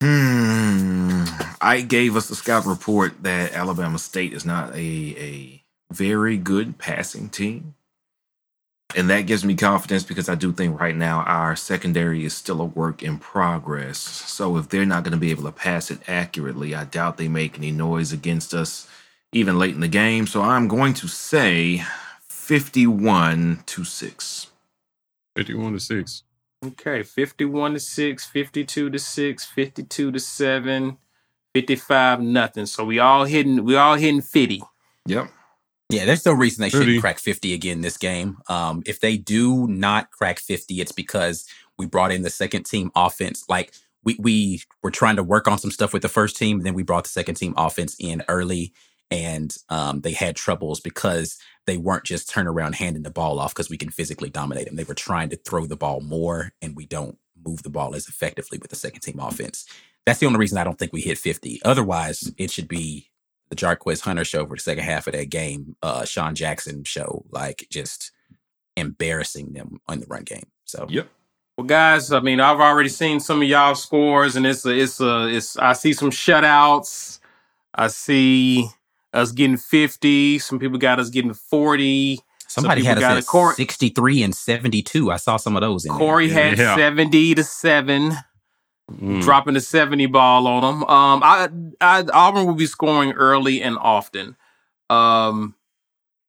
Hmm. 0.00 1.24
I 1.60 1.82
gave 1.86 2.16
us 2.16 2.30
a 2.30 2.36
scout 2.36 2.64
report 2.64 3.22
that 3.22 3.52
Alabama 3.52 3.98
State 3.98 4.32
is 4.32 4.44
not 4.44 4.74
a, 4.74 4.78
a 4.78 5.64
very 5.92 6.36
good 6.36 6.78
passing 6.78 7.28
team. 7.28 7.74
And 8.96 9.08
that 9.10 9.22
gives 9.22 9.44
me 9.44 9.54
confidence 9.54 10.02
because 10.02 10.28
I 10.28 10.34
do 10.34 10.52
think 10.52 10.80
right 10.80 10.96
now 10.96 11.20
our 11.20 11.54
secondary 11.54 12.24
is 12.24 12.34
still 12.34 12.60
a 12.60 12.64
work 12.64 13.02
in 13.02 13.18
progress. 13.18 13.98
So 13.98 14.56
if 14.56 14.68
they're 14.68 14.86
not 14.86 15.04
going 15.04 15.12
to 15.12 15.18
be 15.18 15.30
able 15.30 15.44
to 15.44 15.52
pass 15.52 15.90
it 15.90 16.00
accurately, 16.08 16.74
I 16.74 16.84
doubt 16.84 17.16
they 17.16 17.28
make 17.28 17.56
any 17.56 17.70
noise 17.70 18.12
against 18.12 18.52
us 18.52 18.88
even 19.32 19.58
late 19.58 19.74
in 19.74 19.80
the 19.80 19.88
game. 19.88 20.26
So 20.26 20.42
I'm 20.42 20.66
going 20.66 20.94
to 20.94 21.08
say 21.08 21.84
51 22.28 23.62
to 23.66 23.84
6. 23.84 24.46
51 25.36 25.72
to 25.72 25.80
6. 25.80 26.22
Okay, 26.66 27.02
51 27.02 27.74
to 27.74 27.80
6, 27.80 28.24
52 28.26 28.90
to 28.90 28.98
6, 28.98 29.44
52 29.46 30.12
to 30.12 30.20
7, 30.20 30.98
55 31.54 32.20
nothing. 32.20 32.66
So 32.66 32.84
we 32.84 32.98
all 32.98 33.24
hitting 33.24 33.64
we 33.64 33.76
all 33.76 33.94
hitting 33.94 34.20
50. 34.20 34.62
Yep. 35.06 35.30
Yeah, 35.90 36.04
there's 36.04 36.24
no 36.24 36.32
reason 36.32 36.62
they 36.62 36.70
30. 36.70 36.84
shouldn't 36.84 37.00
crack 37.00 37.18
50 37.18 37.52
again 37.52 37.80
this 37.80 37.96
game. 37.96 38.38
Um, 38.48 38.82
if 38.86 39.00
they 39.00 39.16
do 39.16 39.66
not 39.66 40.10
crack 40.10 40.38
50, 40.38 40.80
it's 40.80 40.92
because 40.92 41.46
we 41.78 41.86
brought 41.86 42.12
in 42.12 42.22
the 42.22 42.30
second 42.30 42.64
team 42.64 42.90
offense. 42.94 43.44
Like 43.48 43.72
we 44.04 44.16
we 44.18 44.62
were 44.82 44.90
trying 44.90 45.16
to 45.16 45.22
work 45.22 45.48
on 45.48 45.58
some 45.58 45.70
stuff 45.70 45.92
with 45.92 46.02
the 46.02 46.08
first 46.08 46.36
team, 46.36 46.58
and 46.58 46.66
then 46.66 46.74
we 46.74 46.82
brought 46.82 47.04
the 47.04 47.10
second 47.10 47.34
team 47.34 47.54
offense 47.56 47.96
in 47.98 48.22
early, 48.28 48.72
and 49.10 49.54
um, 49.68 50.00
they 50.00 50.12
had 50.12 50.36
troubles 50.36 50.80
because 50.80 51.38
they 51.66 51.76
weren't 51.76 52.04
just 52.04 52.28
turn 52.28 52.46
around 52.46 52.76
handing 52.76 53.02
the 53.02 53.10
ball 53.10 53.38
off 53.38 53.54
because 53.54 53.70
we 53.70 53.76
can 53.76 53.90
physically 53.90 54.30
dominate 54.30 54.66
them. 54.66 54.76
They 54.76 54.84
were 54.84 54.94
trying 54.94 55.28
to 55.30 55.36
throw 55.36 55.66
the 55.66 55.76
ball 55.76 56.00
more, 56.00 56.52
and 56.62 56.76
we 56.76 56.86
don't 56.86 57.18
move 57.44 57.62
the 57.62 57.70
ball 57.70 57.94
as 57.94 58.08
effectively 58.08 58.58
with 58.58 58.70
the 58.70 58.76
second 58.76 59.00
team 59.00 59.18
offense. 59.20 59.64
That's 60.06 60.18
the 60.18 60.26
only 60.26 60.38
reason 60.38 60.58
I 60.58 60.64
don't 60.64 60.78
think 60.78 60.92
we 60.92 61.02
hit 61.02 61.18
50. 61.18 61.60
Otherwise, 61.64 62.32
it 62.38 62.50
should 62.50 62.68
be 62.68 63.09
the 63.50 63.56
Jarquez 63.56 64.00
Hunter 64.00 64.24
show 64.24 64.46
for 64.46 64.54
the 64.56 64.62
second 64.62 64.84
half 64.84 65.06
of 65.06 65.12
that 65.12 65.28
game, 65.28 65.76
uh, 65.82 66.04
Sean 66.04 66.34
Jackson 66.34 66.84
show, 66.84 67.24
like 67.30 67.66
just 67.70 68.12
embarrassing 68.76 69.52
them 69.52 69.80
on 69.88 70.00
the 70.00 70.06
run 70.06 70.22
game. 70.24 70.46
So 70.64 70.86
Yep. 70.88 71.08
Well, 71.58 71.66
guys, 71.66 72.10
I 72.12 72.20
mean, 72.20 72.40
I've 72.40 72.60
already 72.60 72.88
seen 72.88 73.20
some 73.20 73.42
of 73.42 73.48
y'all 73.48 73.74
scores, 73.74 74.34
and 74.36 74.46
it's 74.46 74.64
a, 74.64 74.70
it's 74.70 74.98
a, 75.00 75.26
it's. 75.28 75.58
I 75.58 75.74
see 75.74 75.92
some 75.92 76.10
shutouts. 76.10 77.18
I 77.74 77.88
see 77.88 78.66
us 79.12 79.32
getting 79.32 79.58
fifty. 79.58 80.38
Some 80.38 80.58
people 80.58 80.78
got 80.78 80.98
us 81.00 81.10
getting 81.10 81.34
forty. 81.34 82.16
Some 82.46 82.62
somebody 82.62 82.80
people 82.80 82.94
had 82.94 83.00
got 83.00 83.12
us 83.12 83.24
it. 83.24 83.26
at 83.26 83.30
Corey, 83.30 83.54
63 83.56 84.22
and 84.24 84.34
72. 84.34 85.10
I 85.12 85.16
saw 85.18 85.36
some 85.36 85.54
of 85.54 85.60
those 85.60 85.84
in 85.84 85.92
there. 85.92 85.98
Corey 85.98 86.30
had 86.30 86.56
Yeah. 86.58 86.74
seventy 86.76 87.34
to 87.34 87.44
seven. 87.44 88.12
Mm. 88.90 89.22
dropping 89.22 89.56
a 89.56 89.60
70 89.60 90.06
ball 90.06 90.46
on 90.46 90.62
them. 90.62 90.84
Um, 90.84 91.22
I, 91.22 91.48
I, 91.80 92.04
Auburn 92.12 92.46
will 92.46 92.54
be 92.54 92.66
scoring 92.66 93.12
early 93.12 93.62
and 93.62 93.78
often. 93.78 94.36
Um, 94.88 95.54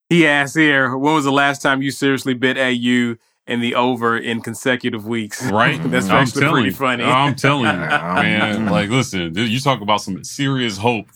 he 0.10 0.28
asked 0.28 0.56
here, 0.56 0.96
when 0.98 1.16
was 1.16 1.26
the 1.26 1.32
last 1.32 1.62
time 1.62 1.82
you 1.82 1.92
seriously 1.92 2.34
bet 2.34 2.58
AU 2.58 3.16
in 3.48 3.60
the 3.60 3.76
over 3.76 4.18
in 4.18 4.42
consecutive 4.42 5.08
weeks? 5.08 5.44
Right? 5.50 5.82
That's 5.86 6.08
I'm 6.08 6.24
actually 6.24 6.42
telling 6.42 6.64
pretty 6.64 6.76
funny. 6.76 7.04
I'm 7.04 7.36
telling 7.36 7.66
you, 7.66 7.72
man. 7.72 8.66
Like, 8.68 8.90
listen, 8.90 9.34
you 9.36 9.60
talk 9.60 9.82
about 9.82 10.02
some 10.02 10.24
serious 10.24 10.78
hope 10.78 11.08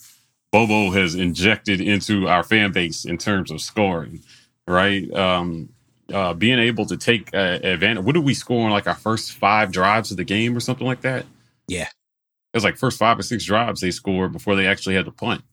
Bobo 0.52 0.92
has 0.92 1.16
injected 1.16 1.82
into 1.82 2.30
our 2.30 2.42
fan 2.42 2.72
base 2.72 3.04
in 3.04 3.18
terms 3.18 3.52
of 3.52 3.60
scoring, 3.60 4.22
right? 4.66 5.14
Um, 5.14 5.70
uh, 6.14 6.34
being 6.34 6.60
able 6.60 6.86
to 6.86 6.96
take 6.96 7.34
uh, 7.34 7.60
advantage. 7.62 8.06
What 8.06 8.16
did 8.16 8.24
we 8.24 8.34
score 8.34 8.66
in 8.66 8.72
like 8.72 8.88
our 8.88 8.96
first 8.96 9.34
five 9.34 9.72
drives 9.72 10.12
of 10.12 10.18
the 10.18 10.24
game 10.24 10.56
or 10.56 10.60
something 10.60 10.88
like 10.88 11.02
that? 11.02 11.26
Yeah. 11.68 11.84
It 12.54 12.58
was 12.58 12.64
like 12.64 12.78
first 12.78 12.98
five 13.00 13.20
or 13.20 13.24
six 13.24 13.46
drives 13.46 13.82
they 13.82 13.92
scored 13.92 14.32
before 14.32 14.56
they 14.56 14.68
actually 14.68 14.96
had 14.96 15.06
to 15.06 15.12
punt. 15.12 15.44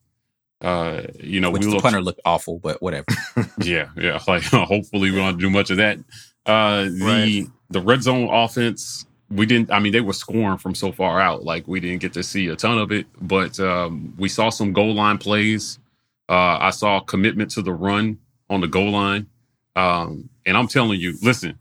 Uh, 0.60 1.02
you 1.18 1.40
know, 1.40 1.50
Which 1.50 1.62
we 1.62 1.66
the 1.66 1.72
looked, 1.72 1.82
punter 1.82 2.00
looked 2.00 2.20
awful, 2.24 2.60
but 2.60 2.80
whatever. 2.80 3.06
yeah, 3.58 3.88
yeah. 3.96 4.20
Like 4.28 4.44
hopefully 4.44 5.10
we 5.10 5.16
don't 5.16 5.38
do 5.38 5.50
much 5.50 5.70
of 5.70 5.78
that. 5.78 5.98
Uh 6.46 6.84
the 6.84 6.98
Right. 7.02 7.46
the 7.70 7.80
red 7.80 8.02
zone 8.02 8.28
offense, 8.32 9.04
we 9.30 9.46
didn't 9.46 9.72
I 9.72 9.80
mean 9.80 9.92
they 9.92 10.00
were 10.00 10.12
scoring 10.12 10.58
from 10.58 10.74
so 10.76 10.92
far 10.92 11.20
out. 11.20 11.42
Like 11.44 11.66
we 11.66 11.80
didn't 11.80 12.00
get 12.00 12.12
to 12.12 12.22
see 12.22 12.46
a 12.48 12.54
ton 12.56 12.78
of 12.78 12.92
it, 12.92 13.06
but 13.20 13.58
um 13.58 14.14
we 14.18 14.28
saw 14.28 14.50
some 14.50 14.72
goal 14.72 14.94
line 14.94 15.18
plays. 15.18 15.80
Uh 16.28 16.58
I 16.60 16.70
saw 16.70 17.00
commitment 17.00 17.50
to 17.52 17.62
the 17.62 17.72
run 17.72 18.18
on 18.48 18.60
the 18.60 18.68
goal 18.68 18.90
line. 18.92 19.26
Um 19.74 20.28
and 20.46 20.56
I'm 20.56 20.68
telling 20.68 21.00
you, 21.00 21.16
listen, 21.22 21.58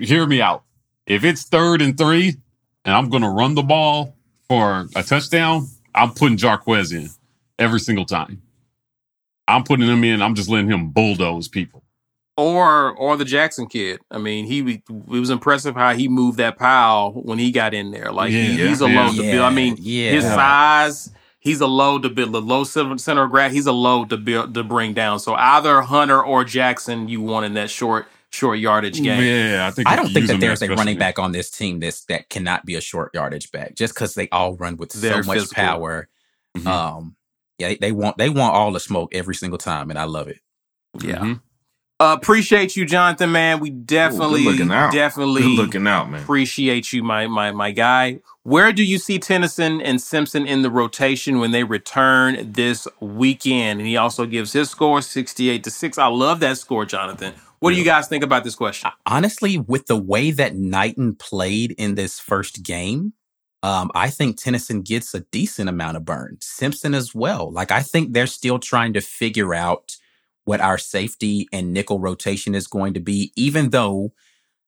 hear 0.00 0.24
me 0.26 0.40
out. 0.40 0.62
If 1.06 1.24
it's 1.24 1.42
third 1.44 1.82
and 1.82 1.96
three 1.98 2.36
and 2.88 2.96
I'm 2.96 3.10
gonna 3.10 3.30
run 3.30 3.54
the 3.54 3.62
ball 3.62 4.16
for 4.48 4.86
a 4.96 5.02
touchdown, 5.02 5.66
I'm 5.94 6.12
putting 6.14 6.38
Jarquez 6.38 6.90
in 6.94 7.10
every 7.58 7.80
single 7.80 8.06
time. 8.06 8.40
I'm 9.46 9.62
putting 9.62 9.86
him 9.86 10.02
in. 10.04 10.22
I'm 10.22 10.34
just 10.34 10.48
letting 10.48 10.70
him 10.70 10.88
bulldoze 10.88 11.48
people. 11.48 11.82
or, 12.38 12.92
or 12.96 13.16
the 13.18 13.24
Jackson 13.26 13.66
kid. 13.66 14.00
I 14.10 14.16
mean, 14.18 14.46
he, 14.46 14.60
it 14.78 14.82
was 15.08 15.28
impressive 15.28 15.74
how 15.74 15.92
he 15.94 16.08
moved 16.08 16.38
that 16.38 16.56
pile 16.56 17.12
when 17.12 17.38
he 17.38 17.50
got 17.50 17.74
in 17.74 17.90
there. 17.90 18.10
Like, 18.12 18.30
he- 18.30 18.56
Yeah, 18.56 18.68
he's 18.68 18.80
a 18.80 18.88
yeah. 18.88 19.04
load 19.06 19.16
to 19.16 19.22
build. 19.22 19.42
I 19.44 19.50
mean, 19.50 19.76
yeah. 19.80 20.12
his 20.12 20.24
size, 20.24 21.10
he's 21.40 21.60
a 21.60 21.66
load 21.66 22.04
to 22.04 22.08
build. 22.10 22.32
The 22.32 22.40
low 22.40 22.64
center 22.64 22.96
center 22.96 23.24
of 23.24 23.30
grad, 23.32 23.52
he's 23.52 23.66
a 23.66 23.72
load 23.72 24.08
to 24.10 24.16
build 24.16 24.54
to 24.54 24.62
bring 24.64 24.94
down. 24.94 25.18
So 25.18 25.34
either 25.34 25.82
Hunter 25.82 26.22
or 26.22 26.44
Jackson, 26.44 27.08
you 27.08 27.20
want 27.20 27.44
in 27.44 27.52
that 27.54 27.68
short 27.70 28.06
short 28.30 28.58
yardage 28.58 29.02
game. 29.02 29.22
Yeah, 29.22 29.66
I 29.66 29.70
think 29.70 29.88
I 29.88 29.96
don't 29.96 30.12
think 30.12 30.26
that 30.26 30.40
there's 30.40 30.62
a 30.62 30.68
running 30.68 30.98
back 30.98 31.18
on 31.18 31.32
this 31.32 31.50
team 31.50 31.80
that's 31.80 32.04
that 32.06 32.28
cannot 32.28 32.64
be 32.66 32.74
a 32.74 32.80
short 32.80 33.10
yardage 33.14 33.50
back 33.52 33.74
just 33.74 33.94
because 33.94 34.14
they 34.14 34.28
all 34.30 34.56
run 34.56 34.76
with 34.76 34.92
They're 34.92 35.22
so 35.22 35.26
much 35.26 35.38
physical. 35.38 35.62
power. 35.64 36.08
Mhm. 36.56 36.66
Um, 36.66 37.16
yeah, 37.58 37.68
they, 37.68 37.76
they 37.76 37.92
want 37.92 38.18
they 38.18 38.28
want 38.30 38.54
all 38.54 38.70
the 38.72 38.80
smoke 38.80 39.14
every 39.14 39.34
single 39.34 39.58
time, 39.58 39.90
and 39.90 39.98
I 39.98 40.04
love 40.04 40.28
it. 40.28 40.40
Yeah. 41.00 41.18
Mhm. 41.18 41.40
Uh, 42.00 42.16
appreciate 42.16 42.76
you, 42.76 42.84
Jonathan. 42.86 43.32
Man, 43.32 43.58
we 43.58 43.70
definitely, 43.70 44.44
looking 44.44 44.70
out. 44.70 44.92
definitely 44.92 45.42
Good 45.42 45.56
looking 45.56 45.86
out, 45.88 46.08
man. 46.08 46.22
appreciate 46.22 46.92
you, 46.92 47.02
my 47.02 47.26
my 47.26 47.50
my 47.50 47.72
guy. 47.72 48.20
Where 48.44 48.72
do 48.72 48.84
you 48.84 48.98
see 48.98 49.18
Tennison 49.18 49.82
and 49.84 50.00
Simpson 50.00 50.46
in 50.46 50.62
the 50.62 50.70
rotation 50.70 51.40
when 51.40 51.50
they 51.50 51.64
return 51.64 52.52
this 52.52 52.86
weekend? 53.00 53.80
And 53.80 53.88
he 53.88 53.96
also 53.96 54.26
gives 54.26 54.52
his 54.52 54.70
score 54.70 55.02
sixty-eight 55.02 55.64
to 55.64 55.70
six. 55.72 55.98
I 55.98 56.06
love 56.06 56.38
that 56.40 56.56
score, 56.58 56.84
Jonathan. 56.86 57.34
What 57.60 57.70
do 57.70 57.76
you 57.76 57.84
guys 57.84 58.08
think 58.08 58.22
about 58.22 58.44
this 58.44 58.54
question? 58.54 58.90
Honestly, 59.04 59.58
with 59.58 59.86
the 59.86 59.96
way 59.96 60.30
that 60.30 60.56
Knighton 60.56 61.16
played 61.16 61.72
in 61.72 61.96
this 61.96 62.20
first 62.20 62.62
game, 62.62 63.14
um, 63.62 63.90
I 63.94 64.10
think 64.10 64.38
Tennison 64.38 64.84
gets 64.84 65.12
a 65.14 65.20
decent 65.20 65.68
amount 65.68 65.96
of 65.96 66.04
burn. 66.04 66.38
Simpson 66.40 66.94
as 66.94 67.14
well. 67.14 67.50
Like 67.50 67.72
I 67.72 67.82
think 67.82 68.12
they're 68.12 68.28
still 68.28 68.58
trying 68.58 68.92
to 68.92 69.00
figure 69.00 69.54
out 69.54 69.96
what 70.44 70.60
our 70.60 70.78
safety 70.78 71.48
and 71.52 71.72
nickel 71.72 71.98
rotation 71.98 72.54
is 72.54 72.68
going 72.68 72.94
to 72.94 73.00
be, 73.00 73.32
even 73.36 73.70
though 73.70 74.12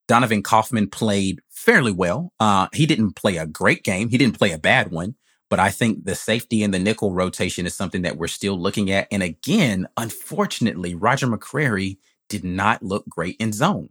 Donovan 0.09 0.43
Kaufman 0.43 0.91
played 0.91 1.41
fairly 1.49 1.93
well. 1.93 2.33
Uh, 2.41 2.67
he 2.73 2.85
didn't 2.85 3.12
play 3.12 3.37
a 3.37 3.47
great 3.47 3.85
game. 3.85 4.09
He 4.09 4.19
didn't 4.19 4.37
play 4.37 4.51
a 4.51 4.59
bad 4.59 4.91
one. 4.91 5.15
But 5.49 5.61
I 5.61 5.71
think 5.71 6.05
the 6.05 6.17
safety 6.17 6.62
and 6.65 6.75
the 6.75 6.81
nickel 6.81 7.12
rotation 7.12 7.65
is 7.65 7.75
something 7.75 8.03
that 8.03 8.17
we're 8.17 8.27
still 8.27 8.59
looking 8.59 8.91
at. 8.91 9.07
And 9.12 9.23
again, 9.23 9.87
unfortunately, 9.97 10.97
Roger 10.97 11.29
McCreary 11.29 11.99
did 12.31 12.44
not 12.44 12.82
look 12.82 13.07
great 13.07 13.36
in 13.39 13.52
zone. 13.52 13.90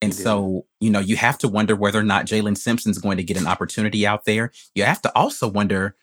And 0.00 0.14
so, 0.14 0.66
you 0.78 0.90
know, 0.90 1.00
you 1.00 1.16
have 1.16 1.38
to 1.38 1.48
wonder 1.48 1.74
whether 1.74 1.98
or 1.98 2.04
not 2.04 2.26
Jaylin 2.26 2.56
Simpson's 2.56 2.98
going 2.98 3.16
to 3.16 3.24
get 3.24 3.36
an 3.36 3.46
opportunity 3.46 4.06
out 4.06 4.26
there. 4.26 4.52
You 4.74 4.84
have 4.84 5.02
to 5.02 5.16
also 5.16 5.48
wonder 5.48 5.96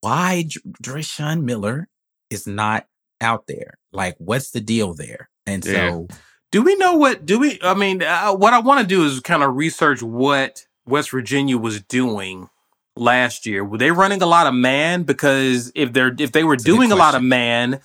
why 0.00 0.46
Dr- 0.80 1.42
Miller 1.42 1.88
is 2.30 2.46
not 2.46 2.86
out 3.20 3.46
there. 3.46 3.74
Like, 3.92 4.16
what's 4.18 4.52
the 4.52 4.60
deal 4.60 4.94
there? 4.94 5.28
And 5.46 5.64
Yeah. 5.64 5.72
so, 5.72 6.08
Do 6.52 6.62
we 6.62 6.74
know 6.76 6.94
what? 6.94 7.24
Do 7.26 7.38
we? 7.38 7.60
I 7.62 7.74
mean, 7.74 8.02
uh, 8.02 8.32
what 8.32 8.52
I 8.54 8.58
want 8.58 8.80
to 8.80 8.86
do 8.86 9.04
is 9.04 9.20
kind 9.20 9.42
of 9.44 9.54
research 9.54 10.02
what 10.02 10.66
West 10.84 11.12
Virginia 11.12 11.56
was 11.56 11.80
doing 11.82 12.48
last 12.96 13.46
year. 13.46 13.64
Were 13.64 13.78
they 13.78 13.92
running 13.92 14.20
a 14.20 14.26
lot 14.26 14.48
of 14.48 14.54
man? 14.54 15.04
Because 15.04 15.70
if 15.76 15.92
they're 15.92 16.12
if 16.18 16.32
they 16.32 16.42
were 16.42 16.54
a 16.54 16.58
doing 16.58 16.90
a 16.90 16.96
lot 16.96 17.14
of 17.14 17.22
man, 17.22 17.80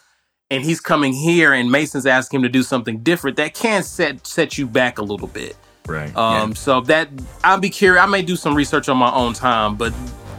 and 0.55 0.63
he's 0.63 0.79
coming 0.79 1.11
here, 1.11 1.53
and 1.53 1.69
Mason's 1.69 2.05
asking 2.05 2.37
him 2.37 2.43
to 2.43 2.49
do 2.49 2.63
something 2.63 2.99
different, 2.99 3.37
that 3.37 3.53
can 3.53 3.83
set 3.83 4.25
set 4.25 4.57
you 4.57 4.65
back 4.65 4.97
a 4.97 5.01
little 5.01 5.27
bit. 5.27 5.57
Right. 5.85 6.15
Um, 6.15 6.55
so 6.55 6.81
that 6.81 7.09
I'll 7.43 7.59
be 7.59 7.69
curious. 7.69 8.01
I 8.01 8.07
may 8.07 8.21
do 8.21 8.35
some 8.35 8.55
research 8.55 8.89
on 8.89 8.97
my 8.97 9.11
own 9.11 9.33
time, 9.33 9.75
but 9.75 9.93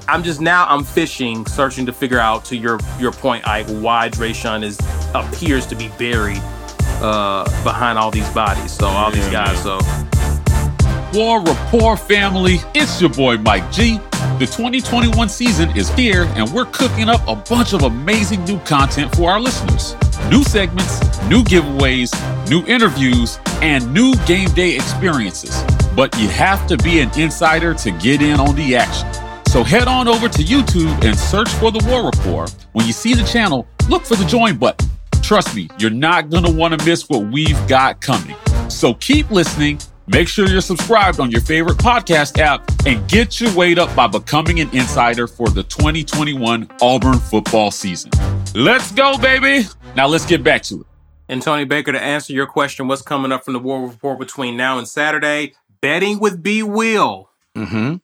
I'm 0.09 0.23
just 0.23 0.41
now 0.41 0.67
I'm 0.67 0.85
fishing, 0.85 1.47
searching 1.47 1.87
to 1.87 1.93
figure 1.93 2.19
out 2.19 2.45
to 2.47 2.57
your 2.57 2.79
your 2.99 3.13
point, 3.13 3.47
Ike, 3.47 3.69
why 3.69 4.09
Dreshun 4.09 4.63
is 4.65 4.79
appears 5.15 5.67
to 5.67 5.75
be 5.75 5.89
buried 5.99 6.41
uh, 7.01 7.45
behind 7.63 7.99
all 7.99 8.11
these 8.11 8.29
bodies. 8.31 8.73
So 8.73 8.87
all 8.87 9.11
these 9.11 9.29
guys. 9.29 9.63
So 9.63 9.79
War 11.13 11.41
Report 11.43 12.01
family, 12.01 12.59
it's 12.75 13.01
your 13.01 13.11
boy 13.11 13.37
Mike 13.39 13.71
G. 13.71 14.01
The 14.39 14.45
2021 14.45 15.31
season 15.31 15.75
is 15.75 15.89
here, 15.93 16.25
and 16.35 16.53
we're 16.53 16.67
cooking 16.67 17.09
up 17.09 17.27
a 17.27 17.35
bunch 17.35 17.73
of 17.73 17.85
amazing 17.85 18.45
new 18.45 18.59
content 18.61 19.17
for 19.17 19.31
our 19.31 19.41
listeners. 19.41 19.97
New 20.31 20.45
segments, 20.45 21.01
new 21.23 21.43
giveaways, 21.43 22.13
new 22.51 22.63
interviews, 22.67 23.39
and 23.63 23.91
new 23.95 24.13
game 24.27 24.51
day 24.51 24.77
experiences. 24.77 25.65
But 25.95 26.15
you 26.19 26.29
have 26.29 26.67
to 26.67 26.77
be 26.77 27.01
an 27.01 27.19
insider 27.19 27.73
to 27.73 27.91
get 27.93 28.21
in 28.21 28.39
on 28.39 28.55
the 28.57 28.77
action. 28.77 29.09
So 29.47 29.65
head 29.65 29.89
on 29.89 30.07
over 30.07 30.29
to 30.29 30.43
YouTube 30.43 31.03
and 31.03 31.19
search 31.19 31.49
for 31.55 31.71
the 31.71 31.83
War 31.89 32.05
Report. 32.05 32.55
When 32.73 32.87
you 32.87 32.93
see 32.93 33.15
the 33.15 33.25
channel, 33.25 33.67
look 33.89 34.05
for 34.05 34.17
the 34.17 34.27
join 34.27 34.59
button. 34.59 34.87
Trust 35.23 35.57
me, 35.57 35.71
you're 35.79 35.89
not 35.89 36.29
going 36.29 36.45
to 36.45 36.53
want 36.53 36.79
to 36.79 36.85
miss 36.85 37.09
what 37.09 37.27
we've 37.33 37.67
got 37.69 38.03
coming. 38.03 38.37
So 38.69 38.93
keep 38.93 39.31
listening 39.31 39.81
Make 40.09 40.29
sure 40.29 40.49
you're 40.49 40.61
subscribed 40.61 41.19
on 41.19 41.31
your 41.31 41.41
favorite 41.41 41.79
podcast 41.79 42.39
app 42.39 42.63
and 42.87 43.07
get 43.09 43.41
your 43.41 43.53
weight 43.55 43.77
up 43.79 43.95
by 43.97 44.07
becoming 44.07 44.61
an 44.61 44.71
insider 44.71 45.27
for 45.27 45.49
the 45.49 45.65
2021 45.65 46.71
Auburn 46.81 47.19
football 47.19 47.71
season. 47.73 48.13
Let's 48.55 48.93
go, 48.93 49.19
baby. 49.19 49.67
Now 49.97 50.07
let's 50.07 50.25
get 50.25 50.45
back 50.45 50.63
to 50.65 50.83
it. 50.83 50.87
And 51.29 51.43
Tony 51.43 51.65
Baker, 51.65 51.91
to 51.91 52.01
answer 52.01 52.33
your 52.33 52.47
question, 52.47 52.87
what's 52.87 53.03
coming 53.03 53.33
up 53.33 53.45
from 53.45 53.55
the 53.55 53.59
War 53.59 53.89
Report 53.89 54.19
between 54.19 54.57
now 54.57 54.79
and 54.79 54.87
Saturday? 54.87 55.55
Betting 55.81 56.21
with 56.21 56.43
B 56.43 56.63
Will 56.63 57.31
Mm-hmm. 57.57 57.97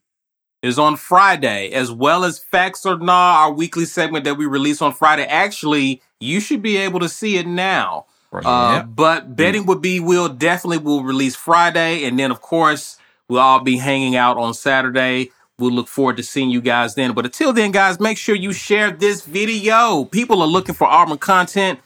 is 0.62 0.78
on 0.78 0.96
Friday, 0.96 1.70
as 1.70 1.92
well 1.92 2.24
as 2.24 2.38
Facts 2.38 2.84
or 2.86 2.98
Nah, 2.98 3.42
our 3.44 3.52
weekly 3.52 3.84
segment 3.84 4.24
that 4.24 4.36
we 4.36 4.46
release 4.46 4.80
on 4.82 4.92
Friday. 4.92 5.24
Actually, 5.24 6.00
you 6.18 6.40
should 6.40 6.62
be 6.62 6.78
able 6.78 6.98
to 7.00 7.08
see 7.08 7.36
it 7.36 7.46
now. 7.46 8.06
Uh, 8.32 8.76
Yep. 8.78 8.86
But 8.94 9.36
betting 9.36 9.66
with 9.66 9.82
B 9.82 10.00
will 10.00 10.28
definitely 10.28 10.78
will 10.78 11.02
release 11.04 11.36
Friday, 11.36 12.04
and 12.04 12.18
then 12.18 12.30
of 12.30 12.40
course 12.40 12.96
we'll 13.28 13.40
all 13.40 13.60
be 13.60 13.76
hanging 13.76 14.16
out 14.16 14.38
on 14.38 14.54
Saturday. 14.54 15.30
We'll 15.58 15.72
look 15.72 15.88
forward 15.88 16.16
to 16.16 16.22
seeing 16.22 16.50
you 16.50 16.60
guys 16.60 16.94
then. 16.94 17.12
But 17.12 17.26
until 17.26 17.52
then, 17.52 17.70
guys, 17.70 18.00
make 18.00 18.18
sure 18.18 18.34
you 18.34 18.52
share 18.52 18.90
this 18.90 19.22
video. 19.24 20.04
People 20.06 20.40
are 20.42 20.48
looking 20.48 20.74
for 20.74 20.86
Auburn 20.86 21.18
content. 21.18 21.78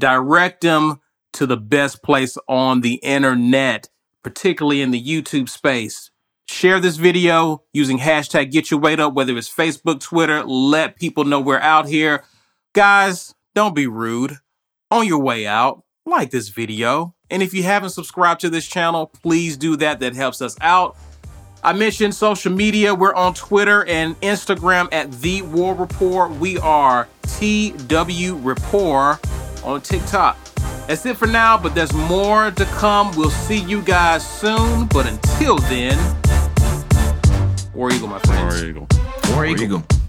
Direct 0.00 0.62
them 0.62 1.00
to 1.34 1.46
the 1.46 1.56
best 1.56 2.02
place 2.02 2.36
on 2.48 2.80
the 2.80 2.94
internet, 2.94 3.88
particularly 4.22 4.80
in 4.80 4.90
the 4.90 5.02
YouTube 5.02 5.48
space. 5.48 6.10
Share 6.48 6.80
this 6.80 6.96
video 6.96 7.62
using 7.72 7.98
hashtag 7.98 8.50
Get 8.50 8.70
Your 8.70 8.80
Weight 8.80 9.00
Up, 9.00 9.14
whether 9.14 9.36
it's 9.36 9.52
Facebook, 9.52 10.00
Twitter. 10.00 10.42
Let 10.44 10.96
people 10.96 11.24
know 11.24 11.40
we're 11.40 11.58
out 11.58 11.88
here. 11.88 12.24
Guys, 12.72 13.34
don't 13.54 13.74
be 13.74 13.86
rude 13.86 14.38
on 14.94 15.08
your 15.08 15.18
way 15.18 15.44
out, 15.44 15.82
like 16.06 16.30
this 16.30 16.50
video. 16.50 17.16
And 17.28 17.42
if 17.42 17.52
you 17.52 17.64
haven't 17.64 17.90
subscribed 17.90 18.40
to 18.42 18.50
this 18.50 18.64
channel, 18.64 19.10
please 19.22 19.56
do 19.56 19.76
that. 19.76 19.98
That 19.98 20.14
helps 20.14 20.40
us 20.40 20.56
out. 20.60 20.96
I 21.64 21.72
mentioned 21.72 22.14
social 22.14 22.52
media. 22.52 22.94
We're 22.94 23.14
on 23.14 23.34
Twitter 23.34 23.84
and 23.86 24.14
Instagram 24.20 24.88
at 24.92 25.10
The 25.10 25.42
War 25.42 25.74
Report. 25.74 26.30
We 26.32 26.58
are 26.58 27.08
TW 27.22 28.36
Report 28.36 29.18
on 29.64 29.80
TikTok. 29.80 30.38
That's 30.86 31.04
it 31.06 31.16
for 31.16 31.26
now, 31.26 31.58
but 31.58 31.74
there's 31.74 31.92
more 31.92 32.52
to 32.52 32.64
come. 32.66 33.10
We'll 33.16 33.30
see 33.30 33.58
you 33.58 33.82
guys 33.82 34.24
soon. 34.24 34.86
But 34.86 35.06
until 35.06 35.58
then, 35.58 35.98
War 37.74 37.90
Eagle, 37.90 38.08
my 38.08 38.20
friends. 38.20 38.62
War 38.62 38.64
Eagle. 38.64 38.88
War 39.32 39.46
Eagle. 39.46 39.64
Eagle. 39.64 40.03